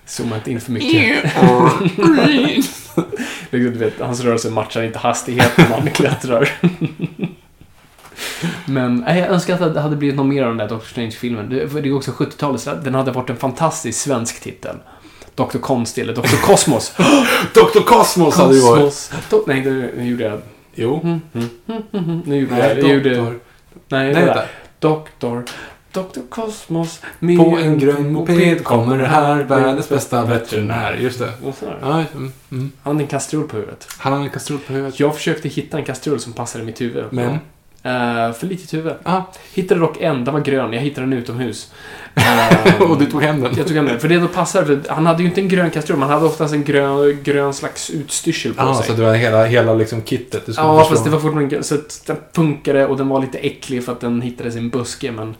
Zooma 0.07 0.37
inte 0.37 0.51
in 0.51 0.61
för 0.61 0.72
mycket. 0.72 1.24
Liksom, 3.51 3.72
du 3.72 3.78
vet, 3.78 3.93
hans 4.01 4.20
rörelse 4.20 4.51
matchar 4.51 4.83
inte 4.83 4.99
hastigheten 4.99 5.64
när 5.70 5.78
man 5.78 5.91
klättrar. 5.91 6.49
Men 8.66 9.05
jag 9.07 9.18
önskar 9.18 9.62
att 9.62 9.75
det 9.75 9.81
hade 9.81 9.97
blivit 9.97 10.16
något 10.16 10.27
mer 10.27 10.43
av 10.43 10.49
den 10.49 10.57
där 10.59 10.68
Doctor 10.68 10.89
Strange-filmen. 10.89 11.49
Det, 11.49 11.81
det 11.81 11.89
är 11.89 11.97
också 11.97 12.11
70-talet, 12.11 12.61
så 12.61 12.75
den 12.75 12.95
hade 12.95 13.12
varit 13.12 13.31
en 13.31 13.37
fantastisk 13.37 14.01
svensk 14.01 14.41
titel. 14.41 14.77
Dr. 15.35 15.59
Konstig 15.59 16.03
eller 16.03 16.14
Dr. 16.14 16.43
Kosmos. 16.43 16.93
Dr. 17.55 17.81
Cosmos 17.87 18.37
hade 18.37 18.55
ju 18.55 18.61
varit. 18.61 18.85
Kosmos. 18.85 19.12
Do- 19.31 19.45
nej, 19.47 19.61
det 19.61 19.70
nu 19.70 20.09
gjorde 20.09 20.25
jag... 20.25 20.41
Jo. 20.75 21.20
Nu 22.25 22.41
gjorde 22.41 22.55
Nej, 22.55 22.68
jag... 22.68 22.79
jag 22.79 22.89
gjorde, 22.89 23.14
doktor. 23.14 23.39
nej, 23.89 24.12
Nej, 24.12 24.25
vänta. 24.25 24.43
Doktor. 24.79 25.45
Dr. 25.93 26.20
Cosmos 26.29 27.01
med 27.18 27.39
På 27.39 27.59
en 27.59 27.79
grön 27.79 28.12
moped 28.12 28.64
kommer 28.64 28.99
här 28.99 29.43
världens 29.43 29.89
bästa 29.89 30.25
veterinär. 30.25 30.95
Just 30.95 31.18
det. 31.18 31.33
Ja, 31.81 32.05
mm, 32.14 32.33
mm. 32.53 32.73
Han 32.83 32.93
hade 32.93 33.05
en 33.05 33.09
kastrull 33.09 33.49
på 33.49 33.57
huvudet. 33.57 33.89
Han 33.99 34.12
hade 34.12 34.25
en 34.25 34.31
kastrull 34.31 34.59
på 34.59 34.73
huvudet. 34.73 35.01
Jag 35.01 35.14
försökte 35.16 35.49
hitta 35.49 35.79
en 35.79 35.85
kastrull 35.85 36.20
som 36.20 36.33
passade 36.33 36.64
mitt 36.64 36.81
huvud. 36.81 37.05
Men? 37.11 37.39
Eh, 37.85 38.33
för 38.33 38.47
litet 38.47 38.74
huvud. 38.74 38.93
Ah, 39.03 39.20
Hittade 39.55 39.80
dock 39.80 40.01
en, 40.01 40.24
den 40.24 40.35
var 40.35 40.41
grön. 40.41 40.72
Jag 40.72 40.80
hittade 40.80 41.07
den 41.07 41.12
utomhus. 41.18 41.72
Eh, 42.14 42.83
och 42.91 42.99
du 42.99 43.07
tog 43.07 43.22
hem 43.22 43.41
den? 43.41 43.55
Jag 43.57 43.66
tog 43.66 43.76
hem 43.76 43.87
den. 43.87 44.01
För 44.01 44.09
det 44.09 44.18
då 44.18 44.28
passar. 44.28 44.64
För 44.64 44.80
han 44.89 45.07
hade 45.07 45.22
ju 45.22 45.28
inte 45.28 45.41
en 45.41 45.49
grön 45.49 45.70
kastrull, 45.70 45.99
men 45.99 46.09
han 46.09 46.18
hade 46.18 46.26
oftast 46.30 46.55
en 46.55 46.64
grön, 46.64 47.18
grön 47.22 47.55
slags 47.55 47.91
utstyrsel 47.91 48.55
på 48.55 48.62
Ja, 48.62 48.74
sig. 48.74 48.87
så 48.87 48.93
det 48.93 49.03
var 49.03 49.14
hela, 49.14 49.45
hela 49.45 49.74
liksom 49.74 50.03
kittet 50.03 50.33
Ja, 50.33 50.41
förstå. 50.45 50.85
fast 50.85 51.05
det 51.05 51.11
var 51.11 51.18
fortfarande 51.20 51.62
Så 51.62 51.76
den 52.07 52.16
funkade 52.33 52.87
och 52.87 52.97
den 52.97 53.09
var 53.09 53.20
lite 53.20 53.39
äcklig 53.39 53.85
för 53.85 53.93
att 53.93 54.01
den 54.01 54.22
hittades 54.22 54.55
i 54.57 54.59
en 54.59 54.68
buske, 54.70 55.12
men... 55.12 55.35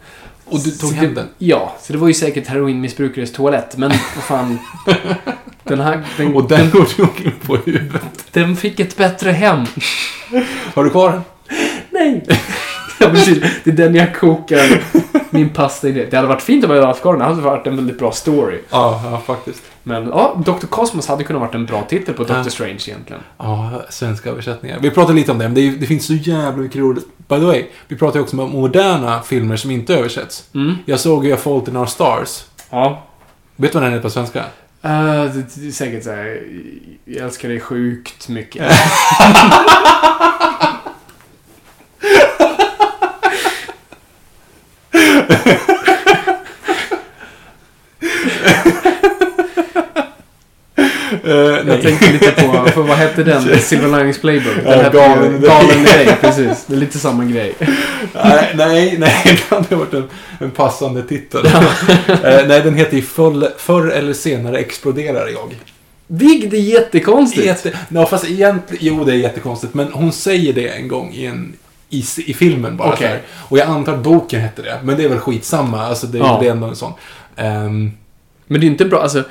Och 0.45 0.59
du 0.59 0.71
tog 0.71 0.91
hem 0.93 1.13
den? 1.13 1.27
Ja, 1.37 1.75
så 1.81 1.93
det 1.93 1.99
var 1.99 2.07
ju 2.07 2.13
säkert 2.13 2.47
heroinmissbrukares 2.47 3.31
toalett, 3.33 3.77
men 3.77 3.89
vad 3.89 4.23
fan... 4.23 4.59
Den 5.63 5.79
här... 5.79 6.01
Den, 6.17 6.35
Och 6.35 6.47
den 6.47 6.71
tog 6.71 6.85
du 6.97 7.03
in 7.25 7.31
på 7.45 7.55
huvudet. 7.55 8.01
den 8.31 8.55
fick 8.55 8.79
ett 8.79 8.97
bättre 8.97 9.31
hem. 9.31 9.65
Har 10.73 10.83
du 10.83 10.89
kvar 10.89 11.11
den? 11.11 11.21
Nej! 11.93 12.23
ja, 12.99 13.09
precis. 13.09 13.43
Det 13.63 13.71
är 13.71 13.75
den 13.75 13.95
jag 13.95 14.15
kokar 14.15 14.83
min 15.29 15.49
pasta 15.49 15.87
i 15.87 15.91
det. 15.91 16.05
Det 16.05 16.15
hade 16.15 16.27
varit 16.27 16.41
fint 16.41 16.65
om 16.65 16.69
jag 16.69 16.77
hade 16.77 16.87
haft 16.87 17.01
kvar 17.01 17.13
den. 17.13 17.19
Det 17.19 17.25
hade 17.25 17.41
varit 17.41 17.67
en 17.67 17.75
väldigt 17.75 17.99
bra 17.99 18.11
story. 18.11 18.59
Ja, 18.69 19.01
ja 19.11 19.21
faktiskt. 19.25 19.63
Men 19.83 20.07
ja, 20.07 20.41
Dr. 20.45 20.65
Cosmos 20.65 21.07
hade 21.07 21.23
kunnat 21.23 21.41
varit 21.41 21.55
en 21.55 21.65
bra 21.65 21.83
titel 21.89 22.13
på 22.13 22.23
Doctor 22.23 22.37
Ja. 22.37 22.49
Strange 22.49 22.81
egentligen. 22.87 23.21
Ja, 23.37 23.81
svenska 23.89 24.29
översättningar. 24.29 24.79
Vi 24.81 24.91
pratade 24.91 25.13
lite 25.13 25.31
om 25.31 25.37
det, 25.37 25.43
men 25.43 25.53
det, 25.53 25.67
är, 25.67 25.71
det 25.71 25.85
finns 25.85 26.05
så 26.05 26.13
jävla 26.13 26.63
mycket 26.63 26.77
roligt. 26.77 27.05
By 27.17 27.35
the 27.35 27.45
way, 27.45 27.65
vi 27.87 27.95
pratar 27.95 28.19
ju 28.19 28.23
också 28.23 28.41
om 28.41 28.49
moderna 28.51 29.21
filmer 29.21 29.55
som 29.55 29.71
inte 29.71 29.95
översätts. 29.95 30.43
Mm. 30.53 30.75
Jag 30.85 30.99
såg 30.99 31.25
ju 31.25 31.33
A 31.33 31.37
Fault 31.37 31.67
in 31.67 31.77
Our 31.77 31.85
Stars. 31.85 32.43
Ja. 32.69 33.03
Vet 33.55 33.71
du 33.71 33.75
vad 33.75 33.83
den 33.83 33.93
heter 33.93 34.03
på 34.03 34.09
svenska? 34.09 34.39
Uh, 34.39 34.43
det, 35.33 35.55
det 35.55 35.67
är 35.67 35.71
säkert 35.71 36.03
såhär, 36.03 36.43
jag 37.05 37.25
älskar 37.25 37.49
dig 37.49 37.59
sjukt 37.59 38.29
mycket. 38.29 38.71
Jag 51.67 51.81
tänkte 51.81 52.11
lite 52.11 52.31
på, 52.31 52.65
för 52.73 52.81
vad 52.81 52.97
hette 52.97 53.23
den? 53.23 53.59
Silver 53.59 53.97
Linings 53.97 54.21
Playbook. 54.21 54.55
Den 54.55 54.65
Ja, 54.65 54.83
hette 54.83 54.97
Galen 54.97 55.41
ju. 55.41 55.47
Galen 55.47 55.83
dig, 55.83 56.17
precis. 56.21 56.65
Det 56.67 56.73
är 56.75 56.77
lite 56.77 56.99
samma 56.99 57.25
grej. 57.25 57.53
nej, 58.13 58.53
nej, 58.55 58.95
nej, 58.97 59.15
det 59.49 59.55
hade 59.55 59.75
varit 59.75 59.93
en, 59.93 60.09
en 60.39 60.51
passande 60.51 61.03
titel. 61.03 61.45
eh, 61.45 62.47
nej, 62.47 62.61
den 62.61 62.75
heter 62.75 62.95
ju 62.97 63.01
förr, 63.03 63.49
förr 63.57 63.87
eller 63.91 64.13
senare 64.13 64.57
exploderar 64.57 65.27
jag. 65.27 65.55
Vilket 66.07 66.53
är 66.53 66.57
jättekonstigt. 66.57 67.45
Jätte, 67.45 67.71
no, 67.89 68.05
fast 68.05 68.25
egentligen, 68.29 68.97
jo 68.97 69.03
det 69.03 69.11
är 69.11 69.15
jättekonstigt, 69.15 69.73
men 69.73 69.87
hon 69.93 70.11
säger 70.11 70.53
det 70.53 70.67
en 70.67 70.87
gång 70.87 71.13
i 71.13 71.25
en 71.25 71.53
i, 71.89 72.03
i 72.25 72.33
filmen 72.33 72.77
bara 72.77 72.95
här. 72.95 73.21
Och 73.49 73.57
jag 73.57 73.67
antar 73.67 73.93
att 73.93 73.99
boken 74.03 74.41
hette 74.41 74.61
det, 74.61 74.79
men 74.83 74.97
det 74.97 75.03
är 75.03 75.09
väl 75.09 75.19
skitsamma. 75.19 75.85
Alltså 75.85 76.07
det, 76.07 76.17
Ja. 76.17 76.37
det 76.41 76.47
är 76.47 76.51
ändå 76.51 76.67
en 76.67 76.75
sån. 76.75 76.93
Ehm, 77.35 77.91
Men 78.47 78.61
det 78.61 78.65
är 78.65 78.69
inte 78.69 78.85
bra, 78.85 79.01
alltså 79.01 79.23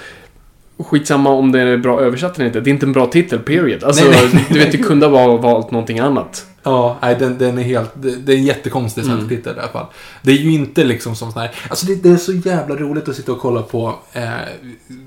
Skitsamma 0.84 1.30
om 1.30 1.52
det 1.52 1.60
är 1.60 1.76
bra 1.76 2.00
översatt 2.00 2.36
eller 2.36 2.46
inte. 2.46 2.60
Det 2.60 2.70
är 2.70 2.72
inte 2.72 2.86
en 2.86 2.92
bra 2.92 3.06
titel, 3.06 3.38
period. 3.38 3.84
Alltså, 3.84 4.04
Nej, 4.04 4.28
nej. 4.32 4.46
du 4.48 4.58
vet, 4.58 4.72
du 4.72 4.78
kunde 4.78 5.06
ha 5.06 5.36
valt 5.36 5.70
någonting 5.70 5.98
annat. 5.98 6.46
Ja, 6.64 6.98
nej, 7.02 7.16
den, 7.18 7.38
den 7.38 7.58
är 7.58 7.62
helt... 7.62 7.90
Det, 7.94 8.32
är 8.32 8.36
en 8.36 8.44
jättekonstig 8.44 9.04
svensk 9.04 9.18
Mm. 9.22 9.28
titel 9.36 9.56
i 9.56 9.60
alla 9.60 9.68
fall. 9.68 9.86
Det 10.22 10.30
är 10.32 10.36
ju 10.36 10.52
inte 10.52 10.84
liksom 10.84 11.16
som 11.16 11.32
sån 11.32 11.42
här... 11.42 11.50
Alltså 11.68 11.86
det, 11.86 11.94
det 12.02 12.08
är 12.10 12.16
så 12.16 12.32
jävla 12.32 12.76
roligt 12.76 13.08
att 13.08 13.16
sitta 13.16 13.32
och 13.32 13.40
kolla 13.40 13.62
på... 13.62 13.94
Eh, 14.12 14.22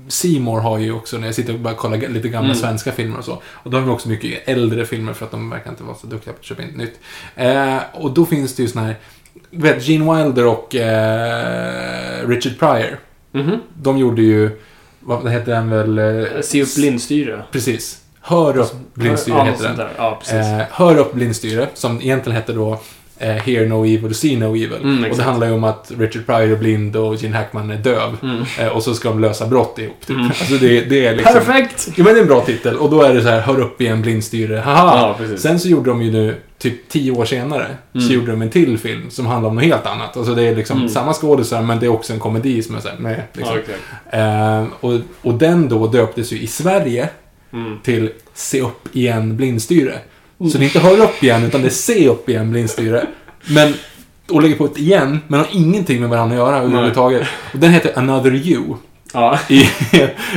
Seymour 0.08 0.60
har 0.60 0.78
ju 0.78 0.92
också, 0.92 1.18
när 1.18 1.26
jag 1.26 1.34
sitter 1.34 1.52
och 1.52 1.58
bara 1.60 1.74
kollar 1.74 1.96
lite 2.08 2.28
gamla 2.28 2.46
Mm. 2.50 2.56
svenska 2.56 2.92
filmer 2.92 3.18
och 3.18 3.24
så. 3.24 3.42
Och 3.44 3.70
då 3.70 3.76
har 3.76 3.86
de 3.86 3.90
också 3.92 4.08
mycket 4.08 4.48
äldre 4.48 4.84
filmer 4.86 5.12
för 5.12 5.24
att 5.24 5.30
de 5.30 5.50
verkar 5.50 5.70
inte 5.70 5.82
vara 5.82 5.96
så 5.96 6.06
duktiga 6.06 6.32
på 6.32 6.38
att 6.38 6.44
köpa 6.44 6.62
in 6.62 6.68
nytt. 6.68 7.00
Eh, 7.36 7.76
och 7.92 8.10
då 8.10 8.26
finns 8.26 8.54
det 8.56 8.62
ju 8.62 8.68
såna 8.68 8.86
här... 8.86 8.96
Vet, 9.50 9.88
Gene 9.88 10.16
Wilder 10.24 10.46
och 10.46 10.74
eh, 10.76 12.28
Richard 12.28 12.58
Pryor. 12.58 12.98
Mhm. 13.32 13.56
De 13.82 13.98
gjorde 13.98 14.22
ju... 14.22 14.50
Vad 15.06 15.32
heter 15.32 15.52
den 15.52 15.70
väl? 15.70 15.98
Eh, 15.98 16.40
Se 16.42 16.62
upp 16.62 16.74
blindstyre. 16.74 17.42
Precis. 17.52 17.98
Hör 18.20 18.56
upp 18.56 18.72
blindstyre 18.94 19.36
ja, 19.36 19.44
heter 19.44 19.64
den. 19.76 19.88
Ja. 19.96 20.20
Eh, 20.32 20.62
Hör 20.70 20.96
upp 20.98 21.12
blindstyre, 21.14 21.68
som 21.74 22.00
egentligen 22.02 22.36
hette 22.36 22.52
då 22.52 22.78
eh, 23.18 23.28
Hear 23.28 23.66
No 23.66 23.84
Evil, 23.84 24.14
See 24.14 24.36
No 24.36 24.44
Evil. 24.56 24.74
Mm, 24.82 25.10
och 25.10 25.16
det 25.16 25.22
handlar 25.22 25.46
ju 25.46 25.52
om 25.52 25.64
att 25.64 25.92
Richard 25.98 26.26
Pryor 26.26 26.42
är 26.52 26.56
blind 26.56 26.96
och 26.96 27.14
Gene 27.16 27.36
Hackman 27.36 27.70
är 27.70 27.76
döv. 27.76 28.16
Mm. 28.22 28.42
Eh, 28.60 28.68
och 28.68 28.82
så 28.82 28.94
ska 28.94 29.08
de 29.08 29.20
lösa 29.20 29.46
brott 29.46 29.78
ihop. 29.78 30.00
Typ. 30.06 30.16
Mm. 30.16 30.26
Alltså 30.26 30.54
det, 30.54 30.80
det 30.80 31.06
är 31.06 31.16
liksom... 31.16 31.34
Perfekt! 31.34 31.88
Jo 31.96 32.04
men 32.04 32.14
det 32.14 32.20
är 32.20 32.22
en 32.22 32.28
bra 32.28 32.40
titel. 32.40 32.76
Och 32.76 32.90
då 32.90 33.02
är 33.02 33.14
det 33.14 33.22
så 33.22 33.28
här, 33.28 33.40
Hör 33.40 33.60
upp 33.60 33.80
igen 33.80 34.02
blindstyre, 34.02 34.56
haha. 34.56 35.14
Ja. 35.30 35.36
Sen 35.36 35.60
så 35.60 35.68
gjorde 35.68 35.90
de 35.90 36.02
ju 36.02 36.12
nu, 36.12 36.34
typ 36.58 36.88
tio 36.88 37.10
år 37.12 37.24
senare, 37.24 37.66
så 37.92 37.98
Mm. 37.98 38.12
gjorde 38.12 38.30
de 38.30 38.42
en 38.42 38.50
till 38.50 38.78
film 38.78 39.10
som 39.10 39.26
handlar 39.26 39.48
om 39.50 39.54
något 39.56 39.64
helt 39.64 39.86
annat. 39.86 40.16
Alltså 40.16 40.34
det 40.34 40.42
är 40.42 40.56
liksom 40.56 40.76
Mm. 40.76 40.88
samma 40.88 41.12
skådisar, 41.12 41.62
men 41.62 41.80
det 41.80 41.86
är 41.86 41.90
också 41.90 42.12
en 42.12 42.18
komedi 42.18 42.62
som 42.62 42.74
är 42.76 42.80
såhär, 42.80 42.98
med. 42.98 43.22
Liksom. 43.32 43.56
Ja, 44.10 44.18
eh, 44.60 44.64
och, 44.80 44.92
och 45.22 45.34
den 45.34 45.68
då 45.68 45.86
döptes 45.86 46.32
ju 46.32 46.38
i 46.38 46.46
Sverige 46.46 47.08
Mm. 47.52 47.78
till 47.82 48.10
Se 48.34 48.60
upp 48.60 48.88
igen 48.96 49.36
blindstyre. 49.36 49.98
Så 50.38 50.58
det 50.58 50.64
är 50.64 50.66
inte 50.66 50.78
Hör 50.78 51.00
upp 51.00 51.22
igen, 51.22 51.44
utan 51.44 51.62
det 51.62 51.68
är 51.68 51.70
Se 51.70 52.08
upp 52.08 52.28
igen 52.28 52.50
blindstyre. 52.50 53.06
Men, 53.48 53.74
och 54.30 54.42
lägger 54.42 54.56
på 54.56 54.64
ett 54.64 54.78
igen, 54.78 55.18
men 55.28 55.40
har 55.40 55.48
ingenting 55.52 56.00
med 56.00 56.08
varandra 56.08 56.36
att 56.36 56.48
göra 56.48 56.58
överhuvudtaget. 56.62 57.28
Och 57.52 57.58
den 57.58 57.70
heter 57.70 57.98
Another 57.98 58.34
You 58.34 58.74
Ja, 59.12 59.38
i, 59.48 59.62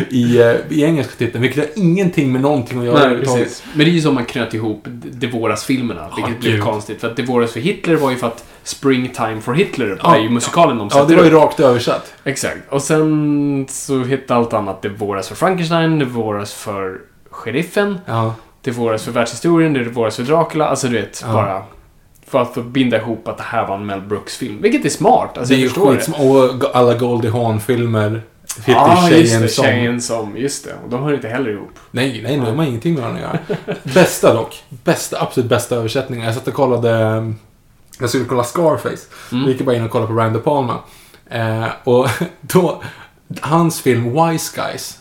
i, 0.09 0.41
eh, 0.41 0.55
i 0.69 0.83
engelska 0.83 1.13
titeln, 1.17 1.41
vilket 1.41 1.59
har 1.59 1.83
ingenting 1.83 2.31
med 2.31 2.41
någonting 2.41 2.79
att 2.79 2.85
göra 2.85 2.99
överhuvudtaget. 2.99 3.63
Men 3.73 3.85
det 3.85 3.91
är 3.91 3.93
ju 3.93 4.01
som 4.01 4.15
man 4.15 4.25
knöt 4.25 4.53
ihop 4.53 4.87
Devoras-filmerna, 5.11 6.09
vilket 6.15 6.33
Ja, 6.33 6.39
blev 6.39 6.61
konstigt. 6.61 7.01
För 7.01 7.09
att 7.09 7.15
Devoras 7.15 7.51
för 7.51 7.59
Hitler 7.59 7.95
var 7.95 8.11
ju 8.11 8.17
för 8.17 8.27
att 8.27 8.45
Springtime 8.63 9.41
for 9.41 9.53
Hitler 9.53 9.99
Ja, 10.03 10.15
är 10.15 10.19
ju 10.19 10.29
musikalen 10.29 10.77
de 10.77 10.89
Ja, 10.91 10.97
sätter 10.97 11.09
det 11.09 11.15
var 11.15 11.23
ju 11.23 11.29
rakt 11.29 11.59
översatt. 11.59 12.13
Exakt. 12.23 12.57
Och 12.69 12.81
sen 12.81 13.65
så 13.69 14.03
hette 14.03 14.35
allt 14.35 14.53
annat 14.53 14.81
Devoras 14.81 15.27
för 15.27 15.35
Frankenstein, 15.35 15.99
Devoras 15.99 16.53
för 16.53 16.97
Sheriffen, 17.31 17.99
Ja, 18.05 18.35
Devoras 18.62 19.03
för 19.03 19.12
världshistorien, 19.12 19.74
Devoras 19.74 20.16
för 20.16 20.24
Dracula. 20.24 20.68
Alltså 20.68 20.88
du 20.88 20.93
vet, 21.01 21.22
Ja. 21.26 21.34
bara 21.34 21.64
för 22.28 22.41
att 22.62 22.66
binda 22.66 22.97
ihop 22.97 23.28
att 23.28 23.38
det 23.38 23.43
här 23.43 23.68
var 23.68 23.76
en 23.76 23.86
Mel 23.86 24.01
Brooks-film. 24.01 24.62
Vilket 24.62 24.86
är 24.86 24.89
smart, 24.89 25.38
alltså 25.38 25.53
det 25.53 25.60
är 25.60 25.62
jag 25.62 25.70
förstår 25.72 25.93
det. 26.24 26.64
Och 26.64 26.76
alla 26.76 26.93
Goldie 26.93 27.30
Hawn-filmer. 27.30 28.22
Ja, 28.68 29.10
just 29.10 29.30
Tjejen 29.30 29.41
det. 29.41 29.47
som... 29.49 29.64
Tjejen 29.64 30.01
som. 30.01 30.38
Just 30.38 30.66
det. 30.66 30.74
Och 30.84 30.89
de 30.89 31.03
hör 31.03 31.14
inte 31.14 31.28
heller 31.28 31.49
ihop. 31.51 31.72
Nej, 31.91 32.22
nej, 32.24 32.38
de 32.38 32.57
har 32.57 32.66
ingenting 32.66 32.93
med 32.93 33.03
varandra 33.03 33.28
att 33.28 33.49
göra. 33.49 33.76
Bästa 33.93 34.34
dock. 34.34 34.64
Bästa, 34.70 35.22
absolut 35.22 35.49
bästa 35.49 35.76
översättningen. 35.76 36.26
Jag 36.26 36.36
satt 36.36 36.47
och 36.47 36.53
kollade... 36.53 36.91
eh, 36.99 37.30
Jag 37.99 38.10
skulle 38.10 38.26
kolla 38.26 38.43
Scarface. 38.43 39.07
Mm. 39.32 39.43
Då 39.43 39.49
gick 39.51 39.60
jag 39.60 39.66
bara 39.66 39.76
in 39.76 39.84
och 39.84 39.91
kollade 39.91 40.14
på 40.14 40.20
Rand 40.20 40.34
De 40.34 40.39
Palma. 40.41 40.76
Eh, 41.30 41.66
och 41.84 42.07
då... 42.41 42.82
Hans 43.41 43.82
film 43.82 44.03
Wise 44.30 44.62
Guys. 44.62 44.97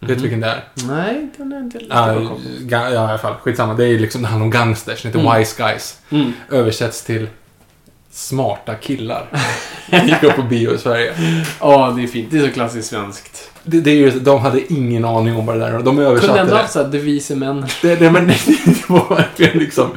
Vet 0.00 0.08
du 0.16 0.22
vilken 0.22 0.40
det 0.40 0.46
är? 0.46 0.64
Nej, 0.88 1.28
den 1.36 1.52
är 1.52 1.58
inte 1.58 1.78
lika 1.78 1.94
ga- 1.94 2.30
ja, 2.70 2.90
i 2.90 2.96
alla 2.96 3.18
fall. 3.18 3.34
Skitsamma. 3.34 3.74
Det 3.74 3.84
är 3.88 3.98
liksom, 3.98 4.22
det 4.22 4.28
handlar 4.28 4.44
om 4.44 4.50
gangsters. 4.50 5.02
Den 5.02 5.08
heter 5.12 5.20
Mm. 5.24 5.38
Wise 5.38 5.62
Guys. 5.62 5.98
Mm. 6.10 6.32
Översätts 6.50 7.04
till 7.04 7.28
Smarta 8.10 8.74
killar. 8.74 9.28
gick 10.04 10.22
upp 10.22 10.36
på 10.36 10.42
bio 10.42 10.74
i 10.74 10.78
Sverige. 10.78 11.14
Ja, 11.60 11.92
det 11.96 12.02
är 12.02 12.06
fint. 12.06 12.30
Det 12.30 12.38
är 12.38 12.46
så 12.46 12.52
klassiskt 12.52 12.88
svenskt. 12.88 13.50
Det, 13.62 13.80
det 13.80 13.90
är 13.90 13.94
ju, 13.94 14.10
de 14.10 14.40
hade 14.40 14.72
ingen 14.72 15.04
aning 15.04 15.36
om 15.36 15.46
vad 15.46 15.56
det 15.56 15.60
där. 15.60 15.72
De 15.72 15.82
Kunde 15.84 16.02
översatte 16.04 16.40
ändå 16.40 16.54
det. 16.54 16.60
haft 16.60 16.72
såhär 16.72 16.88
devise 16.88 17.36
män. 17.36 17.66
Det, 17.82 17.96
det, 17.96 18.10
men, 18.10 18.26
det 18.64 18.88
var 18.88 19.16
verkligen 19.16 19.58
liksom 19.58 19.90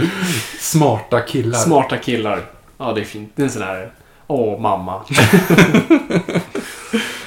smarta 0.60 1.22
killar. 1.22 1.60
Smarta 1.60 1.98
killar. 1.98 2.42
Ja, 2.78 2.94
det 2.94 3.02
är 3.02 3.06
fint. 3.06 3.32
Det 3.36 3.42
är 3.42 3.46
en 3.46 3.52
sån 3.52 3.62
här... 3.62 3.92
Åh, 4.28 4.60
mamma. 4.62 5.02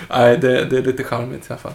Nej, 0.09 0.39
det, 0.39 0.65
det 0.65 0.79
är 0.79 0.83
lite 0.83 1.05
charmigt 1.05 1.43
i 1.51 1.53
alla 1.53 1.59
fall. 1.61 1.73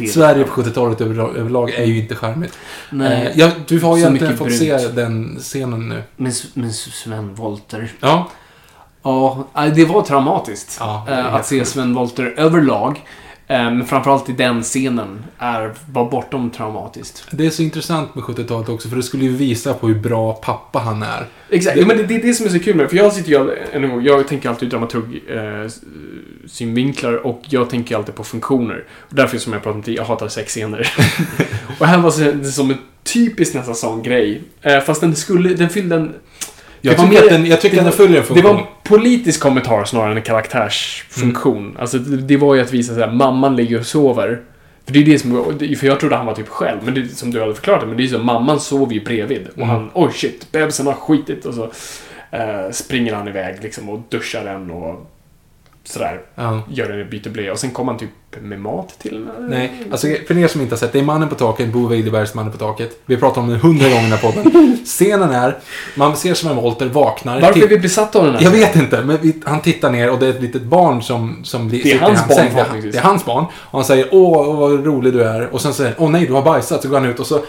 Till. 0.00 0.12
Sverige 0.12 0.44
på 0.44 0.62
70-talet 0.62 1.00
överlag, 1.00 1.70
är 1.70 1.84
ju 1.84 1.98
inte 1.98 2.14
charmigt. 2.14 2.58
Nej. 2.90 3.26
Eh, 3.26 3.32
ja, 3.38 3.50
du 3.68 3.80
har 3.80 3.96
ju 3.96 4.02
egentligen 4.02 4.32
mycket 4.34 4.38
fått 4.38 4.68
brunt. 4.68 4.82
se 4.82 4.88
den 4.88 5.36
scenen 5.40 5.88
nu. 5.88 6.02
Men, 6.16 6.32
men 6.54 6.72
Sven 6.72 7.34
Wollter. 7.34 7.92
Ja. 8.00 8.28
Ja, 9.02 9.44
det 9.74 9.84
var 9.84 10.02
traumatiskt. 10.02 10.76
Ja, 10.80 11.04
det 11.08 11.12
eh, 11.14 11.34
att 11.34 11.46
se 11.46 11.64
Sven 11.64 11.94
Wollter 11.94 12.34
överlag. 12.36 13.04
Eh, 13.46 13.56
Men 13.64 13.86
framförallt 13.86 14.28
i 14.28 14.32
den 14.32 14.62
scenen 14.62 15.24
är, 15.38 15.72
var 15.92 16.10
bortom 16.10 16.50
traumatiskt. 16.50 17.26
Det 17.30 17.46
är 17.46 17.50
så 17.50 17.62
intressant 17.62 18.14
med 18.14 18.24
70-talet 18.24 18.68
också, 18.68 18.88
för 18.88 18.96
det 18.96 19.02
skulle 19.02 19.24
ju 19.24 19.36
visa 19.36 19.74
på 19.74 19.88
hur 19.88 19.94
bra 20.00 20.32
pappa 20.32 20.78
han 20.78 21.02
är. 21.02 21.26
Exakt, 21.50 21.74
Det- 21.74 21.80
ja, 21.80 21.86
men 21.86 21.96
det, 21.96 22.02
det 22.02 22.14
är 22.16 22.22
det 22.22 22.34
som 22.34 22.46
är 22.46 22.50
så 22.50 22.58
kul 22.58 22.76
med 22.76 22.84
det. 22.84 22.88
För 22.88 22.96
jag 22.96 23.12
sitter 23.12 23.30
ju 23.30 23.88
gång, 23.88 24.02
jag 24.02 24.28
tänker 24.28 24.48
alltid 24.48 24.66
ur 24.66 24.70
dramaturg 24.70 25.22
eh, 25.28 25.70
synvinklar 26.46 27.26
och 27.26 27.42
jag 27.48 27.70
tänker 27.70 27.96
alltid 27.96 28.14
på 28.14 28.24
funktioner. 28.24 28.84
Och 28.90 29.14
därför 29.14 29.38
som 29.38 29.52
jag 29.52 29.62
pratat 29.62 29.76
om 29.76 29.82
tidigare, 29.82 30.02
jag 30.02 30.08
hatar 30.08 30.28
sexscener. 30.28 30.88
och 31.78 31.86
här 31.86 31.98
var 31.98 32.32
det 32.42 32.44
som 32.44 32.70
en 32.70 32.78
typisk 33.02 33.54
nästan 33.54 33.74
sån 33.74 34.02
grej. 34.02 34.42
Eh, 34.62 34.80
fast 34.80 35.00
den 35.00 35.16
skulle, 35.16 35.54
den 35.54 35.68
fyllde 35.68 35.96
en... 35.96 36.14
Jag 36.82 36.94
Det 36.96 36.98
tycker, 37.02 37.12
mer- 37.12 37.22
att 37.22 37.28
den, 37.28 37.46
jag 37.46 37.60
tycker 37.60 37.76
det 37.76 37.80
att 37.88 37.98
den 37.98 38.06
fyller 38.06 38.16
en 38.16 38.22
Det 38.22 38.26
funktion. 38.26 38.52
var 38.54 38.60
en 38.60 38.66
politisk 38.84 39.40
kommentar 39.40 39.84
snarare 39.84 40.10
än 40.10 40.16
en 40.16 40.22
karaktärsfunktion. 40.22 41.64
Mm. 41.64 41.76
Alltså, 41.80 41.98
det, 41.98 42.16
det 42.16 42.36
var 42.36 42.54
ju 42.54 42.60
att 42.60 42.72
visa 42.72 42.94
såhär, 42.94 43.12
mamman 43.12 43.56
ligger 43.56 43.78
och 43.80 43.86
sover. 43.86 44.40
För 44.86 44.92
det 44.92 44.98
är 45.00 45.04
det 45.04 45.18
som, 45.18 45.58
för 45.78 45.86
jag 45.86 46.00
trodde 46.00 46.16
han 46.16 46.26
var 46.26 46.34
typ 46.34 46.48
själv, 46.48 46.78
men 46.84 46.94
det, 46.94 47.08
som 47.08 47.30
du 47.30 47.40
hade 47.40 47.54
förklarat 47.54 47.80
det, 47.80 47.86
men 47.86 47.96
det 47.96 48.00
är 48.02 48.04
ju 48.04 48.10
så, 48.10 48.18
mamman 48.18 48.60
sover 48.60 48.92
ju 48.94 49.04
bredvid. 49.04 49.48
Och 49.48 49.56
Mm. 49.56 49.68
han, 49.68 49.90
oj 49.94 50.12
shit, 50.12 50.52
bebisen 50.52 50.86
har 50.86 50.94
skitit. 50.94 51.44
Och 51.46 51.54
så 51.54 51.62
eh, 52.30 52.70
springer 52.72 53.14
han 53.14 53.28
iväg 53.28 53.56
liksom 53.62 53.88
och 53.88 54.00
duschar 54.08 54.44
den 54.44 54.70
och 54.70 55.10
sådär. 55.90 56.20
Ja. 56.34 56.62
Gör 56.70 56.88
den 56.88 57.10
byter 57.10 57.30
blöja 57.30 57.52
och 57.52 57.58
sen 57.58 57.70
kommer 57.70 57.92
han 57.92 57.98
typ 57.98 58.10
med 58.40 58.60
mat 58.60 58.98
till. 58.98 59.28
Nej, 59.38 59.72
alltså 59.92 60.06
för 60.28 60.38
er 60.38 60.48
som 60.48 60.60
inte 60.60 60.74
har 60.74 60.78
sett, 60.78 60.92
det 60.92 60.98
är 60.98 61.02
Mannen 61.02 61.28
på 61.28 61.34
taket, 61.34 61.72
Bo 61.72 61.86
Widerbergs 61.86 62.34
Mannen 62.34 62.52
på 62.52 62.58
taket. 62.58 63.00
Vi 63.06 63.14
har 63.14 63.20
pratat 63.20 63.38
om 63.38 63.48
den 63.48 63.60
hundra 63.60 63.88
gånger 63.88 64.00
i 64.00 64.10
den 64.10 64.18
här 64.18 64.32
podden. 64.32 64.78
Scenen 64.84 65.30
är, 65.30 65.58
man 65.94 66.16
ser 66.16 66.34
Sven 66.34 66.56
Wollter 66.56 66.86
vaknar. 66.86 67.40
Varför 67.40 67.62
är 67.62 67.68
vi 67.68 67.78
besatta 67.78 68.18
av 68.18 68.24
den 68.24 68.34
här? 68.34 68.42
Jag 68.42 68.50
vet 68.50 68.76
inte, 68.76 69.02
men 69.04 69.18
vi, 69.22 69.34
han 69.44 69.60
tittar 69.60 69.90
ner 69.90 70.10
och 70.10 70.18
det 70.18 70.26
är 70.26 70.30
ett 70.30 70.42
litet 70.42 70.62
barn 70.62 71.02
som, 71.02 71.44
som 71.44 71.68
blir, 71.68 71.82
Det 71.82 71.92
är 71.92 71.98
hans 71.98 72.28
barn, 72.28 72.36
säng. 72.36 72.54
Det 72.54 72.60
är-. 72.60 72.92
Det 72.92 72.98
är 72.98 73.02
hans 73.02 73.24
barn. 73.24 73.44
Och 73.54 73.78
han 73.78 73.84
säger 73.84 74.08
åh, 74.10 74.56
vad 74.56 74.86
rolig 74.86 75.12
du 75.12 75.22
är. 75.22 75.54
Och 75.54 75.60
sen 75.60 75.74
säger 75.74 75.90
han, 75.90 76.04
åh 76.04 76.10
nej, 76.10 76.26
du 76.26 76.32
har 76.32 76.42
bajsat. 76.42 76.82
Så 76.82 76.88
går 76.88 77.00
han 77.00 77.08
ut 77.08 77.20
och 77.20 77.26
så 77.26 77.40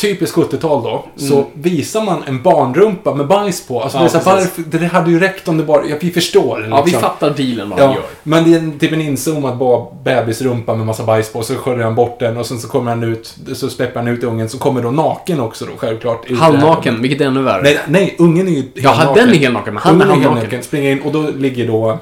Typiskt 0.00 0.36
70-tal 0.36 0.82
då, 0.82 1.04
så 1.16 1.44
visar 1.54 2.02
man 2.04 2.22
en 2.26 2.42
barnrumpa 2.42 3.14
med 3.14 3.26
bajs 3.26 3.66
på. 3.66 3.82
Alltså 3.82 3.98
Mm. 3.98 4.10
Ja, 4.12 4.12
det, 4.12 4.18
är 4.18 4.22
så 4.22 4.30
här, 4.30 4.36
varför, 4.36 4.78
det 4.78 4.86
hade 4.86 5.10
ju 5.10 5.20
räckt 5.20 5.48
om 5.48 5.56
det 5.58 5.64
bara... 5.64 5.86
Ja, 5.86 5.96
vi 6.00 6.10
förstår. 6.10 6.66
Ja, 6.70 6.82
vi 6.82 6.90
liksom. 6.90 7.08
fattar 7.08 7.30
dealen 7.30 7.70
vad 7.70 7.78
han 7.80 7.88
Ja, 7.88 7.94
gör. 7.94 8.04
men 8.22 8.44
det 8.44 8.54
är 8.54 8.58
en, 8.58 8.78
typ 8.78 8.92
en 8.92 9.00
inzoomad 9.00 9.58
bebisrumpa 10.04 10.74
med 10.74 10.86
massa 10.86 11.04
bajs 11.04 11.32
på. 11.32 11.42
Så 11.42 11.54
sköljer 11.54 11.84
han 11.84 11.94
bort 11.94 12.18
den 12.20 12.36
och 12.36 12.46
sen 12.46 12.58
så 12.58 12.68
kommer 12.68 12.90
han 12.90 13.02
ut, 13.02 13.34
så 13.54 13.70
släpper 13.70 14.00
han 14.00 14.08
ut 14.08 14.24
ungen 14.24 14.48
som 14.48 14.60
kommer 14.60 14.82
då 14.82 14.90
naken 14.90 15.40
också 15.40 15.64
då, 15.64 15.72
självklart. 15.76 16.30
Halvnaken, 16.38 17.02
vilket 17.02 17.20
är 17.20 17.24
ännu 17.24 17.42
värre. 17.42 17.62
Nej, 17.62 17.78
nej, 17.88 18.14
ungen 18.18 18.48
är 18.48 18.52
ju 18.52 18.64
Ja, 18.74 19.12
den 19.14 19.28
är 19.28 19.34
helnaken, 19.34 19.74
men 19.74 19.82
han 19.82 19.94
ungen 20.02 20.08
är 20.10 20.24
halvnaken. 20.24 20.62
Springer 20.62 20.90
in 20.90 21.00
och 21.02 21.12
då 21.12 21.22
ligger 21.36 21.66
då 21.66 21.98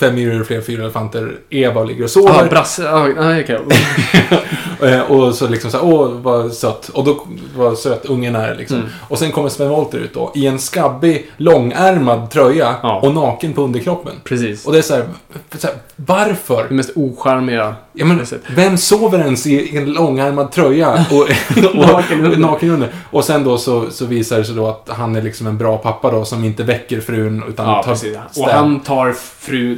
fem 0.00 0.14
myror 0.14 0.40
och 0.40 0.46
flera 0.46 0.62
fyra 0.62 0.82
elefanter. 0.82 1.36
Eva 1.50 1.84
ligger 1.84 2.04
och 2.04 2.10
sover. 2.10 2.34
Ja, 2.42 2.44
brasse... 2.50 2.82
Ja, 2.82 3.08
okej. 3.40 3.60
Eh, 4.82 5.00
och 5.00 5.34
så 5.34 5.48
liksom 5.48 5.70
så 5.70 5.76
här, 5.76 5.86
åh 5.86 6.08
vad 6.10 6.52
sött. 6.52 6.88
Och 6.88 7.04
då, 7.04 7.26
vad 7.56 7.78
söt 7.78 8.04
ungen 8.06 8.36
är 8.36 8.54
liksom. 8.54 8.76
Mm. 8.76 8.88
Och 9.08 9.18
sen 9.18 9.32
kommer 9.32 9.48
Sven 9.48 9.68
Wollter 9.68 9.98
ut 9.98 10.14
då, 10.14 10.32
i 10.34 10.46
en 10.46 10.58
skabbig, 10.58 11.30
långärmad 11.36 12.30
tröja 12.30 12.74
Ja. 12.82 13.00
och 13.00 13.14
naken 13.14 13.52
på 13.52 13.62
underkroppen. 13.62 14.12
Precis. 14.24 14.66
Och 14.66 14.72
det 14.72 14.78
är 14.78 14.82
så 14.82 14.94
här, 14.94 15.04
så 15.58 15.66
här 15.66 15.76
varför? 15.96 16.66
Det 16.68 16.74
mest 16.74 16.90
ocharmiga. 16.94 17.74
Ja, 17.92 18.04
men, 18.04 18.26
vem 18.56 18.78
sover 18.78 19.18
ens 19.18 19.46
i 19.46 19.76
en 19.76 19.92
långärmad 19.92 20.52
tröja 20.52 21.06
och, 21.10 21.20
och, 21.66 21.76
Naken 21.76 22.24
under. 22.24 22.36
naken 22.36 22.70
under? 22.70 22.88
Och 23.10 23.24
sen 23.24 23.44
då 23.44 23.58
så, 23.58 23.90
så 23.90 24.06
visar 24.06 24.38
det 24.38 24.44
sig 24.44 24.54
då 24.54 24.68
att 24.68 24.88
han 24.92 25.16
är 25.16 25.22
liksom 25.22 25.46
en 25.46 25.58
bra 25.58 25.78
pappa 25.78 26.10
då 26.10 26.24
som 26.24 26.44
inte 26.44 26.62
väcker 26.62 27.00
frun 27.00 27.42
utan 27.48 27.66
Ja, 27.66 27.82
tar. 27.82 28.42
Och 28.42 28.48
han 28.48 28.80
tar 28.80 29.12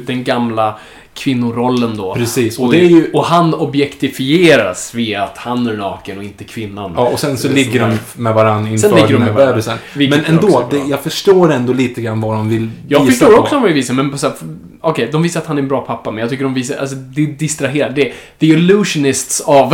den 0.05 0.23
gamla 0.23 0.79
kvinnorollen 1.13 1.97
då. 1.97 2.15
Precis, 2.15 2.59
och 2.59 2.65
Och, 2.65 2.71
det 2.71 2.79
är 2.79 2.83
ju- 2.89 3.11
och 3.13 3.25
han 3.25 3.53
objektifieras 3.53 4.93
via 4.93 5.23
att 5.23 5.37
han 5.37 5.67
är 5.67 5.73
naken 5.77 6.17
och 6.17 6.23
inte 6.23 6.43
kvinnan. 6.43 6.93
Ja, 6.95 7.01
och 7.07 7.19
sen 7.19 7.37
så 7.37 7.47
Det 7.47 7.53
är 7.53 7.55
ligger 7.55 7.79
de 7.79 7.97
med 8.21 8.33
varandra 8.33 8.71
inför 8.71 8.87
Sen 8.89 8.95
ligger 8.97 9.13
de 9.13 9.19
med 9.19 9.33
varandra. 9.33 9.51
bebisen. 9.53 9.77
Men 9.93 10.25
ändå, 10.25 10.59
är 10.59 10.65
det, 10.71 10.89
jag 10.89 10.99
förstår 10.99 11.51
ändå 11.53 11.73
lite 11.73 12.01
grann 12.01 12.21
vad 12.21 12.35
de 12.35 12.49
vill 12.49 12.69
Jag 12.87 12.99
visa 12.99 13.11
förstår 13.11 13.35
på. 13.37 13.41
också 13.43 13.59
vad 13.59 13.69
de 13.75 13.93
men 13.93 14.11
på 14.11 14.17
så 14.17 14.27
här, 14.27 14.35
okej, 14.81 15.09
de 15.11 15.21
visar 15.21 15.39
att 15.39 15.47
han 15.47 15.57
är 15.57 15.61
en 15.61 15.67
bra 15.67 15.81
pappa, 15.81 16.11
men 16.11 16.21
jag 16.21 16.29
tycker 16.29 16.43
de 16.43 16.53
visar, 16.53 16.77
alltså 16.77 16.95
det 16.95 17.25
distraherar. 17.25 17.89
Det 17.89 18.07
är 18.09 18.13
the 18.39 18.45
illusionists 18.47 19.41
av, 19.41 19.73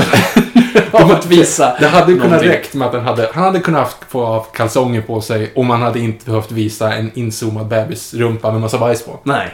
av 0.91 1.11
att 1.11 1.25
visa 1.25 1.77
Det 1.79 1.87
hade 1.87 2.11
ju 2.11 2.17
kunnat 2.17 2.29
någonting. 2.31 2.49
räckt 2.51 2.73
med 2.73 2.85
att 2.85 2.91
den 2.93 3.03
hade, 3.03 3.29
han 3.33 3.43
hade 3.43 3.59
kunnat 3.59 3.81
haft, 3.81 3.97
få 4.09 4.25
ha 4.25 4.39
kalsonger 4.39 5.01
på 5.01 5.21
sig 5.21 5.51
och 5.55 5.65
man 5.65 5.81
hade 5.81 5.99
inte 5.99 6.25
behövt 6.25 6.51
visa 6.51 6.93
en 6.93 7.11
inzoomad 7.13 7.67
bebisrumpa 7.67 8.51
med 8.51 8.61
massa 8.61 8.77
bajs 8.77 9.05
på. 9.05 9.19
Nej. 9.23 9.47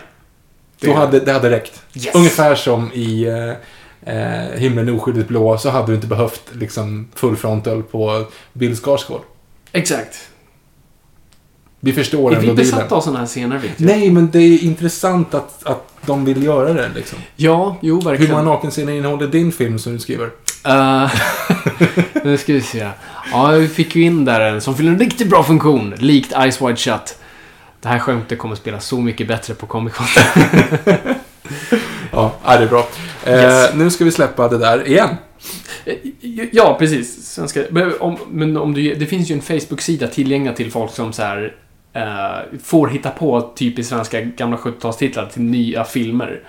Då 0.80 0.94
hade, 0.94 1.20
det 1.20 1.32
hade 1.34 1.50
räckt. 1.50 1.82
Yes. 1.94 2.16
Ungefär 2.16 2.56
som 2.56 2.92
i 2.94 3.24
eh, 4.06 4.16
eh, 4.16 4.60
Himlen 4.60 4.90
oskyldigt 4.90 5.28
blå 5.28 5.58
så 5.58 5.70
hade 5.70 5.88
du 5.88 5.96
inte 5.96 6.08
behövt 6.08 6.42
liksom 6.52 7.08
full 7.16 7.36
frontal 7.36 7.84
på 7.84 8.26
Bill 8.54 8.76
Skarsgård. 8.76 9.22
Exakt. 9.72 10.30
Vi 11.80 11.94
förstår 11.94 12.32
Är 12.32 12.36
ändå 12.36 12.40
vi 12.40 12.46
dealen. 12.46 12.56
besatta 12.56 12.96
av 12.96 13.02
sådana 13.02 13.20
här 13.20 13.26
scener, 13.26 13.58
Victor? 13.58 13.86
Nej, 13.86 14.12
men 14.12 14.32
det 14.32 14.40
är 14.40 14.64
intressant 14.64 15.34
att, 15.34 15.66
att 15.66 15.88
de 16.06 16.26
vill 16.26 16.44
göra 16.44 16.74
det 16.74 16.90
liksom. 16.96 17.20
Ja, 17.36 17.78
jo, 17.82 17.96
Hur 17.96 18.02
verkligen. 18.02 18.32
många 18.32 18.44
nakenscener 18.44 18.94
innehåller 18.94 19.28
din 19.28 19.52
film 19.52 19.80
som 19.80 19.94
du 19.94 20.00
skriver? 20.00 20.26
Uh, 20.68 21.12
nu 22.24 22.38
ska 22.38 22.54
vi 22.54 22.62
se. 22.62 22.88
Ja, 23.32 23.48
vi 23.48 23.68
fick 23.68 23.96
ju 23.96 24.04
in 24.04 24.26
där 24.26 24.42
en 24.42 24.62
som 24.62 24.76
fyller 24.76 24.92
en 24.92 25.00
riktigt 25.00 25.30
bra 25.30 25.44
funktion. 25.44 25.94
Likt 25.98 26.34
Ice 26.52 26.62
Wide 26.62 26.76
Shut. 26.76 27.18
Det 27.82 27.88
här 27.88 28.00
skämtet 28.00 28.40
kommer 28.40 28.56
spela 28.56 28.80
så 28.80 29.02
mycket 29.02 29.28
bättre 29.28 29.54
på 29.54 29.66
Comic 29.66 29.94
Con. 29.94 30.06
Ja, 32.12 32.34
det 32.44 32.50
är 32.64 32.68
bra. 32.68 32.88
Eh, 33.26 33.34
Yes. 33.34 33.74
Nu 33.74 33.90
ska 33.90 34.06
vi 34.06 34.12
släppa 34.12 34.48
det 34.48 34.58
där 34.58 34.88
igen. 34.88 35.10
ja, 36.52 36.76
precis. 36.80 37.34
Svenska, 37.34 37.64
men 37.70 37.94
om, 38.00 38.18
men 38.30 38.58
om 38.58 38.74
du, 38.74 38.96
det 38.96 39.06
finns 39.06 39.32
ju 39.32 39.34
en 39.36 39.42
Facebook-sida 39.42 40.08
tillgänglig 40.08 40.56
till 40.56 40.72
folk 40.72 40.92
som 40.92 41.14
så 41.14 41.22
här, 41.22 41.56
eh, 41.94 42.60
får 42.64 42.88
hitta 42.88 43.10
på 43.10 43.52
typiskt 43.56 43.90
svenska 43.90 44.22
gamla 44.22 44.58
70-talstitlar 44.58 45.30
till 45.30 45.42
nya 45.42 45.84
filmer. 45.84 46.42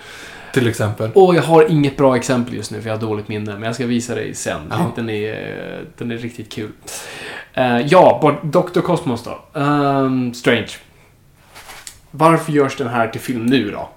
Till 0.55 0.69
exempel. 0.69 1.11
Och 1.15 1.35
jag 1.35 1.43
har 1.43 1.71
inget 1.71 1.97
bra 1.97 2.17
exempel 2.17 2.55
just 2.55 2.71
nu 2.71 2.81
för 2.81 2.89
jag 2.89 2.97
har 2.97 3.01
dåligt 3.07 3.29
minne, 3.29 3.53
men 3.53 3.63
jag 3.63 3.75
ska 3.75 3.87
visa 3.87 4.15
dig 4.15 4.35
sen. 4.35 4.61
Ja. 4.71 4.93
Den, 4.97 5.11
är, 5.11 5.33
eh, 5.33 5.79
den 5.99 6.11
är 6.11 6.19
riktigt 6.19 6.53
kul. 6.53 6.71
Eh, 7.55 7.79
ja, 7.87 8.39
Dr. 8.43 8.81
Cosmos 8.81 9.25
då. 9.25 9.61
Ehm, 9.61 10.35
Strange. 10.35 10.69
Varför 12.11 12.53
görs 12.53 12.77
den 12.77 12.89
här 12.89 13.09
till 13.09 13.21
film 13.21 13.47
nu 13.47 13.71
då? 13.71 13.89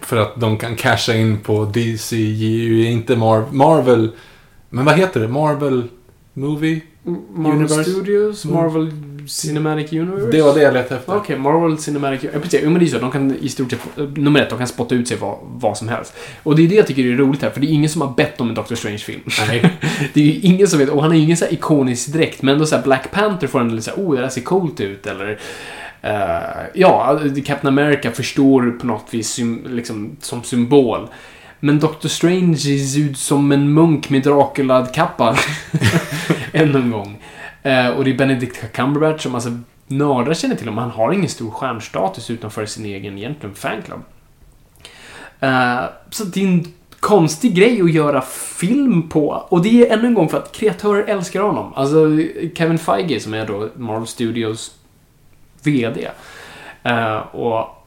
För 0.00 0.16
att 0.16 0.40
de 0.40 0.58
kan 0.58 0.76
casha 0.76 1.14
in 1.14 1.38
på 1.40 1.64
DCU, 1.64 2.84
inte 2.84 3.14
Mar- 3.14 3.52
Marvel. 3.52 4.10
Men 4.70 4.84
vad 4.84 4.94
heter 4.94 5.20
det? 5.20 5.28
Marvel 5.28 5.84
Movie? 6.32 6.80
Marvel 7.34 7.56
Universe? 7.56 7.90
Studios? 7.90 8.44
Mm. 8.44 8.56
Marvel 8.56 8.92
Cinematic 9.28 9.92
Universe? 9.92 10.30
Det 10.30 10.42
var 10.42 10.54
det 10.54 10.62
jag 10.62 10.74
letade 10.74 11.00
efter. 11.00 11.16
Okej, 11.16 11.38
Marvel 11.38 11.78
Cinematic 11.78 12.30
Ja, 12.32 12.40
precis. 12.40 12.62
Men 12.62 12.74
det 12.74 12.84
är 12.84 12.86
så. 12.86 12.98
De 12.98 13.10
kan 13.10 13.36
i 13.40 13.48
stort 13.48 13.70
sett, 13.70 13.98
eh, 13.98 14.04
nummer 14.04 14.40
ett, 14.42 14.50
de 14.50 14.58
kan 14.58 14.68
spotta 14.68 14.94
ut 14.94 15.08
sig 15.08 15.16
vad, 15.16 15.38
vad 15.42 15.78
som 15.78 15.88
helst. 15.88 16.14
Och 16.42 16.56
det 16.56 16.64
är 16.64 16.68
det 16.68 16.74
jag 16.74 16.86
tycker 16.86 17.04
är 17.06 17.16
roligt 17.16 17.42
här, 17.42 17.50
för 17.50 17.60
det 17.60 17.66
är 17.66 17.70
ingen 17.70 17.90
som 17.90 18.00
har 18.00 18.14
bett 18.14 18.40
om 18.40 18.48
en 18.48 18.54
Doctor 18.54 18.76
Strange-film. 18.76 19.20
Nej. 19.48 19.70
det 20.14 20.20
är 20.20 20.24
ju 20.24 20.40
ingen 20.40 20.68
som 20.68 20.78
vet, 20.78 20.88
och 20.88 21.02
han 21.02 21.12
är 21.12 21.16
ju 21.16 21.22
ingen 21.22 21.36
så 21.36 21.44
här 21.44 21.52
ikonisk 21.52 22.12
dräkt, 22.12 22.42
men 22.42 22.52
ändå 22.54 22.66
så 22.66 22.76
här 22.76 22.82
Black 22.82 23.10
Panther 23.10 23.46
får 23.46 23.60
en 23.60 23.76
lite 23.76 23.82
så 23.82 23.90
här, 23.90 23.98
oh, 23.98 24.14
det 24.14 24.20
där 24.20 24.28
ser 24.28 24.40
coolt 24.40 24.80
ut, 24.80 25.06
eller... 25.06 25.40
Eh, 26.04 26.66
ja, 26.74 27.20
Captain 27.44 27.78
America 27.78 28.10
förstår 28.10 28.70
på 28.70 28.86
något 28.86 29.14
vis 29.14 29.28
sym, 29.28 29.66
liksom, 29.70 30.16
som 30.20 30.42
symbol. 30.42 31.08
Men 31.60 31.78
Doctor 31.78 32.08
Strange 32.08 32.56
ser 32.56 33.00
ut 33.00 33.18
som 33.18 33.52
en 33.52 33.72
munk 33.72 34.10
med 34.10 34.22
Dracula-kappa. 34.22 35.36
Ännu 36.52 36.78
en 36.78 36.90
gång. 36.90 37.22
Eh, 37.62 37.88
och 37.88 38.04
det 38.04 38.10
är 38.10 38.14
Benedict 38.14 38.72
Cumberbatch 38.72 39.22
som 39.22 39.34
alltså 39.34 39.58
nördar 39.86 40.34
känner 40.34 40.56
till 40.56 40.68
honom. 40.68 40.82
Han 40.82 40.90
har 40.90 41.12
ingen 41.12 41.28
stor 41.28 41.50
stjärnstatus 41.50 42.30
utanför 42.30 42.66
sin 42.66 42.84
egen 42.84 43.18
egentligen 43.18 43.54
fanclub. 43.54 44.00
Uh, 45.42 45.84
så 46.10 46.24
det 46.24 46.42
är 46.42 46.46
en 46.46 46.64
konstig 47.00 47.54
grej 47.54 47.82
att 47.82 47.92
göra 47.92 48.20
film 48.58 49.08
på. 49.08 49.46
Och 49.48 49.62
det 49.62 49.88
är 49.88 49.98
ännu 49.98 50.06
en 50.06 50.14
gång 50.14 50.28
för 50.28 50.38
att 50.38 50.52
kreatörer 50.52 51.04
älskar 51.04 51.40
honom. 51.40 51.72
Alltså 51.74 52.18
Kevin 52.54 52.78
Feige 52.78 53.20
som 53.20 53.34
är 53.34 53.46
då 53.46 53.68
Marvel 53.76 54.06
Studios 54.06 54.74
VD. 55.66 56.08
eh, 56.82 57.16
och 57.16 57.84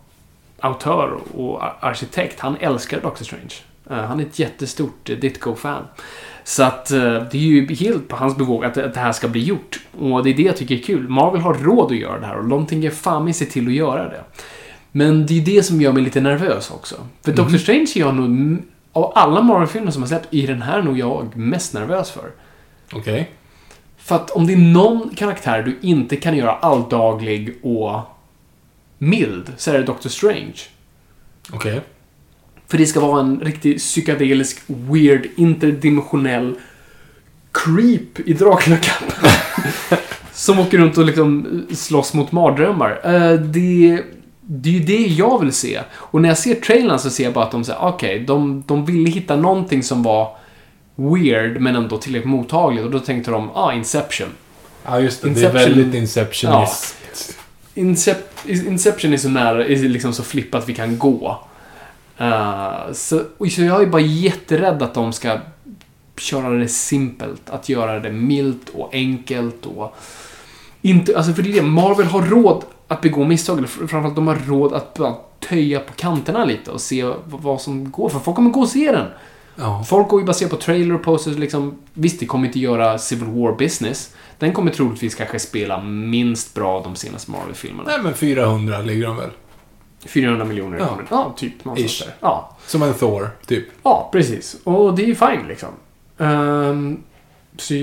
autör 0.59 1.17
och 1.35 1.63
ar- 1.63 1.77
arkitekt. 1.79 2.39
Han 2.39 2.55
älskar 2.59 3.01
Doctor 3.01 3.25
Strange. 3.25 3.53
Eh, 3.89 4.05
han 4.07 4.19
är 4.19 4.23
ett 4.23 4.39
jättestort 4.39 5.09
uh, 5.09 5.17
Ditko-fan. 5.17 5.83
Så 6.43 6.63
att 6.63 6.91
eh, 6.91 6.99
det 6.99 7.33
är 7.33 7.37
ju 7.37 7.75
helt 7.75 8.07
på 8.07 8.15
hans 8.15 8.37
bevåg 8.37 8.65
att, 8.65 8.77
att 8.77 8.93
det 8.93 8.99
här 8.99 9.11
ska 9.11 9.27
bli 9.27 9.43
gjort. 9.43 9.79
Och 9.99 10.23
det 10.23 10.29
är 10.29 10.33
det 10.33 10.43
jag 10.43 10.57
tycker 10.57 10.75
är 10.75 10.79
kul. 10.83 11.09
Marvel 11.09 11.41
har 11.41 11.53
råd 11.53 11.91
att 11.91 11.97
göra 11.97 12.19
det 12.19 12.25
här 12.25 12.37
och 12.37 12.45
de 12.47 12.65
tänker 12.65 12.89
fan 12.89 13.33
se 13.33 13.45
till 13.45 13.67
att 13.67 13.73
göra 13.73 14.03
det. 14.09 14.23
Men 14.91 15.25
det 15.25 15.37
är 15.41 15.45
det 15.45 15.63
som 15.63 15.81
gör 15.81 15.91
mig 15.91 16.03
lite 16.03 16.21
nervös 16.21 16.71
också. 16.71 16.95
För 17.21 17.31
Doctor 17.31 17.57
Strange 17.57 17.87
är 17.95 17.99
jag 17.99 18.15
nog, 18.15 18.57
av 18.93 19.11
alla 19.15 19.41
Marvel-filmer 19.41 19.91
som 19.91 20.01
har 20.01 20.07
släppt, 20.07 20.33
är 20.33 20.47
den 20.47 20.61
här 20.61 20.81
nog 20.81 20.99
jag 20.99 21.35
mest 21.37 21.73
nervös 21.73 22.11
för. 22.11 22.31
Okej. 22.93 23.31
För 24.07 24.15
att 24.15 24.31
om 24.31 24.47
det 24.47 24.53
är 24.53 24.57
någon 24.57 25.09
karaktär 25.15 25.63
du 25.63 25.88
inte 25.88 26.15
kan 26.15 26.38
göra 26.38 26.51
alldaglig 26.51 27.55
och 27.63 27.99
mild, 28.97 29.53
så 29.57 29.71
är 29.71 29.77
det 29.77 29.84
Doctor 29.84 30.09
Strange. 30.09 30.55
Okej. 31.53 31.81
För 32.67 32.77
det 32.77 32.85
ska 32.85 32.99
vara 32.99 33.19
en 33.19 33.39
riktig 33.39 33.77
psykedelisk, 33.77 34.61
weird, 34.67 35.27
interdimensionell 35.35 36.55
creep 37.51 38.19
i 38.25 38.34
Dracula-kappan. 38.34 39.31
som 40.31 40.59
åker 40.59 40.77
runt 40.77 40.97
och 40.97 41.05
liksom 41.05 41.63
slåss 41.71 42.13
mot 42.13 42.31
mardrömmar. 42.31 42.99
Eh, 43.03 43.34
det, 43.34 44.03
det 44.41 44.69
är 44.69 44.73
ju 44.73 44.79
det 44.79 45.05
jag 45.07 45.39
vill 45.39 45.53
se. 45.53 45.79
Och 45.93 46.21
när 46.21 46.29
jag 46.29 46.38
ser 46.38 46.55
trailern 46.55 46.99
så 46.99 47.09
ser 47.09 47.23
jag 47.23 47.34
bara 47.34 47.45
att 47.45 47.51
de 47.51 47.63
säger, 47.63 47.79
okej, 47.81 48.19
de, 48.19 48.63
de 48.67 48.85
ville 48.85 49.09
hitta 49.09 49.35
någonting 49.35 49.84
som 49.84 50.03
var 50.03 50.38
weird 50.98 51.61
men 51.61 51.76
ändå 51.76 51.98
tillräckligt 51.98 52.30
mottagligt. 52.30 52.86
Och 52.86 52.91
då 52.91 52.99
tänkte 52.99 53.32
de, 53.32 53.49
ah, 53.53 53.74
Inception. 53.74 54.28
Ja, 54.86 54.99
just 54.99 55.22
det. 55.22 55.28
Inception. 55.28 55.53
Det 55.53 55.61
är 55.61 55.68
väldigt 55.69 55.95
Inceptionist. 55.95 56.95
Incep- 57.76 58.68
Inception 58.68 59.14
är 59.14 59.18
så 59.18 59.30
nära, 59.30 59.65
är 59.65 59.76
liksom 59.76 60.14
så 60.14 60.24
flippat 60.24 60.69
vi 60.69 60.74
kan 60.74 60.98
gå. 60.98 61.40
Uh, 62.22 62.94
så, 62.94 63.22
så 63.52 63.61
jag 63.61 63.82
är 63.82 63.86
bara 63.86 64.02
jätterädd 64.02 64.82
att 64.84 64.94
de 64.94 65.14
ska 65.14 65.38
köra 66.18 66.49
det 66.49 66.68
simpelt. 66.68 67.49
Att 67.49 67.69
göra 67.69 67.99
det 67.99 68.11
milt 68.11 68.69
och 68.69 68.90
enkelt 68.94 69.65
och... 69.65 69.95
Inte, 70.82 71.18
alltså 71.18 71.34
för 71.34 71.44
det 71.44 71.49
är 71.49 71.53
det, 71.53 71.61
Marvel 71.61 72.06
har 72.06 72.22
råd 72.22 72.64
att 72.88 73.02
begå 73.02 73.24
misstag, 73.24 73.57
eller 73.57 73.68
framförallt 73.68 74.15
de 74.15 74.28
har 74.28 74.38
råd 74.48 74.74
att 74.74 74.94
bara 74.94 75.15
töja 75.49 75.80
på 75.80 75.94
kanterna 75.94 76.45
lite 76.45 76.72
och 76.72 76.82
se 76.82 77.11
vad 77.26 77.61
som 77.61 77.91
går. 77.91 78.10
För 78.10 78.19
folk 78.19 78.36
kommer 78.36 78.49
gå 78.49 78.60
och 78.60 78.69
se 78.69 78.91
den. 78.91 79.06
Ja. 79.59 79.84
Folk 79.88 80.07
går 80.07 80.21
ju 80.21 80.34
se 80.34 80.47
på 80.47 80.55
trailer 80.55 80.95
och 80.95 81.03
posters 81.03 81.38
liksom. 81.38 81.77
Visst, 81.93 82.19
det 82.19 82.25
kommer 82.25 82.47
inte 82.47 82.59
göra 82.59 82.97
Civil 82.97 83.27
War 83.29 83.55
business. 83.57 84.13
Den 84.39 84.53
kommer 84.53 84.71
troligtvis 84.71 85.15
kanske 85.15 85.39
spela 85.39 85.81
minst 85.84 86.53
bra 86.53 86.81
de 86.84 86.95
senaste 86.95 87.31
Marvel-filmerna. 87.31 87.89
Nej, 87.89 87.99
men 88.03 88.13
400 88.13 88.81
ligger 88.81 89.07
de 89.07 89.17
väl? 89.17 89.29
400 90.05 90.45
miljoner 90.45 90.77
Ja. 90.79 90.99
Ja, 91.09 91.34
typ. 91.38 91.53
Ish. 91.77 92.03
där. 92.05 92.13
Ja. 92.19 92.57
Som 92.67 92.84
en 92.84 92.93
Thor, 92.93 93.29
typ. 93.45 93.65
ja, 93.84 94.09
precis. 94.13 94.57
Och 94.63 94.95
det 94.95 95.03
är 95.03 95.07
ju 95.07 95.15
fine 95.15 95.47
liksom. 95.47 95.69
Ehm, 96.17 96.99
så 97.57 97.73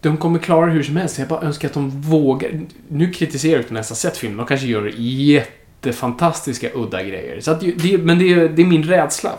de 0.00 0.16
kommer 0.16 0.38
klara 0.38 0.66
hur 0.70 0.82
som 0.82 0.96
helst. 0.96 1.18
Jag 1.18 1.28
bara 1.28 1.40
önskar 1.40 1.68
att 1.68 1.74
de 1.74 1.90
vågar. 2.00 2.60
Nu 2.88 3.10
kritiserar 3.12 3.58
jag 3.58 3.70
ens 3.72 3.88
ha 3.88 3.96
sett 3.96 4.16
filmen. 4.16 4.36
De 4.36 4.46
kanske 4.46 4.66
gör 4.66 4.92
jättefantastiska, 4.96 6.68
udda 6.74 7.02
grejer. 7.02 7.40
Så 7.40 7.50
att 7.50 7.60
det, 7.60 7.98
men 7.98 8.18
det, 8.18 8.32
är- 8.32 8.48
det 8.48 8.62
är 8.62 8.66
min 8.66 8.82
rädsla. 8.84 9.30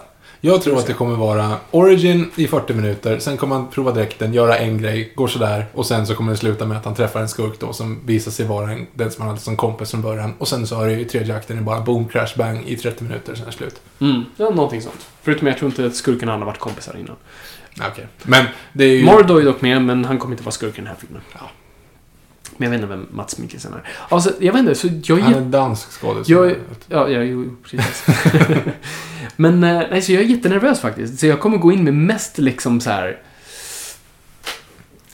Jag 0.43 0.61
tror 0.61 0.77
att 0.77 0.88
det 0.88 0.93
kommer 0.93 1.15
vara 1.15 1.55
Origin 1.72 2.31
i 2.35 2.47
40 2.47 2.73
minuter, 2.73 3.19
sen 3.19 3.38
kommer 3.38 3.55
han 3.55 3.68
prova 3.68 3.91
dräkten, 3.91 4.34
göra 4.34 4.57
en 4.57 4.77
grej, 4.77 5.11
går 5.15 5.27
sådär 5.27 5.65
och 5.73 5.85
sen 5.85 6.07
så 6.07 6.15
kommer 6.15 6.31
det 6.31 6.38
sluta 6.38 6.65
med 6.65 6.77
att 6.77 6.85
han 6.85 6.95
träffar 6.95 7.22
en 7.22 7.30
skurk 7.30 7.59
då 7.59 7.73
som 7.73 7.99
visar 8.05 8.31
sig 8.31 8.45
vara 8.45 8.72
en, 8.72 8.88
den 8.93 9.11
som 9.11 9.22
han 9.22 9.30
hade 9.30 9.41
som 9.41 9.57
kompis 9.57 9.91
från 9.91 10.01
början. 10.01 10.34
Och 10.38 10.47
sen 10.47 10.68
så 10.68 10.81
är 10.81 10.88
det 10.88 10.93
ju 10.93 11.05
tredje 11.05 11.35
akten 11.35 11.65
bara 11.65 11.81
boom, 11.81 12.07
crash, 12.07 12.38
bang 12.38 12.63
i 12.68 12.76
30 12.76 13.03
minuter, 13.03 13.35
sen 13.35 13.43
är 13.43 13.51
det 13.51 13.57
slut. 13.57 13.81
Mm. 13.99 14.23
Ja, 14.38 14.49
någonting 14.49 14.81
sånt. 14.81 15.07
Förutom 15.22 15.47
jag 15.47 15.57
tror 15.57 15.72
inte 15.72 15.85
att 15.85 15.95
skurkarna 15.95 16.31
har 16.31 16.45
varit 16.45 16.59
kompisar 16.59 16.97
innan. 16.99 17.15
Okej. 17.91 18.07
Men 18.23 18.45
det 18.73 18.84
är 18.84 18.97
ju... 18.97 19.05
Mordo 19.05 19.38
är 19.38 19.45
dock 19.45 19.61
med, 19.61 19.81
men 19.81 20.05
han 20.05 20.19
kommer 20.19 20.34
inte 20.34 20.43
vara 20.43 20.51
skurk 20.51 20.73
i 20.73 20.77
den 20.77 20.88
här 20.88 20.95
filmen. 20.99 21.22
Ja. 21.34 21.49
Men 22.57 22.65
jag 22.65 22.69
vet 22.72 22.82
inte 22.82 22.95
vem 22.95 23.07
Mats 23.11 23.38
Mikkelsen 23.38 23.73
är. 23.73 23.84
Alltså, 24.10 24.32
jag 24.40 24.53
vet 24.53 24.60
inte, 24.60 24.76
så 24.76 24.88
jag 24.88 25.18
är 25.19 25.23
Han 25.23 25.34
är 25.34 25.38
jätte... 25.38 25.49
dansk 25.49 25.91
skådespelare. 25.91 26.56
Ja, 26.88 27.10
ja, 27.10 27.22
jo, 27.22 27.56
precis. 27.64 28.06
men, 29.36 29.64
eh, 29.64 29.84
nej, 29.91 30.02
så 30.02 30.11
jag 30.11 30.23
är 30.23 30.26
jättenervös 30.26 30.80
faktiskt. 30.80 31.19
Så 31.19 31.28
jag 31.28 31.40
kommer 31.40 31.57
gå 31.57 31.72
in 31.72 31.84
med 31.84 31.94
mest 31.94 32.38
liksom 32.38 32.82
så 32.82 32.90
här. 32.90 33.19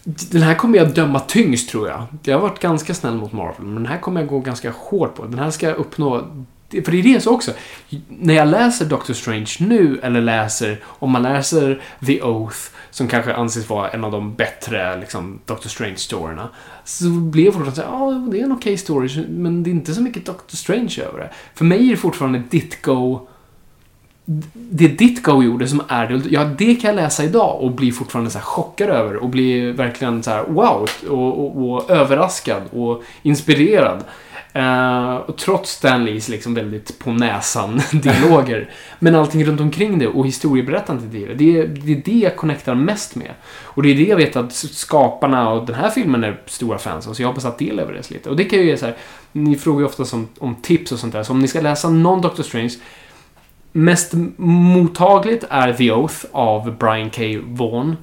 Den 0.04 0.42
här 0.42 0.56
kommer 0.56 0.78
jag 0.78 0.94
döma 0.94 1.20
tyngst, 1.20 1.70
tror 1.70 1.88
jag. 1.90 2.06
Jag 2.24 2.36
har 2.36 2.42
varit 2.42 2.60
ganska 2.60 2.94
snäll 2.94 3.16
mot 3.16 3.34
Marvel, 3.34 3.66
men 3.66 3.76
den 3.76 3.86
här 3.86 4.00
kommer 4.00 4.22
jag 4.22 4.30
gå 4.30 4.40
ganska 4.40 4.72
hårt 4.78 5.16
på. 5.16 5.26
Den 5.26 5.40
här 5.40 5.52
ska 5.52 5.68
jag 5.68 5.78
uppnå... 5.78 6.28
För 6.70 6.92
det 6.92 7.00
är 7.00 7.04
det 7.04 7.22
så 7.22 7.34
också. 7.34 7.52
När 8.08 8.34
jag 8.34 8.48
läser 8.48 8.86
Doctor 8.86 9.14
Strange 9.14 9.52
nu, 9.60 10.00
eller 10.04 10.22
läser... 10.22 10.80
Om 10.86 11.12
man 11.12 11.22
läser 11.22 11.82
The 12.06 12.22
Oath, 12.22 12.58
som 12.92 13.08
kanske 13.08 13.34
anses 13.34 13.70
vara 13.70 13.90
en 13.90 14.04
av 14.04 14.12
de 14.12 14.36
bättre 14.36 15.00
liksom, 15.00 15.40
Doctor 15.46 15.70
Strange-storyna, 15.70 16.48
så 16.84 17.10
blir 17.10 17.46
jag 17.46 17.54
fortfarande 17.54 17.82
såhär, 17.82 17.90
ja, 17.92 18.30
det 18.32 18.40
är 18.40 18.44
en 18.44 18.52
okej 18.52 18.78
story, 18.78 19.26
men 19.30 19.64
det 19.64 19.70
är 19.70 19.72
inte 19.72 19.94
så 19.94 20.02
mycket 20.02 20.26
Doctor 20.26 20.58
Strange 20.58 20.96
över 21.08 21.20
det. 21.20 21.30
För 21.56 21.66
mig 21.66 21.88
är 21.88 21.92
det 21.92 21.98
fortfarande 21.98 22.42
Ditko 22.50 23.20
det 24.54 24.88
Ditko 24.88 25.44
gjorde 25.44 25.68
som 25.68 25.82
är 25.88 26.08
det, 26.08 26.30
ja 26.30 26.44
det 26.44 26.76
kan 26.76 26.88
jag 26.88 26.96
läsa 26.96 27.24
idag 27.24 27.62
och 27.62 27.72
bli 27.72 27.92
fortfarande 27.92 28.32
så 28.32 28.38
här 28.38 28.46
chockad 28.46 28.90
över 28.90 29.16
och 29.16 29.30
bli 29.30 29.72
verkligen 29.72 30.24
så 30.24 30.32
här 30.32 30.44
wow 30.44 30.90
och, 31.10 31.40
och, 31.40 31.70
och 31.70 31.90
överraskad 31.90 32.62
och 32.72 33.04
inspirerad. 33.22 34.04
Eh, 34.58 35.16
och 35.16 35.38
trots 35.38 35.72
Stanleys 35.72 36.30
liksom 36.30 36.54
väldigt 36.54 37.00
på 37.00 37.12
näsan 37.12 37.82
dialoger. 37.92 38.70
Men 39.00 39.16
allting 39.16 39.46
runt 39.46 39.62
omkring 39.62 40.00
det 40.00 40.08
och 40.08 40.26
historieberättandet 40.28 41.14
i 41.16 41.26
det, 41.26 41.34
det, 41.34 41.60
är- 41.60 41.68
det 41.68 41.92
är 41.92 42.02
det 42.06 42.20
jag 42.20 42.36
connectar 42.36 42.76
mest 42.76 43.16
med. 43.16 43.32
Och 43.64 43.84
det 43.84 43.90
är 43.90 43.96
det 43.96 44.04
jag 44.04 44.18
vet 44.18 44.36
att 44.36 44.54
skaparna 44.54 45.50
av 45.50 45.66
den 45.66 45.76
här 45.76 45.90
filmen 45.90 46.24
är 46.24 46.42
stora 46.46 46.78
fans 46.78 47.08
av, 47.08 47.14
så 47.14 47.22
jag 47.22 47.28
hoppas 47.28 47.46
att 47.46 47.58
det 47.58 47.74
levereras 47.74 48.10
lite. 48.12 48.30
Och 48.30 48.36
det 48.36 48.44
kan 48.44 48.60
ju 48.60 48.66
ge 48.66 48.78
så 48.78 48.86
här, 48.86 48.96
ni 49.32 49.56
frågar 49.56 49.80
ju 49.80 49.86
ofta 49.86 50.04
om, 50.16 50.28
om 50.40 50.56
tips 50.56 50.92
och 50.92 51.00
sånt 51.00 51.14
där, 51.14 51.24
så 51.24 51.34
om 51.34 51.40
ni 51.40 51.48
ska 51.48 51.62
läsa 51.62 51.90
någon 51.90 52.22
Doctor 52.22 52.44
Strange 52.44 52.74
Mest 53.72 54.14
mottagligt 54.38 55.44
är 55.50 55.74
The 55.74 55.92
Oath 55.92 56.26
av 56.32 56.78
Brian 56.78 57.10
K. 57.10 57.22
Vaughan. 57.46 57.98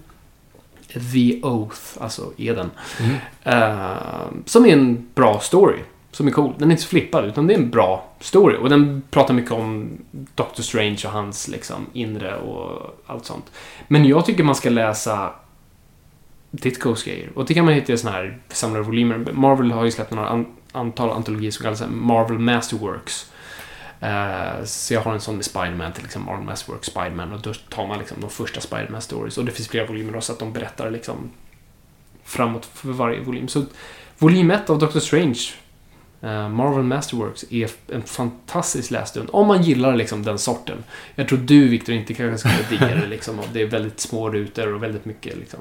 The 1.13 1.41
Oath, 1.43 1.81
alltså 2.01 2.33
eden. 2.37 2.71
Mm. 3.01 3.15
Eh, 3.43 3.97
som 4.45 4.67
är 4.67 4.73
en 4.73 5.07
bra 5.15 5.41
story. 5.41 5.79
Som 6.15 6.27
är 6.27 6.31
cool. 6.31 6.55
Den 6.59 6.69
är 6.69 6.73
inte 6.73 6.83
så 6.83 6.89
flippad, 6.89 7.25
utan 7.25 7.47
det 7.47 7.55
är 7.55 7.59
en 7.59 7.71
bra 7.71 8.05
story. 8.21 8.57
Och 8.57 8.69
den 8.71 9.03
pratar 9.11 9.35
mycket 9.35 9.51
om 9.53 9.99
Doctor 10.35 10.63
Strange 10.63 11.01
och 11.05 11.11
hans 11.11 11.49
liksom, 11.49 11.87
inre 11.93 12.37
och 12.37 12.97
allt 13.07 13.25
sånt. 13.25 13.51
Men 13.89 14.05
jag 14.05 14.27
tycker 14.27 14.45
man 14.45 14.55
ska 14.55 14.71
läsa 14.71 15.33
Ditkos 16.51 17.05
grejer. 17.05 17.31
Och 17.35 17.45
det 17.47 17.55
kan 17.55 17.65
man 17.65 17.75
hitta 17.75 17.93
i 17.93 17.99
såna 17.99 18.13
här 18.13 18.39
samlade 18.49 18.85
volymer. 18.85 19.33
Marvel 19.33 19.71
har 19.73 19.85
ju 19.85 19.91
släppt 19.91 20.11
några 20.11 20.29
an- 20.29 20.47
antal 20.73 21.11
antologier 21.11 21.51
som 21.51 21.63
kallas 21.63 21.83
Marvel 21.91 22.39
Masterworks. 22.39 23.31
Eh, 24.01 24.65
så 24.65 24.95
jag 24.95 25.01
har 25.01 25.13
en 25.13 25.21
sån 25.21 25.35
med 25.37 25.45
Spiderman 25.45 25.93
till 25.93 26.05
exempel, 26.05 26.33
Marvel 26.33 26.47
Masterworks 26.47 26.87
Spiderman. 26.89 27.33
Och 27.33 27.41
då 27.41 27.53
tar 27.55 27.87
man 27.87 27.99
liksom 27.99 28.17
de 28.21 28.31
första 28.31 28.61
Spiderman 28.61 29.03
stories. 29.03 29.39
Och 29.39 29.45
det 29.45 29.53
finns 29.53 29.69
flera 29.69 29.87
volymer 29.87 30.13
då, 30.13 30.21
så 30.21 30.33
att 30.33 30.39
de 30.39 30.53
berättar 30.53 30.91
liksom 30.91 31.31
framåt 32.25 32.67
för 32.67 32.89
varje 32.89 33.21
volym. 33.21 33.49
Så 33.49 33.65
volym 34.19 34.51
1 34.51 34.71
av 34.71 34.79
Doctor 34.79 35.01
Strange, 35.01 35.39
Marvel 36.51 36.85
Masterworks, 36.85 37.45
är 37.51 37.71
en 37.93 38.03
fantastisk 38.03 38.91
lässtund. 38.91 39.29
Om 39.33 39.47
man 39.47 39.63
gillar 39.63 39.97
liksom 39.97 40.23
den 40.23 40.39
sorten. 40.39 40.85
Jag 41.15 41.29
tror 41.29 41.39
du, 41.39 41.69
Victor, 41.69 41.95
inte 41.95 42.15
kanske 42.15 42.39
skulle 42.39 42.69
digga 42.71 43.01
det 43.01 43.07
liksom. 43.07 43.39
Det 43.53 43.63
är 43.63 43.67
väldigt 43.67 44.01
små 44.01 44.31
rutor 44.31 44.75
och 44.75 44.83
väldigt 44.83 45.05
mycket 45.05 45.37
liksom, 45.37 45.59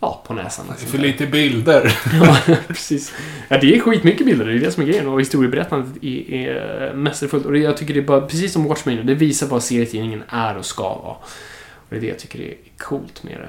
ja, 0.00 0.22
på 0.26 0.34
näsan. 0.34 0.66
För 0.76 0.98
lite 0.98 1.26
bilder. 1.26 1.96
Ja, 2.12 2.56
precis. 2.68 3.14
Ja, 3.48 3.58
det 3.58 3.76
är 3.76 3.80
skitmycket 3.80 4.26
bilder, 4.26 4.46
det 4.46 4.52
är 4.52 4.58
det 4.58 4.72
som 4.72 4.82
är 4.82 4.86
grejen. 4.86 5.08
Och 5.08 5.20
historieberättandet 5.20 6.04
är, 6.04 6.32
är 6.32 6.94
mästerfullt. 6.94 7.46
Och 7.46 7.52
det, 7.52 7.58
jag 7.58 7.76
tycker 7.76 7.94
det 7.94 8.00
är 8.00 8.04
bara, 8.04 8.20
precis 8.20 8.52
som 8.52 8.64
Watchmen, 8.64 9.06
det 9.06 9.14
visar 9.14 9.46
vad 9.46 9.62
serietidningen 9.62 10.22
är 10.28 10.56
och 10.56 10.66
ska 10.66 10.82
vara. 10.82 11.16
Och 11.74 11.86
det 11.88 11.96
är 11.96 12.00
det 12.00 12.06
jag 12.06 12.18
tycker 12.18 12.40
är 12.40 12.54
coolt 12.78 13.22
med 13.22 13.32
det. 13.40 13.48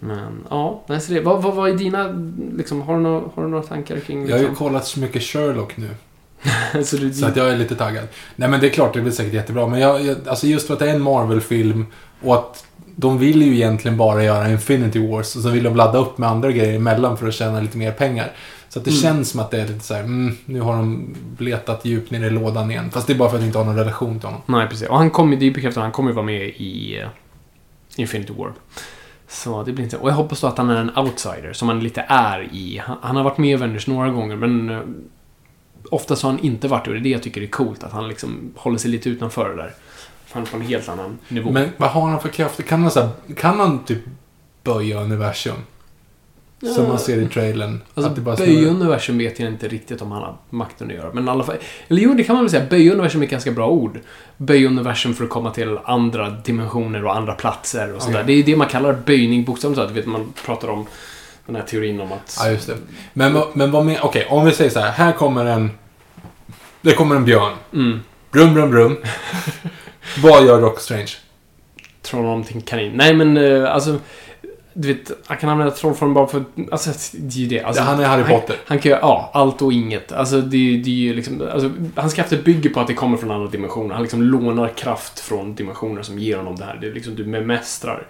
Men 0.00 0.44
ja, 0.50 0.82
nej, 0.86 1.00
så 1.00 1.12
det, 1.12 1.20
vad, 1.20 1.42
vad, 1.42 1.54
vad 1.54 1.70
är 1.70 1.74
dina, 1.74 2.14
liksom, 2.56 2.82
har, 2.82 2.94
du 2.96 3.00
några, 3.00 3.20
har 3.34 3.42
du 3.42 3.48
några 3.48 3.62
tankar 3.62 4.00
kring... 4.00 4.22
Jag 4.26 4.30
har 4.30 4.38
ju 4.38 4.48
Liksom, 4.48 4.56
kollat 4.66 4.86
så 4.86 5.00
mycket 5.00 5.22
Sherlock 5.22 5.76
nu. 5.76 5.88
så 6.84 6.96
du, 6.96 7.12
Så 7.12 7.26
att 7.26 7.36
jag 7.36 7.48
är 7.48 7.56
lite 7.56 7.76
taggad. 7.76 8.08
Nej 8.36 8.48
men 8.48 8.60
det 8.60 8.66
är 8.66 8.70
klart, 8.70 8.94
det 8.94 9.00
blir 9.00 9.12
säkert 9.12 9.34
jättebra. 9.34 9.66
Men 9.66 9.80
jag, 9.80 10.02
jag, 10.04 10.16
alltså 10.28 10.46
just 10.46 10.66
för 10.66 10.74
att 10.74 10.80
det 10.80 10.90
är 10.90 10.94
en 10.94 11.02
Marvel-film 11.02 11.86
och 12.22 12.34
att 12.34 12.66
de 12.96 13.18
vill 13.18 13.42
ju 13.42 13.54
egentligen 13.54 13.96
bara 13.96 14.24
göra 14.24 14.50
Infinity 14.50 15.08
Wars 15.08 15.36
och 15.36 15.42
så 15.42 15.48
vill 15.48 15.62
de 15.64 15.76
ladda 15.76 15.98
upp 15.98 16.18
med 16.18 16.28
andra 16.28 16.52
grejer 16.52 16.76
emellan 16.76 17.16
för 17.16 17.28
att 17.28 17.34
tjäna 17.34 17.60
lite 17.60 17.78
mer 17.78 17.92
pengar. 17.92 18.32
Så 18.68 18.78
att 18.78 18.84
det 18.84 18.90
Mm. 18.90 19.02
känns 19.02 19.30
som 19.30 19.40
att 19.40 19.50
det 19.50 19.60
är 19.60 19.66
lite 19.66 19.80
så 19.84 19.94
här, 19.94 20.00
mm, 20.02 20.36
nu 20.44 20.60
har 20.60 20.76
de 20.76 21.14
letat 21.38 21.84
djupt 21.84 22.10
ner 22.10 22.24
i 22.24 22.30
lådan 22.30 22.70
igen. 22.70 22.90
Fast 22.90 23.06
det 23.06 23.12
är 23.12 23.18
bara 23.18 23.28
för 23.28 23.36
att 23.36 23.42
vi 23.42 23.46
inte 23.46 23.58
har 23.58 23.64
någon 23.64 23.76
relation 23.76 24.18
till 24.20 24.26
honom. 24.28 24.42
Nej, 24.46 24.68
precis. 24.68 24.88
Och 24.88 24.96
han 24.98 25.10
kommer, 25.10 25.36
det 25.36 25.46
är 25.46 25.50
bekräftat, 25.50 25.82
han 25.82 25.92
kommer 25.92 26.10
ju 26.10 26.14
vara 26.14 26.26
med 26.26 26.42
i 26.46 27.00
uh, 27.02 27.08
Infinity 27.96 28.32
War. 28.38 28.52
Så 29.28 29.62
det 29.62 29.72
blir 29.72 29.84
inte... 29.84 29.96
Och 29.96 30.08
jag 30.08 30.14
hoppas 30.14 30.40
då 30.40 30.46
att 30.46 30.58
han 30.58 30.70
är 30.70 30.76
en 30.76 30.98
outsider, 30.98 31.52
som 31.52 31.68
han 31.68 31.80
lite 31.80 32.04
är 32.08 32.48
i. 32.52 32.82
Han, 32.84 32.96
han 33.02 33.16
har 33.16 33.24
varit 33.24 33.38
med 33.38 33.50
i 33.50 33.54
Avengers 33.54 33.86
några 33.86 34.10
gånger, 34.10 34.36
men 34.36 34.70
eh, 34.70 34.76
uh, 34.76 34.82
oftast 35.90 36.22
har 36.22 36.30
han 36.30 36.40
inte 36.40 36.68
varit 36.68 36.84
det. 36.84 36.90
Och 36.90 36.94
det 36.94 37.00
är 37.00 37.02
det 37.02 37.08
jag 37.08 37.22
tycker 37.22 37.42
är 37.42 37.46
coolt, 37.46 37.84
att 37.84 37.92
han 37.92 38.08
liksom 38.08 38.52
håller 38.56 38.78
sig 38.78 38.90
lite 38.90 39.08
utanför 39.08 39.48
det 39.48 39.56
där. 39.56 39.74
Han 40.30 40.42
är 40.42 40.46
på 40.46 40.56
en 40.56 40.62
helt 40.62 40.88
annan 40.88 41.18
nivå. 41.28 41.50
Men 41.50 41.68
vad 41.76 41.90
har 41.90 42.08
han 42.08 42.20
för 42.20 42.28
krafter? 42.28 42.62
Kan 42.62 42.82
han, 42.82 42.90
så 42.90 43.00
här, 43.00 43.10
kan 43.36 43.60
han 43.60 43.84
typ 43.84 44.04
böja 44.62 45.00
universum? 45.00 45.56
Som 46.62 46.88
man 46.88 46.98
ser 46.98 47.22
i 47.22 47.28
trailern. 47.28 47.80
Alltså, 47.94 48.10
att 48.10 48.16
det 48.16 48.20
bara 48.20 48.44
universum 48.44 49.18
vet 49.18 49.38
jag 49.40 49.48
inte 49.48 49.68
riktigt 49.68 50.02
om 50.02 50.12
han 50.12 50.22
har 50.22 50.36
makten 50.50 50.86
att 50.86 50.94
göra. 50.94 51.12
Men 51.12 51.28
i 51.28 51.30
alla 51.30 51.44
fall... 51.44 51.56
Eller 51.88 52.02
jo, 52.02 52.14
det 52.14 52.24
kan 52.24 52.34
man 52.34 52.44
väl 52.44 52.50
säga. 52.50 52.66
Böja 52.70 52.92
universum 52.92 53.20
är 53.20 53.24
ett 53.24 53.30
ganska 53.30 53.52
bra 53.52 53.68
ord. 53.68 54.00
Böja 54.36 54.68
universum 54.68 55.14
för 55.14 55.24
att 55.24 55.30
komma 55.30 55.50
till 55.50 55.78
andra 55.84 56.30
dimensioner 56.30 57.04
och 57.04 57.16
andra 57.16 57.34
platser 57.34 57.94
och 57.94 58.02
sådär. 58.02 58.22
Okej. 58.22 58.34
Det 58.34 58.42
är 58.42 58.46
det 58.46 58.56
man 58.56 58.68
kallar 58.68 58.92
böjning, 59.06 59.44
bokstavligt 59.44 59.78
talat. 59.78 59.96
Vet, 59.96 60.06
man 60.06 60.32
pratar 60.44 60.68
om 60.68 60.86
den 61.46 61.56
här 61.56 61.62
teorin 61.62 62.00
om 62.00 62.12
att... 62.12 62.36
Ja, 62.40 62.50
just 62.50 62.66
det. 62.66 62.76
Men, 63.12 63.42
men 63.52 63.70
vad 63.70 63.84
med... 63.84 63.98
Okej, 64.02 64.26
om 64.30 64.44
vi 64.44 64.52
säger 64.52 64.70
så 64.70 64.80
här. 64.80 64.90
Här 64.90 65.12
kommer 65.12 65.44
en... 65.44 65.70
Det 66.80 66.92
kommer 66.92 67.16
en 67.16 67.24
björn. 67.24 67.52
Mm. 67.72 68.00
Brum, 68.30 68.54
brum, 68.54 68.70
brum. 68.70 68.96
vad 70.22 70.46
gör 70.46 70.60
Rock 70.60 70.80
Strange? 70.80 71.12
Om 72.12 72.44
till 72.44 72.62
kanin. 72.62 72.92
Nej, 72.94 73.14
men 73.14 73.36
eh, 73.36 73.74
alltså... 73.74 73.98
Du 74.78 74.94
vet, 74.94 75.10
han 75.26 75.36
kan 75.36 75.50
använda 75.50 75.74
trollform 75.74 76.14
bara 76.14 76.26
för... 76.26 76.44
Alltså, 76.70 76.90
det 77.12 77.36
är 77.36 77.40
ju 77.40 77.46
det. 77.46 77.62
Alltså, 77.62 77.82
Ja, 77.82 77.86
han 77.86 78.00
är 78.00 78.04
Harry 78.04 78.24
Potter. 78.24 78.56
Han 78.66 78.78
kan 78.78 78.90
göra, 78.90 79.00
ja, 79.00 79.30
allt 79.32 79.62
och 79.62 79.72
inget. 79.72 80.12
Alltså, 80.12 80.40
det, 80.40 80.76
det 80.76 80.90
är 80.90 80.94
ju 80.94 81.14
liksom... 81.14 81.48
Alltså, 81.52 81.70
hans 81.94 82.14
krafter 82.14 82.42
bygger 82.42 82.70
på 82.70 82.80
att 82.80 82.86
det 82.86 82.94
kommer 82.94 83.16
från 83.16 83.30
andra 83.30 83.48
dimensioner. 83.48 83.94
Han 83.94 84.02
liksom 84.02 84.22
lånar 84.22 84.68
kraft 84.68 85.20
från 85.20 85.54
dimensioner 85.54 86.02
som 86.02 86.18
ger 86.18 86.36
honom 86.36 86.56
det 86.56 86.64
här. 86.64 86.78
Det 86.80 86.86
är 86.86 86.92
liksom, 86.92 87.14
du 87.14 87.24
bemästrar 87.24 88.06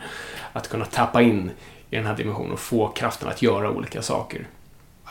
att 0.52 0.68
kunna 0.68 0.84
tappa 0.84 1.22
in 1.22 1.51
i 1.90 1.97
den 1.97 2.06
här 2.06 2.16
dimensionen 2.16 2.52
och 2.52 2.60
få 2.60 2.88
kraften 2.88 3.28
att 3.28 3.43
göra 3.43 3.70
olika 3.70 4.02
saker. 4.02 4.48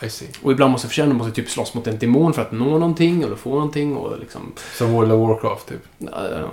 I 0.04 0.10
see. 0.10 0.28
Och 0.42 0.52
ibland 0.52 0.72
måste 0.72 0.88
förtjäna, 0.88 1.14
måste 1.14 1.34
typ 1.34 1.50
slåss 1.50 1.74
mot 1.74 1.88
en 1.88 2.00
demon 2.00 2.34
för 2.34 2.42
att 2.42 2.52
nå 2.52 2.66
någonting 2.78 3.24
eller 3.24 3.36
få 3.36 3.50
någonting 3.50 3.96
och 3.96 4.20
liksom... 4.20 4.54
Som 4.78 4.94
World 4.94 5.12
of 5.12 5.30
Warcraft, 5.30 5.70
typ. 5.70 5.82
Ja, 5.98 6.50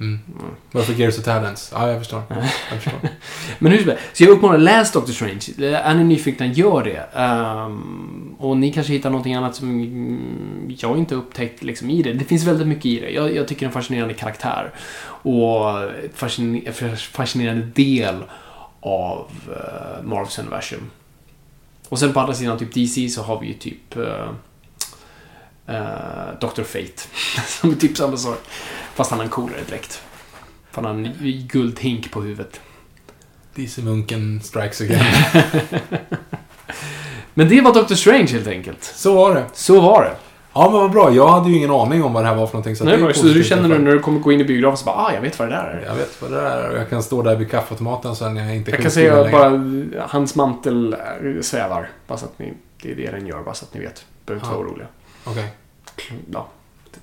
mm. 0.00 0.20
Mm. 0.40 0.54
Varför 0.72 0.92
Gears 0.92 1.18
of 1.18 1.24
Talents? 1.24 1.70
Ja, 1.74 1.88
jag 1.88 1.98
förstår. 1.98 2.22
Jag 2.70 2.82
förstår. 2.82 3.00
Men 3.58 3.72
hur 3.72 3.78
som 3.78 3.88
helst, 3.88 4.04
så 4.12 4.24
jag 4.24 4.30
uppmanar, 4.30 4.58
läs 4.58 4.92
Doctor 4.92 5.12
Strange. 5.12 5.74
Är 5.76 5.94
ni 5.94 6.04
nyfikna, 6.04 6.46
gör 6.46 6.84
det. 6.84 7.06
Ehm, 7.14 8.34
och 8.38 8.56
ni 8.56 8.72
kanske 8.72 8.92
hittar 8.92 9.10
någonting 9.10 9.34
annat 9.34 9.56
som 9.56 10.76
jag 10.78 10.98
inte 10.98 11.14
upptäckt 11.14 11.62
liksom, 11.62 11.90
i 11.90 12.02
det. 12.02 12.12
Det 12.12 12.24
finns 12.24 12.44
väldigt 12.44 12.66
mycket 12.66 12.86
i 12.86 13.00
det. 13.00 13.10
Jag, 13.10 13.36
jag 13.36 13.48
tycker 13.48 13.60
det 13.60 13.64
är 13.64 13.68
en 13.68 13.72
fascinerande 13.72 14.14
karaktär. 14.14 14.72
Och 15.06 15.90
fascinerande 17.12 17.66
del 17.74 18.24
av 18.80 19.30
uh, 19.48 20.08
Marvels 20.08 20.38
universum. 20.38 20.90
Och 21.88 21.98
sen 21.98 22.12
på 22.12 22.20
andra 22.20 22.34
sidan 22.34 22.58
typ 22.58 22.74
DC 22.74 23.08
så 23.08 23.22
har 23.22 23.40
vi 23.40 23.46
ju 23.46 23.54
typ 23.54 23.96
uh, 23.96 24.30
uh, 25.68 26.38
Dr. 26.40 26.62
Fate. 26.62 27.02
som 27.46 27.70
är 27.70 27.74
typ 27.74 27.96
samma 27.96 28.16
sak. 28.16 28.38
Fast 28.96 29.10
han 29.10 29.18
har 29.18 29.24
en 29.24 29.30
coolare 29.30 29.60
dräkt. 29.68 30.02
För 30.70 30.82
han 30.82 30.84
har 30.84 31.04
en 31.04 31.14
guldhink 31.52 32.10
på 32.10 32.20
huvudet. 32.22 32.60
DC-munken 33.54 34.40
strikes 34.42 34.80
again. 34.80 35.04
Men 37.34 37.48
det 37.48 37.60
var 37.60 37.74
Doctor 37.74 37.94
Strange 37.94 38.26
helt 38.26 38.46
enkelt. 38.46 38.84
Så 38.84 39.14
var 39.14 39.34
det. 39.34 39.44
Så 39.52 39.80
var 39.80 40.04
det. 40.04 40.12
Ja, 40.52 40.70
men 40.70 40.80
vad 40.80 40.90
bra. 40.90 41.14
Jag 41.14 41.28
hade 41.28 41.50
ju 41.50 41.56
ingen 41.56 41.70
aning 41.70 42.04
om 42.04 42.12
vad 42.12 42.24
det 42.24 42.28
här 42.28 42.34
var 42.34 42.46
för 42.46 42.54
någonting. 42.54 42.76
Så 42.76 42.84
Nej, 42.84 42.96
det 42.96 43.14
så 43.14 43.26
du 43.26 43.44
känner 43.44 43.68
nu 43.68 43.78
när 43.78 43.92
du 43.92 43.98
kommer 43.98 44.20
gå 44.20 44.32
in 44.32 44.40
i 44.40 44.44
biografen 44.44 44.76
så 44.76 44.84
bara 44.84 44.96
ah, 44.96 45.12
jag 45.14 45.20
vet 45.20 45.38
vad 45.38 45.48
det 45.48 45.54
där 45.54 45.64
är. 45.64 45.84
Jag 45.86 45.94
vet 45.94 46.22
vad 46.22 46.30
det 46.30 46.40
är 46.40 46.70
och 46.70 46.78
jag 46.78 46.90
kan 46.90 47.02
stå 47.02 47.22
där 47.22 47.36
vid 47.36 47.50
kaffeautomaten 47.50 48.16
sen 48.16 48.34
när 48.34 48.44
jag 48.46 48.56
inte 48.56 48.70
är 48.70 48.72
Jag 48.72 48.82
kan 48.82 48.90
säga 48.90 49.22
längre. 49.22 49.32
bara 49.32 50.06
hans 50.08 50.34
mantel 50.34 50.96
svävar. 51.40 51.90
Bara 52.06 52.18
så 52.18 52.24
att 52.24 52.38
ni, 52.38 52.52
det 52.82 52.92
är 52.92 52.96
det 52.96 53.10
den 53.10 53.26
gör, 53.26 53.42
bara 53.42 53.54
så 53.54 53.64
att 53.64 53.74
ni 53.74 53.80
vet. 53.80 54.04
Behöver 54.26 54.46
inte 54.46 54.56
vara 54.56 54.66
oroliga. 54.66 54.86
Okej. 55.24 55.46
Ja. 56.32 56.48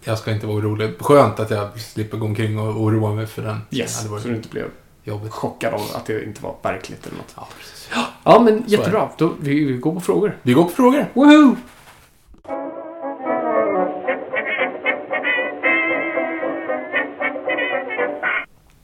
Jag 0.03 0.17
ska 0.17 0.31
inte 0.31 0.47
vara 0.47 0.57
orolig. 0.57 0.93
Skönt 0.99 1.39
att 1.39 1.49
jag 1.49 1.79
slipper 1.79 2.17
gå 2.17 2.25
omkring 2.25 2.59
och 2.59 2.81
oroa 2.81 3.13
mig 3.13 3.27
för 3.27 3.41
den. 3.41 3.61
Yes, 3.71 4.07
så 4.07 4.27
du 4.27 4.35
inte 4.35 4.49
blev 4.49 4.65
jobbigt. 5.03 5.31
chockad 5.31 5.73
av 5.73 5.81
att 5.95 6.05
det 6.05 6.23
inte 6.23 6.43
var 6.43 6.55
verkligt 6.63 7.07
eller 7.07 7.17
något. 7.17 7.33
Ja, 7.35 7.47
precis. 7.59 7.89
Ja, 8.23 8.41
men 8.41 8.61
det. 8.61 8.63
jättebra. 8.67 9.09
Då, 9.17 9.33
vi, 9.39 9.65
vi 9.65 9.77
går 9.77 9.93
på 9.93 10.01
frågor. 10.01 10.37
Vi 10.41 10.53
går 10.53 10.63
på 10.63 10.69
frågor. 10.69 11.05
Woohoo! 11.13 11.55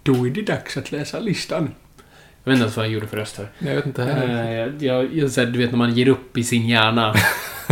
Då 0.03 0.27
är 0.27 0.29
det 0.29 0.41
dags 0.41 0.77
att 0.77 0.91
läsa 0.91 1.19
listan. 1.19 1.71
Jag 2.43 2.51
vet 2.51 2.53
inte 2.53 2.63
ens 2.63 2.77
vad 2.77 2.85
jag 2.85 2.93
gjorde 2.93 3.07
för 3.07 3.17
röst 3.17 3.37
här. 3.37 3.51
Jag 3.59 3.75
vet 3.75 3.85
inte 3.85 4.03
heller. 4.03 4.43
Eh, 4.43 4.51
jag, 4.51 4.83
jag, 4.83 5.13
jag, 5.13 5.31
så 5.31 5.45
du 5.45 5.59
vet 5.59 5.71
när 5.71 5.77
man 5.77 5.93
ger 5.93 6.07
upp 6.07 6.37
i 6.37 6.43
sin 6.43 6.67
hjärna 6.67 7.15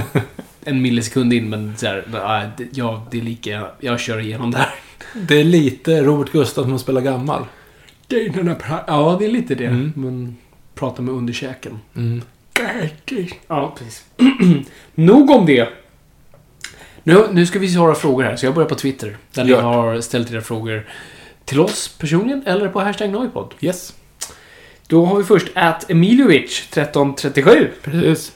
en 0.67 0.81
millisekund 0.81 1.33
in, 1.33 1.49
men 1.49 1.77
så 1.77 1.85
här, 1.85 2.51
det- 2.57 2.67
ja, 2.71 3.07
det 3.11 3.17
är 3.17 3.21
lika, 3.21 3.67
jag 3.79 3.99
kör 3.99 4.19
igenom 4.19 4.51
det 4.51 4.57
här. 4.57 4.69
Det 5.13 5.39
är 5.39 5.43
lite 5.43 6.01
Robert 6.03 6.31
Gustafsson 6.31 6.73
att 6.75 6.81
spela 6.81 7.01
gammal. 7.01 7.45
Det 8.07 8.25
är 8.25 8.29
den 8.29 8.47
här 8.47 8.83
ja, 8.87 9.15
det 9.19 9.25
är 9.25 9.29
lite 9.31 9.55
det. 9.55 9.65
Mm. 9.65 9.93
Men 9.95 10.37
prata 10.75 11.01
med 11.01 11.13
underkäken. 11.13 11.79
Mm. 11.95 12.21
Ja, 13.47 13.75
precis. 13.77 14.05
Nog 14.95 15.29
om 15.29 15.45
det. 15.45 15.69
Nu, 17.03 17.27
nu 17.31 17.45
ska 17.45 17.59
vi 17.59 17.69
svara 17.69 17.95
frågor 17.95 18.23
här, 18.23 18.35
så 18.35 18.45
jag 18.45 18.53
börjar 18.55 18.69
på 18.69 18.75
Twitter. 18.75 19.17
Där 19.33 19.43
ni 19.43 19.51
har 19.53 20.01
ställt 20.01 20.31
era 20.31 20.41
frågor 20.41 20.87
till 21.45 21.59
oss 21.59 21.95
personligen 21.99 22.43
eller 22.45 22.69
på 22.69 22.79
hashtag 22.79 23.09
Noipod. 23.09 23.53
Yes. 23.61 23.93
Då 24.87 25.05
har 25.05 25.17
vi 25.17 25.23
först 25.23 25.47
at 25.55 25.89
Emiliovic 25.91 26.59
1337. 26.71 27.69
Precis. 27.83 28.33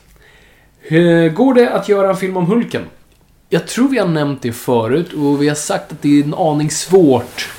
Går 1.34 1.53
det 1.53 1.70
att 1.70 1.90
göra 1.90 2.10
en 2.10 2.18
film 2.18 2.38
om 2.38 2.45
Hulken? 2.45 2.82
Jag 3.49 3.68
tror 3.68 3.88
vi 3.90 3.98
har 3.98 4.08
nämnt 4.08 4.41
det 4.41 4.52
förut 4.52 5.14
och 5.14 5.41
vi 5.41 5.48
har 5.48 5.56
sagt 5.56 5.91
att 5.91 6.02
det 6.02 6.20
är 6.20 6.24
en 6.24 6.34
aning 6.34 6.72
svårt. 6.72 7.49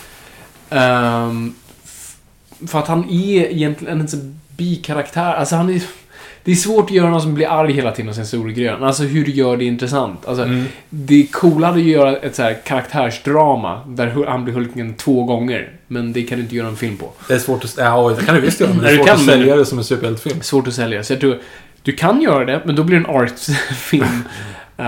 F- 1.84 2.16
för 2.66 2.78
att 2.78 2.88
han 2.88 3.10
är 3.10 3.50
egentligen 3.52 4.00
en 4.00 4.08
sån 4.08 4.40
bikaraktär. 4.56 5.34
Alltså 5.34 5.56
han 5.56 5.70
är... 5.70 5.82
Det 6.44 6.50
är 6.52 6.56
svårt 6.56 6.84
att 6.84 6.90
göra 6.90 7.10
någon 7.10 7.22
som 7.22 7.34
blir 7.34 7.46
arg 7.60 7.72
hela 7.72 7.92
tiden 7.92 8.08
och 8.08 8.14
sen 8.14 8.26
storgrön. 8.26 8.82
Alltså 8.84 9.02
hur 9.02 9.24
du 9.24 9.30
gör 9.32 9.56
det 9.56 9.64
intressant. 9.64 10.26
Alltså, 10.26 10.42
Mm. 10.44 10.64
Det 10.90 11.22
är 11.22 11.26
coolare 11.26 11.72
att 11.74 11.82
göra 11.82 12.16
ett 12.16 12.34
så 12.36 12.42
här 12.42 12.58
karaktärsdrama 12.64 13.80
där 13.86 14.24
han 14.28 14.44
blir 14.44 14.54
Hulken 14.54 14.94
två 14.94 15.24
gånger. 15.24 15.72
Men 15.88 16.12
det 16.12 16.22
kan 16.22 16.38
du 16.38 16.44
inte 16.44 16.56
göra 16.56 16.68
en 16.68 16.76
film 16.76 16.96
på. 16.96 17.10
Det 17.28 17.34
är 17.34 17.38
svårt 17.38 17.64
att... 17.64 17.74
Ja, 17.78 18.14
det 18.18 18.26
kan 18.26 18.34
du 18.34 18.40
visst 18.40 18.60
göra. 18.60 18.70
Men 18.74 18.82
det 18.84 18.90
är 18.90 18.96
svårt 18.96 19.06
kan, 19.06 19.16
att 19.16 19.24
sälja 19.24 19.56
det 19.56 19.64
som 19.64 19.78
en 19.78 19.84
superhjältefilm. 19.84 20.40
Svårt 20.40 20.68
att 20.68 20.74
sälja. 20.74 21.04
Så 21.04 21.12
jag 21.12 21.20
tror, 21.20 21.38
du 21.82 21.92
kan 21.92 22.20
göra 22.22 22.44
det, 22.44 22.62
men 22.64 22.76
då 22.76 22.84
blir 22.84 23.00
det 23.00 23.04
en 23.08 23.16
artfilm. 23.16 24.04
uh, 24.80 24.86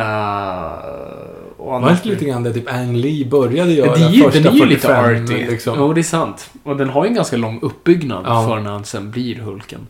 och 1.56 1.80
Var 1.82 1.90
inte 1.90 2.08
lite 2.08 2.24
grann 2.24 2.42
det 2.42 2.52
typ 2.52 2.72
Ang 2.72 2.96
Lee 2.96 3.26
började 3.26 3.72
göra 3.72 3.86
Ja, 3.86 3.94
det 3.96 4.04
är 4.04 4.10
ju, 4.10 4.22
första 4.22 4.40
den 4.40 4.52
är 4.52 4.56
ju 4.58 4.64
lite 4.66 4.80
45, 4.80 5.24
arty. 5.24 5.46
Liksom. 5.50 5.74
Jo, 5.78 5.92
det 5.92 6.00
är 6.00 6.02
sant. 6.02 6.50
Och 6.62 6.76
den 6.76 6.88
har 6.90 7.04
ju 7.04 7.08
en 7.08 7.14
ganska 7.14 7.36
lång 7.36 7.58
uppbyggnad 7.62 8.24
Ja. 8.26 8.46
för 8.48 8.60
när 8.60 8.70
han 8.70 8.84
sen 8.84 9.10
blir 9.10 9.36
Hulken. 9.36 9.86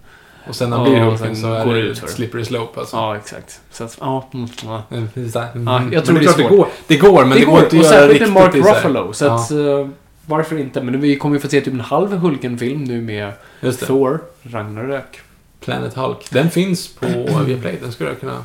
Och 0.49 0.55
sen 0.57 0.71
när 0.71 0.77
han 0.77 0.87
Ja, 0.87 0.93
blir 0.93 1.07
och 1.07 1.13
Hulken 1.19 1.37
så 1.37 1.53
är 1.53 1.65
går 1.65 1.75
det 1.75 1.81
det 1.83 1.87
ett 1.87 1.93
utför. 1.93 2.07
slippery 2.09 2.45
slope 2.45 2.81
alltså. 2.81 2.97
Ja, 2.97 3.17
exakt. 3.17 3.61
Så 3.71 3.85
att, 3.85 3.97
ja, 4.01 4.29
mm, 4.35 4.49
ja. 4.65 4.83
Mm, 4.91 5.09
det. 5.15 5.49
Mm. 5.55 5.67
Ja, 5.67 5.83
jag 5.93 6.05
tror 6.05 6.15
det, 6.15 6.21
det 6.21 6.25
är 6.25 6.33
klart 6.33 6.37
det 6.37 6.43
svårt. 6.43 6.51
går. 6.59 6.69
Det 6.87 6.97
går, 6.97 7.25
men 7.25 7.39
det, 7.39 7.45
går 7.45 7.55
inte 7.55 7.67
att 7.67 7.73
och 7.73 7.79
göra 7.79 7.89
särskilt 7.89 8.13
riktigt 8.13 8.33
Mark 8.33 8.55
i 8.57 8.63
så 8.63 8.69
här. 8.69 8.75
Ruffalo. 8.75 9.13
Så 9.13 9.27
att, 9.27 9.51
eh, 9.51 9.89
varför 10.27 10.59
inte? 10.59 10.83
Men 10.83 11.01
vi 11.01 11.17
kommer 11.17 11.37
ju 11.37 11.41
få 11.41 11.49
se 11.49 11.61
typ 11.61 11.75
en 11.75 11.81
halv 11.81 12.13
Hulken-film 12.17 12.85
nu 12.85 13.01
med 13.01 13.33
det. 13.61 13.73
Thor, 13.73 14.21
Ragnarök. 14.43 15.21
Planet 15.65 15.95
Hulk. 15.95 16.31
Den 16.31 16.51
finns 16.51 16.89
på 16.95 17.07
Viaplay. 17.47 17.79
Den 17.83 17.93
skulle 17.93 18.11
jag 18.11 18.21
kunna... 18.21 18.45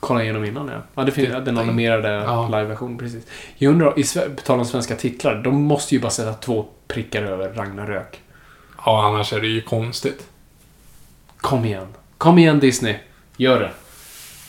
Kolla 0.00 0.22
igenom 0.22 0.44
innan 0.44 0.68
ja. 0.68 0.82
Ja, 0.94 1.02
det 1.02 1.12
finns 1.12 1.26
Titta 1.28 1.40
den 1.40 1.58
animerade 1.58 2.08
Ja. 2.08 2.48
live-versionen, 2.48 2.98
precis. 2.98 3.24
Jag 3.56 3.70
undrar, 3.70 3.98
i 3.98 4.04
på 4.36 4.42
tal 4.42 4.58
om 4.58 4.64
svenska 4.64 4.96
titlar, 4.96 5.34
de 5.42 5.62
måste 5.62 5.94
ju 5.94 6.00
bara 6.00 6.10
sätta 6.10 6.32
två 6.32 6.66
prickar 6.88 7.22
över 7.22 7.52
Ragnarök. 7.52 8.20
Ja, 8.86 9.06
annars 9.06 9.32
är 9.32 9.40
det 9.40 9.46
ju 9.46 9.60
konstigt. 9.60 10.26
Kom 11.36 11.64
igen. 11.64 11.86
Kom 12.18 12.38
igen 12.38 12.60
Disney. 12.60 12.94
Gör 13.36 13.60
det. 13.60 13.70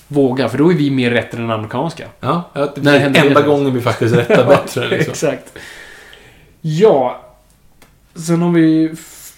Våga, 0.08 0.50
för 0.50 0.58
då 0.58 0.72
är 0.72 0.76
vi 0.76 0.92
mer 0.92 1.12
rätt 1.12 1.34
än 1.34 1.42
den 1.42 1.52
amerikanska. 1.52 2.08
Ja, 2.20 2.50
det 2.54 2.82
blir 2.82 2.92
det 2.92 3.00
enda 3.00 3.40
sen? 3.40 3.50
gången 3.50 3.74
vi 3.74 3.82
faktiskt 3.82 4.16
rättar 4.16 4.46
bättre. 4.48 4.88
Liksom. 4.88 5.12
Exakt. 5.12 5.58
Ja. 6.62 7.22
Sen 8.16 8.42
har 8.42 8.52
vi 8.52 8.96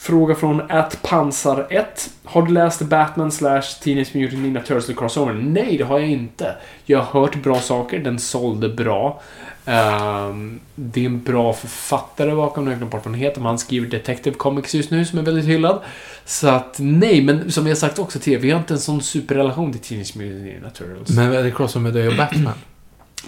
fråga 0.07 0.35
från 0.35 0.61
atpansar1. 0.61 1.85
Har 2.23 2.41
du 2.41 2.53
läst 2.53 2.81
Batman 2.81 3.31
slash 3.31 3.61
Teenage 3.83 4.15
Mutant 4.15 4.43
Ninja 4.43 4.61
Turtles 4.61 4.97
crossover? 4.97 5.33
Nej, 5.33 5.77
det 5.77 5.83
har 5.83 5.99
jag 5.99 6.09
inte. 6.09 6.55
Jag 6.85 6.99
har 6.99 7.21
hört 7.21 7.35
bra 7.35 7.59
saker. 7.59 7.99
Den 7.99 8.19
sålde 8.19 8.69
bra. 8.69 9.21
Ehm, 9.65 10.59
det 10.75 11.01
är 11.01 11.05
en 11.05 11.23
bra 11.23 11.53
författare 11.53 12.35
bakom. 12.35 12.65
Jag 12.65 12.73
har 12.73 12.77
glömt 12.77 12.91
bort 12.91 13.05
vad 13.05 13.13
han 13.13 13.21
heter. 13.21 13.41
Men 13.41 13.47
han 13.47 13.59
skriver 13.59 13.87
Detective 13.87 14.35
Comics 14.35 14.75
just 14.75 14.91
nu 14.91 15.05
som 15.05 15.19
är 15.19 15.23
väldigt 15.23 15.45
hyllad. 15.45 15.81
Så 16.25 16.47
att 16.47 16.75
nej, 16.79 17.21
men 17.21 17.51
som 17.51 17.63
vi 17.63 17.69
har 17.69 17.75
sagt 17.75 17.99
också 17.99 18.19
tidigare. 18.19 18.41
Vi 18.41 18.51
har 18.51 18.59
inte 18.59 18.73
en 18.73 18.79
sån 18.79 19.01
superrelation 19.01 19.71
till 19.71 19.81
Teenage 19.81 20.17
Mutant 20.17 20.43
Ninja 20.43 20.69
Turtles. 20.69 21.09
Men 21.09 21.33
är 21.33 21.43
det 21.43 21.51
crossover 21.51 21.83
med 21.83 21.93
dig 21.93 22.07
och 22.07 22.17
Batman? 22.17 22.53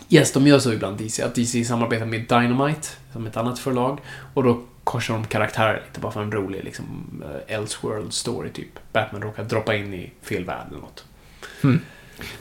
Yes, 0.10 0.31
de 0.31 0.47
gör 0.47 0.60
så 0.60 0.73
ibland 0.73 0.97
DC. 0.97 1.23
Att 1.23 1.35
DC 1.35 1.65
samarbetar 1.65 2.06
med 2.06 2.19
Dynamite, 2.19 2.88
som 3.14 3.27
ett 3.27 3.38
annat 3.38 3.60
förlag. 3.60 3.99
Och 4.34 4.43
då 4.43 4.61
korsar 4.90 5.14
de 5.14 5.26
karaktärer 5.26 5.82
lite 5.88 5.99
bara 5.99 6.11
för 6.11 6.22
en 6.22 6.32
rolig 6.32 6.64
liksom, 6.64 6.86
eh, 7.26 7.56
Elseworld 7.56 8.14
story 8.14 8.49
typ. 8.49 8.80
Batman 8.94 9.22
råkar 9.22 9.44
droppa 9.44 9.76
in 9.76 9.94
i 9.94 10.11
fel 10.22 10.45
värld 10.45 10.66
eller 10.70 10.80
något. 10.82 11.03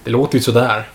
Det 0.05 0.11
låter 0.11 0.35
ju 0.39 0.43
sådär. 0.43 0.89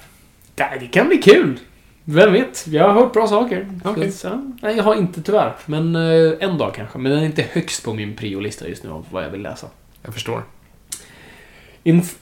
Det 0.56 0.88
kan 0.92 1.08
bli 1.08 1.18
kul! 1.18 1.60
Vem 2.04 2.34
vet? 2.34 2.68
Jag 2.68 2.84
har 2.84 2.94
hört 2.94 3.14
bra 3.14 3.28
saker. 3.28 3.80
Okej. 3.84 4.12
Så, 4.12 4.54
nej, 4.62 4.78
jag 4.78 4.84
har 4.84 4.96
inte 4.96 5.22
tyvärr. 5.22 5.56
Men 5.66 5.96
eh, 5.96 6.34
en 6.40 6.58
dag 6.58 6.74
kanske. 6.76 6.98
Men 6.98 7.12
den 7.12 7.22
är 7.22 7.26
inte 7.26 7.42
högst 7.52 7.86
på 7.86 7.94
min 7.94 8.16
priolista 8.16 8.68
just 8.68 8.84
nu 8.84 8.90
av 8.90 9.06
vad 9.10 9.24
jag 9.24 9.30
vill 9.30 9.42
läsa. 9.42 9.68
Jag 10.02 10.14
förstår. 10.14 10.44
Inf- 11.84 12.16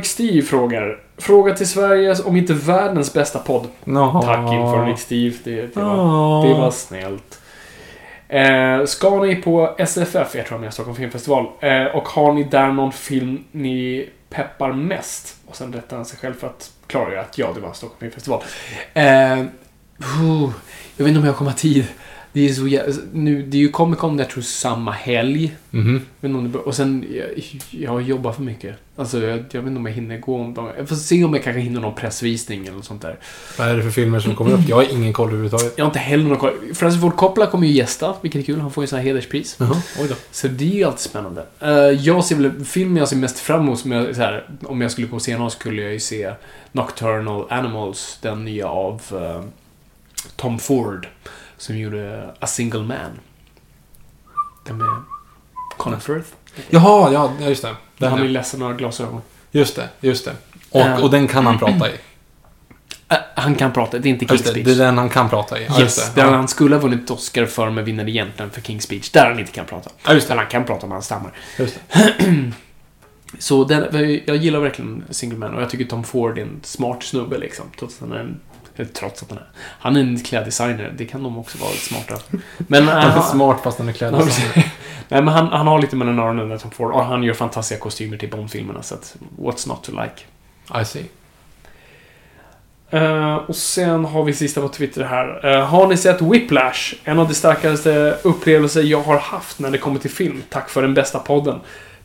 At 0.00 0.06
Steve 0.06 0.42
frågar. 0.42 1.00
Fråga 1.18 1.54
till 1.54 1.68
Sveriges, 1.68 2.24
om 2.24 2.36
inte 2.36 2.54
världens 2.54 3.12
bästa 3.14 3.38
podd. 3.38 3.68
No. 3.84 4.22
Tack 4.22 4.52
Infernix 4.52 5.02
Steve. 5.02 5.34
Det, 5.44 5.74
det, 5.74 5.80
var, 5.80 6.46
det 6.48 6.54
var 6.54 6.70
snällt. 6.70 7.40
Eh, 8.30 8.84
ska 8.84 9.22
ni 9.22 9.36
på 9.36 9.74
SFF, 9.78 10.34
jag 10.34 10.46
tror 10.46 10.58
de 10.58 10.66
är 10.66 10.70
Stockholm 10.70 10.96
Filmfestival, 10.96 11.46
eh, 11.60 11.84
och 11.84 12.08
har 12.08 12.32
ni 12.32 12.44
där 12.44 12.72
någon 12.72 12.92
film 12.92 13.44
ni 13.52 14.08
peppar 14.28 14.72
mest? 14.72 15.36
Och 15.46 15.56
sen 15.56 15.72
rättar 15.72 15.96
han 15.96 16.06
sig 16.06 16.18
själv 16.18 16.34
för 16.34 16.46
att 16.46 16.70
klargöra 16.86 17.20
att 17.20 17.38
ja, 17.38 17.52
det 17.54 17.60
var 17.60 17.72
Stockholm 17.72 17.98
Filmfestival. 18.00 18.42
Eh, 18.94 19.38
oh, 20.22 20.50
jag 20.96 21.04
vet 21.04 21.08
inte 21.08 21.20
om 21.20 21.26
jag 21.26 21.36
kommer 21.36 21.50
ha 21.50 21.58
tid. 21.58 21.86
Det 22.32 22.48
är 22.48 22.52
så 22.52 22.62
jä- 22.62 23.08
nu, 23.12 23.42
det 23.42 23.56
är 23.56 23.60
ju 23.60 23.68
Comic 23.68 23.98
Con, 23.98 24.18
jag 24.18 24.30
tror, 24.30 24.42
samma 24.42 24.90
helg. 24.92 25.56
Mhm. 25.70 26.00
Men 26.20 26.34
om 26.36 26.52
det, 26.52 26.58
och 26.58 26.74
sen, 26.74 27.04
jag, 27.10 27.60
jag 27.70 28.02
jobbar 28.02 28.32
för 28.32 28.42
mycket. 28.42 28.76
Alltså, 28.96 29.18
jag, 29.22 29.30
jag 29.30 29.36
vet 29.38 29.54
inte 29.68 29.76
om 29.78 29.86
jag 29.86 29.92
hinner 29.92 30.18
gå 30.18 30.36
om 30.36 30.54
dem. 30.54 30.68
Jag 30.78 30.88
får 30.88 30.96
se 30.96 31.24
om 31.24 31.34
jag 31.34 31.44
kanske 31.44 31.60
hinner 31.60 31.80
någon 31.80 31.94
pressvisning 31.94 32.62
eller 32.66 32.76
något 32.76 32.84
sånt 32.84 33.02
där. 33.02 33.18
Vad 33.58 33.68
är 33.68 33.76
det 33.76 33.82
för 33.82 33.90
filmer 33.90 34.20
som 34.20 34.34
kommer 34.34 34.52
upp? 34.52 34.60
Jag 34.68 34.76
har 34.76 34.92
ingen 34.92 35.12
koll 35.12 35.28
överhuvudtaget. 35.28 35.72
Jag 35.76 35.84
har 35.84 35.90
inte 35.90 35.98
heller 35.98 36.24
någon 36.24 36.36
koll. 36.38 36.52
Francis 36.74 37.00
Ford 37.00 37.16
Coppola 37.16 37.46
kommer 37.46 37.66
ju 37.66 37.72
gästa, 37.72 38.14
vilket 38.20 38.40
är 38.40 38.44
kul. 38.44 38.60
Han 38.60 38.70
får 38.70 38.82
ju 38.84 38.88
sån 38.88 38.98
här 38.98 39.06
hederspris. 39.06 39.56
Jaha, 39.60 39.76
oj 40.00 40.06
då. 40.08 40.14
Så 40.30 40.48
det 40.48 40.64
är 40.72 40.76
ju 40.76 40.84
alltid 40.84 41.00
spännande. 41.00 41.46
Eh, 41.60 41.68
jag 41.78 42.24
ser 42.24 42.36
väl, 42.36 42.64
filmen 42.64 42.96
jag 42.96 43.08
ser 43.08 43.16
mest 43.16 43.38
fram 43.38 43.60
emot, 43.60 43.78
som 43.78 43.92
jag, 43.92 44.14
så 44.16 44.20
här, 44.22 44.44
om 44.62 44.80
jag 44.80 44.90
skulle 44.90 45.06
gå 45.06 45.16
och 45.16 45.22
se 45.22 45.38
någon 45.38 45.50
skulle 45.50 45.82
jag 45.82 45.92
ju 45.92 46.00
se 46.00 46.32
Nocturnal 46.72 47.46
Animals, 47.50 48.18
den 48.22 48.44
nya 48.44 48.68
av 48.68 49.02
eh, 49.12 49.44
Tom 50.36 50.58
Ford, 50.58 51.08
som 51.60 51.78
gjorde 51.78 52.34
A 52.40 52.46
Single 52.46 52.80
Man. 52.82 53.10
Den 54.64 54.76
med 54.78 54.86
Colin 55.76 56.00
Firth. 56.00 56.28
Jaha, 56.70 57.12
ja, 57.12 57.32
ja, 57.40 57.48
just 57.48 57.62
det. 57.62 57.74
Den, 57.98 58.10
Han 58.10 58.18
ja. 58.22 58.24
ledsen 58.28 58.62
och 58.62 58.68
har 58.68 58.74
glasögon. 58.74 59.22
Just 59.50 59.76
det, 59.76 59.88
just 60.00 60.24
det. 60.24 60.32
Och, 60.70 60.80
Eh. 60.80 61.02
och 61.04 61.10
den 61.10 61.28
kan 61.28 61.46
han 61.46 61.58
prata 61.58 61.88
i. 61.90 61.92
Eh, 63.08 63.16
han 63.34 63.54
kan 63.54 63.72
prata, 63.72 63.98
det 63.98 64.08
är 64.08 64.10
inte 64.10 64.24
King's 64.24 64.38
Speech. 64.38 64.64
det 64.66 64.72
är 64.72 64.76
den 64.76 64.98
han 64.98 65.08
kan 65.08 65.28
prata 65.30 65.60
i. 65.60 65.66
Ja, 65.68 65.80
Yes, 65.80 65.96
det. 66.14 66.20
den 66.20 66.30
Ja. 66.30 66.36
han 66.36 66.48
skulle 66.48 66.74
ha 66.74 66.82
vunnit 66.82 67.10
Oscar 67.10 67.46
för 67.46 67.70
men 67.70 67.84
vinner 67.84 68.08
egentligen 68.08 68.50
för 68.50 68.60
King's 68.60 68.80
Speech. 68.80 69.10
Där 69.10 69.30
han 69.30 69.38
inte 69.38 69.52
kan 69.52 69.66
prata. 69.66 69.90
Ja, 70.06 70.12
just 70.14 70.28
det. 70.28 70.32
Eller 70.32 70.42
han 70.42 70.50
kan 70.50 70.64
prata 70.64 70.86
om 70.86 70.92
han 70.92 71.02
stammar. 71.02 71.32
Just 71.58 71.78
det. 71.92 72.52
Så 73.38 73.64
den, 73.64 74.20
jag 74.26 74.36
gillar 74.36 74.60
verkligen 74.60 75.04
Single 75.10 75.38
Man 75.38 75.54
och 75.54 75.62
jag 75.62 75.70
tycker 75.70 75.84
Tom 75.84 76.04
Ford 76.04 76.38
är 76.38 76.42
en 76.42 76.60
smart 76.62 77.02
snubbe 77.02 77.38
liksom. 77.38 77.64
Trots 77.78 77.94
att 78.02 78.08
han 78.08 78.12
är 78.18 78.20
en, 78.20 78.40
trots 78.84 79.22
att 79.22 79.28
han 79.30 79.38
är... 79.38 79.46
Han 79.56 79.96
är 79.96 80.00
en 80.00 80.20
kläddesigner, 80.20 80.92
det 80.96 81.04
kan 81.04 81.22
de 81.22 81.38
också 81.38 81.58
vara 81.58 81.70
lite 81.70 81.84
smarta. 81.84 82.14
Men... 82.58 82.88
Han 82.88 83.18
är 83.18 83.22
smart 83.22 83.60
fast 83.62 83.78
han 83.78 83.88
är 83.88 83.92
klädd 83.92 84.14
Ja, 84.14 84.20
som- 84.26 84.62
Nej, 85.08 85.22
men 85.22 85.34
han, 85.34 85.46
han 85.48 85.66
har 85.66 85.78
lite 85.80 85.96
mellan 85.96 86.18
öronen 86.18 86.48
där 86.48 86.58
Tom 86.58 86.70
Ford 86.70 86.92
och 86.92 87.04
han 87.04 87.22
gör 87.22 87.34
fantastiska 87.34 87.82
kostymer 87.82 88.16
till 88.16 88.30
Bond-filmerna 88.30 88.82
så 88.82 88.94
att 88.94 89.16
what's 89.38 89.68
not 89.68 89.82
to 89.84 89.92
like. 89.92 90.22
I 90.82 90.84
see. 90.84 91.04
Eh, 92.90 93.34
och 93.34 93.56
sen 93.56 94.04
har 94.04 94.24
vi 94.24 94.32
sista 94.32 94.60
på 94.60 94.68
Twitter 94.68 95.04
här. 95.04 95.54
Eh, 95.56 95.64
har 95.66 95.86
ni 95.86 95.96
sett 95.96 96.22
Whiplash? 96.22 96.94
En 97.04 97.18
av 97.18 97.28
de 97.28 97.34
starkaste 97.34 98.18
upplevelser 98.22 98.82
jag 98.82 99.02
har 99.02 99.18
haft 99.18 99.58
när 99.58 99.70
det 99.70 99.78
kommer 99.78 100.00
till 100.00 100.10
film. 100.10 100.42
Tack 100.48 100.70
för 100.70 100.82
den 100.82 100.94
bästa 100.94 101.18
podden. 101.18 101.60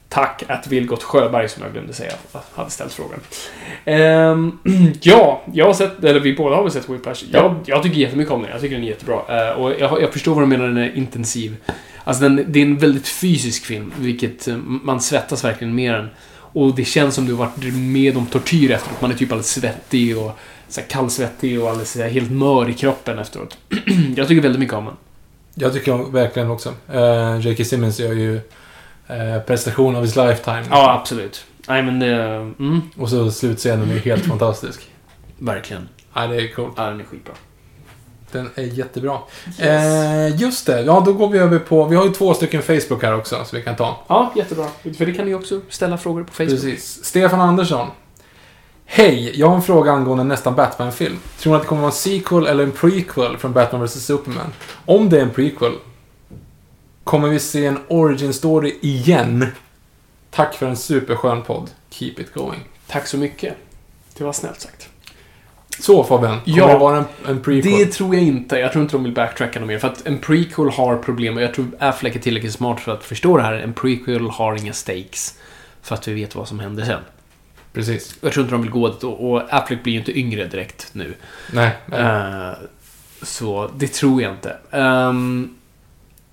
Tack 0.09 0.43
att 0.47 0.67
Vilgot 0.67 1.03
Sjöberg 1.03 1.49
som 1.49 1.63
jag 1.63 1.71
glömde 1.71 1.93
säga 1.93 2.11
hade 2.55 2.69
ställt 2.69 2.93
frågan. 2.93 3.19
Ehm, 3.85 4.59
ja, 5.01 5.41
jag 5.53 5.65
har 5.65 5.73
sett, 5.73 6.03
eller 6.03 6.19
vi 6.19 6.35
båda 6.35 6.55
har 6.55 6.63
väl 6.63 6.71
sett 6.71 6.89
Whiplash. 6.89 7.23
Jag, 7.31 7.55
jag 7.65 7.83
tycker 7.83 7.97
jättemycket 7.97 8.33
om 8.33 8.41
den. 8.41 8.51
Jag 8.51 8.61
tycker 8.61 8.75
den 8.75 8.83
är 8.83 8.89
jättebra. 8.89 9.21
Eh, 9.29 9.53
och 9.53 9.71
jag, 9.79 10.01
jag 10.01 10.13
förstår 10.13 10.33
vad 10.33 10.43
du 10.43 10.47
menar, 10.47 10.67
den 10.67 10.77
är 10.77 10.97
intensiv. 10.97 11.55
Alltså 12.03 12.23
den, 12.23 12.45
det 12.47 12.59
är 12.59 12.65
en 12.65 12.77
väldigt 12.77 13.07
fysisk 13.07 13.65
film, 13.65 13.93
vilket 13.99 14.47
eh, 14.47 14.57
man 14.57 15.01
svettas 15.01 15.43
verkligen 15.43 15.75
mer 15.75 15.93
än. 15.93 16.09
Och 16.31 16.75
det 16.75 16.85
känns 16.85 17.15
som 17.15 17.25
du 17.25 17.33
har 17.33 17.45
varit 17.45 17.73
med 17.73 18.17
om 18.17 18.25
tortyr 18.25 18.71
efteråt. 18.71 19.01
Man 19.01 19.11
är 19.11 19.15
typ 19.15 19.31
alldeles 19.31 19.51
svettig 19.51 20.17
och 20.17 20.31
så 20.67 20.81
här 20.81 20.87
kallsvettig 20.87 21.61
och 21.61 21.69
alldeles 21.69 21.91
så 21.91 22.01
här 22.01 22.09
helt 22.09 22.31
mör 22.31 22.69
i 22.69 22.73
kroppen 22.73 23.19
efteråt. 23.19 23.57
jag 24.15 24.27
tycker 24.27 24.41
väldigt 24.41 24.59
mycket 24.59 24.75
om 24.75 24.85
den. 24.85 24.95
Jag 25.53 25.73
tycker 25.73 26.11
verkligen 26.11 26.51
också. 26.51 26.73
Uh, 26.95 27.39
J.K. 27.39 27.63
Simmons 27.63 27.99
gör 27.99 28.13
ju 28.13 28.41
uh, 29.09 29.39
prestation 29.45 29.95
of 29.95 30.03
his 30.03 30.15
lifetime. 30.15 30.63
Ja, 30.69 30.93
absolut. 31.01 31.45
Nej, 31.67 31.83
men 31.83 31.99
det... 31.99 32.15
Mm, 32.59 32.81
Och 32.97 33.09
så 33.09 33.31
slutscenen 33.31 33.91
är 33.91 33.97
helt 33.99 34.25
fantastisk. 34.25 34.89
verkligen. 35.37 35.89
Ja, 36.13 36.27
det 36.27 36.35
är 36.35 36.53
coolt. 36.53 36.73
Ja, 36.77 36.83
den 36.83 36.99
är 36.99 37.03
skitbra. 37.03 37.33
Den 38.31 38.49
är 38.55 38.63
jättebra. 38.63 39.17
Eh, 39.59 40.41
just 40.41 40.65
det, 40.65 40.81
ja 40.81 41.03
då 41.05 41.13
går 41.13 41.29
vi 41.29 41.39
över 41.39 41.59
på... 41.59 41.85
Vi 41.85 41.95
har 41.95 42.05
ju 42.05 42.11
två 42.11 42.33
stycken 42.33 42.61
Facebook 42.61 43.03
här 43.03 43.15
också, 43.17 43.43
så 43.45 43.55
vi 43.55 43.61
kan 43.61 43.75
ta. 43.75 43.97
Ja, 44.07 44.31
jättebra. 44.35 44.65
För 44.97 45.05
det 45.05 45.13
kan 45.13 45.25
ni 45.25 45.33
också 45.35 45.61
ställa 45.69 45.97
frågor 45.97 46.23
på 46.23 46.33
Facebook. 46.33 46.49
Precis. 46.51 47.03
Stefan 47.05 47.41
Andersson. 47.41 47.87
Hej, 48.85 49.39
jag 49.39 49.47
har 49.47 49.55
en 49.55 49.61
fråga 49.61 49.91
angående 49.91 50.23
nästa 50.23 50.51
Batman-film. 50.51 51.19
Tror 51.39 51.53
ni 51.53 51.57
att 51.57 51.61
det 51.63 51.67
kommer 51.67 51.81
vara 51.81 51.91
en 51.91 51.95
sequel 51.97 52.47
eller 52.47 52.63
en 52.63 52.71
prequel 52.71 53.37
från 53.37 53.53
Batman 53.53 53.85
vs 53.85 54.05
Superman? 54.05 54.53
Om 54.85 55.09
det 55.09 55.17
är 55.17 55.21
en 55.21 55.29
prequel, 55.29 55.71
kommer 57.05 57.29
vi 57.29 57.39
se 57.39 57.65
en 57.65 57.79
origin 57.87 58.33
story 58.33 58.75
igen? 58.81 59.45
Tack 60.31 60.53
för 60.55 60.65
en 60.67 60.77
superskön 60.77 61.43
podd. 61.43 61.69
Keep 61.89 62.13
it 62.17 62.33
going. 62.33 62.59
Tack 62.87 63.07
så 63.07 63.17
mycket. 63.17 63.55
Det 64.17 64.23
var 64.23 64.33
snällt 64.33 64.61
sagt. 64.61 64.89
Så 65.79 66.03
Fabian, 66.03 66.41
kommer 66.41 66.57
Ja. 66.57 66.67
det 66.67 66.77
vara 66.77 66.97
en, 66.97 67.05
en 67.27 67.41
prequel? 67.41 67.71
Det 67.71 67.85
tror 67.85 68.15
jag 68.15 68.23
inte. 68.23 68.57
Jag 68.59 68.71
tror 68.71 68.81
inte 68.83 68.95
de 68.95 69.03
vill 69.03 69.13
backtracka 69.13 69.59
något 69.59 69.67
mer. 69.67 69.79
För 69.79 69.87
att 69.87 70.05
en 70.07 70.19
prequel 70.19 70.69
har 70.69 70.97
problem 70.97 71.37
och 71.37 71.43
jag 71.43 71.53
tror 71.53 71.67
Affleck 71.79 72.15
är 72.15 72.19
tillräckligt 72.19 72.53
smart 72.53 72.79
för 72.79 72.91
att 72.93 73.03
förstå 73.03 73.37
det 73.37 73.43
här. 73.43 73.53
En 73.53 73.73
prequel 73.73 74.29
har 74.29 74.55
inga 74.55 74.73
stakes. 74.73 75.39
För 75.81 75.95
att 75.95 76.07
vi 76.07 76.13
vet 76.13 76.35
vad 76.35 76.47
som 76.47 76.59
händer 76.59 76.85
sen. 76.85 77.01
Precis. 77.73 78.15
Jag 78.21 78.33
tror 78.33 78.43
inte 78.43 78.55
de 78.55 78.61
vill 78.61 78.71
gå 78.71 78.87
dit 78.87 79.03
och, 79.03 79.31
och 79.31 79.53
Affleck 79.53 79.83
blir 79.83 79.93
ju 79.93 79.99
inte 79.99 80.19
yngre 80.19 80.45
direkt 80.45 80.89
nu. 80.93 81.13
Nej. 81.53 81.71
nej. 81.85 81.99
Eh, 82.01 82.53
så 83.21 83.69
det 83.75 83.87
tror 83.93 84.21
jag 84.21 84.31
inte. 84.31 84.57
Ehm, 84.71 85.55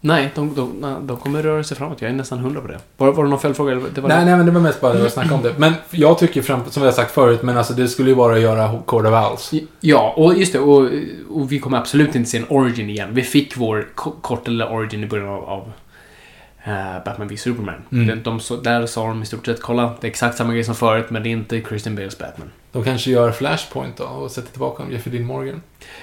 nej, 0.04 0.30
de, 0.34 0.54
de, 0.54 0.96
de 1.06 1.16
kommer 1.16 1.42
röra 1.42 1.64
sig 1.64 1.76
framåt. 1.76 2.02
Jag 2.02 2.10
är 2.10 2.14
nästan 2.14 2.38
hundra 2.38 2.60
på 2.60 2.68
det. 2.68 2.78
Var, 2.96 3.12
var 3.12 3.24
det 3.24 3.30
någon 3.30 3.38
följdfråga? 3.40 3.74
Det 3.74 4.00
var 4.00 4.08
Nej, 4.08 4.18
det. 4.18 4.24
nej, 4.24 4.36
men 4.36 4.46
det 4.46 4.52
var 4.52 4.60
mest 4.60 4.80
bara 4.80 4.92
att 5.06 5.12
snacka 5.12 5.34
om 5.34 5.42
det. 5.42 5.54
Men 5.58 5.72
jag 5.90 6.18
tycker, 6.18 6.42
fram, 6.42 6.60
som 6.70 6.82
vi 6.82 6.86
har 6.86 6.92
sagt 6.92 7.10
förut, 7.10 7.42
men 7.42 7.58
alltså 7.58 7.72
det 7.74 7.88
skulle 7.88 8.10
ju 8.10 8.16
vara 8.16 8.34
att 8.34 8.40
göra 8.40 8.78
Court 8.86 9.06
of 9.06 9.30
Owls. 9.30 9.50
Ja, 9.80 10.14
och 10.16 10.34
just 10.38 10.52
det. 10.52 10.58
Och, 10.58 10.88
och 11.30 11.52
vi 11.52 11.58
kommer 11.58 11.78
absolut 11.78 12.14
inte 12.14 12.30
se 12.30 12.38
en 12.38 12.46
origin 12.48 12.90
igen. 12.90 13.08
Vi 13.12 13.22
fick 13.22 13.56
vår 13.56 13.88
ko- 13.94 14.14
kort 14.20 14.48
eller 14.48 14.72
origin 14.72 15.04
i 15.04 15.06
början 15.06 15.28
av, 15.28 15.44
av 15.44 15.72
eh, 16.64 17.04
Batman 17.04 17.28
v 17.28 17.36
Superman. 17.36 17.74
Mm. 17.92 18.22
De, 18.22 18.40
så, 18.40 18.56
där 18.56 18.86
sa 18.86 19.06
de 19.06 19.22
i 19.22 19.26
stort 19.26 19.46
sett, 19.46 19.60
kolla, 19.62 19.82
det 20.00 20.06
är 20.06 20.10
exakt 20.10 20.36
samma 20.36 20.52
grej 20.52 20.64
som 20.64 20.74
förut, 20.74 21.06
men 21.10 21.22
det 21.22 21.28
är 21.28 21.30
inte 21.30 21.60
Christian 21.60 21.96
Bales 21.96 22.18
Batman. 22.18 22.50
De 22.72 22.84
kanske 22.84 23.10
gör 23.10 23.32
Flashpoint 23.32 23.96
då 23.96 24.04
och 24.04 24.30
sätter 24.30 24.50
tillbaka 24.50 24.82
om 24.82 24.92
Jeffrey 24.92 25.12
Dean 25.18 25.26
Morgan. 25.26 25.62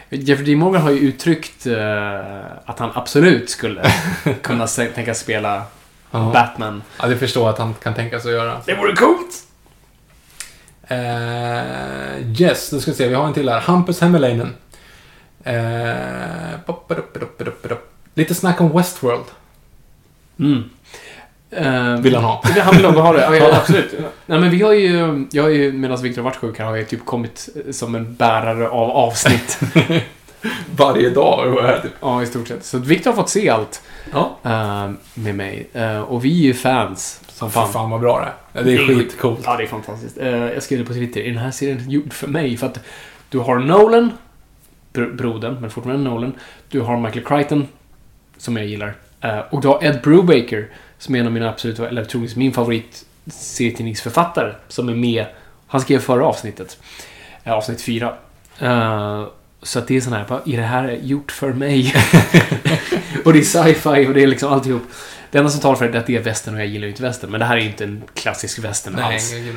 Jeffrey 0.09 0.45
Dean 0.45 0.59
Morgan 0.59 0.81
har 0.81 0.91
ju 0.91 0.99
uttryckt 0.99 1.65
eh, 1.65 2.45
att 2.65 2.79
han 2.79 2.91
absolut 2.93 3.49
skulle 3.49 3.91
kunna 4.41 4.67
tänka 4.67 5.13
spela 5.13 5.63
Ja. 6.11 6.31
Batman. 6.33 6.83
Ja, 6.99 7.07
det 7.07 7.17
förstår 7.17 7.43
jag 7.43 7.53
att 7.53 7.59
han 7.59 7.73
kan 7.73 7.93
tänka 7.93 8.19
sig 8.19 8.31
att 8.31 8.37
göra. 8.43 8.61
Det 8.65 8.75
vore 8.75 8.95
coolt! 8.95 9.43
Eh, 10.87 12.41
yes, 12.41 12.69
då 12.69 12.79
ska 12.79 12.91
vi 12.91 12.97
se. 12.97 13.07
Vi 13.07 13.13
har 13.15 13.27
en 13.27 13.33
till 13.33 13.49
här. 13.49 13.59
Hampus 13.59 14.01
Hemmelainen. 14.01 14.53
Eh, 15.43 16.59
poppaduppaduppaduppadupp. 16.65 17.91
Lite 18.13 18.35
snack 18.35 18.61
om 18.61 18.77
Westworld. 18.77 19.25
Mm. 20.39 20.69
Eh, 21.51 21.95
Vill 21.95 22.15
han 22.15 22.23
ha. 22.23 22.41
Han 22.63 22.76
vill 22.76 22.84
nog 22.84 22.93
ha 22.93 23.13
det. 23.13 23.38
Ja, 23.38 23.55
absolut. 23.57 23.93
Nej, 24.26 24.39
men 24.39 24.49
vi 24.49 24.61
har 24.61 24.73
ju, 24.73 25.26
jag 25.31 25.43
har 25.43 25.49
ju, 25.49 25.71
medan 25.71 26.01
Victor 26.01 26.21
har 26.21 26.30
varit 26.30 26.38
sjuk 26.38 26.59
här, 26.59 26.65
har 26.65 26.76
jag 26.77 26.88
typ 26.89 27.05
kommit 27.05 27.49
eh, 27.65 27.71
som 27.71 27.95
en 27.95 28.15
bärare 28.15 28.69
av 28.69 28.89
avsnitt. 28.91 29.59
Varje 30.76 31.09
dag. 31.09 31.81
typ- 31.81 31.91
ja, 32.01 32.23
i 32.23 32.26
stort 32.26 32.47
sett. 32.47 32.65
Så 32.65 32.77
Victor 32.77 33.11
har 33.11 33.15
fått 33.15 33.30
se 33.30 33.49
allt 33.49 33.81
Ja. 34.13 34.38
eh, 34.43 34.89
med 35.13 35.35
mig. 35.35 35.69
Eh, 35.73 35.99
och 36.01 36.26
vi 36.26 36.30
är 36.41 36.43
ju 36.43 36.53
fans 36.53 37.21
som 37.27 37.51
Fan. 37.51 37.71
fan. 37.73 37.89
vad 37.89 38.01
bra 38.01 38.19
det 38.53 38.59
är. 38.59 38.63
Det 38.63 38.73
är 38.73 38.77
skitcoolt. 38.88 39.39
Ja, 39.45 39.57
det 39.57 39.63
är 39.63 39.67
fantastiskt. 39.67 40.17
Eh, 40.17 40.27
jag 40.30 40.63
skrev 40.63 40.80
det 40.80 40.85
på 40.85 40.93
Twitter. 40.93 41.21
Är 41.21 41.26
den 41.30 41.38
här 41.38 41.51
serien 41.51 41.89
gjord 41.89 42.13
för 42.13 42.27
mig? 42.27 42.57
För 42.57 42.67
att 42.67 42.80
du 43.30 43.38
har 43.39 43.59
Nolan, 43.59 44.11
br- 44.93 45.15
brodern, 45.15 45.57
men 45.61 45.69
fortfarande 45.69 46.09
Nolan. 46.09 46.34
Du 46.69 46.81
har 46.81 46.97
Michael 46.97 47.26
Crichton, 47.26 47.67
som 48.38 48.57
jag 48.57 48.65
gillar. 48.65 48.93
Och 49.49 49.61
du 49.61 49.67
har 49.67 49.84
Ed 49.84 49.99
Brubaker, 50.03 50.67
som 50.99 51.15
är 51.15 51.19
en 51.19 51.26
av 51.26 51.31
mina 51.31 51.49
absoluta, 51.49 51.88
eller 51.88 52.05
troligtvis 52.05 52.38
min 52.38 52.53
favorit 52.53 53.05
serietidningsförfattare, 53.31 54.55
som 54.67 54.89
är 54.89 54.95
med. 54.95 55.26
Han 55.67 55.81
skrev 55.81 55.99
förra 55.99 56.26
avsnittet. 56.26 56.77
Eh, 57.43 57.53
avsnitt 57.53 57.81
fyra. 57.81 58.13
Eh, 58.59 59.23
så 59.61 59.80
att 59.80 59.88
det 59.88 59.97
är 59.97 60.01
sån 60.01 60.13
här, 60.13 60.26
är 60.45 60.57
det 60.57 60.63
här 60.63 60.99
gjort 61.03 61.31
för 61.31 61.53
mig? 61.53 61.93
och 63.26 63.34
det 63.34 63.39
är 63.39 63.43
sci-fi 63.43 64.07
och 64.07 64.13
det 64.13 64.23
är 64.23 64.27
liksom 64.27 64.53
alltihop. 64.53 64.84
Det 65.31 65.38
enda 65.38 65.49
som 65.49 65.61
talar 65.61 65.76
för 65.76 65.88
det 65.88 65.97
är 65.97 65.99
att 65.99 66.07
det 66.07 66.15
är 66.15 66.21
västern 66.21 66.53
och 66.53 66.59
jag 66.59 66.67
gillar 66.67 66.85
ju 66.85 66.91
inte 66.91 67.03
västern. 67.03 67.31
Men 67.31 67.39
det 67.39 67.45
här 67.45 67.57
är 67.57 67.61
ju 67.61 67.67
inte 67.67 67.84
en 67.84 68.03
klassisk 68.13 68.59
västern 68.59 68.93
Nej, 68.95 69.15
alls. 69.15 69.34
jag. 69.34 69.55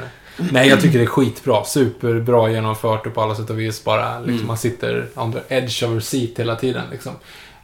Nej, 0.52 0.69
jag 0.69 0.81
tycker 0.81 0.98
det 0.98 1.05
är 1.05 1.06
skitbra. 1.06 1.64
Superbra 1.64 2.51
genomfört 2.51 3.06
och 3.06 3.14
på 3.14 3.23
alla 3.23 3.35
sätt 3.35 3.51
och 3.51 3.60
vis. 3.60 3.85
Bara, 3.85 4.19
liksom, 4.19 4.35
Mm. 4.35 4.47
Man 4.47 4.59
sitter 4.59 5.06
on 5.14 5.32
the 5.32 5.39
edge 5.48 5.82
of 5.82 5.90
your 5.90 6.01
seat 6.01 6.31
hela 6.36 6.56
tiden. 6.56 6.82
Liksom. 6.90 7.12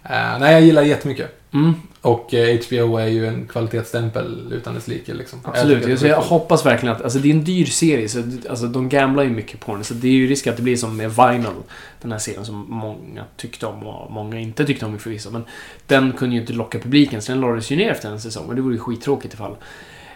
Eh, 0.02 0.38
nej, 0.38 0.52
jag 0.52 0.62
gillar 0.62 0.82
det 0.82 0.88
jättemycket. 0.88 1.34
Mm, 1.52 1.74
Och 2.00 2.34
eh, 2.34 2.60
HBO 2.66 2.96
är 2.96 3.06
ju 3.06 3.26
en 3.26 3.46
kvalitetsstämpel 3.46 4.52
utan 4.52 4.74
dess 4.74 4.88
like. 4.88 5.14
Liksom. 5.14 5.38
absolut. 5.44 5.82
Jag, 5.88 6.10
jag 6.10 6.16
coolt. 6.16 6.28
hoppas 6.28 6.66
verkligen 6.66 6.94
att... 6.96 7.02
Alltså 7.02 7.18
det 7.18 7.28
är 7.28 7.34
en 7.34 7.44
dyr 7.44 7.66
serie, 7.66 8.08
så 8.08 8.22
alltså, 8.50 8.66
de 8.66 8.88
gamblar 8.88 9.22
ju 9.22 9.30
mycket 9.30 9.60
på 9.60 9.74
den. 9.74 9.84
Så 9.84 9.94
det 9.94 10.08
är 10.08 10.12
ju 10.12 10.26
risk 10.26 10.46
att 10.46 10.56
det 10.56 10.62
blir 10.62 10.76
som 10.76 10.96
med 10.96 11.10
Vinyl. 11.10 11.54
Den 12.02 12.12
här 12.12 12.18
serien 12.18 12.44
som 12.44 12.66
många 12.68 13.24
tyckte 13.36 13.66
om 13.66 13.86
och 13.86 14.12
många 14.12 14.40
inte 14.40 14.64
tyckte 14.64 14.86
om 14.86 14.98
förvisso. 14.98 15.30
Men 15.30 15.44
den 15.86 16.12
kunde 16.12 16.34
ju 16.34 16.40
inte 16.40 16.52
locka 16.52 16.78
publiken, 16.78 17.22
så 17.22 17.32
den 17.32 17.40
lades 17.40 17.70
ju 17.70 17.76
ner 17.76 17.90
efter 17.90 18.08
en 18.10 18.20
säsong. 18.20 18.46
Och 18.48 18.54
det 18.54 18.62
vore 18.62 18.74
ju 18.74 18.80
skittråkigt 18.80 19.34
ifall... 19.34 19.56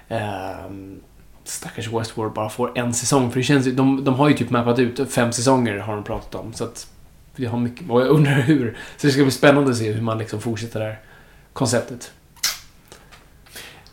ehm, 0.08 1.00
stackars 1.44 1.88
Westworld 1.92 2.32
bara 2.32 2.48
får 2.48 2.78
en 2.78 2.94
säsong. 2.94 3.30
För 3.30 3.38
det 3.38 3.44
känns 3.44 3.66
ju... 3.66 3.72
De, 3.72 4.04
de 4.04 4.14
har 4.14 4.28
ju 4.28 4.34
typ 4.34 4.50
mappat 4.50 4.78
ut 4.78 5.12
fem 5.12 5.32
säsonger, 5.32 5.78
har 5.78 5.94
de 5.94 6.04
pratat 6.04 6.34
om. 6.34 6.52
Så 6.52 6.64
att... 6.64 6.86
Vi 7.36 7.46
har 7.46 7.58
mycket, 7.58 7.90
och 7.90 8.00
jag 8.00 8.08
undrar 8.08 8.32
hur. 8.40 8.76
Så 8.96 9.06
det 9.06 9.12
ska 9.12 9.22
bli 9.22 9.30
spännande 9.30 9.70
att 9.70 9.76
se 9.76 9.92
hur 9.92 10.02
man 10.02 10.18
liksom 10.18 10.40
fortsätter 10.40 10.80
det 10.80 10.86
här 10.86 10.98
konceptet. 11.52 12.12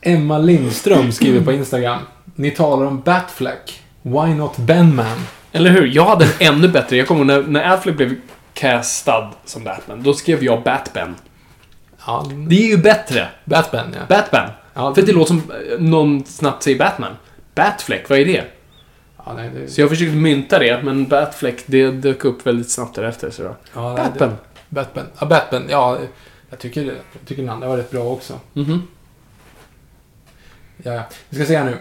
Emma 0.01 0.37
Lindström 0.37 1.11
skriver 1.11 1.41
på 1.41 1.51
Instagram. 1.51 1.99
Ni 2.35 2.51
talar 2.51 2.85
om 2.85 3.01
Batfleck. 3.01 3.83
Why 4.01 4.33
not 4.33 4.57
Benman? 4.57 5.17
Eller 5.51 5.69
hur? 5.69 5.85
Jag 5.87 6.05
hade 6.05 6.25
en 6.25 6.31
ännu 6.39 6.67
bättre. 6.67 6.97
Jag 6.97 7.07
kommer 7.07 7.25
när, 7.25 7.43
när 7.43 7.63
Affleck 7.73 7.97
blev 7.97 8.15
castad 8.53 9.31
som 9.45 9.63
Batman. 9.63 10.03
Då 10.03 10.13
skrev 10.13 10.43
jag 10.43 10.63
Batman. 10.63 11.15
Ja, 12.05 12.25
Det 12.47 12.55
är 12.55 12.67
ju 12.67 12.77
bättre. 12.77 13.27
Batman, 13.45 13.85
ja. 13.93 13.99
Batman. 14.09 14.49
Ja, 14.73 14.95
För 14.95 15.01
det 15.01 15.11
låter 15.11 15.27
som 15.27 15.37
eh, 15.51 15.79
någon 15.79 16.25
snabbt 16.25 16.63
säger 16.63 16.77
Batman. 16.79 17.11
Batfleck, 17.55 18.09
vad 18.09 18.19
är 18.19 18.25
det? 18.25 18.43
Ja, 19.29 19.35
nej, 19.35 19.49
det, 19.55 19.67
Så 19.71 19.81
jag 19.81 19.89
försökte 19.89 20.15
mynta 20.15 20.59
det, 20.59 20.83
men 20.83 21.07
Batfleck, 21.07 21.63
det 21.65 21.91
dök 21.91 22.25
upp 22.25 22.47
väldigt 22.47 22.71
snabbt 22.71 22.95
därefter. 22.95 23.29
Så 23.29 23.43
då. 23.43 23.55
ja, 23.73 23.93
nej, 23.93 24.05
Batman. 24.05 24.29
Det, 24.29 24.35
Batman. 24.69 25.05
Ja, 25.19 25.25
Batman. 25.27 25.65
Ja, 25.69 25.97
jag 26.49 26.59
tycker, 26.59 26.85
jag 26.85 26.95
tycker 27.25 27.41
den 27.41 27.51
andra 27.51 27.67
var 27.67 27.77
rätt 27.77 27.91
bra 27.91 28.03
också. 28.03 28.39
Mhm. 28.53 28.87
Ja, 30.83 30.93
ja. 30.93 31.01
Vi 31.29 31.35
ska 31.37 31.45
se 31.45 31.57
här 31.57 31.65
nu. 31.65 31.77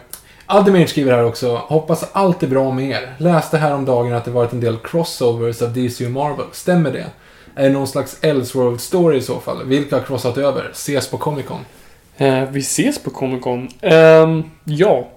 Ademir 0.47 0.87
skriver 0.87 1.13
här 1.13 1.25
också. 1.25 1.57
Hoppas 1.57 2.05
allt 2.13 2.43
är 2.43 2.47
bra 2.47 2.73
med 2.73 2.91
er. 2.91 3.15
Läste 3.19 3.59
här 3.59 3.75
om 3.75 3.85
dagen 3.85 4.13
att 4.13 4.25
det 4.25 4.31
varit 4.31 4.53
en 4.53 4.61
del 4.61 4.77
crossovers 4.85 5.63
av 5.63 5.73
DC 5.73 6.05
och 6.07 6.11
Marvel. 6.13 6.47
Stämmer 6.53 6.93
det? 6.93 7.07
Är 7.55 7.63
det 7.63 7.69
någon 7.69 7.89
slags 7.89 8.19
Elseworld-story 8.23 9.15
i 9.15 9.21
så 9.23 9.41
fall? 9.41 9.65
Vilka 9.65 9.97
har 9.97 10.03
crossat 10.03 10.39
över? 10.39 10.71
Ses 10.73 11.11
på 11.11 11.19
Comic 11.19 11.47
Con. 11.47 11.61
Eh, 12.17 12.45
vi 12.51 12.61
ses 12.61 13.03
på 13.03 13.11
Comic 13.11 13.43
Con. 13.43 13.69
Ehm, 13.81 14.43
ja. 14.65 15.09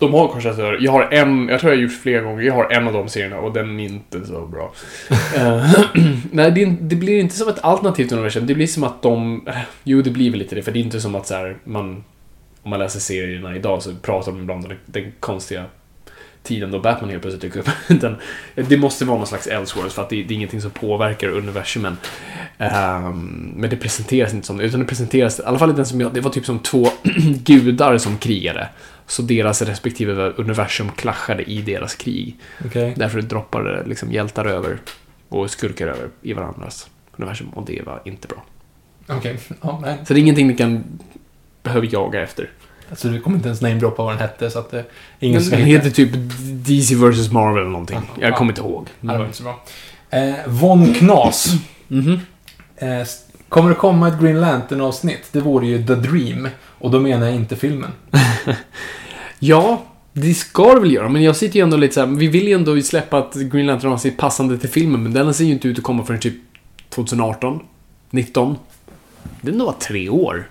De 0.00 0.14
har 0.14 0.28
korsat 0.28 0.58
över. 0.58 0.78
Jag 0.80 0.92
har 0.92 1.02
en, 1.12 1.48
jag 1.48 1.60
tror 1.60 1.72
jag 1.72 1.78
har 1.78 1.82
gjort 1.82 2.02
flera 2.02 2.20
gånger. 2.22 2.42
Jag 2.42 2.54
har 2.54 2.72
en 2.72 2.86
av 2.86 2.92
de 2.92 3.08
serierna 3.08 3.38
och 3.38 3.52
den 3.52 3.80
är 3.80 3.84
inte 3.84 4.26
så 4.26 4.46
bra. 4.46 4.72
Eh, 5.36 5.70
Nej, 6.32 6.50
det, 6.50 6.64
det 6.80 6.96
blir 6.96 7.20
inte 7.20 7.34
som 7.34 7.48
ett 7.48 7.64
alternativt 7.64 8.12
universum. 8.12 8.46
Det 8.46 8.54
blir 8.54 8.66
som 8.66 8.84
att 8.84 9.02
de... 9.02 9.44
eh, 9.46 9.54
Jo, 9.84 10.02
det 10.02 10.10
blir 10.10 10.30
väl 10.30 10.38
lite 10.38 10.54
det. 10.54 10.62
För 10.62 10.72
det 10.72 10.78
är 10.78 10.82
inte 10.82 11.00
som 11.00 11.14
att 11.14 11.26
så 11.26 11.34
här, 11.34 11.56
man... 11.64 12.04
Om 12.62 12.70
man 12.70 12.78
läser 12.78 13.00
serierna 13.00 13.56
idag 13.56 13.82
så 13.82 13.94
pratar 13.94 14.32
de 14.32 14.40
ibland 14.40 14.64
om 14.64 14.68
den, 14.68 14.78
den 14.86 15.12
konstiga 15.20 15.64
tiden 16.42 16.70
då 16.70 16.80
Batman 16.80 17.10
helt 17.10 17.22
plötsligt 17.22 17.42
dyker 17.42 17.60
upp. 17.60 17.68
Utan 17.90 18.16
det 18.54 18.76
måste 18.76 19.04
vara 19.04 19.18
någon 19.18 19.26
slags 19.26 19.46
Elseworlds 19.46 19.94
för 19.94 20.02
att 20.02 20.10
det, 20.10 20.22
det 20.22 20.34
är 20.34 20.36
ingenting 20.36 20.60
som 20.60 20.70
påverkar 20.70 21.28
universumen. 21.28 21.96
Ehm, 22.58 23.52
men 23.56 23.70
det 23.70 23.76
presenteras 23.76 24.34
inte 24.34 24.46
som 24.46 24.56
det, 24.56 24.64
utan 24.64 24.80
det 24.80 24.86
presenteras, 24.86 25.40
i 25.40 25.42
alla 25.42 25.58
fall 25.58 25.76
den 25.76 25.86
som 25.86 26.00
jag, 26.00 26.14
det 26.14 26.20
var 26.20 26.30
typ 26.30 26.46
som 26.46 26.58
två 26.58 26.88
gudar 27.44 27.98
som 27.98 28.18
krigade. 28.18 28.68
Så 29.10 29.22
deras 29.22 29.62
respektive 29.62 30.30
universum 30.36 30.90
clashade 30.96 31.42
i 31.42 31.62
deras 31.62 31.94
krig. 31.94 32.36
Okej. 32.66 32.94
Därför 32.96 33.22
droppade 33.22 33.84
liksom 33.86 34.12
hjältar 34.12 34.44
över 34.44 34.78
och 35.28 35.50
skurkar 35.50 35.86
över 35.86 36.08
i 36.22 36.32
varandras 36.32 36.88
universum 37.16 37.48
och 37.48 37.64
det 37.66 37.82
var 37.86 38.02
inte 38.04 38.28
bra. 38.28 38.44
Okej. 39.08 39.38
Ja, 39.62 39.78
nej. 39.82 39.96
Så 40.06 40.14
det 40.14 40.20
är 40.20 40.22
ingenting 40.22 40.46
ni 40.46 40.56
kan 40.56 40.84
behöver 41.62 41.88
jaga 41.92 42.22
efter. 42.22 42.50
Alltså, 42.90 43.08
du 43.08 43.20
kommer 43.20 43.36
inte 43.36 43.48
ens 43.48 43.60
namedroppa 43.60 44.02
vad 44.02 44.12
den 44.12 44.20
hette, 44.20 44.50
så 44.50 44.58
att 44.58 44.70
det... 44.70 44.84
Ingen 45.20 45.40
Den 45.42 45.50
den 45.50 45.60
heter 45.60 45.90
typ 45.90 46.10
DC 46.66 46.94
vs 46.94 47.32
Marvel 47.32 47.60
eller 47.62 47.70
någonting. 47.70 47.98
Ja. 48.16 48.22
Jag 48.26 48.36
kommer 48.36 48.52
inte 48.52 48.60
ihåg. 48.60 48.88
Det 49.00 49.06
var 49.18 49.24
inte 49.24 49.36
så 49.36 49.42
bra. 49.42 49.62
Eh, 50.10 50.34
Von 50.46 50.94
Knas. 50.94 51.54
Mhm. 51.88 52.20
Eh, 52.76 53.00
s- 53.00 53.24
kommer 53.48 53.68
det 53.68 53.74
komma 53.76 54.08
ett 54.08 54.20
Green 54.20 54.40
Lantern-avsnitt? 54.40 55.28
Det 55.32 55.40
vore 55.40 55.66
ju 55.66 55.86
The 55.86 55.94
Dream. 55.94 56.48
Och 56.80 56.90
då 56.90 57.00
menar 57.00 57.26
jag 57.26 57.34
inte 57.36 57.56
filmen. 57.56 57.90
Ja, 59.42 59.82
det 60.12 60.34
ska 60.34 60.74
det 60.74 60.80
väl 60.80 60.92
göra, 60.92 61.08
men 61.08 61.22
jag 61.22 61.36
sitter 61.36 61.56
ju 61.56 61.62
ändå 61.62 61.76
lite 61.76 61.94
så 61.94 62.00
här, 62.00 62.06
vi 62.06 62.26
vill 62.26 62.48
ju 62.48 62.54
ändå 62.54 62.80
släppa 62.80 63.18
att 63.18 63.34
Green 63.34 63.66
Lantern 63.66 63.92
avsnitt 63.92 64.16
passande 64.16 64.58
till 64.58 64.68
filmen, 64.68 65.02
men 65.02 65.12
den 65.12 65.34
ser 65.34 65.44
ju 65.44 65.52
inte 65.52 65.68
ut 65.68 65.78
att 65.78 65.84
komma 65.84 66.04
förrän 66.04 66.20
typ 66.20 66.34
2018, 66.88 67.60
19. 68.10 68.56
Det 69.40 69.50
är 69.50 69.54
nog 69.54 69.78
tre 69.78 70.08
år. 70.08 70.48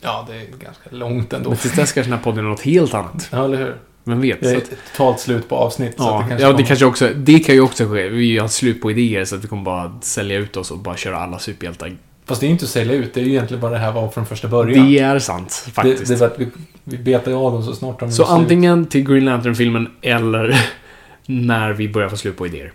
Ja, 0.00 0.26
det 0.28 0.34
är 0.36 0.46
ganska 0.46 0.90
långt 0.90 1.32
ändå. 1.32 1.48
Men 1.50 1.58
tills 1.58 1.74
dess 1.74 1.92
kanske 1.92 2.10
den 2.10 2.18
här 2.18 2.24
podden 2.24 2.44
är 2.44 2.48
något 2.48 2.60
helt 2.60 2.94
annat. 2.94 3.28
Ja, 3.32 3.44
eller 3.44 3.58
hur? 3.58 3.76
Vem 4.04 4.20
vet? 4.20 4.40
Det 4.40 4.50
är 4.50 4.56
att, 4.56 4.70
totalt 4.92 5.20
slut 5.20 5.48
på 5.48 5.56
avsnitt. 5.56 5.94
ja, 5.98 6.04
det 6.04 6.10
det 6.24 6.28
kanske 6.28 6.42
ja, 6.44 6.48
det 6.48 6.52
kommer- 6.54 6.66
kanske 6.66 6.84
också, 6.84 7.08
det 7.16 7.38
kan 7.38 7.54
ju 7.54 7.60
också 7.60 7.84
ske. 7.88 8.08
Vi 8.08 8.38
har 8.38 8.48
slut 8.48 8.82
på 8.82 8.90
idéer 8.90 9.24
så 9.24 9.36
att 9.36 9.44
vi 9.44 9.48
kommer 9.48 9.62
bara 9.62 9.98
sälja 10.02 10.38
ut 10.38 10.56
oss 10.56 10.70
och 10.70 10.78
bara 10.78 10.96
köra 10.96 11.18
alla 11.18 11.38
superhjältar. 11.38 11.96
Fast 12.26 12.40
det 12.40 12.46
är 12.46 12.48
ju 12.48 12.52
inte 12.52 12.64
att 12.64 12.70
sälja 12.70 12.94
ut. 12.94 13.14
Det 13.14 13.20
är 13.20 13.24
ju 13.24 13.30
egentligen 13.30 13.60
bara 13.60 13.72
det 13.72 13.78
här 13.78 13.92
var 13.92 14.08
från 14.08 14.26
första 14.26 14.48
början. 14.48 14.86
Det 14.92 14.98
är 14.98 15.18
sant, 15.18 15.62
det, 15.66 15.70
faktiskt. 15.72 16.08
det 16.08 16.16
var 16.16 16.26
att 16.26 16.38
vi, 16.38 16.48
vi 16.84 16.98
betar 16.98 17.30
ju 17.30 17.36
av 17.36 17.52
dem 17.52 17.62
så 17.62 17.74
snart 17.74 18.00
de 18.00 18.12
så 18.12 18.22
är 18.22 18.26
antingen 18.26 18.86
till 18.86 19.04
Green 19.08 19.24
Lantern-filmen 19.24 19.88
eller 20.02 20.60
när 21.26 21.72
vi 21.72 21.88
börjar 21.88 22.08
få 22.08 22.16
slut 22.16 22.36
på 22.36 22.46
idéer. 22.46 22.72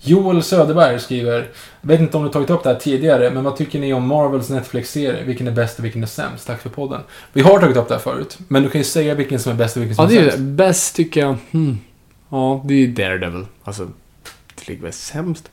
Joel 0.00 0.42
Söderberg 0.42 1.00
skriver, 1.00 1.48
vet 1.80 2.00
inte 2.00 2.16
om 2.16 2.22
du 2.24 2.28
tagit 2.28 2.50
upp 2.50 2.62
det 2.62 2.68
här 2.68 2.78
tidigare, 2.80 3.30
men 3.30 3.44
vad 3.44 3.56
tycker 3.56 3.78
ni 3.78 3.92
om 3.92 4.06
Marvels 4.06 4.48
Netflix-serie? 4.50 5.24
Vilken 5.24 5.46
är 5.46 5.52
bäst 5.52 5.78
och 5.78 5.84
vilken 5.84 6.02
är 6.02 6.06
sämst? 6.06 6.46
Tack 6.46 6.60
för 6.62 6.70
podden. 6.70 7.00
Vi 7.32 7.40
har 7.42 7.60
tagit 7.60 7.76
upp 7.76 7.88
det 7.88 7.94
här 7.94 8.00
förut, 8.00 8.38
men 8.48 8.62
du 8.62 8.70
kan 8.70 8.80
ju 8.80 8.84
säga 8.84 9.14
vilken 9.14 9.38
som 9.40 9.52
är 9.52 9.56
bäst 9.56 9.76
och 9.76 9.82
vilken 9.82 9.96
som 9.96 10.04
Ja, 10.04 10.10
det 10.10 10.16
är 10.16 10.20
är 10.20 10.24
det. 10.24 10.30
sämst. 10.30 10.44
Bäst 10.44 10.96
tycker 10.96 11.20
jag... 11.20 11.36
Hmm. 11.50 11.78
Ja, 12.28 12.64
det 12.64 12.74
är 12.74 12.88
Daredevil. 12.88 13.46
Alltså, 13.64 13.88
det 14.54 14.68
ligger 14.68 14.82
väl 14.82 14.92
sämst. 14.92 15.50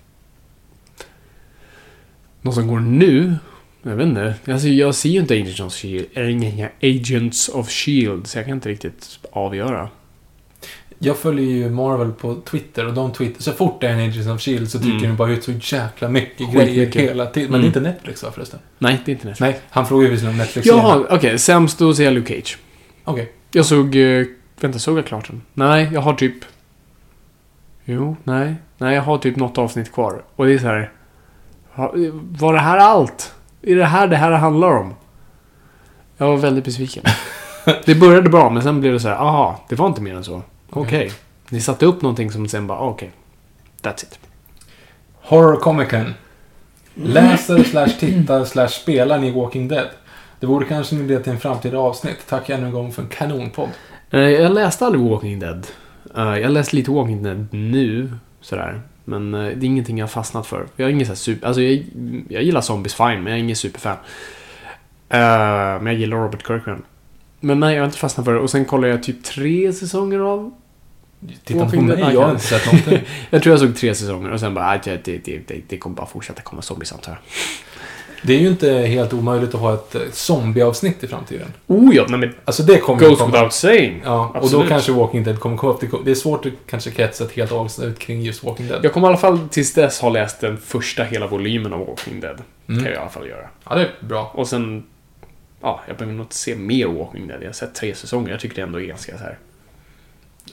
Någon 2.46 2.54
som 2.54 2.68
går 2.68 2.80
nu? 2.80 3.36
Jag 3.84 3.96
vet 3.96 4.08
inte. 4.08 4.36
Alltså, 4.48 4.68
jag 4.68 4.96
ser 4.96 5.10
ju 5.10 5.20
inte 5.20 5.34
Agents 5.34 5.60
of 5.60 5.74
Shield. 5.74 6.08
Inga 6.44 6.70
Agents 6.82 7.50
of 7.50 7.70
Shield, 7.70 8.28
så 8.28 8.38
jag 8.38 8.46
kan 8.46 8.54
inte 8.54 8.70
riktigt 8.70 9.20
avgöra. 9.32 9.90
Jag 11.00 11.18
följer 11.18 11.46
ju 11.46 11.70
Marvel 11.70 12.12
på 12.12 12.36
Twitter 12.36 12.88
och 12.88 12.94
de 12.94 13.12
twitter, 13.12 13.44
så 13.44 13.52
fort 13.52 13.82
det 13.82 13.88
är 13.88 13.92
en 13.94 14.10
Agents 14.10 14.28
of 14.28 14.42
Shield 14.42 14.70
så 14.72 14.80
trycker 14.80 14.98
Mm. 14.98 15.10
de 15.10 15.16
bara 15.18 15.32
ut 15.32 15.44
så 15.44 15.52
jäkla 15.76 16.10
mycket 16.10 16.54
grejer 16.54 16.86
hela 16.92 17.26
tiden. 17.26 17.52
Men 17.52 17.62
det 17.62 17.68
är 17.68 17.70
Mm. 17.70 17.78
inte 17.78 17.80
Netflix 17.80 18.24
va 18.24 18.32
förresten? 18.32 18.60
Nej, 18.80 19.02
det 19.06 19.12
är 19.12 19.14
inte 19.14 19.28
nästan. 19.28 19.48
Nej, 19.48 19.60
han 19.70 19.86
frågar 19.88 20.06
ju 20.06 20.12
visserligen 20.12 20.34
om 20.34 20.38
Netflix 20.38 20.68
Jaha, 20.68 21.06
okej. 21.10 21.40
sämst, 21.40 21.80
då 21.80 21.94
ser 21.94 22.04
jag 22.04 22.14
Luke 22.14 22.34
Cage. 22.36 22.58
Okej. 23.04 23.32
Jag 23.52 23.66
såg... 23.66 23.96
eh, 23.96 24.26
Vänta, 24.60 24.80
såg 24.80 24.98
jag 24.98 25.06
klart 25.06 25.28
den? 25.28 25.42
Nej, 25.54 25.90
jag 25.94 26.02
har 26.02 26.14
typ... 26.14 26.36
Jo, 27.86 28.18
nej. 28.24 28.56
Nej, 28.78 28.96
jag 28.96 29.02
har 29.02 29.18
typ 29.18 29.36
något 29.36 29.58
avsnitt 29.58 29.92
kvar. 29.92 30.24
Och 30.36 30.46
det 30.46 30.54
är 30.54 30.58
så 30.58 30.68
här... 30.68 30.92
Var 32.40 32.54
det 32.54 32.60
här 32.60 32.78
allt? 32.78 33.34
Är 33.62 33.76
det 33.76 33.86
här 33.86 34.08
det 34.08 34.16
här 34.18 34.32
handlar 34.32 34.72
om? 34.78 34.94
Jag 36.18 36.28
var 36.28 36.38
väldigt 36.38 36.66
besviken. 36.66 37.04
det 37.86 37.96
började 37.96 38.30
bra, 38.30 38.50
men 38.50 38.64
sen 38.64 38.82
blev 38.82 38.94
det 38.94 39.00
så 39.00 39.08
här, 39.08 39.16
aha, 39.16 39.60
det 39.70 39.76
var 39.76 39.88
inte 39.88 40.02
mer 40.02 40.16
än 40.16 40.24
så. 40.24 40.42
Okej. 40.70 41.12
Ni 41.50 41.62
satte 41.62 41.86
upp 41.86 42.02
någonting 42.02 42.32
som 42.32 42.48
sen 42.48 42.68
bara, 42.68 42.80
okej. 42.80 43.12
That's 43.82 44.04
it. 44.04 44.20
Horror 45.22 45.60
Comic-Con. 45.60 46.14
Läser 46.96 47.64
slash 47.64 47.88
tittar 48.00 48.46
slash 48.46 48.68
spelar 48.68 49.18
ni 49.20 49.32
Walking 49.32 49.68
Dead? 49.68 49.88
Det 50.40 50.48
vore 50.48 50.66
kanske 50.66 50.96
en 50.96 51.02
idé 51.02 51.20
till 51.20 51.32
en 51.32 51.40
framtida 51.40 51.78
avsnitt. 51.78 52.18
Tack 52.30 52.50
ännu 52.50 52.66
en 52.66 52.72
gång 52.74 52.92
för 52.92 53.02
en 53.02 53.08
kanonpodd. 53.08 53.70
Eh, 54.12 54.20
Jag 54.20 54.52
läste 54.54 54.86
aldrig 54.86 55.04
Walking 55.10 55.40
Dead. 55.40 55.68
Eh, 56.18 56.38
Jag 56.38 56.52
läste 56.52 56.76
lite 56.76 56.92
Walking 56.92 57.24
Dead 57.24 57.48
nu, 57.52 58.14
sådär. 58.42 58.82
Men 59.06 59.34
eh, 59.34 59.40
det 59.42 59.48
är 59.48 59.64
ingenting 59.66 59.98
jag 59.98 60.04
har 60.04 60.10
fastnat 60.12 60.48
för. 60.48 60.68
Jag 60.76 60.88
är 60.90 60.94
ingen 60.94 61.08
så 61.08 61.16
super... 61.16 61.48
Alltså 61.48 61.62
jag, 61.62 61.86
jag 62.30 62.44
gillar 62.44 62.62
zombies 62.62 62.94
fine, 62.96 63.08
men 63.24 63.26
jag 63.26 63.34
är 63.34 63.38
ingen 63.44 63.56
superfan. 63.56 63.98
Eh, 65.10 65.20
Men 65.82 65.86
jag 65.86 65.96
gillar 65.96 66.18
Robert 66.18 66.48
Kirkman. 66.48 66.84
Men 67.40 67.60
nej, 67.60 67.74
jag 67.76 67.82
har 67.82 67.86
inte 67.86 67.98
fastnat 67.98 68.26
för 68.26 68.34
det. 68.34 68.40
Och 68.40 68.50
sen 68.50 68.66
kollade 68.66 68.94
jag 68.94 69.04
typ 69.04 69.24
tre 69.24 69.74
säsonger 69.74 70.20
av... 70.20 70.52
Titta 71.44 71.70
på 71.70 71.82
mig, 71.82 72.00
jag 72.14 72.22
har 72.22 72.32
inte 72.32 72.44
sett 72.44 72.66
någonting. 72.66 73.00
Jag 73.30 73.44
tror 73.44 73.54
jag 73.54 73.60
såg 73.60 73.76
tre 73.76 73.96
säsonger 73.96 74.32
och 74.32 74.40
sen 74.40 74.54
bara, 74.54 74.66
"Aj, 74.70 74.80
det, 74.84 75.06
det, 75.06 75.18
det, 75.26 75.48
det, 75.48 75.62
det 75.68 75.78
kommer 75.78 75.96
bara 75.96 76.06
fortsätta 76.08 76.42
komma 76.42 76.62
zombies 76.62 76.92
antar 76.94 77.12
jag. 77.12 77.20
Det 78.26 78.34
är 78.34 78.40
ju 78.40 78.48
inte 78.48 78.72
helt 78.72 79.14
omöjligt 79.14 79.56
att 79.56 79.62
ha 79.62 79.74
ett 79.74 79.96
eh, 79.96 80.02
zombieavsnitt 80.12 81.04
i 81.04 81.08
framtiden. 81.08 81.54
Oh 81.68 81.96
ja, 81.96 82.06
nej 82.10 82.20
men... 82.20 82.34
Alltså 82.46 82.64
det 82.64 82.78
kommer 82.78 83.00
Goes 83.00 83.20
komma. 83.20 83.32
without 83.32 83.54
saying. 83.54 84.02
Ja, 84.06 84.28
och 84.28 84.34
då 84.34 84.40
Absolut. 84.40 84.70
kanske 84.70 84.92
Walking 84.92 85.24
Dead 85.24 85.40
kommer 85.40 85.58
komma 85.58 85.74
upp. 85.74 85.82
Det 85.82 85.88
Det 86.06 86.12
är 86.12 86.16
svårt 86.16 86.46
att 86.46 86.52
kanske 86.70 86.92
kretsa 86.92 87.24
ett 87.24 87.32
helt 87.32 87.52
avsnitt 87.52 88.00
kring 88.00 88.22
just 88.22 88.44
Walking 88.44 88.68
Dead. 88.68 88.86
Jag 88.86 88.94
kommer 88.94 89.08
i 89.08 89.10
alla 89.10 89.18
fall 89.18 89.40
tills 89.50 89.74
dess 89.74 90.00
ha 90.00 90.10
läst 90.10 90.40
den 90.42 90.58
första 90.58 91.04
hela 91.04 91.28
volymen 91.28 91.74
av 91.74 91.80
Walking 91.80 92.20
Dead. 92.20 92.42
Mm. 92.68 92.84
Kan 92.84 92.92
jag 92.92 92.94
i 92.94 93.02
alla 93.02 93.10
fall 93.10 93.28
göra. 93.28 93.48
Ja, 93.70 93.76
det 93.76 93.82
är 93.82 93.92
bra. 94.00 94.32
Och 94.34 94.48
sen... 94.48 94.84
Ja, 95.62 95.82
jag 95.88 95.98
behöver 95.98 96.18
nog 96.18 96.26
inte 96.26 96.36
se 96.36 96.56
mer 96.56 96.88
Walking 96.88 97.28
Dead. 97.28 97.42
Jag 97.42 97.48
har 97.48 97.54
sett 97.54 97.76
tre 97.76 97.96
säsonger. 97.96 98.32
Jag 98.32 98.40
tycker 98.40 98.56
det 98.56 98.62
ändå 98.62 98.82
är 98.82 98.86
ganska 98.86 99.18
så 99.18 99.24
här. 99.24 99.38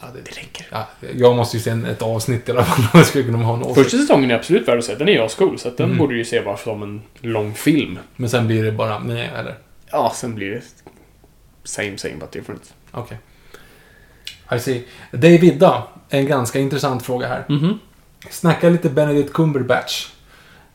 Ja, 0.02 0.08
det, 0.14 0.20
Det 0.20 0.30
räcker. 0.40 0.66
ja, 0.70 0.88
jag 1.16 1.36
måste 1.36 1.56
ju 1.56 1.62
se 1.62 1.70
en, 1.70 1.86
ett 1.86 2.02
avsnitt 2.02 2.48
i 2.48 2.52
alla 2.52 2.64
fall 2.64 2.78
om 2.92 2.98
jag 2.98 3.06
skulle 3.06 3.24
kunna 3.24 3.38
ha 3.38 3.54
en 3.56 3.62
åsikt. 3.62 3.74
Första 3.84 3.98
säsongen 3.98 4.30
är 4.30 4.34
absolut 4.34 4.68
värd 4.68 4.78
att 4.78 4.84
se. 4.84 4.94
Den 4.94 5.08
är 5.08 5.20
ascool. 5.20 5.58
Så 5.58 5.68
att 5.68 5.76
den 5.76 5.86
Mm. 5.86 5.98
borde 5.98 6.14
ju 6.14 6.24
se 6.24 6.40
bara 6.42 6.56
som 6.56 6.82
en 6.82 7.02
lång 7.20 7.54
film. 7.54 7.98
Men 8.16 8.30
sen 8.30 8.46
blir 8.46 8.62
det 8.64 8.72
bara, 8.72 8.98
nej, 8.98 9.30
eller? 9.38 9.54
Ja, 9.90 10.12
sen 10.14 10.34
blir 10.34 10.50
det 10.50 10.62
same 11.64 11.98
same 11.98 12.14
but 12.16 12.32
different. 12.32 12.74
Okej. 12.90 13.18
I 14.56 14.58
see. 14.60 14.84
Davidda, 15.12 15.82
en 16.08 16.26
ganska 16.26 16.58
intressant 16.58 17.02
fråga 17.02 17.28
här. 17.28 17.44
Mhm. 17.48 17.78
Snacka 18.30 18.68
lite 18.68 18.88
Benedict 18.90 19.32
Cumberbatch. 19.32 20.08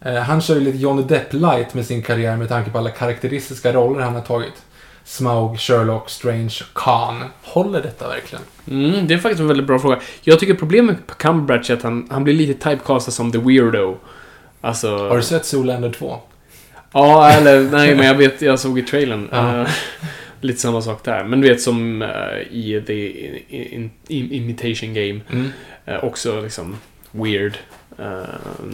Eh, 0.01 0.15
han 0.15 0.41
kör 0.41 0.55
ju 0.55 0.61
lite 0.61 0.77
Johnny 0.77 1.03
Depp 1.03 1.33
light 1.33 1.73
med 1.73 1.85
sin 1.85 2.01
karriär 2.03 2.37
med 2.37 2.49
tanke 2.49 2.71
på 2.71 2.77
alla 2.77 2.89
karaktäristiska 2.89 3.73
roller 3.73 4.01
han 4.01 4.13
har 4.15 4.21
tagit. 4.21 4.53
Smaug, 5.07 5.59
Sherlock, 5.59 6.09
Strange, 6.09 6.53
Khan. 6.73 7.23
Håller 7.41 7.81
detta 7.81 8.07
verkligen? 8.07 8.43
Mm, 8.71 9.07
det 9.07 9.13
är 9.13 9.17
faktiskt 9.17 9.41
en 9.41 9.47
väldigt 9.47 9.67
bra 9.67 9.79
fråga. 9.79 9.99
Jag 10.23 10.39
tycker 10.39 10.53
problemet 10.53 10.97
med 11.07 11.17
Cumberbatch 11.17 11.69
är 11.69 11.73
att 11.73 11.83
han, 11.83 12.07
han 12.11 12.23
blir 12.23 12.33
lite 12.33 12.69
typecastad 12.69 13.11
som 13.11 13.31
the 13.31 13.37
weirdo. 13.37 13.97
Alltså... 14.61 14.97
Har 14.97 15.17
du 15.17 15.23
sett 15.23 15.45
Zoolander 15.45 15.91
2? 15.91 16.19
Ja, 16.91 17.31
eller 17.31 17.61
nej, 17.61 17.95
men 17.95 18.05
jag 18.05 18.15
vet, 18.15 18.41
jag 18.41 18.59
såg 18.59 18.79
i 18.79 18.81
trailern. 18.81 19.29
Ja. 19.31 19.61
Eh, 19.61 19.67
lite 20.41 20.59
samma 20.59 20.81
sak 20.81 21.03
där. 21.03 21.23
Men 21.23 21.41
du 21.41 21.47
vet 21.47 21.61
som 21.61 22.01
eh, 22.01 22.09
i 22.51 22.83
The 22.87 23.09
in, 23.75 23.91
in, 24.07 24.31
Imitation 24.31 24.93
Game. 24.93 25.21
Mm. 25.29 25.49
eh, 25.85 26.03
också 26.03 26.41
liksom 26.41 26.77
weird. 27.11 27.57
Eh, 27.99 28.23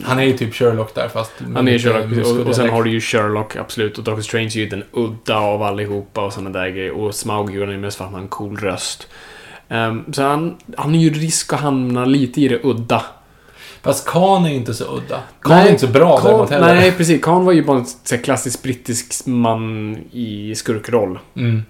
Han 0.03 0.19
är 0.19 0.23
ju 0.23 0.37
typ 0.37 0.55
Sherlock 0.55 0.95
där 0.95 1.07
fast... 1.07 1.31
han 1.55 1.67
är 1.67 1.79
Sherlock. 1.79 2.27
Och, 2.27 2.47
och 2.47 2.55
sen 2.55 2.69
har 2.69 2.83
du 2.83 2.91
ju 2.91 3.01
Sherlock, 3.01 3.55
absolut. 3.55 3.97
Och 3.97 4.03
Doctor 4.03 4.21
Strange 4.21 4.45
är 4.47 4.57
ju 4.57 4.69
den 4.69 4.83
udda 4.91 5.37
av 5.37 5.63
allihopa 5.63 6.25
och 6.25 6.33
sådana 6.33 6.59
där 6.59 6.69
grejer. 6.69 6.91
Och 6.91 7.15
Smaug 7.15 7.59
han 7.59 7.71
ju 7.71 7.77
mest 7.77 7.97
för 7.97 8.03
att 8.03 8.11
han 8.11 8.15
har 8.15 8.21
en 8.21 8.27
cool 8.27 8.57
röst. 8.57 9.07
Ehm, 9.69 10.13
så 10.13 10.23
han, 10.23 10.55
han 10.77 10.95
är 10.95 10.99
ju 10.99 11.09
risk 11.09 11.53
att 11.53 11.59
hamna 11.59 12.05
lite 12.05 12.41
i 12.41 12.47
det 12.47 12.59
udda. 12.63 13.05
Fast 13.81 14.07
Khan 14.07 14.45
är 14.45 14.53
inte 14.53 14.73
så 14.73 14.97
udda. 14.97 15.19
Khan 15.41 15.57
är 15.57 15.69
inte 15.69 15.87
så 15.87 15.93
bra 15.93 16.17
Khan, 16.17 16.31
däremot 16.31 16.49
heller. 16.49 16.75
Nej, 16.75 16.91
precis. 16.91 17.23
Khan 17.23 17.45
var 17.45 17.53
ju 17.53 17.63
bara 17.63 17.77
en 17.77 17.85
så 17.85 18.15
här 18.15 18.23
klassisk 18.23 18.63
brittisk 18.63 19.25
man 19.25 19.97
i 20.11 20.55
skurkroll. 20.55 21.19
Mm. 21.35 21.63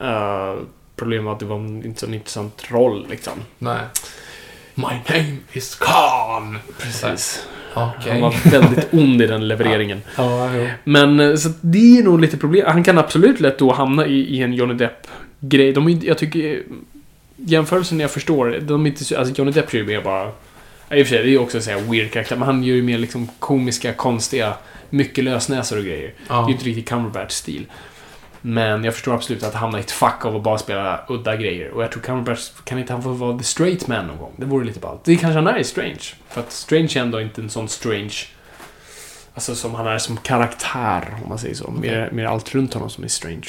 Uh, 0.00 0.60
problemet 0.96 1.24
var 1.24 1.32
att 1.32 1.40
det 1.40 1.46
var 1.46 1.56
en 1.56 1.84
inte 1.84 2.00
så 2.00 2.06
intressant 2.06 2.64
roll 2.68 3.06
liksom. 3.10 3.32
Nej. 3.58 3.80
My 4.78 4.84
name 5.08 5.36
is 5.52 5.74
Khan! 5.74 6.58
Precis. 6.78 7.46
Okej. 7.74 8.12
Han 8.12 8.20
var 8.20 8.50
väldigt 8.50 8.94
ond 8.94 9.22
i 9.22 9.26
den 9.26 9.48
levereringen. 9.48 10.02
Ja, 10.16 10.54
jo. 10.56 10.66
Men 10.84 11.20
eh, 11.20 11.34
så 11.36 11.48
det 11.60 11.98
är 11.98 12.02
nog 12.02 12.20
lite 12.20 12.36
problem. 12.36 12.64
Han 12.66 12.84
kan 12.84 12.98
absolut 12.98 13.40
lätt 13.40 13.58
då 13.58 13.72
hamna 13.72 14.06
i, 14.06 14.20
i 14.20 14.42
en 14.42 14.52
Johnny 14.52 14.74
Depp-grej. 14.74 15.72
De 15.72 15.90
jag 16.02 16.18
tycker... 16.18 16.62
Jämförelsen 17.36 18.00
jag 18.00 18.10
förstår, 18.10 18.58
de 18.62 18.86
är 18.86 18.90
inte 18.90 19.04
så... 19.04 19.16
Alltså 19.18 19.34
Johnny 19.38 19.52
Depp 19.52 19.74
är 19.74 19.78
ju 19.78 19.84
mer 19.86 20.00
bara... 20.00 20.30
Ja, 20.88 20.96
I 20.96 21.02
och 21.02 21.06
för 21.06 21.14
sig, 21.14 21.22
det 21.24 21.28
är 21.28 21.30
ju 21.32 21.38
också 21.38 21.60
så 21.60 21.70
här 21.70 21.78
weird 21.80 22.10
karaktär, 22.12 22.36
men 22.36 22.46
han 22.46 22.64
gör 22.64 22.74
ju 22.74 22.82
mer 22.82 22.98
liksom 22.98 23.28
komiska, 23.38 23.92
konstiga, 23.92 24.54
mycket 24.90 25.24
lösnäsor 25.24 25.78
och 25.78 25.84
grejer. 25.84 26.12
Det 26.28 26.32
är 26.32 26.36
Ja. 26.36 26.46
ju 26.48 26.52
inte 26.54 26.64
riktigt 26.64 26.88
Cumberbatch-stil. 26.88 27.66
Men 28.48 28.84
jag 28.84 28.94
förstår 28.94 29.14
absolut 29.14 29.42
att 29.42 29.54
hamna 29.54 29.78
i 29.78 29.80
ett 29.80 29.90
fack 29.90 30.24
av 30.24 30.36
att 30.36 30.42
bara 30.42 30.58
spela 30.58 31.00
udda 31.08 31.36
grejer. 31.36 31.70
Och 31.70 31.82
jag 31.82 31.92
tror 31.92 32.02
Cumberbatch, 32.02 32.50
kan 32.64 32.78
inte 32.78 32.92
han 32.92 33.02
få 33.02 33.08
vara 33.08 33.38
the 33.38 33.44
straight 33.44 33.88
man 33.88 34.06
någon 34.06 34.18
gång? 34.18 34.32
Det 34.36 34.46
vore 34.46 34.64
lite 34.64 34.80
ballt. 34.80 35.00
Det 35.04 35.16
kanske 35.16 35.38
han 35.38 35.46
är 35.46 35.58
i 35.58 35.64
Strange. 35.64 36.02
För 36.28 36.40
att 36.40 36.52
Strange 36.52 36.92
är 36.96 37.00
ändå 37.00 37.20
inte 37.20 37.40
en 37.40 37.50
sån 37.50 37.68
Strange... 37.68 38.14
Alltså 39.34 39.54
som 39.54 39.74
han 39.74 39.86
är 39.86 39.98
som 39.98 40.16
karaktär, 40.16 41.14
om 41.22 41.28
man 41.28 41.38
säger 41.38 41.54
så. 41.54 41.70
Mer, 41.70 42.10
mer 42.12 42.24
allt 42.24 42.54
runt 42.54 42.74
honom 42.74 42.90
som 42.90 43.04
är 43.04 43.08
Strange. 43.08 43.46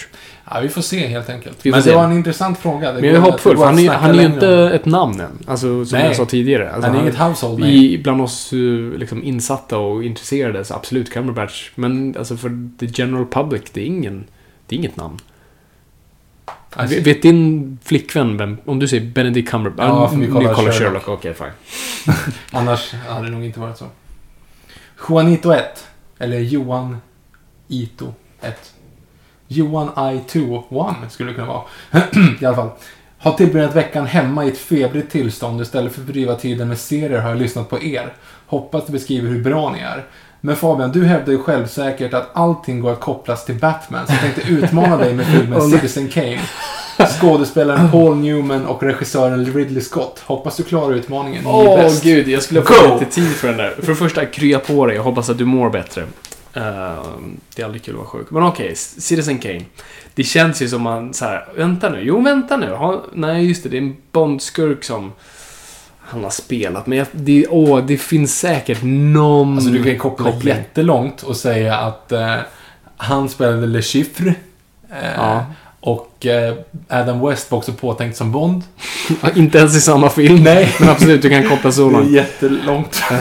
ja, 0.51 0.59
vi 0.59 0.69
får 0.69 0.81
se 0.81 1.07
helt 1.07 1.29
enkelt. 1.29 1.65
Men 1.65 1.83
se. 1.83 1.89
det 1.89 1.95
var 1.95 2.03
en 2.03 2.11
intressant 2.11 2.59
fråga. 2.59 2.91
Det 2.91 3.01
Men 3.01 3.09
jag 3.09 3.17
är 3.17 3.31
hoppfull, 3.31 3.57
för 3.57 3.65
han 3.65 3.79
är, 3.79 3.89
han 3.89 4.09
är 4.09 4.19
ju 4.19 4.25
inte 4.25 4.49
ett 4.49 4.85
namn 4.85 5.19
än. 5.19 5.39
Alltså, 5.47 5.85
som 5.85 5.97
Nej. 5.97 6.07
jag 6.07 6.15
sa 6.15 6.25
tidigare. 6.25 6.71
Alltså, 6.71 6.89
Han 6.89 6.97
är 6.97 7.01
inget 7.01 7.17
household 7.17 7.59
name. 7.59 7.71
i, 7.71 7.97
bland 8.03 8.21
oss 8.21 8.53
eh, 8.53 8.59
liksom, 8.99 9.23
insatta 9.23 9.77
och 9.77 10.03
intresserade, 10.03 10.65
så 10.65 10.73
absolut 10.73 11.13
Cumberbatch. 11.13 11.71
Men 11.75 12.15
alltså 12.17 12.37
för 12.37 12.69
the 12.79 12.85
general 12.85 13.25
public, 13.25 13.61
det 13.73 13.81
är 13.81 13.85
ingen... 13.85 14.25
Det 14.67 14.75
är 14.75 14.77
inget 14.77 14.95
namn. 14.97 15.17
Alltså, 16.73 16.95
Vet- 16.95 17.07
Vet 17.07 17.21
din 17.21 17.77
flickvän 17.83 18.37
vem, 18.37 18.57
om 18.65 18.79
du 18.79 18.87
säger 18.87 19.05
Benedict 19.11 19.49
Cumberbatch? 19.49 19.87
Ja, 19.89 20.09
för 20.09 20.17
vi 20.17 20.27
kollar 20.27 20.49
ni 20.49 20.55
kollar 20.55 20.71
Sherlock. 20.71 21.03
Sherlock. 21.03 21.07
Okej, 21.07 21.33
fine. 21.33 22.13
Annars 22.51 22.93
hade 22.93 23.25
det 23.25 23.31
nog 23.31 23.45
inte 23.45 23.59
varit 23.59 23.77
så. 23.77 23.85
Juanito 25.09 25.51
1. 25.51 25.87
Eller 26.19 26.39
Johan 26.39 26.97
Ito 27.67 28.13
1. 28.41 28.73
Johan 29.47 29.89
I2 29.89 31.03
1 31.05 31.11
skulle 31.11 31.29
det 31.29 31.35
kunna 31.35 31.47
vara. 31.47 31.63
I 32.41 32.45
alla 32.45 32.55
fall. 32.55 32.69
Har 33.19 33.33
tillbringat 33.33 33.75
veckan 33.75 34.05
hemma 34.05 34.45
i 34.45 34.47
ett 34.47 34.57
febrigt 34.57 35.11
tillstånd. 35.11 35.61
Istället 35.61 35.93
för 35.93 36.01
att 36.01 36.07
bedriva 36.07 36.35
tiden 36.35 36.67
med 36.67 36.77
serier 36.77 37.19
har 37.21 37.29
jag 37.29 37.37
lyssnat 37.37 37.69
på 37.69 37.83
er. 37.83 38.13
Hoppas 38.47 38.85
det 38.85 38.91
beskriver 38.91 39.29
hur 39.29 39.43
bra 39.43 39.71
ni 39.71 39.79
är. 39.79 40.05
Men 40.41 40.55
Fabian, 40.55 40.91
du 40.91 41.05
hävdar 41.05 41.33
ju 41.33 41.39
självsäkert 41.39 42.13
att 42.13 42.29
allting 42.33 42.79
går 42.79 42.91
att 42.91 42.99
kopplas 42.99 43.45
till 43.45 43.55
Batman. 43.55 44.07
Så 44.07 44.13
jag 44.13 44.21
tänkte 44.21 44.41
utmana 44.41 44.97
dig 44.97 45.13
med 45.13 45.25
filmen 45.25 45.61
Citizen 45.71 46.07
Kane. 46.07 46.41
Skådespelaren 47.19 47.91
Paul 47.91 48.17
Newman 48.17 48.65
och 48.65 48.83
regissören 48.83 49.45
Ridley 49.45 49.81
Scott. 49.81 50.23
Hoppas 50.25 50.57
du 50.57 50.63
klarar 50.63 50.93
utmaningen. 50.93 51.47
Åh 51.47 51.75
bäst. 51.75 52.03
gud, 52.03 52.27
jag 52.27 52.43
skulle 52.43 52.59
ha 52.59 52.65
fått 52.65 52.99
lite 52.99 53.11
tid 53.11 53.31
för 53.31 53.47
den 53.47 53.57
där. 53.57 53.75
För 53.79 53.87
det 53.87 53.95
första, 53.95 54.25
krya 54.25 54.59
på 54.59 54.85
dig. 54.85 54.95
Jag 54.95 55.03
hoppas 55.03 55.29
att 55.29 55.37
du 55.37 55.45
mår 55.45 55.69
bättre. 55.69 56.01
Eh, 56.53 57.03
det 57.55 57.61
är 57.61 57.65
aldrig 57.65 57.83
kul 57.83 57.93
att 57.93 57.97
vara 57.97 58.07
sjuk. 58.07 58.31
Men 58.31 58.43
okej, 58.43 58.75
Citizen 58.75 59.39
Kane. 59.39 59.65
Det 60.15 60.23
känns 60.23 60.61
ju 60.61 60.69
som 60.69 60.81
man 60.81 61.13
så 61.13 61.25
här, 61.25 61.47
vänta 61.55 61.89
nu, 61.89 61.99
jo 62.01 62.21
vänta 62.21 62.57
nu. 62.57 62.73
Ha, 62.73 63.03
nej, 63.13 63.47
just 63.47 63.63
det, 63.63 63.69
det 63.69 63.77
är 63.77 63.81
en 63.81 63.95
Bond-skurk 64.11 64.83
som 64.83 65.11
han 66.09 66.23
har 66.23 66.29
spelat. 66.29 66.87
Men 66.87 66.97
jag, 66.97 67.07
det, 67.11 67.47
åh, 67.49 67.85
det 67.85 67.97
finns 67.97 68.39
säkert 68.39 68.79
någon 68.83 69.53
Alltså 69.55 69.69
du 69.69 69.83
kan 69.83 69.97
koppla 69.97 70.31
koppling. 70.31 70.55
jättelångt 70.55 71.23
och 71.23 71.37
säga 71.37 71.77
att 71.77 72.11
eh, 72.11 72.35
han 72.97 73.29
spelade 73.29 73.67
Le 73.67 73.81
Chiffre. 73.81 74.29
Eh, 74.89 75.11
Ja. 75.17 75.45
Och 75.79 76.25
eh, 76.25 76.55
Adam 76.89 77.27
West 77.29 77.51
var 77.51 77.57
också 77.57 77.71
påtänkt 77.73 78.17
som 78.17 78.31
Bond. 78.31 78.63
Ja, 79.21 79.29
Inte 79.35 79.57
ens 79.57 79.75
i 79.77 79.81
samma 79.81 80.09
film. 80.09 80.43
Nej. 80.43 80.75
Men 80.79 80.89
absolut, 80.89 81.21
du 81.21 81.29
kan 81.29 81.49
koppla 81.49 81.71
så 81.71 81.89
långt. 81.89 82.11
jättelångt. 82.11 83.01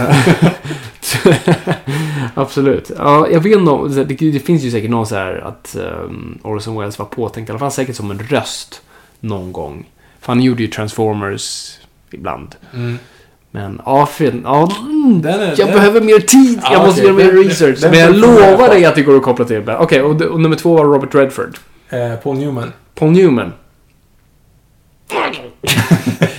Absolut. 2.34 2.90
Ja, 2.98 3.28
jag 3.28 3.40
vet 3.40 3.52
inte 3.58 4.04
det, 4.04 4.30
det 4.30 4.38
finns 4.40 4.62
ju 4.62 4.70
säkert 4.70 4.90
någon 4.90 5.06
så 5.06 5.14
här 5.14 5.34
att 5.48 5.76
um, 6.04 6.38
Orson 6.42 6.76
Welles 6.78 6.98
var 6.98 7.06
påtänkt, 7.06 7.48
i 7.48 7.52
alla 7.52 7.58
fall 7.58 7.72
säkert 7.72 7.96
som 7.96 8.10
en 8.10 8.18
röst 8.18 8.82
någon 9.20 9.52
gång. 9.52 9.86
För 10.20 10.32
han 10.32 10.42
gjorde 10.42 10.62
ju 10.62 10.68
Transformers 10.68 11.74
ibland. 12.16 12.54
Mm. 12.74 12.98
Men 13.50 13.80
ja, 13.84 14.06
för, 14.06 14.40
ja 14.44 14.68
mm, 14.80 15.26
är- 15.26 15.54
jag 15.58 15.72
behöver 15.72 16.00
mer 16.00 16.18
tid. 16.18 16.60
Ja, 16.62 16.72
jag 16.72 16.86
måste 16.86 17.02
göra 17.02 17.12
mer 17.12 17.32
research. 17.32 17.80
den 17.80 17.90
men 17.90 18.00
jag 18.00 18.16
lovar 18.16 18.68
dig 18.68 18.84
att 18.84 18.94
det 18.94 19.02
går 19.02 19.16
att 19.16 19.22
koppla 19.22 19.44
till. 19.44 19.70
Okej, 19.78 20.02
och, 20.02 20.22
och 20.22 20.40
nummer 20.40 20.56
två 20.56 20.76
var 20.76 20.84
Robert 20.84 21.14
Redford. 21.14 21.58
Eh, 21.88 22.14
Paul 22.16 22.36
Newman. 22.38 22.72
Paul 22.94 23.10
Newman. 23.10 23.52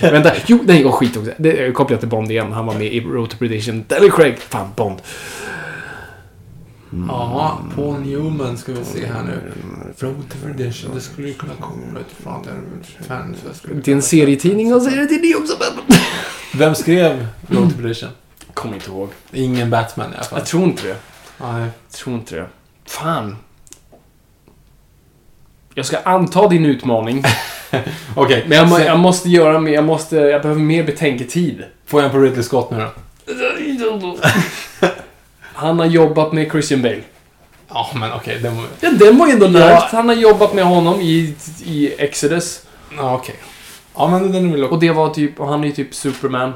Vänta, 0.00 0.32
jo, 0.46 0.58
nej, 0.64 0.84
och 0.84 0.94
skit 0.94 1.16
också. 1.16 1.30
Det 1.38 1.64
är 1.66 1.72
kopplat 1.72 2.00
till 2.00 2.08
Bond 2.08 2.30
igen. 2.30 2.52
Han 2.52 2.66
var 2.66 2.74
med 2.74 2.86
i 2.94 3.00
Road 3.00 3.30
to 3.30 3.36
Perdition. 3.36 3.84
Daniel 3.88 4.10
Craig. 4.12 4.38
Fan, 4.38 4.68
Bond. 4.76 4.96
Ja, 7.08 7.60
Paul 7.74 8.00
Newman 8.00 8.58
ska 8.58 8.72
vi 8.72 8.84
se 8.84 9.06
här 9.06 9.22
nu. 9.22 9.52
Road. 9.98 10.24
Det 10.56 11.00
skulle 11.00 11.28
ju 11.28 11.34
kunna 11.34 11.52
komma 11.60 12.00
utifrån 12.00 12.42
den 12.44 12.84
fans. 13.08 13.38
Det 13.84 13.90
är 13.90 13.94
en 13.94 14.02
serietidning 14.02 14.74
och 14.74 14.82
säger 14.82 14.96
det 14.96 15.06
till 15.06 15.22
dig 15.22 15.34
också. 15.34 15.56
Vem 16.54 16.74
skrev 16.74 17.26
Road 17.46 17.70
to 17.70 17.76
Perdition? 17.82 18.08
Kommer 18.54 18.74
inte 18.74 18.90
ihåg. 18.90 19.08
Ingen 19.32 19.70
Batman 19.70 20.12
i 20.12 20.14
alla 20.14 20.24
fall. 20.24 20.38
Jag 20.38 20.46
tror 20.46 20.64
inte 20.64 20.88
det. 20.88 20.96
Nej. 21.40 21.60
Jag 21.60 21.92
tror 21.92 22.16
inte 22.16 22.36
det. 22.36 22.46
Fan. 22.86 23.36
Jag 25.74 25.86
ska 25.86 25.98
anta 25.98 26.48
din 26.48 26.66
utmaning. 26.66 27.24
Okej, 28.14 28.44
Men 28.48 28.70
jag, 28.70 28.80
jag 28.80 28.98
måste 28.98 29.28
göra 29.28 29.60
mer. 29.60 29.72
Jag 29.72 29.84
måste... 29.84 30.16
Jag 30.16 30.42
behöver 30.42 30.60
mer 30.60 30.84
betänketid. 30.84 31.64
får 31.86 32.00
jag 32.00 32.06
en 32.06 32.12
på 32.12 32.18
Ridley 32.18 32.42
Scott 32.42 32.70
nu 32.70 32.76
då? 32.78 32.90
Han 35.58 35.78
har 35.78 35.86
jobbat 35.86 36.32
med 36.32 36.50
Christian 36.50 36.82
Bale. 36.82 37.02
Ja, 37.68 37.90
men 37.94 38.12
okej. 38.12 38.38
den 38.42 38.56
var... 38.56 38.64
Ja, 38.80 38.90
den 38.90 39.18
var 39.18 39.26
ju 39.26 39.32
ändå 39.32 39.46
Ja. 39.46 39.50
nära. 39.50 39.74
Han 39.76 40.08
har 40.08 40.14
jobbat 40.14 40.54
med 40.54 40.64
honom 40.64 41.00
i, 41.00 41.34
i 41.64 41.94
Exodus. 41.98 42.62
Ja, 42.96 43.14
okej. 43.14 43.34
Ja, 43.96 44.08
men 44.08 44.32
den 44.32 44.46
är 44.48 44.52
väl 44.52 44.64
Och 44.64 44.80
det 44.80 44.90
var 44.90 45.10
typ... 45.10 45.40
Och 45.40 45.48
han 45.48 45.62
är 45.62 45.66
ju 45.68 45.72
typ 45.72 45.94
Superman. 45.94 46.52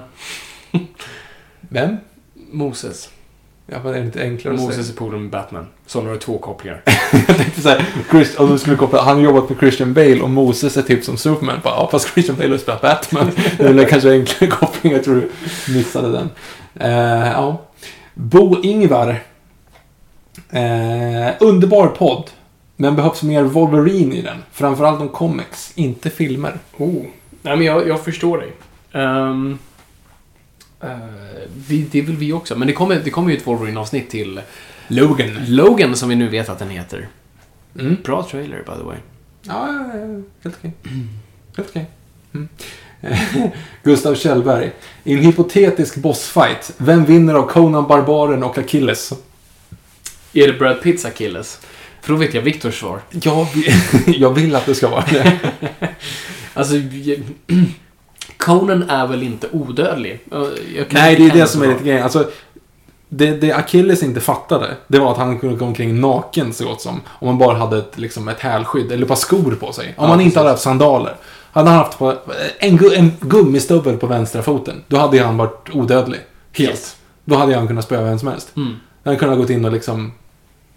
Vem? 1.60 1.96
Moses. 2.52 3.08
Ja, 3.66 3.76
men 3.84 3.94
är 3.94 3.98
det 3.98 4.04
inte 4.04 4.22
enklare 4.22 4.54
att 4.54 4.60
Moses 4.60 4.90
är 4.90 4.94
polare 4.94 5.20
med 5.20 5.30
Batman. 5.30 5.66
Så 5.86 6.00
nu 6.00 6.06
har 6.06 6.14
du 6.14 6.20
två 6.20 6.38
kopplingar. 6.38 6.82
säga? 6.86 7.22
Jag 7.28 7.36
tänkte 7.36 7.60
såhär, 7.60 7.86
Chris, 8.10 8.38
om 8.38 8.50
du 8.50 8.58
skulle 8.58 8.76
koppla, 8.76 9.02
han 9.02 9.16
har 9.16 9.22
jobbat 9.22 9.48
med 9.48 9.58
Christian 9.58 9.94
Bale 9.94 10.20
och 10.20 10.30
Moses 10.30 10.76
är 10.76 10.82
typ 10.82 11.04
som 11.04 11.16
Superman. 11.16 11.60
Bara, 11.64 11.74
ja, 11.74 11.88
fast 11.92 12.08
Christian 12.14 12.36
Bale 12.36 12.50
har 12.50 12.58
spelat 12.58 12.82
Batman. 12.82 13.30
det 13.58 13.64
är 13.64 13.72
väl 13.72 13.86
kanske 13.86 14.10
enklare 14.10 14.50
koppling, 14.50 14.92
jag 14.92 15.04
tror 15.04 15.14
du 15.14 15.30
missade 15.74 16.12
den. 16.12 16.30
Eh, 16.74 17.30
ja. 17.32 17.62
Bo 18.14 18.62
Ingvar. 18.62 19.22
Eh, 20.50 21.34
underbar 21.40 21.86
podd. 21.86 22.30
Men 22.76 22.96
behövs 22.96 23.22
mer 23.22 23.42
Wolverine 23.42 24.14
i 24.14 24.22
den. 24.22 24.38
Framförallt 24.52 25.00
om 25.00 25.08
comics, 25.08 25.72
inte 25.74 26.10
filmer. 26.10 26.58
Oh. 26.76 27.04
Nej, 27.42 27.56
men 27.56 27.62
jag, 27.62 27.88
jag 27.88 28.04
förstår 28.04 28.38
dig. 28.38 28.52
Um, 28.92 29.58
vi, 31.68 31.86
det 31.90 32.00
vill 32.00 32.16
vi 32.16 32.32
också. 32.32 32.58
Men 32.58 32.66
det 32.68 32.74
kommer, 32.74 33.00
det 33.04 33.10
kommer 33.10 33.30
ju 33.30 33.36
ett 33.36 33.46
Wolverine-avsnitt 33.46 34.10
till 34.10 34.40
Logan. 34.88 35.38
Logan, 35.48 35.96
som 35.96 36.08
vi 36.08 36.14
nu 36.14 36.28
vet 36.28 36.48
att 36.48 36.58
den 36.58 36.70
heter. 36.70 37.08
Mm. 37.78 37.96
Bra 38.04 38.22
trailer, 38.30 38.58
by 38.58 38.72
the 38.78 38.84
way. 38.84 38.96
Ja, 39.42 39.68
ja, 39.68 39.98
ja, 39.98 40.22
helt 40.42 40.56
okej. 40.58 40.72
Helt 41.56 41.68
okej. 41.68 41.86
Mm. 42.34 42.48
Gustav 43.82 44.14
Kjellberg. 44.14 44.70
I 45.04 45.12
en 45.12 45.18
hypotetisk 45.18 45.96
bossfight, 45.96 46.72
vem 46.76 47.04
vinner 47.04 47.34
av 47.34 47.46
Conan 47.48 47.86
Barbaren 47.86 48.42
och 48.42 48.58
Achilles? 48.58 49.12
Är 50.32 50.46
det 50.46 50.52
Brad 50.58 50.82
Pitts 50.82 51.04
Achilles? 51.04 51.58
För 52.00 52.12
då 52.12 52.18
vet 52.18 52.34
jag 52.34 52.42
Viktors 52.42 52.80
svar. 52.80 53.00
Jag 53.10 53.46
jag 54.06 54.30
vill 54.30 54.56
att 54.56 54.66
det 54.66 54.74
ska 54.74 54.88
vara 54.88 55.04
det. 55.10 55.38
Alltså, 56.54 56.74
Conan 58.36 58.90
är 58.90 59.06
väl 59.06 59.22
inte 59.22 59.48
odödlig? 59.52 60.20
Nej, 60.90 61.16
det 61.16 61.26
är 61.26 61.30
det 61.32 61.46
som 61.46 61.62
är 61.62 61.66
lite 61.68 61.84
grejen. 61.84 62.02
Alltså, 62.02 62.30
det, 63.08 63.30
det 63.30 63.52
Achilles 63.52 64.02
inte 64.02 64.20
fattade, 64.20 64.76
det 64.88 64.98
var 64.98 65.12
att 65.12 65.18
han 65.18 65.38
kunde 65.38 65.56
gå 65.56 65.64
omkring 65.64 66.00
naken 66.00 66.52
så 66.52 66.64
gott 66.64 66.80
som. 66.80 67.00
Om 67.06 67.26
man 67.28 67.38
bara 67.38 67.58
hade 67.58 67.78
ett, 67.78 67.98
liksom, 67.98 68.28
ett 68.28 68.40
hälskydd, 68.40 68.92
eller 68.92 69.02
ett 69.02 69.08
par 69.08 69.16
skor 69.16 69.56
på 69.60 69.72
sig. 69.72 69.86
Om 69.96 70.04
Ja, 70.04 70.08
man 70.08 70.20
inte 70.20 70.24
precis. 70.24 70.36
hade 70.36 70.50
haft 70.50 70.62
sandaler. 70.62 71.16
Hade 71.52 71.70
han 71.70 71.78
haft 71.78 71.98
på, 71.98 72.14
en, 72.58 72.78
en 72.94 73.12
gummistövel 73.20 73.96
på 73.96 74.06
vänstra 74.06 74.42
foten, 74.42 74.82
då 74.88 74.96
hade 74.96 75.22
han 75.22 75.36
varit 75.36 75.68
odödlig. 75.72 76.20
Helt. 76.52 76.70
Yes. 76.70 76.96
Då 77.24 77.36
hade 77.36 77.54
han 77.56 77.66
kunnat 77.66 77.84
spöa 77.84 78.02
vem 78.02 78.18
som 78.18 78.28
helst. 78.28 78.56
Mm. 78.56 78.68
Han 78.68 78.76
hade 79.04 79.16
kunnat 79.16 79.38
gått 79.38 79.50
in 79.50 79.64
och 79.64 79.72
liksom 79.72 80.12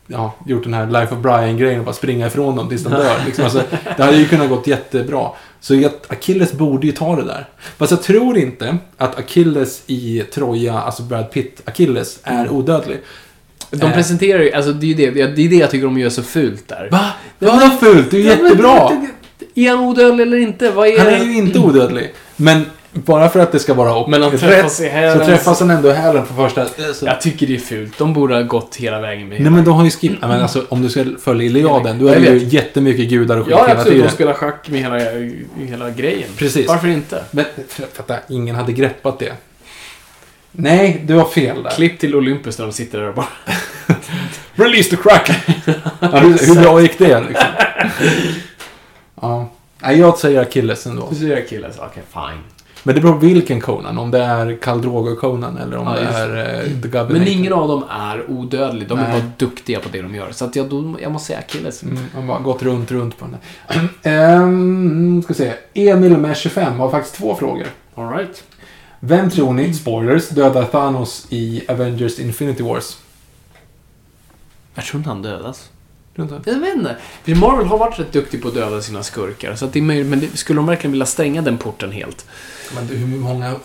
ja, 0.07 0.34
gjort 0.45 0.64
den 0.64 0.73
här 0.73 0.88
Life 0.88 1.15
of 1.15 1.22
Brian-grejen 1.22 1.80
och 1.80 1.85
bara 1.85 1.93
springa 1.95 2.27
ifrån 2.27 2.56
dem 2.56 2.69
tills 2.69 2.84
de 2.84 2.89
dör. 2.93 3.15
Liksom. 3.26 3.43
Alltså, 3.43 3.64
det 3.97 4.03
hade 4.03 4.18
ju 4.18 4.27
kunnat 4.27 4.49
gått 4.49 4.68
jättebra. 4.68 5.30
Så 5.60 5.89
Achilles 6.07 6.53
borde 6.53 6.88
ju 6.88 6.93
ta 6.93 7.15
det 7.15 7.23
där. 7.23 7.47
Fast 7.77 7.91
jag 7.91 8.03
tror 8.03 8.38
inte 8.38 8.77
att 8.97 9.19
Achilles 9.19 9.84
i 9.88 10.23
Troja, 10.34 10.73
alltså 10.73 11.03
Brad 11.03 11.31
Pitt 11.31 11.61
Achilles, 11.65 12.19
är 12.23 12.49
odödlig. 12.49 12.97
De 13.69 13.85
Eh. 13.85 13.93
presenterar 13.93 14.43
ju, 14.43 14.53
alltså 14.53 14.72
det 14.73 14.85
är 14.85 14.88
ju 14.88 14.93
det, 15.11 15.26
det 15.27 15.45
är 15.45 15.49
det 15.49 15.56
jag 15.56 15.72
tycker 15.72 15.85
de 15.85 15.97
gör 15.97 16.10
så 16.10 16.23
fult 16.23 16.68
där. 16.68 16.89
Va? 16.91 17.06
Vadå 17.39 17.69
fult? 17.80 18.11
Det 18.11 18.18
är 18.18 18.22
ju 18.22 18.27
Ja, 18.30 18.35
men- 18.35 18.45
jättebra! 18.45 18.89
Är 19.56 19.69
han 19.69 19.80
odödlig 19.80 20.27
eller 20.27 20.38
inte? 20.38 20.72
Vad 20.72 20.88
är 20.88 20.99
Han 20.99 21.07
är 21.07 21.23
ju 21.23 21.38
inte 21.38 21.60
odödlig. 21.60 22.14
Men 22.36 22.65
bara 22.91 23.30
för 23.30 23.40
att 23.40 23.52
det 23.52 23.60
ska 23.60 23.73
vara 23.73 23.95
op- 23.95 24.07
Men 24.07 24.22
de 24.22 24.32
rätt, 24.32 24.40
träffas 24.40 24.82
i 24.82 24.88
hälen. 24.88 25.19
så 25.19 25.26
träffas 25.26 25.60
han 25.60 25.69
ändå 25.72 25.90
i 25.90 25.94
hälen 25.94 26.26
på 26.26 26.34
första... 26.34 26.65
Så. 26.94 27.06
Jag 27.06 27.22
tycker 27.22 27.48
det 27.48 27.56
är 27.56 27.60
fult. 27.60 27.98
De 27.98 28.14
borde 28.14 28.36
ha 28.36 28.41
gått 28.41 28.76
hela 28.76 28.99
vägen 29.02 29.27
med 29.27 29.41
Nej 29.41 29.52
men 29.52 29.64
de 29.64 29.73
har 29.73 29.84
ju 29.86 29.91
skippat... 29.91 30.30
Men 30.30 30.41
alltså 30.41 30.64
om 30.69 30.82
du 30.82 30.90
ska 30.90 31.06
följa 31.23 31.45
Iliaden, 31.45 31.99
då 31.99 32.07
är 32.07 32.19
det 32.19 32.26
ju 32.27 32.38
jättemycket 32.48 33.10
gudar 33.10 33.38
och 33.38 33.45
skit 33.45 33.56
Ja, 33.57 33.65
hela 33.68 33.80
absolut. 33.80 33.94
De 33.94 33.99
tiden. 34.02 34.11
spelar 34.15 34.34
schack 34.34 34.69
med 34.69 34.80
hela, 34.82 34.99
hela 35.69 35.90
grejen. 35.90 36.30
Precis. 36.38 36.68
Varför 36.68 36.88
inte? 36.88 37.23
Men 37.32 37.45
fatta, 37.94 38.15
ingen 38.30 38.56
hade 38.56 38.73
greppat 38.73 39.19
det. 39.19 39.34
Nej, 40.52 41.02
du 41.06 41.14
har 41.14 41.26
fel 41.26 41.64
där. 41.64 41.69
Klipp 41.72 41.99
till 41.99 42.15
Olympus 42.15 42.57
när 42.60 42.65
de 42.65 42.72
sitter 42.72 42.98
där 42.99 43.07
och 43.07 43.15
bara... 43.15 43.27
Release 44.56 44.90
the 44.90 44.95
crack! 44.95 45.32
ja, 45.99 46.07
hur, 46.07 46.48
hur 46.56 46.61
bra 46.61 46.82
gick 46.82 46.98
det 46.98 47.22
liksom? 47.22 47.48
ja. 49.21 49.47
Nej, 49.79 49.99
jag 49.99 50.17
säger 50.17 50.41
Achilles 50.41 50.87
ändå. 50.87 51.07
Du 51.09 51.15
säger 51.15 51.47
killen 51.47 51.73
så, 51.73 51.81
okej, 51.85 52.03
fine. 52.13 52.41
Men 52.83 52.95
det 52.95 53.01
beror 53.01 53.13
på 53.13 53.19
vilken 53.19 53.61
Conan. 53.61 53.97
Om 53.97 54.11
det 54.11 54.19
är 54.19 54.57
Khal 54.61 54.81
Drogo 54.81 55.15
Conan 55.15 55.57
eller 55.57 55.77
om 55.77 55.87
Ja, 55.87 55.93
det 55.93 56.07
är 56.07 56.63
uh, 56.63 56.81
The 56.81 56.87
Governator. 56.87 57.13
Men 57.13 57.27
ingen 57.27 57.53
av 57.53 57.67
dem 57.67 57.83
är 57.89 58.31
odödlig. 58.31 58.87
De 58.87 58.99
är 58.99 59.03
Nej. 59.09 59.21
bara 59.21 59.31
duktiga 59.37 59.79
på 59.79 59.89
det 59.91 60.01
de 60.01 60.15
gör. 60.15 60.31
Så 60.31 60.45
att 60.45 60.55
jag, 60.55 60.69
då, 60.69 60.95
jag 61.01 61.11
måste 61.11 61.27
säga 61.27 61.39
Achilles. 61.39 61.83
Mm, 61.83 61.97
man 62.15 62.29
har 62.29 62.39
gått 62.39 62.63
runt, 62.63 62.91
runt 62.91 63.17
på 63.17 63.25
den 63.25 63.37
där. 64.03 64.41
um, 64.43 65.23
ska 65.23 65.33
se. 65.33 65.53
Emil 65.73 66.17
med 66.17 66.37
25 66.37 66.79
har 66.79 66.89
faktiskt 66.89 67.15
två 67.15 67.35
frågor. 67.35 67.67
All 67.95 68.09
right. 68.09 68.43
Vem 68.99 69.29
tror 69.29 69.53
ni, 69.53 69.73
spoilers, 69.73 70.29
dödar 70.29 70.65
Thanos 70.65 71.27
i 71.29 71.63
Avengers 71.67 72.19
Infinity 72.19 72.63
Wars? 72.63 72.97
Jag 74.75 74.85
tror 74.85 74.99
inte 74.99 75.09
han 75.09 75.21
dödas. 75.21 75.69
Inte? 76.19 76.41
Jag 76.45 76.59
vet 76.59 76.75
inte. 76.75 76.95
Marvel 77.39 77.65
har 77.65 77.77
varit 77.77 77.99
rätt 77.99 78.11
duktig 78.11 78.41
på 78.41 78.47
att 78.47 78.53
döda 78.53 78.81
sina 78.81 79.03
skurkar. 79.03 79.55
Så 79.55 79.65
att 79.65 79.73
det 79.73 79.79
är 79.79 79.83
möjligt, 79.83 80.07
men 80.07 80.19
det, 80.19 80.37
skulle 80.37 80.57
de 80.59 80.65
verkligen 80.65 80.91
vilja 80.91 81.05
stänga 81.05 81.41
den 81.41 81.57
porten 81.57 81.91
helt? 81.91 82.25
Men 82.75 82.87
hur 82.97 83.17
många, 83.17 83.55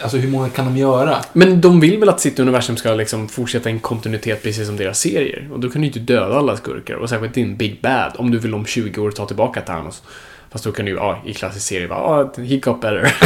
alltså 0.00 0.16
hur 0.16 0.28
många 0.30 0.48
kan 0.48 0.64
de 0.64 0.76
göra? 0.76 1.16
Men 1.32 1.60
de 1.60 1.80
vill 1.80 1.98
väl 1.98 2.08
att 2.08 2.20
sitt 2.20 2.38
universum 2.38 2.76
ska 2.76 2.94
liksom 2.94 3.28
fortsätta 3.28 3.68
en 3.68 3.80
kontinuitet 3.80 4.42
precis 4.42 4.66
som 4.66 4.76
deras 4.76 5.00
serier. 5.00 5.48
Och 5.52 5.60
då 5.60 5.70
kan 5.70 5.80
du 5.82 5.86
ju 5.88 5.92
inte 5.94 6.12
döda 6.12 6.36
alla 6.38 6.56
skurkar. 6.56 6.94
Och 6.94 7.08
särskilt 7.08 7.34
din 7.34 7.56
Big 7.56 7.80
Bad. 7.82 8.12
Om 8.16 8.30
du 8.30 8.38
vill 8.38 8.54
om 8.54 8.66
20 8.66 9.00
år 9.00 9.10
ta 9.10 9.26
tillbaka 9.26 9.60
Thanos. 9.60 10.02
Fast 10.50 10.64
då 10.64 10.72
kan 10.72 10.84
du 10.84 10.90
ju, 10.90 10.96
ja, 10.96 11.22
i 11.26 11.34
klassisk 11.34 11.66
serie 11.66 11.88
bara, 11.88 11.98
ja, 12.36 12.42
he 12.44 12.56
got 12.56 12.80
better. 12.80 13.14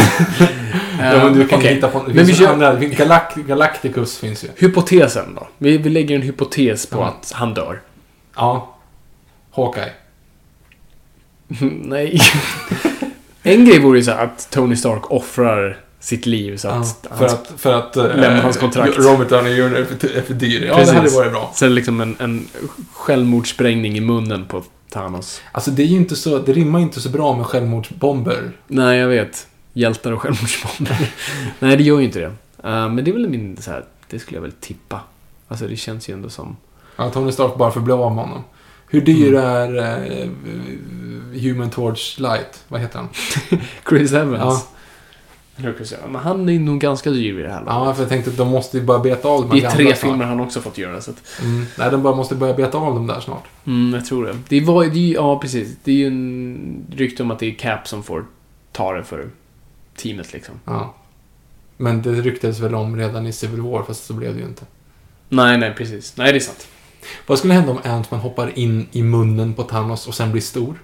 Ja, 1.00 1.24
men 1.24 1.38
du 1.38 1.48
kan 1.48 1.58
Okej, 1.58 1.74
hitta 1.74 1.88
på... 1.88 1.98
Det 2.08 2.14
Men 2.14 2.26
finns 2.26 2.40
vi 2.40 2.46
andra, 2.46 2.74
Galact, 2.74 3.36
Galacticus 3.36 4.18
finns 4.18 4.44
ju. 4.44 4.48
hypotesen 4.56 5.34
då. 5.34 5.48
Vi, 5.58 5.78
vi 5.78 5.90
lägger 5.90 6.16
en 6.16 6.22
hypotes 6.22 6.86
på 6.86 6.98
Ja. 6.98 7.04
att 7.06 7.32
han 7.32 7.54
dör. 7.54 7.80
Ja. 8.36 8.76
Hawkeye. 9.50 9.92
Nej. 11.82 12.20
en 13.42 13.64
grej 13.64 13.78
vore 13.80 13.98
ju 13.98 14.04
så 14.04 14.10
att 14.10 14.50
Tony 14.50 14.76
Stark 14.76 15.10
offrar 15.10 15.80
sitt 16.00 16.26
liv 16.26 16.56
så 16.56 16.68
Ja, 16.68 16.74
att... 16.74 17.06
för 17.18 17.24
att... 17.26 17.52
För 17.56 17.72
att 17.72 17.96
Lämna 17.96 18.40
hans 18.40 18.56
kontrakt. 18.56 18.98
Robert 18.98 19.28
Downey 19.28 19.52
Jr. 19.52 19.74
är 19.74 19.84
för, 19.84 20.16
är 20.16 20.22
för 20.22 20.34
dyr. 20.34 20.64
Ja, 20.66 20.74
Precis. 20.74 20.92
det 20.92 20.98
hade 20.98 21.10
varit 21.10 21.32
bra. 21.32 21.52
Det 21.60 21.68
liksom 21.68 22.00
en, 22.00 22.16
en 22.18 22.48
självmordssprängning 22.92 23.96
i 23.96 24.00
munnen 24.00 24.44
på 24.44 24.62
Thanos. 24.90 25.42
Alltså 25.52 25.70
det 25.70 25.82
är 25.82 25.86
ju 25.86 25.96
inte 25.96 26.16
så... 26.16 26.38
Det 26.38 26.52
rimmar 26.52 26.80
inte 26.80 27.00
så 27.00 27.08
bra 27.08 27.36
med 27.36 27.46
självmordsbomber. 27.46 28.52
Nej, 28.66 28.98
jag 28.98 29.08
vet. 29.08 29.46
Hjältar 29.72 30.12
och 30.12 30.22
självmordsbomber. 30.22 31.12
Nej, 31.58 31.76
det 31.76 31.82
gör 31.82 31.98
ju 31.98 32.04
inte 32.04 32.18
det. 32.18 32.32
Eh, 32.68 32.88
men 32.88 32.96
det 32.96 33.10
är 33.10 33.12
väl 33.12 33.28
min 33.28 33.56
så 33.56 33.70
här, 33.70 33.84
det 34.10 34.18
skulle 34.18 34.36
jag 34.36 34.42
väl 34.42 34.52
tippa. 34.52 35.00
Alltså 35.48 35.66
det 35.66 35.76
känns 35.76 36.08
ju 36.08 36.14
ändå 36.14 36.30
som... 36.30 36.56
Ja, 36.97 37.10
Tony 37.10 37.32
Stark 37.32 37.56
bara 37.56 37.70
för 37.70 37.81
att 37.81 37.85
bli 37.85 37.93
av 37.94 38.14
med 38.14 38.24
honom. 38.24 38.44
Hur 38.89 39.01
dyr 39.01 39.35
Mm. 39.35 39.44
är 39.44 39.77
eh, 40.23 40.28
Human 41.43 41.70
Torch 41.70 42.18
Light? 42.20 42.64
Vad 42.68 42.81
heter 42.81 42.98
han? 42.98 43.09
Chris 43.89 44.12
Evans. 44.12 44.43
Ja. 44.43 44.62
Men 46.06 46.14
han 46.20 46.48
är 46.48 46.59
nog 46.59 46.81
ganska 46.81 47.10
dyr 47.10 47.32
vid 47.32 47.44
det 47.44 47.51
här 47.52 47.64
laget. 47.64 47.86
Ja, 47.86 47.94
för 47.94 48.02
jag 48.02 48.09
tänkte 48.09 48.31
att 48.31 48.36
de 48.36 48.48
måste 48.48 48.78
ju 48.78 48.85
bara 48.85 48.98
beta 48.98 49.28
av 49.28 49.40
de 49.48 49.51
här 49.51 49.60
Det 49.60 49.66
är 49.66 49.70
tre 49.70 49.85
snart. 49.86 49.98
filmer 49.98 50.24
han 50.24 50.40
också 50.40 50.60
fått 50.60 50.78
göra. 50.78 51.01
Så 51.01 51.10
att, 51.10 51.23
Mm. 51.43 51.66
Nej, 51.78 51.90
de 51.90 52.02
bara 52.02 52.14
måste 52.16 52.35
börja 52.35 52.55
beta 52.55 52.78
av 52.78 52.94
dem 52.94 53.06
där 53.06 53.20
snart. 53.20 53.44
mm, 53.66 53.94
jag 53.94 54.06
tror 54.06 54.27
det. 54.27 54.35
Det 54.48 54.60
var 54.60 54.85
ju, 54.85 55.12
ja 55.14 55.39
precis. 55.39 55.77
Det 55.85 55.90
är 55.93 55.97
ju 55.97 56.06
en 56.06 56.86
rykte 56.97 57.23
om 57.23 57.31
att 57.31 57.39
det 57.39 57.47
är 57.47 57.55
Cap 57.55 57.89
som 57.89 58.02
får 58.02 58.24
ta 58.73 58.93
det 58.93 59.05
för 59.05 59.28
teamet 59.97 60.32
liksom. 60.32 60.55
Ja. 60.64 60.94
Men 61.77 62.02
det 62.02 62.12
ryktades 62.12 62.59
väl 62.60 62.74
om 62.74 62.97
redan 62.97 63.27
i 63.27 63.32
Civil 63.32 63.60
War, 63.60 63.82
fast 63.82 64.06
så 64.06 64.12
blev 64.12 64.35
det 64.35 64.40
ju 64.40 64.47
inte. 64.47 64.64
Nej, 65.28 65.59
nej, 65.59 65.74
precis. 65.77 66.16
Nej, 66.16 66.32
det 66.32 66.39
är 66.39 66.40
sant. 66.40 66.66
Vad 67.26 67.38
skulle 67.38 67.54
hända 67.54 67.70
om 67.72 67.78
Ant-Man 67.84 68.20
hoppar 68.20 68.58
in 68.58 68.86
i 68.92 69.02
munnen 69.02 69.54
på 69.54 69.62
Thanos 69.62 70.06
och 70.08 70.14
sen 70.14 70.32
blir 70.32 70.42
stor? 70.42 70.74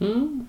Mm. 0.00 0.46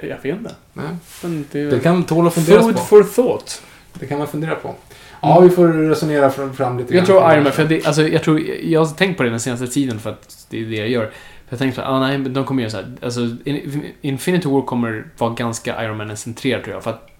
Jag 0.00 0.08
vet 0.22 0.24
inte. 0.24 0.54
Nej. 0.72 0.86
Men 1.22 1.44
det, 1.52 1.64
Det 1.70 1.80
kan 1.80 2.04
tåla 2.04 2.28
att 2.28 2.34
funderas 2.34 2.62
Food 2.64 2.74
på. 2.74 2.80
for 2.80 3.02
thought. 3.02 3.62
Det 3.92 4.06
kan 4.06 4.18
man 4.18 4.26
fundera 4.28 4.54
på. 4.54 4.74
Ja, 5.20 5.40
vi 5.40 5.50
får 5.50 5.68
resonera 5.68 6.30
fram, 6.30 6.54
fram 6.54 6.78
lite 6.78 6.94
Jag 6.96 7.06
tror 7.06 7.32
Iron 7.32 7.42
Man, 7.42 7.52
för 7.52 7.64
det, 7.64 7.86
alltså, 7.86 8.08
jag, 8.08 8.22
tror, 8.22 8.40
jag 8.62 8.84
har 8.84 8.94
tänkt 8.94 9.16
på 9.16 9.22
det 9.22 9.30
den 9.30 9.40
senaste 9.40 9.66
tiden 9.66 9.98
för 10.00 10.10
att 10.10 10.46
det 10.50 10.60
är 10.60 10.64
det 10.66 10.76
jag 10.76 10.88
gör. 10.88 11.12
Jag 11.48 11.58
tänkte 11.58 11.82
att 11.84 11.88
ah, 11.88 12.00
nej, 12.00 12.18
de 12.18 12.44
kommer 12.44 12.62
göra 12.62 12.70
så 12.70 12.76
här. 12.76 12.92
Alltså, 13.02 13.20
In- 13.44 13.92
Infinity 14.00 14.48
War 14.48 14.62
kommer 14.62 15.06
vara 15.18 15.34
ganska 15.34 15.84
Iron 15.84 15.96
Man-centrerad 15.96 16.62
tror 16.64 16.74
jag. 16.74 16.82
För 16.84 16.90
att 16.90 17.10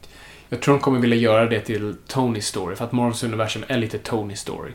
jag 0.49 0.61
tror 0.61 0.75
de 0.75 0.81
kommer 0.81 1.01
vilja 1.01 1.17
göra 1.17 1.47
det 1.47 1.61
till 1.61 1.95
Tonys 2.09 2.47
story. 2.47 2.77
För 2.77 2.85
att 2.85 2.93
Marvels 2.93 3.25
universum 3.25 3.65
är 3.69 3.77
lite 3.79 3.99
Tonys 3.99 4.41
story. 4.41 4.71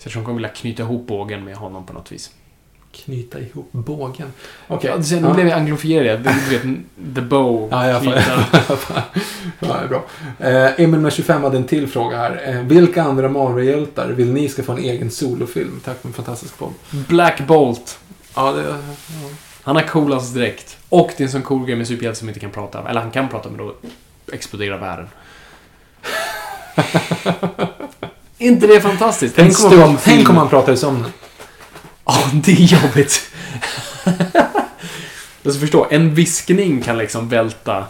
Så 0.00 0.06
jag 0.06 0.12
tror 0.12 0.22
de 0.22 0.26
kommer 0.26 0.36
vilja 0.36 0.48
knyta 0.48 0.82
ihop 0.82 1.06
bågen 1.06 1.44
med 1.44 1.56
honom 1.56 1.86
på 1.86 1.92
något 1.92 2.12
vis. 2.12 2.30
Knyta 2.92 3.40
ihop 3.40 3.68
bågen. 3.72 4.32
Okej. 4.68 4.90
Ja, 4.96 5.02
sen, 5.02 5.22
nu 5.22 5.34
blev 5.34 5.48
jag 5.48 5.58
anglofierad. 5.58 6.20
Du 6.20 6.58
vet, 6.58 6.62
the 7.14 7.20
bow. 7.20 7.68
Ja, 7.70 7.88
jag 7.88 8.02
knyta. 8.02 8.20
ja, 9.60 9.76
är 9.76 9.88
bra. 9.88 10.04
Eh, 10.38 10.80
Emil 10.80 11.00
med 11.00 11.12
25 11.12 11.42
hade 11.42 11.56
en 11.56 11.64
till 11.64 11.88
fråga 11.88 12.16
här. 12.16 12.42
Eh, 12.44 12.60
vilka 12.62 13.02
andra 13.02 13.28
Marvel-hjältar 13.28 14.08
vill 14.08 14.32
ni 14.32 14.48
ska 14.48 14.62
få 14.62 14.72
en 14.72 14.78
egen 14.78 15.10
solofilm? 15.10 15.80
Tack 15.84 16.00
för 16.00 16.08
en 16.08 16.14
fantastisk 16.14 16.58
podd. 16.58 16.72
Black 16.90 17.40
Bolt. 17.46 17.98
Ja, 18.34 18.52
det... 18.52 18.62
Ja. 18.62 18.76
Han 19.62 19.76
har 19.76 19.82
coolast 19.82 20.34
direkt. 20.34 20.78
Och 20.88 21.10
det 21.16 21.22
är 21.22 21.26
en 21.26 21.32
sån 21.32 21.42
cool 21.42 21.66
grej 21.66 21.76
med 21.76 21.88
superhjälte 21.88 22.18
som 22.18 22.28
inte 22.28 22.40
kan 22.40 22.50
prata. 22.50 22.88
Eller 22.88 23.00
han 23.00 23.10
kan 23.10 23.28
prata, 23.28 23.48
men 23.48 23.58
då 23.58 23.74
exploderar 24.32 24.78
världen. 24.78 25.08
inte 28.40 28.66
det 28.66 28.80
fantastiskt? 28.80 29.36
Tänk, 29.36 29.60
En 29.60 29.72
om 29.72 29.78
man, 29.78 29.98
tänk 30.04 30.28
om 30.28 30.34
man 30.34 30.48
pratar 30.48 30.72
i 30.72 30.76
sömnen. 30.76 31.12
Ja, 32.04 32.18
det 32.32 32.52
är 32.52 32.82
jobbigt. 32.82 33.30
alltså 35.44 35.60
förstå, 35.60 35.86
en 35.90 36.14
viskning 36.14 36.82
kan 36.82 36.98
liksom 36.98 37.28
välta 37.28 37.84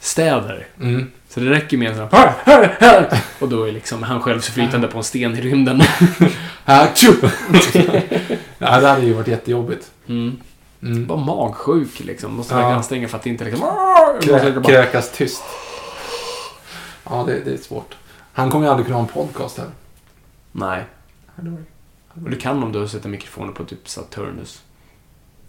städer. 0.00 0.66
Mm. 0.80 1.10
Så 1.28 1.40
det 1.40 1.50
räcker 1.50 1.76
med 1.76 1.88
en 1.88 1.94
sån 1.96 2.08
här, 2.12 2.32
"Hör, 2.44 2.56
hör, 2.56 2.76
hör!" 2.80 3.18
Och 3.38 3.48
då 3.48 3.64
är 3.64 3.72
liksom 3.72 4.02
han 4.02 4.20
själv 4.22 4.40
flytande 4.40 4.88
på 4.88 4.98
en 4.98 5.04
sten 5.04 5.36
i 5.36 5.40
rymden. 5.40 5.82
Ja, 8.58 8.80
det 8.80 8.88
hade 8.88 9.06
ju 9.06 9.12
varit 9.12 9.28
jättejobbigt. 9.28 9.90
Mm. 10.08 10.36
Mm. 10.82 11.06
Bara 11.06 11.18
magsjuk 11.18 12.00
liksom. 12.00 12.34
Måste 12.34 12.54
Ja. 12.54 12.74
anstränga 12.74 13.08
för 13.08 13.18
att 13.18 13.26
inte 13.26 13.44
liksom... 13.44 13.66
Krä, 14.22 14.62
kräkas 14.64 15.10
tyst. 15.12 15.42
Ja, 17.04 17.24
det, 17.26 17.40
det 17.44 17.52
är 17.52 17.56
svårt. 17.56 17.94
Han 18.32 18.50
kommer 18.50 18.66
ju 18.66 18.70
aldrig 18.70 18.86
kunna 18.86 18.96
ha 18.98 19.02
en 19.02 19.08
podcast 19.08 19.58
här. 19.58 19.66
Nej. 20.56 20.84
Och 22.24 22.30
du 22.30 22.36
kan 22.36 22.62
om 22.62 22.72
du 22.72 22.88
sätter 22.88 23.08
mikrofonen 23.08 23.54
på 23.54 23.64
typ 23.64 23.88
Saturnus. 23.88 24.62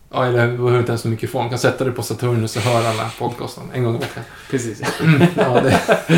Ja, 0.09 0.25
eller 0.25 0.47
du 0.47 0.57
behöver 0.57 0.79
inte 0.79 0.91
ens 0.91 1.05
en 1.05 1.11
mikrofon. 1.11 1.43
Du 1.43 1.49
kan 1.49 1.59
sätta 1.59 1.83
dig 1.83 1.93
på 1.93 2.03
Saturnus 2.03 2.55
och 2.55 2.61
höra 2.61 2.89
alla 2.89 3.09
podcasten 3.19 3.63
en 3.73 3.83
gång 3.83 3.95
i 3.95 3.99
veckan. 3.99 4.23
Precis. 4.49 4.81
Ja, 5.35 5.61
det... 5.61 5.79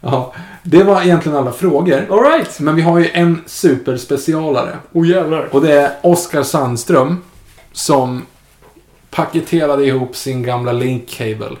ja. 0.00 0.34
Det 0.62 0.82
var 0.82 1.02
egentligen 1.02 1.38
alla 1.38 1.52
frågor. 1.52 2.06
Alright. 2.10 2.60
Men 2.60 2.76
vi 2.76 2.82
har 2.82 2.98
ju 2.98 3.10
en 3.12 3.42
superspecialare. 3.46 4.78
Oh 4.92 5.08
jävlar. 5.08 5.48
Och 5.54 5.60
det 5.60 5.72
är 5.72 5.92
Oskar 6.02 6.42
Sandström 6.42 7.22
som 7.72 8.26
paketerade 9.10 9.84
ihop 9.84 10.16
sin 10.16 10.42
gamla 10.42 10.72
link-cable 10.72 11.56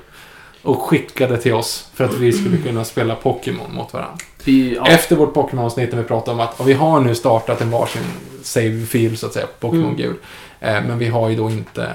och 0.64 0.82
skickade 0.82 1.38
till 1.38 1.54
oss 1.54 1.88
för 1.94 2.04
att 2.04 2.14
vi 2.14 2.32
skulle 2.32 2.56
kunna 2.56 2.84
spela 2.84 3.14
Pokémon 3.14 3.74
mot 3.74 3.92
varandra. 3.92 4.16
Vi, 4.44 4.74
ja. 4.74 4.86
Efter 4.86 5.16
vårt 5.16 5.34
Pokémon-avsnitt 5.34 5.92
när 5.92 5.98
vi 5.98 6.08
pratade 6.08 6.34
om 6.34 6.40
att 6.40 6.66
vi 6.66 6.72
har 6.72 7.00
nu 7.00 7.14
startat 7.14 7.60
en 7.60 7.70
varsin 7.70 8.02
save-fil 8.42 9.18
så 9.18 9.26
att 9.26 9.32
säga, 9.32 9.46
Pokémon 9.60 9.84
Mm. 9.84 9.96
Gul. 9.96 10.16
Eh, 10.60 10.84
men 10.84 10.98
vi 10.98 11.08
har 11.08 11.28
ju 11.28 11.36
då 11.36 11.50
inte 11.50 11.92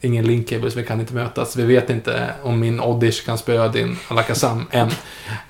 ingen 0.00 0.24
link-cable 0.26 0.70
så 0.70 0.78
vi 0.78 0.86
kan 0.86 1.00
inte 1.00 1.14
mötas. 1.14 1.56
Vi 1.56 1.62
vet 1.62 1.90
inte 1.90 2.30
om 2.42 2.60
min 2.60 2.80
Oddish 2.80 3.24
kan 3.24 3.38
spöa 3.38 3.68
din 3.68 3.98
Alakazam 4.08 4.66
än. 4.70 4.90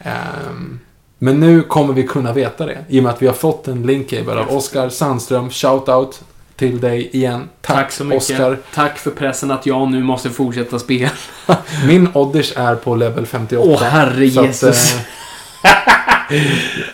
Ehm, 0.03 0.81
men 1.19 1.41
nu 1.41 1.63
kommer 1.63 1.95
vi 1.95 2.03
kunna 2.03 2.33
veta 2.33 2.67
det 2.67 2.85
i 2.89 2.99
och 2.99 3.03
med 3.03 3.13
att 3.13 3.23
vi 3.23 3.27
har 3.27 3.35
fått 3.35 3.69
en 3.69 3.87
link-cable 3.87 4.37
av 4.37 4.57
Oskar 4.57 4.89
Sandström. 4.89 5.49
Shout-out 5.49 6.21
till 6.57 6.81
dig 6.81 7.11
igen. 7.13 7.49
Tack, 7.61 7.77
Tack 7.77 7.93
så 7.93 8.05
mycket. 8.05 8.23
Oskar. 8.23 8.59
Tack 8.75 8.99
för 8.99 9.11
pressen 9.11 9.51
att 9.51 9.67
jag 9.67 9.91
nu 9.91 10.03
måste 10.03 10.31
fortsätta 10.31 10.79
spela. 10.79 11.11
Min 11.87 12.09
Oddish 12.15 12.53
är 12.59 12.75
på 12.75 12.95
level 12.97 13.27
58. 13.27 13.69
Åh, 13.69 13.83
herre 13.83 14.31
Så 14.31 14.45
Jesus. 14.45 14.95
eh, 14.95 15.01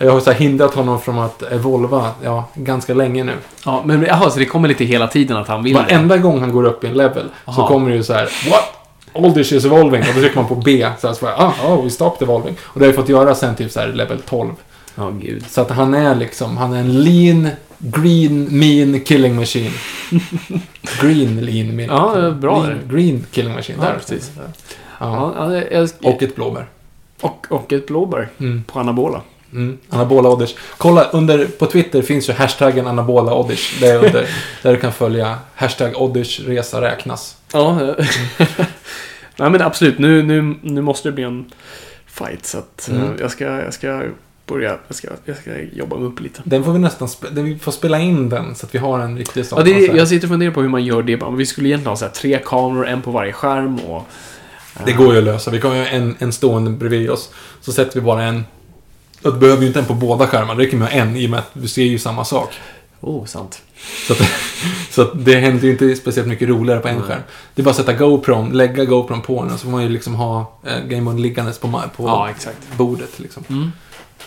jag 0.06 0.12
har 0.12 0.20
så 0.20 0.32
hindrat 0.32 0.74
honom 0.74 1.00
från 1.00 1.18
att 1.18 1.42
evolva 1.42 2.10
ja, 2.22 2.48
ganska 2.54 2.94
länge 2.94 3.24
nu. 3.24 3.32
Ja, 3.64 3.82
men 3.84 4.02
jaha, 4.02 4.30
så 4.30 4.38
det 4.38 4.44
kommer 4.46 4.68
lite 4.68 4.84
hela 4.84 5.06
tiden 5.06 5.36
att 5.36 5.48
han 5.48 5.62
vill 5.62 5.72
det? 5.74 5.80
Varenda 5.80 6.16
gång 6.16 6.40
han 6.40 6.52
går 6.52 6.64
upp 6.64 6.84
i 6.84 6.86
en 6.86 6.94
level 6.94 7.28
så 7.44 7.50
Aha. 7.50 7.68
kommer 7.68 7.90
det 7.90 7.96
ju 7.96 8.02
så 8.02 8.12
här 8.12 8.28
What? 8.50 8.74
Oddish 9.12 9.52
is 9.52 9.64
evolving. 9.64 10.00
Och 10.00 10.14
då 10.14 10.20
trycker 10.20 10.36
man 10.36 10.48
på 10.48 10.54
B. 10.54 10.86
Så 11.00 11.06
här, 11.06 11.14
så 11.14 11.24
bara, 11.24 11.36
ah, 11.36 11.52
oh, 11.66 11.84
we 11.84 11.90
stopped 11.90 12.28
evolving. 12.28 12.56
Och 12.62 12.80
det 12.80 12.86
har 12.86 12.92
jag 12.92 12.96
fått 12.96 13.08
göra 13.08 13.34
sen 13.34 13.54
typ 13.56 13.72
så 13.72 13.80
här 13.80 13.88
level 13.88 14.20
12. 14.28 14.50
Ja, 14.94 15.10
gud. 15.10 15.44
Så 15.50 15.60
att 15.60 15.70
han 15.70 15.94
är 15.94 16.14
liksom, 16.14 16.56
han 16.56 16.72
är 16.72 16.80
en 16.80 17.04
lean, 17.04 17.48
green, 17.78 18.58
mean 18.58 19.00
killing 19.00 19.36
machine. 19.36 19.70
green, 21.00 21.40
lean, 21.44 21.76
mean. 21.76 21.88
Ja, 21.90 22.30
bra 22.30 22.62
Lean, 22.62 22.78
green 22.90 23.26
killing 23.30 23.54
machine. 23.54 23.76
Ja, 23.80 23.84
där. 23.88 23.94
precis. 23.98 24.30
Ja. 24.36 24.42
Ja, 25.00 25.62
jag, 25.70 25.88
Och 26.02 26.22
ett 26.22 26.34
blåbär. 26.36 26.66
och, 27.20 27.46
och 27.50 27.72
ett 27.72 27.86
blåbär 27.86 28.28
Mm. 28.40 28.64
på 28.64 28.80
anabola. 28.80 29.20
Mm. 29.52 29.78
Anabola 29.88 30.28
Oddish. 30.30 30.54
Kolla, 30.76 31.04
under, 31.04 31.44
på 31.46 31.66
Twitter 31.66 32.02
finns 32.02 32.28
ju 32.28 32.32
hashtaggen 32.32 32.86
anabola 32.86 33.34
Oddish. 33.34 33.80
Det 33.80 33.86
är 33.88 33.96
under, 34.06 34.26
där 34.62 34.72
du 34.72 34.76
kan 34.80 34.92
följa 34.92 35.38
hashtag 35.54 35.96
Oddish 35.96 36.40
resa 36.46 36.80
räknas. 36.80 37.36
Ja, 37.52 37.82
eh, 37.82 38.06
nej 39.36 39.50
men 39.50 39.62
absolut. 39.62 39.98
Nu, 39.98 40.22
nu, 40.22 40.54
nu 40.62 40.80
måste 40.82 41.08
det 41.08 41.12
bli 41.12 41.24
en 41.24 41.52
fight. 42.06 42.46
Så 42.46 42.58
att 42.58 42.88
eh, 42.88 42.96
Mm. 42.96 43.16
jag, 43.20 43.30
ska, 43.30 43.44
jag 43.44 43.74
ska 43.74 44.02
börja, 44.48 44.78
jag 44.86 44.96
ska, 44.96 45.08
jag 45.24 45.36
ska 45.36 45.50
jobba 45.72 45.96
mig 45.96 46.06
upp 46.06 46.20
lite. 46.20 46.40
Den 46.44 46.64
får 46.64 46.72
vi 46.72 46.78
nästan 46.78 47.08
den, 47.32 47.44
vi 47.44 47.58
får 47.58 47.72
spela 47.72 47.98
in 47.98 48.28
den 48.28 48.54
så 48.54 48.66
att 48.66 48.74
vi 48.74 48.78
har 48.78 48.98
en 48.98 49.18
riktig 49.18 49.46
sån. 49.46 49.58
Ja, 49.58 49.64
det, 49.64 49.84
är- 49.86 49.96
jag 49.96 50.08
sitter 50.08 50.26
och 50.26 50.30
funderar 50.30 50.50
på 50.52 50.62
hur 50.62 50.68
man 50.68 50.84
gör 50.84 51.02
det. 51.02 51.20
Vi 51.36 51.46
skulle 51.46 51.68
egentligen 51.68 51.88
ha 51.90 51.96
så 51.96 52.04
här, 52.04 52.12
tre 52.12 52.40
kameror, 52.44 52.86
en 52.88 53.02
på 53.02 53.10
varje 53.10 53.32
skärm 53.32 53.78
och... 53.78 54.02
det 54.84 54.92
går 54.92 55.12
ju 55.12 55.18
att 55.18 55.24
lösa. 55.24 55.50
Vi 55.50 55.60
kan 55.60 55.76
ju 55.76 55.82
ha 55.82 55.88
en, 55.88 56.16
en 56.18 56.32
stående 56.32 56.70
bredvid 56.70 57.10
oss. 57.10 57.30
Så 57.60 57.72
sätter 57.72 57.94
vi 57.94 58.06
bara 58.06 58.22
en. 58.24 58.44
Du 59.22 59.32
behöver 59.32 59.62
ju 59.62 59.66
inte 59.66 59.78
en 59.78 59.84
på 59.86 59.94
båda 59.94 60.26
skärmarna. 60.26 60.54
Det 60.54 60.64
räcker 60.66 60.76
med 60.76 60.88
en 60.92 61.16
i 61.16 61.26
och 61.26 61.30
med 61.30 61.38
att 61.38 61.50
du 61.52 61.68
ser 61.68 61.82
ju 61.84 61.98
samma 61.98 62.24
sak. 62.24 62.54
Oh, 63.00 63.24
sant. 63.24 63.62
Så, 64.06 64.12
att, 64.12 64.18
så 64.90 65.02
att 65.02 65.24
det 65.24 65.34
händer 65.34 65.64
ju 65.64 65.70
inte 65.70 65.96
speciellt 65.96 66.28
mycket 66.28 66.48
roligare 66.48 66.80
på 66.80 66.88
en 66.88 67.02
skärm. 67.02 67.20
Det 67.54 67.62
är 67.62 67.64
bara 67.64 67.70
att 67.70 67.76
sätta 67.76 67.92
GoPron, 67.92 68.50
lägga 68.50 68.84
GoPron 68.84 69.20
på 69.22 69.42
den 69.44 69.52
och 69.52 69.60
så 69.60 69.64
får 69.64 69.70
man 69.72 69.82
ju 69.82 69.88
liksom 69.88 70.14
ha 70.14 70.58
eh, 70.66 70.84
Gameboy 70.88 71.20
liggandes 71.20 71.58
på, 71.58 71.82
på 71.96 72.08
Ja, 72.08 72.30
bordet. 72.76 73.18
Liksom. 73.18 73.44
Mm. 73.48 73.72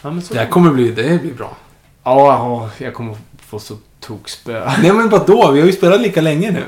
Ja, 0.02 0.12
men 0.12 0.22
så. 0.22 0.34
Det 0.34 0.40
här 0.40 0.48
kommer 0.48 0.72
bli, 0.72 0.92
det 0.92 1.22
blir 1.22 1.34
bra. 1.34 1.58
Ja, 2.04 2.28
ja, 2.28 2.70
jag 2.86 2.94
kommer 2.94 3.16
få 3.48 3.60
så 3.60 3.76
tokspö. 4.00 4.72
Nej 4.82 4.94
men 4.94 5.10
vadå? 5.10 5.52
Vi 5.52 5.60
har 5.60 5.68
ju 5.68 5.74
spelat 5.74 6.02
lika 6.02 6.22
länge 6.22 6.52
nu. 6.52 6.64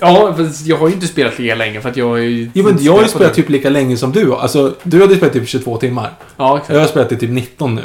Ja, 0.00 0.34
för 0.36 0.50
jag 0.64 0.76
har 0.76 0.88
ju 0.88 0.94
inte 0.94 1.06
spelat 1.06 1.38
lika 1.38 1.54
länge 1.54 1.80
för 1.80 1.88
att 1.88 1.96
jag 1.96 2.08
har 2.08 2.16
ju... 2.16 2.50
Jo 2.54 2.64
men 2.64 2.76
jag 2.80 2.92
har 2.92 3.02
ju 3.02 3.08
spelat 3.08 3.34
typ 3.34 3.48
lika 3.48 3.70
länge 3.70 3.96
som 3.96 4.12
du. 4.12 4.34
Alltså, 4.34 4.74
du 4.82 5.00
hade 5.00 5.16
spelat 5.16 5.32
typ 5.32 5.48
22 5.48 5.76
timmar. 5.76 6.12
Ja, 6.36 6.56
exakt. 6.56 6.72
Jag 6.74 6.80
har 6.80 6.86
spelat 6.86 7.12
i 7.12 7.16
typ 7.16 7.30
19 7.30 7.74
nu. 7.74 7.82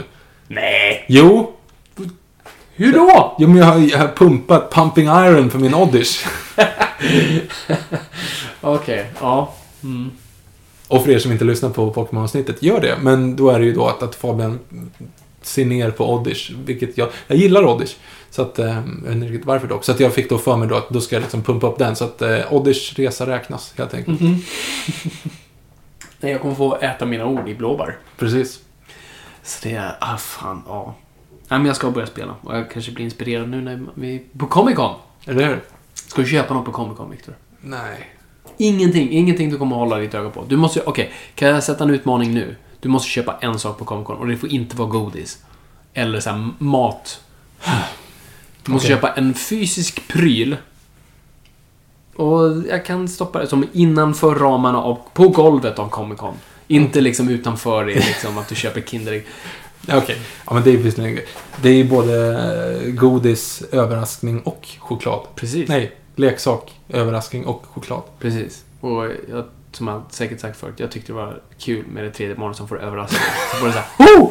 Nej! 0.47 1.05
Jo, 1.07 1.53
Hur 2.75 2.93
då? 2.93 3.35
jo 3.39 3.47
men 3.47 3.57
jag 3.57 3.65
har, 3.65 3.79
jag 3.79 3.97
har 3.97 4.07
pumpat 4.07 4.73
Pumping 4.73 5.07
Iron 5.07 5.49
för 5.49 5.59
min 5.59 5.73
Oddish. 5.73 6.25
Okej, 8.61 9.05
ja. 9.21 9.53
Mm. 9.83 10.11
Och 10.91 11.03
för 11.03 11.11
er 11.11 11.19
som 11.19 11.31
inte 11.31 11.45
lyssnar 11.45 11.69
på 11.69 11.93
Pokémon-avsnittet, 11.93 12.63
gör 12.63 12.81
det. 12.81 12.97
Men 13.01 13.35
då 13.35 13.49
är 13.49 13.59
det 13.59 13.65
ju 13.65 13.73
då 13.73 13.87
att, 13.87 14.03
att 14.03 14.15
Fabian 14.15 14.59
ser 15.41 15.65
ner 15.65 15.91
på 15.91 16.13
Oddish. 16.13 16.51
Vilket 16.65 16.97
jag, 16.97 17.09
jag 17.27 17.37
gillar 17.37 17.65
Oddish. 17.65 17.95
Så 18.29 18.41
att, 18.41 18.59
eh, 18.59 18.65
jag 18.65 18.81
vet 18.81 19.15
inte 19.15 19.27
riktigt 19.27 19.45
varför 19.45 19.67
dock. 19.67 19.83
Så 19.83 19.91
att 19.91 19.99
jag 19.99 20.13
fick 20.13 20.29
då 20.29 20.37
för 20.37 20.57
mig 20.57 20.67
då 20.67 20.75
att 20.75 20.89
då 20.89 21.01
ska 21.01 21.15
jag 21.15 21.21
liksom 21.21 21.43
pumpa 21.43 21.67
upp 21.67 21.77
den. 21.77 21.95
Så 21.95 22.05
att 22.05 22.21
eh, 22.21 22.53
Oddish 22.53 22.93
resa 22.99 23.27
räknas 23.27 23.73
helt 23.77 23.93
enkelt. 23.93 24.19
Mhm. 24.19 24.35
Nej, 26.19 26.31
jag 26.31 26.41
kommer 26.41 26.55
få 26.55 26.75
äta 26.75 27.05
mina 27.05 27.25
ord 27.25 27.49
i 27.49 27.55
blåbär. 27.55 27.97
Precis. 28.17 28.59
Så 29.43 29.67
det 29.67 29.75
är, 29.75 29.95
ah 29.99 30.17
fan, 30.17 30.63
ja. 30.67 30.95
Nej, 31.47 31.59
men 31.59 31.65
jag 31.65 31.75
ska 31.75 31.91
börja 31.91 32.07
spela. 32.07 32.35
Och 32.41 32.57
jag 32.57 32.71
kanske 32.71 32.91
blir 32.91 33.05
inspirerad 33.05 33.49
nu 33.49 33.61
när 33.61 33.85
vi 33.93 34.23
på 34.37 34.47
Comic 34.47 34.75
Con. 34.75 34.95
Eller 35.25 35.47
hur? 35.47 35.61
Ska 35.93 36.21
du 36.21 36.27
köpa 36.27 36.53
något 36.53 36.65
på 36.65 36.71
Comic 36.71 36.97
Con, 36.97 37.11
Victor? 37.11 37.35
Nej. 37.61 38.11
Ingenting, 38.61 39.11
ingenting 39.11 39.49
du 39.49 39.57
kommer 39.57 39.75
hålla 39.75 39.97
ditt 39.97 40.13
öga 40.13 40.29
på. 40.29 40.43
Du 40.47 40.57
måste, 40.57 40.81
okej, 40.85 41.11
kan 41.35 41.49
jag 41.49 41.63
sätta 41.63 41.83
en 41.83 41.89
utmaning 41.89 42.33
nu? 42.33 42.55
Du 42.79 42.89
måste 42.89 43.09
köpa 43.09 43.37
en 43.41 43.59
sak 43.59 43.77
på 43.77 43.85
Comic 43.85 44.07
Con 44.07 44.17
och 44.17 44.27
det 44.27 44.37
får 44.37 44.49
inte 44.49 44.75
vara 44.75 44.89
godis. 44.89 45.37
Eller 45.93 46.19
så 46.19 46.29
här, 46.29 46.49
mat. 46.57 47.21
Du 48.63 48.71
måste 48.71 48.87
Okej. 48.87 48.95
köpa 48.95 49.13
en 49.13 49.33
fysisk 49.33 50.07
pryl. 50.07 50.57
Och 52.15 52.63
jag 52.69 52.85
kan 52.85 53.07
stoppa 53.07 53.39
det 53.39 53.47
som 53.47 53.67
innanför 53.73 54.35
ramarna 54.35 54.77
av, 54.77 54.99
på 55.13 55.27
golvet 55.27 55.79
av 55.79 55.89
Comic 55.89 56.19
Con. 56.19 56.33
Inte 56.67 57.01
liksom 57.01 57.29
utanför 57.29 57.85
det, 57.85 57.93
liksom 57.93 58.37
att 58.37 58.49
du 58.49 58.55
köper 58.55 58.81
Kinderägg. 58.81 59.25
Okej. 59.91 60.17
Ja, 60.45 60.53
men 60.53 60.63
det 60.63 60.71
är 60.71 60.77
visserligen... 60.77 61.19
Det 61.61 61.69
är 61.69 61.83
både 61.83 62.27
eh, 62.85 62.91
godis, 62.91 63.63
överraskning 63.71 64.39
och 64.39 64.67
choklad. 64.79 65.19
Precis. 65.35 65.69
Nej, 65.69 65.91
leksak, 66.15 66.79
överraskning 66.89 67.45
och 67.45 67.65
choklad. 67.65 68.01
Precis. 68.19 68.63
Och 68.79 69.05
jag, 69.29 69.45
som 69.71 69.87
jag 69.87 70.03
säkert 70.09 70.39
sagt 70.39 70.59
förut, 70.59 70.75
jag 70.77 70.91
tyckte 70.91 71.11
det 71.11 71.15
var 71.15 71.41
kul 71.59 71.85
med 71.87 72.03
det 72.03 72.11
tredje 72.11 72.35
barnet 72.35 72.57
som 72.57 72.67
får 72.67 72.81
överraskning. 72.81 73.21
Så 73.51 73.57
får 73.57 73.67
det 73.67 73.73
såhär 73.73 73.87
Ho! 73.97 74.23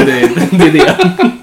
Och 0.00 0.06
det, 0.06 0.20
det 0.50 0.64
är 0.64 0.72
det. 0.72 1.36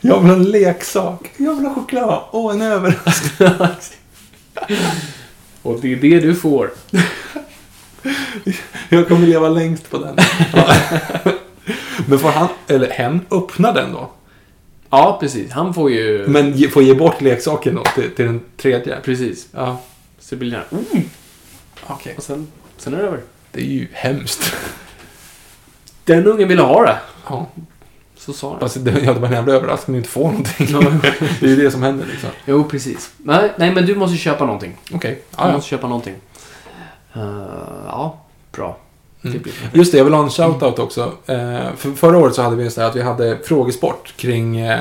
Jag 0.00 0.20
vill 0.20 0.30
ha 0.30 0.36
en 0.36 0.50
leksak. 0.50 1.30
Jag 1.36 1.54
vill 1.54 1.66
ha 1.66 1.74
choklad. 1.74 2.22
Åh, 2.30 2.54
en 2.54 2.62
överraskning. 2.62 3.48
Och 5.62 5.80
det 5.80 5.92
är 5.92 5.96
det 5.96 6.20
du 6.20 6.34
får. 6.34 6.70
Jag 8.88 9.08
kommer 9.08 9.26
leva 9.26 9.48
längst 9.48 9.90
på 9.90 9.98
den. 9.98 10.16
Men 12.06 12.18
får 12.18 12.28
han, 12.28 12.48
eller 12.66 12.90
hen, 12.90 13.20
öppna 13.30 13.72
den 13.72 13.92
då? 13.92 14.10
Ja, 14.94 15.16
precis. 15.20 15.52
Han 15.52 15.74
får 15.74 15.90
ju... 15.90 16.26
Men 16.28 16.52
ge, 16.52 16.68
får 16.68 16.82
ge 16.82 16.94
bort 16.94 17.20
leksaken 17.20 17.74
då 17.74 17.82
till, 17.94 18.10
till 18.10 18.24
den 18.24 18.40
tredje? 18.56 19.00
Precis. 19.00 19.48
Ja. 19.52 19.80
Så 20.18 20.34
det 20.34 20.38
blir 20.38 20.50
här... 20.52 20.64
Mm. 20.70 21.04
Okej. 21.86 22.14
Och 22.16 22.22
sen, 22.22 22.46
sen 22.76 22.94
är 22.94 22.98
det 22.98 23.04
över. 23.04 23.20
Det 23.52 23.60
är 23.60 23.64
ju 23.64 23.88
hemskt. 23.92 24.54
Den 26.04 26.26
ungen 26.26 26.48
ville 26.48 26.62
ha 26.62 26.82
det. 26.84 26.98
Ja. 27.28 27.46
Så 28.16 28.32
sa 28.32 28.52
den. 28.52 28.62
Alltså, 28.62 28.78
det, 28.78 28.90
ja, 29.04 29.12
det 29.14 29.20
var 29.20 29.28
en 29.28 29.34
jävla 29.34 29.52
överraskning 29.52 29.96
att 29.96 29.98
inte 29.98 30.08
få 30.10 30.28
någonting. 30.30 30.66
Det 31.40 31.46
är 31.46 31.50
ju 31.50 31.56
det 31.56 31.70
som 31.70 31.82
händer 31.82 32.06
liksom. 32.10 32.30
Jo, 32.46 32.64
precis. 32.64 33.10
Nej, 33.18 33.52
nej, 33.56 33.74
men 33.74 33.86
du 33.86 33.94
måste 33.94 34.16
köpa 34.16 34.44
någonting. 34.44 34.76
Okej. 34.92 35.10
Du 35.14 35.36
Ja, 35.38 35.46
ja. 35.46 35.52
måste 35.52 35.68
köpa 35.70 35.88
någonting. 35.88 36.14
Uh, 37.16 37.22
ja, 37.86 38.20
bra. 38.52 38.78
Mm. 39.24 39.42
Perfekt. 39.42 39.76
Just 39.76 39.92
det, 39.92 39.98
jag 39.98 40.04
vill 40.04 40.14
ha 40.14 40.22
en 40.22 40.30
shoutout 40.30 40.78
också. 40.78 41.12
Eh, 41.26 41.36
för 41.76 41.92
förra 41.96 42.18
året 42.18 42.34
så 42.34 42.42
hade 42.42 42.56
vi 42.56 42.70
så 42.70 42.80
här 42.80 42.88
att 42.88 42.96
vi 42.96 43.02
hade 43.02 43.38
frågesport 43.44 44.14
kring... 44.16 44.60
Eh, 44.60 44.80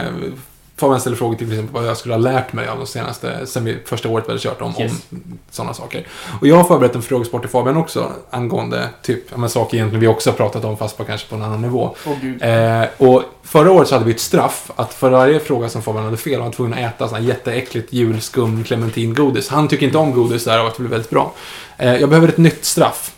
Fabian 0.77 0.99
ställde 1.01 1.17
frågor 1.17 1.35
till 1.35 1.51
exempel 1.51 1.73
vad 1.73 1.87
jag 1.89 1.97
skulle 1.97 2.13
ha 2.13 2.19
lärt 2.19 2.53
mig 2.53 2.67
av 2.67 2.77
de 2.77 2.87
senaste, 2.87 3.45
sen 3.47 3.65
vi 3.65 3.77
första 3.85 4.09
året 4.09 4.25
vi 4.27 4.31
hade 4.31 4.41
kört 4.41 4.61
om, 4.61 4.73
Yes. 4.79 4.91
om 5.11 5.23
sådana 5.51 5.73
saker. 5.73 6.07
Och 6.41 6.47
jag 6.47 6.55
har 6.55 6.63
förberett 6.63 6.95
en 6.95 7.01
frågesport 7.01 7.41
till 7.41 7.49
Fabian 7.49 7.77
också 7.77 8.11
angående 8.29 8.89
typ, 9.01 9.37
men 9.37 9.49
saker 9.49 9.77
egentligen 9.77 10.01
vi 10.01 10.07
också 10.07 10.29
har 10.29 10.37
pratat 10.37 10.65
om 10.65 10.77
fast 10.77 10.97
på 10.97 11.03
kanske 11.03 11.29
på 11.29 11.35
en 11.35 11.41
annan 11.41 11.61
nivå. 11.61 11.95
Gud. 12.21 12.43
Eh, 12.43 12.83
och 12.97 13.23
förra 13.43 13.71
året 13.71 13.87
så 13.87 13.95
hade 13.95 14.05
vi 14.05 14.11
ett 14.11 14.19
straff 14.19 14.71
att 14.75 14.93
för 14.93 15.09
varje 15.09 15.39
fråga 15.39 15.69
som 15.69 15.81
Fabian 15.81 16.05
hade 16.05 16.17
fel 16.17 16.35
var 16.37 16.43
han 16.43 16.51
tvungen 16.51 16.73
att 16.73 16.93
äta 16.95 17.07
sån 17.07 17.17
här 17.17 17.23
jätteäckligt 17.27 17.93
julskum 17.93 18.63
clementingodis. 18.63 19.49
Han 19.49 19.67
tycker 19.67 19.85
inte 19.85 19.97
om 19.97 20.11
godis 20.13 20.43
där 20.43 20.61
och 20.61 20.67
att 20.67 20.75
det 20.75 20.81
blir 20.81 20.91
väldigt 20.91 21.09
bra. 21.09 21.33
Eh, 21.77 21.95
jag 21.95 22.09
behöver 22.09 22.27
ett 22.27 22.37
nytt 22.37 22.65
straff. 22.65 23.11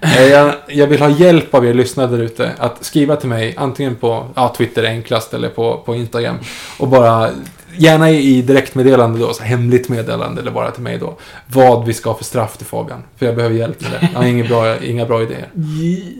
Eh, 0.00 0.22
jag, 0.22 0.54
jag 0.68 0.86
vill 0.86 1.00
ha 1.00 1.08
hjälp 1.08 1.54
av 1.54 1.66
er 1.66 1.74
lyssnare 1.74 2.06
där 2.06 2.18
ute 2.18 2.52
att 2.58 2.84
skriva 2.84 3.16
till 3.16 3.28
mig 3.28 3.54
antingen 3.56 3.96
på 3.96 4.26
ja, 4.34 4.54
Twitter 4.56 4.84
enklast 4.84 5.34
eller 5.34 5.48
på, 5.48 5.82
på 5.86 5.94
Instagram 5.94 6.36
och 6.78 6.88
bara 6.88 7.30
gärna 7.76 8.10
i 8.10 8.42
direktmeddelande 8.42 9.18
då, 9.18 9.32
så 9.32 9.42
hemligt 9.42 9.88
meddelande 9.88 10.40
eller 10.40 10.50
bara 10.50 10.70
till 10.70 10.82
mig 10.82 10.98
då. 10.98 11.16
Vad 11.46 11.86
vi 11.86 11.94
ska 11.94 12.10
ha 12.10 12.16
för 12.16 12.24
straff 12.24 12.56
till 12.56 12.66
Fabian. 12.66 13.02
För 13.16 13.26
jag 13.26 13.36
behöver 13.36 13.56
hjälp 13.56 13.80
med 13.80 13.90
det. 13.90 14.08
Jag 14.12 14.20
har 14.20 14.26
inga 14.26 14.44
bra, 14.44 14.78
inga 14.78 15.06
bra 15.06 15.22
idéer. 15.22 15.48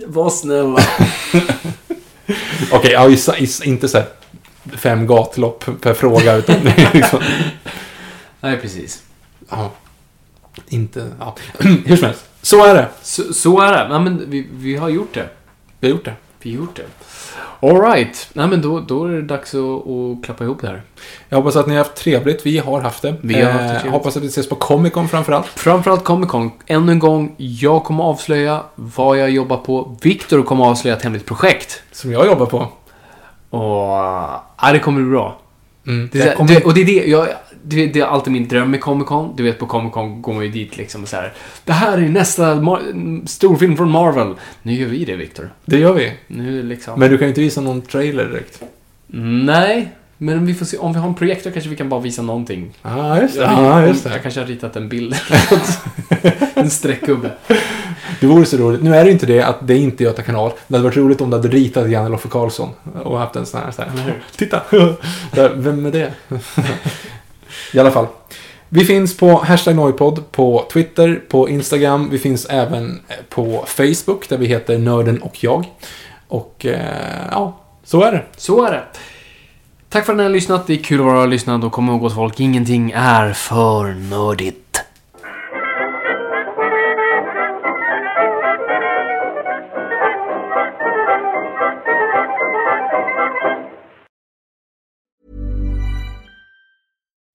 Var 0.06 0.30
snälla. 0.30 0.78
Okej, 2.72 2.96
okay, 2.96 3.16
ja, 3.26 3.36
inte 3.64 3.88
så 3.88 3.98
här 3.98 4.06
fem 4.76 5.06
gatlopp 5.06 5.64
per 5.80 5.94
fråga 5.94 6.34
utan 6.34 6.56
liksom... 6.92 7.20
Nej, 8.40 8.56
precis. 8.56 9.02
Ja. 9.48 9.70
Inte, 10.68 11.06
ja. 11.18 11.36
Hur 11.84 11.96
som 11.96 12.06
helst. 12.06 12.29
Så 12.42 12.64
är 12.64 12.74
det. 12.74 12.88
Så, 13.02 13.34
så 13.34 13.60
är 13.60 13.72
det. 13.72 13.88
Nej, 13.88 14.00
men 14.00 14.30
vi, 14.30 14.46
vi 14.52 14.76
har 14.76 14.88
gjort 14.88 15.14
det. 15.14 15.28
Vi 15.80 15.88
har 15.88 15.94
gjort 15.94 16.04
det. 16.04 16.14
Vi 16.42 16.50
har 16.50 16.58
gjort 16.58 16.76
det. 16.76 16.86
Alright. 17.62 18.28
Nej, 18.32 18.48
men 18.48 18.62
då, 18.62 18.80
då 18.80 19.04
är 19.04 19.12
det 19.12 19.22
dags 19.22 19.54
att, 19.54 19.60
att 19.60 20.24
klappa 20.24 20.44
ihop 20.44 20.60
det 20.60 20.66
här. 20.66 20.82
Jag 21.28 21.36
hoppas 21.36 21.56
att 21.56 21.66
ni 21.66 21.72
har 21.74 21.78
haft 21.78 21.94
trevligt. 21.94 22.46
Vi 22.46 22.58
har 22.58 22.80
haft 22.80 23.02
det. 23.02 23.14
Vi 23.20 23.42
har 23.42 23.50
haft 23.50 23.58
det 23.58 23.64
eh, 23.64 23.70
trevligt. 23.70 23.92
hoppas 23.92 24.16
att 24.16 24.22
vi 24.22 24.26
ses 24.26 24.48
på 24.48 24.54
Comic 24.54 24.92
Con 24.92 25.08
framförallt. 25.08 25.46
Framförallt 25.46 26.04
Comic 26.04 26.30
Con. 26.30 26.50
Ännu 26.66 26.92
en 26.92 26.98
gång, 26.98 27.34
jag 27.36 27.84
kommer 27.84 28.04
avslöja 28.04 28.62
vad 28.74 29.18
jag 29.18 29.30
jobbar 29.30 29.56
på. 29.56 29.96
Viktor 30.02 30.42
kommer 30.42 30.64
avslöja 30.64 30.96
ett 30.96 31.02
hemligt 31.02 31.26
projekt. 31.26 31.82
Som 31.92 32.12
jag 32.12 32.26
jobbar 32.26 32.46
på. 32.46 32.58
Och... 33.50 33.60
Ja, 34.60 34.72
det 34.72 34.78
kommer 34.78 35.00
bli 35.00 35.10
bra. 35.10 35.40
Mm, 35.86 36.08
det, 36.12 36.18
det 36.18 36.34
kommer... 36.36 36.54
det, 36.54 36.64
och 36.64 36.74
det 36.74 36.80
är 36.80 36.84
det, 36.84 37.06
jag, 37.06 37.28
det, 37.62 37.86
det 37.86 38.00
är 38.00 38.06
alltid 38.06 38.32
min 38.32 38.48
dröm 38.48 38.70
med 38.70 38.80
Comic 38.80 39.06
Con. 39.06 39.36
Du 39.36 39.42
vet, 39.42 39.58
på 39.58 39.66
Comic 39.66 39.92
Con 39.92 40.22
går 40.22 40.34
man 40.34 40.42
ju 40.44 40.50
dit 40.50 40.76
liksom 40.76 41.06
så 41.06 41.16
här. 41.16 41.32
Det 41.64 41.72
här 41.72 41.98
är 41.98 42.08
nästa 42.08 42.54
Mar- 42.54 43.26
storfilm 43.26 43.76
från 43.76 43.90
Marvel. 43.90 44.34
Nu 44.62 44.72
gör 44.72 44.88
vi 44.88 45.04
det, 45.04 45.16
Victor. 45.16 45.50
Det 45.64 45.78
gör 45.78 45.92
vi. 45.92 46.12
Nu 46.26 46.62
liksom. 46.62 47.00
Men 47.00 47.10
du 47.10 47.18
kan 47.18 47.24
ju 47.24 47.28
inte 47.28 47.40
visa 47.40 47.60
någon 47.60 47.82
trailer 47.82 48.24
direkt. 48.24 48.62
Nej, 49.44 49.92
men 50.18 50.46
vi 50.46 50.54
får 50.54 50.66
se. 50.66 50.76
Om 50.76 50.92
vi 50.92 50.98
har 50.98 51.08
en 51.08 51.14
projektor 51.14 51.50
kanske 51.50 51.70
vi 51.70 51.76
kan 51.76 51.88
bara 51.88 52.00
visa 52.00 52.22
någonting. 52.22 52.70
Ja, 52.82 53.12
ah, 53.12 53.20
just 53.20 53.36
det. 53.36 53.48
Ah, 53.50 53.86
just 53.86 54.04
det. 54.04 54.10
Jag 54.10 54.22
kanske 54.22 54.40
har 54.40 54.46
ritat 54.46 54.76
en 54.76 54.88
bild. 54.88 55.14
en 56.54 56.70
streckgubbe. 56.70 57.30
Det 58.20 58.26
vore 58.26 58.44
så 58.44 58.56
roligt. 58.56 58.82
Nu 58.82 58.94
är 58.96 59.04
det 59.04 59.10
inte 59.10 59.26
det 59.26 59.42
att 59.42 59.66
det 59.66 59.76
inte 59.76 60.04
är 60.04 60.06
Göta 60.06 60.22
kanal. 60.22 60.52
Det 60.68 60.74
hade 60.74 60.84
varit 60.84 60.96
roligt 60.96 61.20
om 61.20 61.30
du 61.30 61.36
hade 61.36 61.48
ritat 61.48 61.90
Janne 61.90 62.08
Loffe 62.08 62.28
Karlsson 62.28 62.68
och 63.04 63.18
haft 63.18 63.36
en 63.36 63.46
sån 63.46 63.60
här, 63.60 63.70
så 63.70 63.82
här. 63.82 64.14
Titta! 64.36 64.62
Vem 65.54 65.86
är 65.86 65.90
det? 65.90 66.12
I 67.72 67.78
alla 67.78 67.90
fall. 67.90 68.06
Vi 68.68 68.84
finns 68.84 69.16
på 69.16 69.38
hashtag 69.38 69.76
Noipod 69.76 70.32
på 70.32 70.64
Twitter, 70.72 71.22
på 71.28 71.48
Instagram. 71.48 72.10
Vi 72.10 72.18
finns 72.18 72.44
även 72.44 73.00
på 73.28 73.64
Facebook 73.66 74.28
där 74.28 74.38
vi 74.38 74.46
heter 74.46 74.78
Nörden 74.78 75.22
och 75.22 75.44
jag. 75.44 75.64
Och 76.28 76.66
eh, 76.66 77.28
ja, 77.30 77.58
så 77.84 78.02
är 78.02 78.12
det. 78.12 78.24
Så 78.36 78.64
är 78.64 78.72
det. 78.72 78.82
Tack 79.88 80.06
för 80.06 80.12
att 80.12 80.16
ni 80.16 80.22
har 80.22 80.30
lyssnat. 80.30 80.66
Det 80.66 80.72
är 80.72 80.82
kul 80.82 81.00
att 81.00 81.06
vara 81.06 81.26
lyssnad 81.26 81.64
och 81.64 81.72
kom 81.72 81.88
ihåg 81.88 82.06
att 82.06 82.14
folk, 82.14 82.40
ingenting 82.40 82.92
är 82.96 83.32
för 83.32 83.94
nördigt. 83.94 84.59